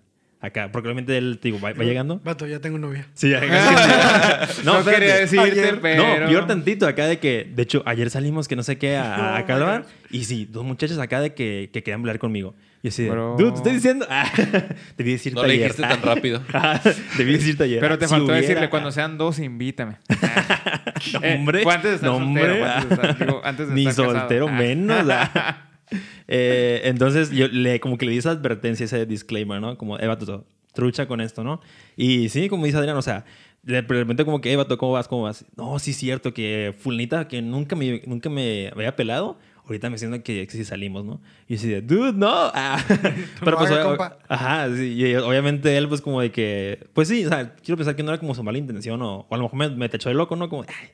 Acá, 0.46 0.70
porque 0.74 0.90
obviamente 0.90 1.18
él, 1.18 1.40
te 1.42 1.48
digo, 1.48 1.60
va, 1.62 1.72
va 1.72 1.84
llegando. 1.86 2.20
Vato, 2.22 2.46
ya 2.46 2.60
tengo 2.60 2.78
novia. 2.78 3.08
Sí, 3.14 3.30
no, 4.66 4.80
espérate. 4.80 4.92
quería 4.92 5.16
decirte, 5.16 5.46
Ayer- 5.52 5.80
pero... 5.82 6.20
No, 6.20 6.28
peor 6.28 6.48
tantito 6.48 6.86
acá 6.86 7.08
de 7.08 7.18
que, 7.18 7.50
de 7.50 7.64
hecho, 7.64 7.82
ayer 7.86 8.10
salimos 8.10 8.50
que 8.50 8.58
no 8.58 8.62
sé 8.64 8.78
qué 8.78 8.98
a, 8.98 9.38
a, 9.38 9.42
No, 9.48 9.66
bar 9.66 9.82
God. 9.84 9.88
y 10.12 10.26
sí, 10.26 10.46
dos 10.52 10.66
muchachos 10.66 11.00
acá 11.00 11.22
de 11.22 11.34
que, 11.34 11.70
que 11.72 11.82
querían 11.82 12.02
hablar 12.02 12.20
conmigo. 12.20 12.56
Y 12.82 12.90
así, 12.90 13.04
de, 13.04 13.12
Bro. 13.12 13.38
dude, 13.38 13.52
te 13.52 13.58
estoy 13.60 13.72
diciendo. 13.72 14.06
Ah, 14.10 14.30
debí 14.98 15.14
decirte 15.14 15.40
No 15.40 15.48
le 15.48 15.54
ayer. 15.54 15.72
dijiste 15.72 15.82
tan 15.88 16.02
rápido. 16.02 16.42
Ah, 16.54 16.82
debí 17.18 17.32
decirte 17.32 17.64
ayer. 17.64 17.80
Pero 17.80 17.98
te 17.98 18.06
Si 18.08 18.10
faltó 18.12 18.26
hubiera- 18.26 18.42
decirle, 18.42 18.70
cuando 18.70 18.92
sean 18.92 19.18
dos, 19.18 19.40
invítame. 19.40 19.96
No, 21.14 21.20
Eh, 21.24 21.36
hombre. 21.38 21.64
fue 21.64 21.74
antes 21.74 21.90
de 21.92 21.96
estar 21.96 22.10
no, 22.12 22.18
soltero, 22.20 22.54
hombre. 22.54 22.70
antes 22.70 22.90
de 22.90 22.96
estar- 22.96 23.18
digo, 23.18 23.42
antes 23.46 23.68
de 23.70 23.74
Ni 23.76 23.88
estar 23.88 24.06
soltero 24.06 24.48
Ah. 24.50 24.52
menos. 24.52 25.06
Eh, 26.28 26.82
entonces, 26.86 27.32
yo 27.32 27.48
le, 27.48 27.80
como 27.80 27.98
que 27.98 28.06
le 28.06 28.12
di 28.14 28.18
esa 28.18 28.32
advertencia, 28.32 28.86
ese 28.86 29.06
disclaimer, 29.06 29.62
¿no? 29.62 29.78
Como, 29.78 30.00
Eva, 30.00 30.18
tú, 30.18 30.44
trucha 30.74 31.08
con 31.08 31.22
esto, 31.22 31.44
¿no? 31.44 31.62
Y 31.96 32.30
sí, 32.30 32.50
como 32.50 32.66
dice 32.66 32.78
Adrián, 32.78 32.98
o 32.98 33.02
sea, 33.02 33.26
de 33.62 33.82
repente 33.82 34.26
como 34.26 34.42
que, 34.42 34.52
Eva, 34.52 34.68
¿cómo 34.68 34.92
vas? 34.92 35.08
¿Cómo 35.08 35.24
vas? 35.24 35.46
No, 35.56 35.80
sí 35.80 35.92
es 35.92 35.98
cierto 35.98 36.34
que 36.34 36.76
fulanita 36.78 37.28
que 37.28 37.42
nunca 37.42 37.76
me, 37.76 38.02
nunca 38.06 38.30
me 38.30 38.70
había 38.70 38.96
pelado, 38.96 39.38
ahorita 39.66 39.90
me 39.90 39.98
siento 39.98 40.22
que, 40.24 40.48
sí 40.50 40.66
salimos, 40.66 41.06
¿no? 41.06 41.22
Y 41.48 41.56
así 41.56 41.70
de, 41.70 41.82
dude, 41.82 42.14
no. 42.14 42.34
Ah. 42.54 42.84
Pero 43.44 43.58
pues, 43.58 43.72
haga, 43.72 43.84
compa. 43.84 44.18
ajá, 44.28 44.76
sí, 44.76 44.94
y 44.96 45.16
obviamente 45.16 45.78
él 45.78 45.88
pues 45.88 46.02
como 46.02 46.22
de 46.22 46.32
que, 46.32 46.88
pues 46.94 47.08
sí, 47.08 47.26
o 47.26 47.30
sea, 47.30 47.56
quiero 47.56 47.78
pensar 47.78 47.96
que 47.96 48.04
no 48.04 48.12
era 48.12 48.20
como 48.20 48.36
su 48.36 48.44
mala 48.44 48.58
intención 48.58 49.02
o, 49.02 49.26
o 49.30 49.34
a 49.34 49.38
lo 49.38 49.44
mejor 49.44 49.60
me, 49.60 49.70
me 49.70 49.90
tachó 49.90 50.10
de 50.10 50.16
loco, 50.16 50.36
¿no? 50.36 50.50
Como, 50.50 50.64
ay, 50.64 50.90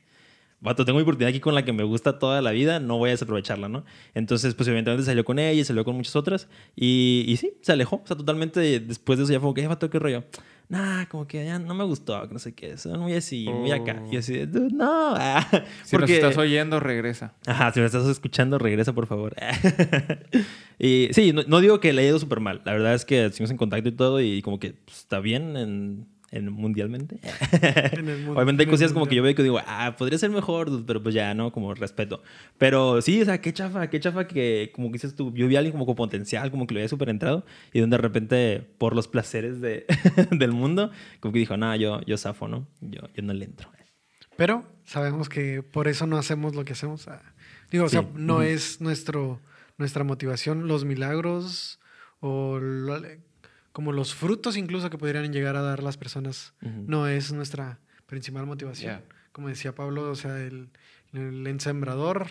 Vato, 0.62 0.84
tengo 0.84 0.97
mi 0.97 1.03
oportunidad 1.03 1.30
aquí 1.30 1.39
con 1.39 1.55
la 1.55 1.64
que 1.64 1.72
me 1.72 1.84
gusta 1.84 2.20
toda 2.20 2.41
la 2.41 2.51
vida, 2.51 2.80
no 2.82 2.97
voy 2.97 3.10
a 3.10 3.12
desaprovecharla, 3.12 3.70
¿no? 3.70 3.86
Entonces, 4.14 4.55
pues 4.55 4.68
evidentemente 4.68 5.05
salió 5.05 5.24
con 5.24 5.39
ella 5.39 5.53
y 5.53 5.64
salió 5.64 5.86
con 5.86 5.95
muchas 5.95 6.16
otras. 6.18 6.49
Y, 6.76 7.24
y 7.28 7.38
sí, 7.38 7.53
se 7.62 7.72
alejó. 7.72 8.01
O 8.03 8.07
sea, 8.07 8.18
totalmente 8.18 8.60
después 8.82 9.18
de 9.18 9.24
eso 9.24 9.32
ya 9.32 9.39
fue 9.39 9.45
como 9.45 9.53
que, 9.53 9.62
"Eh, 9.64 9.68
vato, 9.68 9.89
qué 9.89 9.99
rollo. 9.99 10.26
Nah, 10.68 11.05
como 11.05 11.26
que 11.28 11.45
ya 11.45 11.57
no 11.60 11.74
me 11.74 11.84
gustó, 11.86 12.28
que 12.28 12.34
no 12.34 12.39
sé 12.39 12.53
qué. 12.53 12.78
Son 12.78 12.99
muy 12.99 13.14
así, 13.14 13.47
muy 13.49 13.72
acá. 13.72 14.03
Y 14.12 14.18
así, 14.18 14.34
de, 14.34 14.47
"Dude, 14.47 14.70
no. 14.76 15.14
ah". 15.16 15.47
Si 15.84 15.97
nos 15.97 16.10
estás 16.10 16.38
oyendo, 16.38 16.80
regresa. 16.82 17.34
Ajá, 17.47 17.72
si 17.74 17.80
me 17.80 17.86
estás 17.86 18.05
escuchando, 18.05 18.57
regresa, 18.60 18.91
por 18.93 19.07
favor. 19.07 19.34
y 20.78 21.07
sí, 21.12 21.34
no, 21.34 21.43
no 21.47 21.62
digo 21.62 21.80
que 21.80 21.93
le 21.93 22.01
haya 22.01 22.10
ido 22.10 22.20
súper 22.20 22.39
mal. 22.41 22.62
La 22.66 22.74
verdad 22.74 22.93
es 22.93 23.05
que 23.05 23.26
estuvimos 23.26 23.51
en 23.51 23.57
contacto 23.57 23.89
y 23.89 23.93
todo 23.93 24.22
y 24.22 24.41
como 24.41 24.60
que 24.60 24.74
pues, 24.74 24.99
está 24.99 25.20
bien 25.20 25.55
en, 25.57 26.05
en 26.32 26.52
mundialmente. 26.52 27.20
En 27.94 28.08
el 28.10 28.18
mundo- 28.20 28.34
Obviamente 28.34 28.64
hay 28.64 28.70
cosillas 28.70 28.94
como 28.94 29.06
que 29.08 29.16
yo 29.16 29.24
veo 29.24 29.34
que 29.36 29.44
digo, 29.44 29.60
ah, 29.66 29.96
podría 29.98 30.18
ser 30.18 30.30
mejor, 30.30 30.70
dude", 30.70 30.84
pero 30.86 31.02
pues 31.02 31.16
ya, 31.16 31.34
¿no? 31.34 31.52
Como 31.52 31.74
respeto. 31.74 32.22
Pero 32.58 33.02
sí, 33.02 33.22
o 33.22 33.26
sea, 33.26 33.42
qué 33.42 33.52
chafa, 33.54 33.90
qué 33.90 34.00
chafa 34.00 34.28
que, 34.28 34.72
como 34.74 34.88
que 34.90 34.94
dices 34.94 35.16
tú, 35.16 35.34
yo 35.34 35.48
vi 35.48 35.56
a 35.56 35.60
alguien 35.60 35.72
como 35.74 35.86
con 35.86 35.96
potencial, 35.96 36.52
como 36.52 36.68
que 36.68 36.74
lo 36.74 36.80
había 36.80 36.90
súper 36.90 37.10
entrado, 37.10 37.46
y 37.74 37.80
donde 37.80 37.98
de 37.98 38.02
repente, 38.02 38.62
por 38.78 38.96
los 38.96 39.08
placeres 39.08 39.60
de, 39.62 39.86
del 40.32 40.52
mundo, 40.52 40.92
como 41.20 41.32
que 41.34 41.40
dijo, 41.40 41.58
no, 41.58 41.76
yo, 41.76 42.02
yo 42.02 42.18
zafo, 42.18 42.48
¿no? 42.48 42.68
Yo, 42.82 43.02
yo 43.16 43.24
no 43.24 43.34
le 43.34 43.46
entro. 43.46 43.70
Pero 44.38 44.64
sabemos 44.86 45.28
que 45.28 45.64
por 45.64 45.88
eso 45.88 46.08
no 46.08 46.18
hacemos 46.18 46.56
lo 46.56 46.64
que 46.64 46.74
hacemos. 46.74 47.08
ah, 47.08 47.22
Digo, 47.72 47.86
o 47.86 47.90
sea, 47.90 48.02
Sí. 48.02 48.08
no 48.16 48.36
Ujú. 48.36 48.44
es 48.44 48.80
nuestro, 48.82 49.42
nuestra 49.78 50.04
motivación 50.04 50.68
los 50.68 50.86
milagros 50.86 51.80
o 52.22 52.58
lo- 52.60 53.02
como 53.80 53.94
los 53.94 54.14
frutos 54.14 54.58
incluso 54.58 54.90
que 54.90 54.98
podrían 54.98 55.32
llegar 55.32 55.56
a 55.56 55.62
dar 55.62 55.82
las 55.82 55.96
personas. 55.96 56.54
No 56.62 57.08
es 57.08 57.32
nuestra 57.32 57.80
principal 58.08 58.46
motivación. 58.46 59.00
Como 59.32 59.48
decía 59.48 59.74
Pablo, 59.74 60.12
o 60.12 60.16
sea, 60.16 60.38
el, 60.38 60.68
el 61.14 61.48
ensembrador 61.48 62.28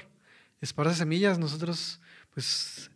esparce 0.61 0.95
semillas. 0.95 1.39
Nosotros, 1.39 2.03
pues, 2.35 2.91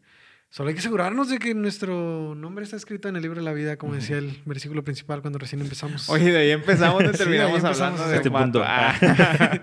solo 0.51 0.69
hay 0.69 0.75
que 0.75 0.81
asegurarnos 0.81 1.31
de 1.31 1.39
que 1.39 1.55
nuestro 1.55 2.35
nombre 2.35 2.63
está 2.63 2.77
escrito 2.77 3.09
en 3.09 3.17
el 3.17 3.23
libro 3.23 3.39
de 3.41 3.45
la 3.47 3.55
vida, 3.55 3.79
como 3.79 3.95
decía 3.95 4.19
el 4.19 4.43
versículo 4.45 4.85
principal 4.85 5.23
cuando 5.23 5.39
recién 5.39 5.63
empezamos. 5.63 6.11
Oye, 6.11 6.31
de 6.31 6.37
ahí 6.37 6.51
empezamos 6.51 7.03
y 7.05 7.07
Sí, 7.07 7.13
terminamos 7.17 7.57
empezamos 7.57 7.81
hablando 7.81 8.07
de 8.11 8.17
este 8.17 8.31
punto. 8.31 8.63
Ah. 8.63 9.63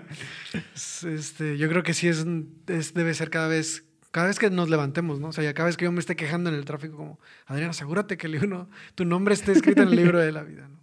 Este, 1.06 1.56
yo 1.58 1.68
creo 1.68 1.84
que 1.84 1.94
sí 1.94 2.08
es, 2.08 2.26
es- 2.66 2.92
debe 2.92 3.14
ser 3.14 3.30
cada 3.30 3.46
vez, 3.46 3.84
cada 4.10 4.26
vez 4.28 4.38
que 4.38 4.50
nos 4.50 4.68
levantemos, 4.70 5.20
¿no? 5.20 5.28
O 5.28 5.32
sea, 5.32 5.44
ya 5.44 5.54
cada 5.54 5.66
vez 5.66 5.76
que 5.76 5.84
yo 5.84 5.92
me 5.92 6.00
esté 6.00 6.16
quejando 6.16 6.50
en 6.50 6.56
el 6.56 6.64
tráfico, 6.64 6.96
como, 6.96 7.20
Adrián, 7.46 7.70
asegúrate 7.70 8.16
que 8.16 8.26
el 8.26 8.32
libro, 8.32 8.68
tu 8.94 9.04
nombre 9.04 9.34
esté 9.34 9.52
escrito 9.52 9.82
en 9.82 9.88
el 9.88 9.96
libro 9.96 10.18
de 10.18 10.32
la 10.32 10.42
vida, 10.42 10.68
¿no? 10.68 10.78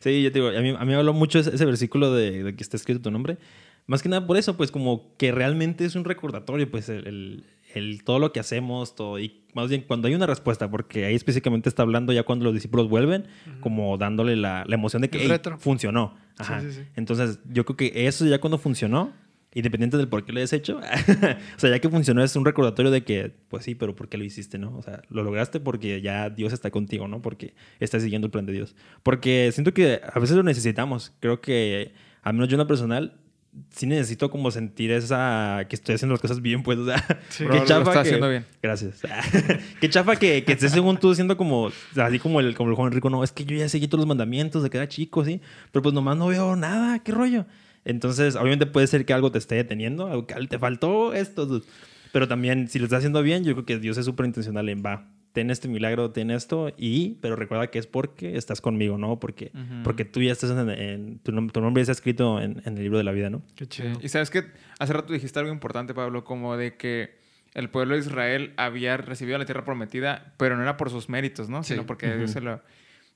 Sí, 0.00 0.22
yo 0.22 0.32
te 0.32 0.38
digo, 0.38 0.48
a 0.48 0.60
mí, 0.62 0.70
a 0.70 0.78
mí 0.80 0.86
me 0.86 0.94
habló 0.94 1.12
mucho 1.12 1.38
ese, 1.38 1.54
ese 1.54 1.64
versículo 1.66 2.12
de, 2.14 2.42
de 2.42 2.56
que 2.56 2.62
está 2.62 2.76
escrito 2.76 3.00
tu 3.02 3.10
nombre. 3.10 3.38
Más 3.86 4.02
que 4.02 4.08
nada 4.08 4.26
por 4.26 4.36
eso, 4.36 4.56
pues 4.56 4.70
como 4.70 5.14
que 5.16 5.30
realmente 5.32 5.84
es 5.84 5.94
un 5.94 6.04
recordatorio, 6.04 6.70
pues 6.70 6.88
el, 6.88 7.06
el- 7.06 7.44
el- 7.74 8.02
todo 8.04 8.18
lo 8.18 8.32
que 8.32 8.40
hacemos, 8.40 8.94
todo. 8.94 9.18
Y 9.18 9.42
más 9.54 9.68
bien 9.68 9.82
cuando 9.86 10.08
hay 10.08 10.14
una 10.14 10.26
respuesta, 10.26 10.70
porque 10.70 11.04
ahí 11.04 11.14
específicamente 11.14 11.68
está 11.68 11.82
hablando 11.82 12.12
ya 12.12 12.22
cuando 12.24 12.44
los 12.46 12.54
discípulos 12.54 12.88
vuelven, 12.88 13.26
como 13.60 13.96
dándole 13.98 14.36
la, 14.36 14.64
la 14.66 14.74
emoción 14.74 15.02
de 15.02 15.10
que 15.10 15.18
El 15.18 15.22
"Ey, 15.24 15.28
retro. 15.28 15.58
funcionó. 15.58 16.14
Sí, 16.36 16.42
Ajá. 16.42 16.60
sí, 16.62 16.72
sí. 16.72 16.80
Entonces 16.96 17.38
yo 17.48 17.64
creo 17.64 17.76
que 17.76 18.06
eso 18.06 18.26
ya 18.26 18.40
cuando 18.40 18.58
funcionó, 18.58 19.12
independiente 19.52 19.96
del 19.96 20.06
por 20.08 20.24
qué 20.24 20.32
lo 20.32 20.38
hayas 20.38 20.52
hecho, 20.52 20.78
o 21.56 21.58
sea, 21.58 21.70
ya 21.70 21.78
que 21.80 21.88
funcionó 21.88 22.22
es 22.22 22.36
un 22.36 22.44
recordatorio 22.44 22.90
de 22.92 23.02
que, 23.02 23.32
pues 23.48 23.64
sí, 23.64 23.74
pero 23.74 23.96
¿por 23.96 24.08
qué 24.08 24.16
lo 24.18 24.24
hiciste, 24.24 24.58
no? 24.58 24.76
O 24.76 24.82
sea, 24.82 25.02
lo 25.08 25.22
lograste 25.24 25.58
porque 25.60 26.00
ya 26.00 26.30
Dios 26.30 26.52
está 26.52 26.70
contigo, 26.70 27.08
¿no? 27.08 27.20
Porque 27.20 27.54
estás 27.80 28.02
siguiendo 28.02 28.26
el 28.26 28.30
plan 28.30 28.46
de 28.46 28.52
Dios. 28.52 28.76
Porque 29.02 29.50
siento 29.52 29.74
que 29.74 30.00
a 30.12 30.18
veces 30.20 30.36
lo 30.36 30.42
necesitamos. 30.44 31.12
Creo 31.20 31.40
que, 31.40 31.92
al 32.22 32.34
menos 32.34 32.48
yo 32.48 32.54
en 32.54 32.58
lo 32.60 32.66
personal, 32.68 33.16
sí 33.70 33.86
necesito 33.86 34.30
como 34.30 34.52
sentir 34.52 34.92
esa 34.92 35.66
que 35.68 35.74
estoy 35.74 35.96
haciendo 35.96 36.12
las 36.14 36.20
cosas 36.20 36.40
bien, 36.40 36.62
pues, 36.62 36.78
o 36.78 36.84
sea, 36.86 37.04
Sí. 37.30 37.42
Lo 37.48 37.64
chafa 37.64 37.80
está 37.80 37.92
que- 37.94 37.98
haciendo 37.98 38.28
bien. 38.30 38.44
Gracias. 38.62 39.02
qué 39.80 39.90
chafa 39.90 40.14
que, 40.14 40.44
que 40.44 40.52
estés 40.52 40.70
según 40.70 40.98
tú 40.98 41.12
siendo 41.16 41.36
como, 41.36 41.72
así 41.96 42.20
como 42.20 42.38
el, 42.38 42.54
como 42.54 42.70
el 42.70 42.76
joven 42.76 42.92
rico, 42.92 43.10
no, 43.10 43.24
es 43.24 43.32
que 43.32 43.44
yo 43.44 43.56
ya 43.56 43.68
seguí 43.68 43.88
todos 43.88 43.98
los 44.02 44.06
mandamientos 44.08 44.62
de 44.62 44.70
que 44.70 44.76
era 44.76 44.86
chico, 44.88 45.24
sí, 45.24 45.40
pero 45.72 45.82
pues 45.82 45.92
nomás 45.92 46.16
no 46.16 46.28
veo 46.28 46.54
nada, 46.54 47.00
qué 47.00 47.10
rollo. 47.10 47.46
Entonces, 47.84 48.36
obviamente 48.36 48.66
puede 48.66 48.86
ser 48.86 49.04
que 49.04 49.12
algo 49.12 49.30
te 49.32 49.38
esté 49.38 49.54
deteniendo, 49.56 50.06
algo 50.06 50.26
que 50.26 50.34
te 50.46 50.58
faltó 50.58 51.12
esto, 51.14 51.46
dude. 51.46 51.64
pero 52.12 52.28
también 52.28 52.68
si 52.68 52.78
lo 52.78 52.84
estás 52.84 52.98
haciendo 52.98 53.22
bien, 53.22 53.44
yo 53.44 53.52
creo 53.54 53.64
que 53.64 53.78
Dios 53.78 53.96
es 53.98 54.04
súper 54.04 54.26
intencional 54.26 54.68
en, 54.68 54.82
va, 54.84 55.08
ten 55.32 55.50
este 55.50 55.68
milagro, 55.68 56.10
ten 56.10 56.30
esto, 56.30 56.72
y, 56.76 57.14
pero 57.22 57.36
recuerda 57.36 57.68
que 57.68 57.78
es 57.78 57.86
porque 57.86 58.36
estás 58.36 58.60
conmigo, 58.60 58.98
¿no? 58.98 59.18
Porque, 59.20 59.52
porque 59.84 60.04
tú 60.04 60.20
ya 60.20 60.32
estás 60.32 60.50
en, 60.50 60.68
en- 60.70 61.18
tu, 61.20 61.32
nom- 61.32 61.50
tu 61.52 61.60
nombre 61.60 61.80
ya 61.80 61.84
está 61.84 61.92
escrito 61.92 62.40
en, 62.40 62.60
en 62.64 62.76
el 62.76 62.82
libro 62.82 62.98
de 62.98 63.04
la 63.04 63.12
vida, 63.12 63.30
¿no? 63.30 63.42
Qué 63.54 63.64
Sí. 63.64 63.70
chido. 63.82 63.98
Y 64.02 64.08
sabes 64.08 64.28
que 64.30 64.44
hace 64.78 64.92
rato 64.92 65.12
dijiste 65.12 65.38
algo 65.38 65.52
importante, 65.52 65.94
Pablo, 65.94 66.24
como 66.24 66.56
de 66.56 66.76
que 66.76 67.18
el 67.54 67.70
pueblo 67.70 67.94
de 67.94 68.00
Israel 68.00 68.52
había 68.56 68.96
recibido 68.96 69.38
la 69.38 69.44
tierra 69.46 69.64
prometida, 69.64 70.34
pero 70.36 70.56
no 70.56 70.62
era 70.62 70.76
por 70.76 70.90
sus 70.90 71.08
méritos, 71.08 71.48
¿no? 71.48 71.62
Sí. 71.62 71.74
Sino 71.74 71.86
porque. 71.86 72.14
Dios 72.16 72.30
se 72.32 72.40
lo... 72.40 72.60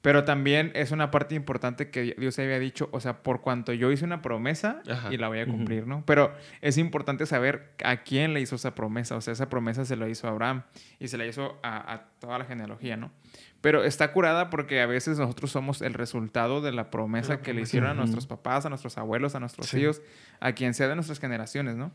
Pero 0.04 0.24
también 0.24 0.70
es 0.74 0.90
una 0.90 1.10
parte 1.10 1.34
importante 1.34 1.88
que 1.88 2.14
Dios 2.18 2.38
había 2.38 2.58
dicho, 2.58 2.90
o 2.92 3.00
sea, 3.00 3.22
por 3.22 3.40
cuanto 3.40 3.72
yo 3.72 3.90
hice 3.90 4.04
una 4.04 4.20
promesa 4.20 4.82
Ajá. 4.86 5.10
y 5.10 5.16
la 5.16 5.28
voy 5.28 5.38
a 5.38 5.46
cumplir, 5.46 5.86
¿no? 5.86 6.04
Pero 6.04 6.34
es 6.60 6.76
importante 6.76 7.24
saber 7.24 7.72
a 7.82 8.02
quién 8.02 8.34
le 8.34 8.42
hizo 8.42 8.56
esa 8.56 8.74
promesa. 8.74 9.16
O 9.16 9.22
sea, 9.22 9.32
esa 9.32 9.48
promesa 9.48 9.86
se 9.86 9.96
la 9.96 10.06
hizo 10.06 10.28
a 10.28 10.32
Abraham 10.32 10.64
y 10.98 11.08
se 11.08 11.16
la 11.16 11.24
hizo 11.24 11.58
a, 11.62 11.90
a 11.90 12.02
toda 12.18 12.38
la 12.38 12.44
genealogía, 12.44 12.98
¿no? 12.98 13.12
Pero 13.60 13.82
está 13.84 14.12
curada 14.12 14.50
porque 14.50 14.80
a 14.82 14.86
veces 14.86 15.18
nosotros 15.18 15.50
somos 15.50 15.80
el 15.80 15.94
resultado 15.94 16.60
de 16.60 16.70
la 16.70 16.90
promesa 16.90 17.34
la 17.34 17.40
que 17.42 17.54
le 17.54 17.62
hicieron 17.62 17.88
a 17.90 17.94
nuestros 17.94 18.26
papás, 18.26 18.66
a 18.66 18.68
nuestros 18.68 18.98
abuelos, 18.98 19.34
a 19.34 19.40
nuestros 19.40 19.68
Sí. 19.68 19.78
tíos, 19.78 20.02
a 20.40 20.52
quien 20.52 20.74
sea 20.74 20.86
de 20.88 20.94
nuestras 20.96 21.18
generaciones, 21.18 21.76
¿no? 21.76 21.90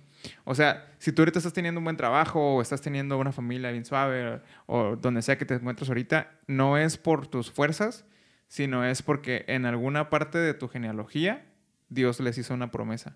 O 0.46 0.56
sea, 0.56 0.92
si 0.98 1.12
tú 1.12 1.22
ahorita 1.22 1.38
estás 1.40 1.54
teniendo 1.54 1.80
un 1.80 1.84
buen 1.84 1.96
trabajo 1.98 2.56
o 2.56 2.62
estás 2.62 2.82
teniendo 2.82 3.18
una 3.20 3.32
familia 3.32 3.70
bien 3.72 3.86
suave 3.86 4.42
o 4.66 4.96
donde 4.96 5.22
sea 5.22 5.38
que 5.38 5.46
te 5.46 5.54
encuentres 5.54 5.90
ahorita, 5.90 6.32
no 6.48 6.78
es 6.78 6.98
por 6.98 7.28
tus 7.28 7.52
fuerzas, 7.52 8.04
sino 8.48 8.84
es 8.84 9.04
porque 9.04 9.46
en 9.48 9.68
alguna 9.68 10.10
parte 10.10 10.40
de 10.40 10.56
tu 10.56 10.68
genealogía 10.70 11.46
Dios 11.90 12.20
les 12.20 12.38
hizo 12.40 12.54
una 12.56 12.72
promesa. 12.72 13.16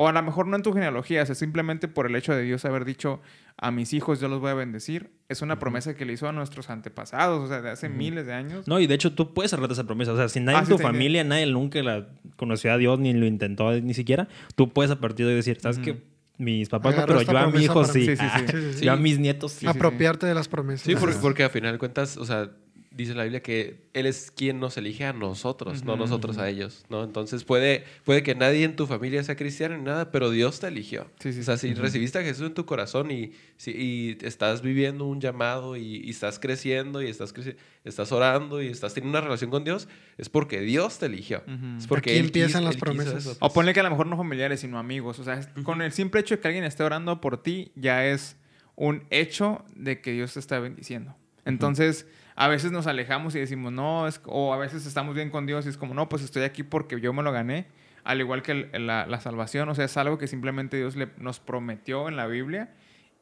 O 0.00 0.06
a 0.06 0.12
lo 0.12 0.22
mejor 0.22 0.46
no 0.46 0.54
en 0.54 0.62
tu 0.62 0.72
genealogía, 0.72 1.24
o 1.24 1.26
sea, 1.26 1.34
simplemente 1.34 1.88
por 1.88 2.06
el 2.06 2.14
hecho 2.14 2.32
de 2.32 2.42
Dios 2.44 2.64
haber 2.64 2.84
dicho 2.84 3.20
a 3.56 3.72
mis 3.72 3.92
hijos 3.92 4.20
yo 4.20 4.28
los 4.28 4.38
voy 4.40 4.50
a 4.50 4.54
bendecir, 4.54 5.10
es 5.28 5.42
una 5.42 5.58
promesa 5.58 5.94
que 5.96 6.04
le 6.04 6.12
hizo 6.12 6.28
a 6.28 6.32
nuestros 6.32 6.70
antepasados, 6.70 7.42
o 7.44 7.48
sea, 7.48 7.60
de 7.62 7.70
hace 7.70 7.88
miles 7.88 8.24
de 8.24 8.32
años. 8.32 8.68
No, 8.68 8.78
y 8.78 8.86
de 8.86 8.94
hecho 8.94 9.12
tú 9.14 9.34
puedes 9.34 9.50
cerrarte 9.50 9.72
esa 9.72 9.82
promesa. 9.82 10.12
O 10.12 10.16
sea, 10.16 10.28
si 10.28 10.38
nadie 10.38 10.58
Ah, 10.58 10.60
en 10.60 10.66
sí, 10.66 10.70
tu 10.72 10.78
sí, 10.78 10.84
familia, 10.84 11.24
nadie 11.24 11.46
nunca 11.46 11.82
la 11.82 12.06
conoció 12.36 12.72
a 12.72 12.78
Dios 12.78 13.00
ni 13.00 13.12
lo 13.12 13.26
intentó 13.26 13.72
ni 13.72 13.92
siquiera, 13.92 14.28
tú 14.54 14.68
puedes 14.68 14.92
a 14.92 15.00
partir 15.00 15.26
de 15.26 15.32
ahí 15.32 15.36
decir, 15.36 15.58
¿sabes 15.60 15.78
Ujú. 15.78 15.84
qué? 15.86 16.02
Mis 16.38 16.68
papás 16.68 16.94
no, 16.94 17.04
pero 17.04 17.20
yo 17.22 17.36
a 17.36 17.50
mi 17.50 17.64
hijo 17.64 17.84
sí. 17.84 17.98
mí. 17.98 18.04
Sí, 18.06 18.16
sí, 18.16 18.22
Ah, 18.24 18.38
sí. 18.38 18.44
Sí, 18.46 18.52
sí, 18.62 18.78
sí. 18.78 18.84
Yo 18.84 18.92
a 18.92 18.96
mis 18.96 19.18
nietos 19.18 19.50
sí. 19.50 19.66
Apropiarte 19.66 20.26
de 20.26 20.34
las 20.34 20.46
promesas. 20.46 20.86
Sí, 20.86 20.94
porque, 20.94 21.16
porque 21.20 21.42
a 21.42 21.48
final 21.50 21.72
de 21.72 21.78
cuentas, 21.80 22.16
o 22.16 22.24
sea, 22.24 22.52
dice 22.98 23.14
la 23.14 23.22
Biblia 23.22 23.40
que 23.42 23.76
Él 23.94 24.06
es 24.06 24.30
quien 24.30 24.58
nos 24.60 24.76
elige 24.76 25.04
a 25.06 25.12
nosotros, 25.12 25.84
no 25.84 25.96
nosotros 25.96 26.36
a 26.36 26.48
ellos, 26.48 26.84
¿no? 26.90 27.04
Entonces 27.04 27.44
puede, 27.44 27.84
puede 28.04 28.22
que 28.22 28.34
nadie 28.34 28.64
en 28.64 28.74
tu 28.76 28.86
familia 28.86 29.22
sea 29.22 29.36
cristiano 29.36 29.76
ni 29.78 29.84
nada, 29.84 30.10
pero 30.10 30.30
Dios 30.30 30.58
te 30.60 30.66
eligió. 30.66 31.08
Sí, 31.20 31.32
sí, 31.32 31.40
o 31.40 31.42
sea, 31.44 31.56
sí. 31.56 31.68
si 31.68 31.74
recibiste 31.74 32.18
a 32.18 32.22
Jesús 32.22 32.48
en 32.48 32.54
tu 32.54 32.66
corazón 32.66 33.10
y, 33.10 33.32
si, 33.56 33.70
y 33.70 34.18
estás 34.26 34.62
viviendo 34.62 35.04
un 35.06 35.20
llamado 35.20 35.76
y, 35.76 35.96
y 36.04 36.10
estás 36.10 36.38
creciendo 36.38 37.00
y 37.00 37.06
estás, 37.06 37.32
creci- 37.34 37.56
estás 37.84 38.10
orando 38.12 38.60
y 38.60 38.66
estás 38.66 38.94
teniendo 38.94 39.16
una 39.18 39.24
relación 39.24 39.50
con 39.50 39.62
Dios, 39.64 39.88
es 40.18 40.28
porque 40.28 40.60
Dios 40.60 40.98
te 40.98 41.06
eligió. 41.06 41.42
Es 41.78 41.86
porque 41.86 42.10
Aquí 42.10 42.18
Él 42.18 42.26
empiezan 42.26 42.62
quis- 42.62 42.66
las 42.66 42.74
Él 42.74 42.80
promesas. 42.80 43.14
eso, 43.14 43.30
O 43.32 43.38
pues. 43.38 43.52
ponle 43.52 43.72
que 43.74 43.80
a 43.80 43.84
lo 43.84 43.90
mejor 43.90 44.08
no 44.08 44.16
familiares, 44.16 44.60
sino 44.60 44.78
amigos. 44.78 45.18
O 45.20 45.24
sea, 45.24 45.34
es- 45.38 45.48
con 45.62 45.82
el 45.82 45.92
simple 45.92 46.20
hecho 46.20 46.34
de 46.34 46.40
que 46.40 46.48
alguien 46.48 46.64
esté 46.64 46.82
orando 46.82 47.20
por 47.20 47.42
ti, 47.42 47.70
ya 47.76 48.04
es 48.06 48.36
un 48.74 49.04
hecho 49.10 49.64
de 49.76 50.00
que 50.00 50.10
Dios 50.12 50.34
te 50.34 50.40
está 50.40 50.58
bendiciendo. 50.58 51.16
Entonces, 51.44 52.06
a 52.40 52.46
veces 52.46 52.70
nos 52.70 52.86
alejamos 52.86 53.34
y 53.34 53.40
decimos, 53.40 53.72
no, 53.72 54.06
es, 54.06 54.20
o 54.24 54.54
a 54.54 54.56
veces 54.56 54.86
estamos 54.86 55.16
bien 55.16 55.28
con 55.28 55.44
Dios 55.44 55.66
y 55.66 55.70
es 55.70 55.76
como, 55.76 55.92
no, 55.92 56.08
pues 56.08 56.22
estoy 56.22 56.44
aquí 56.44 56.62
porque 56.62 57.00
yo 57.00 57.12
me 57.12 57.24
lo 57.24 57.32
gané. 57.32 57.66
Al 58.04 58.20
igual 58.20 58.42
que 58.42 58.70
la, 58.78 59.06
la 59.06 59.20
salvación, 59.20 59.68
o 59.68 59.74
sea, 59.74 59.86
es 59.86 59.96
algo 59.96 60.18
que 60.18 60.28
simplemente 60.28 60.76
Dios 60.76 60.94
le, 60.94 61.08
nos 61.18 61.40
prometió 61.40 62.08
en 62.08 62.14
la 62.14 62.28
Biblia. 62.28 62.68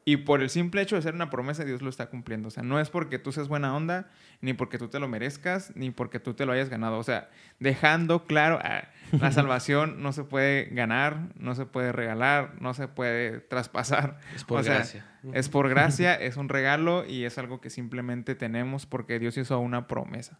Y 0.09 0.15
por 0.15 0.41
el 0.41 0.49
simple 0.49 0.81
hecho 0.81 0.95
de 0.95 1.01
ser 1.01 1.15
una 1.15 1.29
promesa, 1.29 1.65
Dios 1.65 1.81
lo 1.81 1.89
está 1.89 2.05
cumpliendo. 2.05 2.47
O 2.47 2.51
sea, 2.51 2.63
no 2.63 2.79
es 2.79 2.89
porque 2.89 3.19
tú 3.19 3.33
seas 3.33 3.49
buena 3.49 3.75
onda, 3.75 4.09
ni 4.39 4.53
porque 4.53 4.77
tú 4.77 4.87
te 4.87 4.99
lo 4.99 5.09
merezcas, 5.09 5.75
ni 5.75 5.91
porque 5.91 6.21
tú 6.21 6.33
te 6.33 6.45
lo 6.45 6.53
hayas 6.53 6.69
ganado. 6.69 6.97
O 6.97 7.03
sea, 7.03 7.29
dejando 7.59 8.23
claro, 8.23 8.57
ah, 8.63 8.85
la 9.11 9.31
salvación 9.33 10.01
no 10.01 10.13
se 10.13 10.23
puede 10.23 10.69
ganar, 10.71 11.33
no 11.35 11.55
se 11.55 11.65
puede 11.65 11.91
regalar, 11.91 12.53
no 12.61 12.73
se 12.73 12.87
puede 12.87 13.41
traspasar. 13.41 14.17
Es 14.33 14.45
por 14.45 14.61
o 14.61 14.63
sea, 14.63 14.75
gracia. 14.75 15.05
Es 15.33 15.49
por 15.49 15.67
gracia, 15.67 16.15
es 16.21 16.37
un 16.37 16.47
regalo 16.47 17.05
y 17.05 17.25
es 17.25 17.37
algo 17.37 17.59
que 17.59 17.69
simplemente 17.69 18.33
tenemos 18.33 18.85
porque 18.85 19.19
Dios 19.19 19.37
hizo 19.37 19.59
una 19.59 19.87
promesa. 19.87 20.39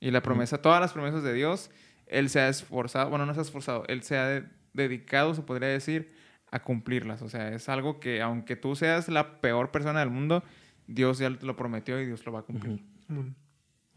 Y 0.00 0.10
la 0.10 0.22
promesa, 0.22 0.60
todas 0.60 0.80
las 0.80 0.92
promesas 0.92 1.22
de 1.22 1.32
Dios, 1.34 1.70
Él 2.08 2.30
se 2.30 2.40
ha 2.40 2.48
esforzado, 2.48 3.10
bueno, 3.10 3.26
no 3.26 3.34
se 3.34 3.38
ha 3.38 3.42
esforzado, 3.44 3.84
Él 3.86 4.02
se 4.02 4.18
ha 4.18 4.26
de- 4.26 4.44
dedicado, 4.72 5.34
se 5.34 5.42
podría 5.42 5.68
decir, 5.68 6.12
a 6.54 6.62
cumplirlas. 6.62 7.20
O 7.20 7.28
sea, 7.28 7.48
es 7.52 7.68
algo 7.68 7.98
que 7.98 8.22
aunque 8.22 8.54
tú 8.54 8.76
seas 8.76 9.08
la 9.08 9.40
peor 9.40 9.72
persona 9.72 9.98
del 9.98 10.10
mundo, 10.10 10.44
Dios 10.86 11.18
ya 11.18 11.36
te 11.36 11.44
lo 11.44 11.56
prometió 11.56 12.00
y 12.00 12.06
Dios 12.06 12.24
lo 12.24 12.32
va 12.32 12.40
a 12.40 12.42
cumplir. 12.42 12.80
Mm. 13.08 13.34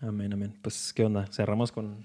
Amén, 0.02 0.34
amén. 0.34 0.58
Pues, 0.64 0.92
¿qué 0.92 1.04
onda? 1.04 1.28
Cerramos 1.28 1.72
con, 1.72 2.04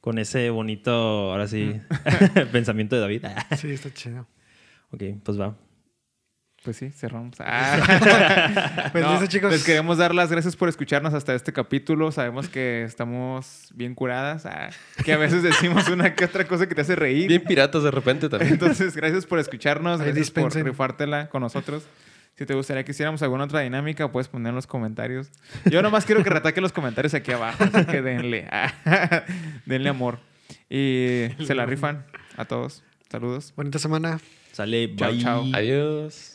con 0.00 0.18
ese 0.18 0.50
bonito, 0.50 0.90
ahora 0.90 1.46
sí, 1.46 1.80
pensamiento 2.52 2.96
de 2.96 3.00
David. 3.00 3.26
Sí, 3.56 3.70
está 3.70 3.94
chido. 3.94 4.26
ok, 4.90 5.02
pues 5.22 5.40
va. 5.40 5.56
Pues 6.64 6.76
sí, 6.76 6.90
cerramos. 6.90 7.36
Ah. 7.40 8.88
Pues 8.92 9.04
No, 9.04 9.12
listo, 9.12 9.26
chicos. 9.26 9.50
Les 9.50 9.64
queremos 9.64 9.98
dar 9.98 10.14
las 10.14 10.30
gracias 10.30 10.54
por 10.56 10.68
escucharnos 10.68 11.12
hasta 11.14 11.34
este 11.34 11.52
capítulo. 11.52 12.12
Sabemos 12.12 12.48
que 12.48 12.84
estamos 12.84 13.68
bien 13.74 13.94
curadas, 13.94 14.46
ah, 14.46 14.70
que 15.04 15.12
a 15.12 15.16
veces 15.16 15.42
decimos 15.42 15.88
una 15.88 16.14
que 16.14 16.24
otra 16.24 16.46
cosa 16.46 16.66
que 16.68 16.74
te 16.74 16.82
hace 16.82 16.94
reír. 16.96 17.28
Bien 17.28 17.42
piratas 17.42 17.82
de 17.82 17.90
repente 17.90 18.28
también. 18.28 18.52
Entonces, 18.52 18.94
gracias 18.96 19.26
por 19.26 19.38
escucharnos, 19.38 20.00
gracias 20.00 20.30
por 20.30 20.54
rifártela 20.54 21.28
con 21.28 21.42
nosotros. 21.42 21.84
Si 22.38 22.46
te 22.46 22.54
gustaría 22.54 22.84
que 22.84 22.92
hiciéramos 22.92 23.22
alguna 23.22 23.44
otra 23.44 23.60
dinámica, 23.60 24.10
puedes 24.10 24.28
poner 24.28 24.50
en 24.50 24.54
los 24.54 24.66
comentarios. 24.66 25.30
Yo 25.66 25.82
nomás 25.82 26.06
quiero 26.06 26.24
que 26.24 26.30
retaque 26.30 26.60
los 26.60 26.72
comentarios 26.72 27.12
aquí 27.14 27.32
abajo, 27.32 27.62
así 27.64 27.84
que 27.86 28.00
denle. 28.00 28.48
denle 29.66 29.88
amor. 29.88 30.18
Y 30.70 31.26
se 31.44 31.54
la 31.54 31.66
rifan 31.66 32.06
a 32.36 32.46
todos. 32.46 32.82
Saludos. 33.10 33.52
Bonita 33.54 33.78
semana. 33.78 34.18
Sale, 34.52 34.94
Chao, 34.96 35.10
bye. 35.10 35.20
chao. 35.20 35.44
Adiós. 35.52 36.31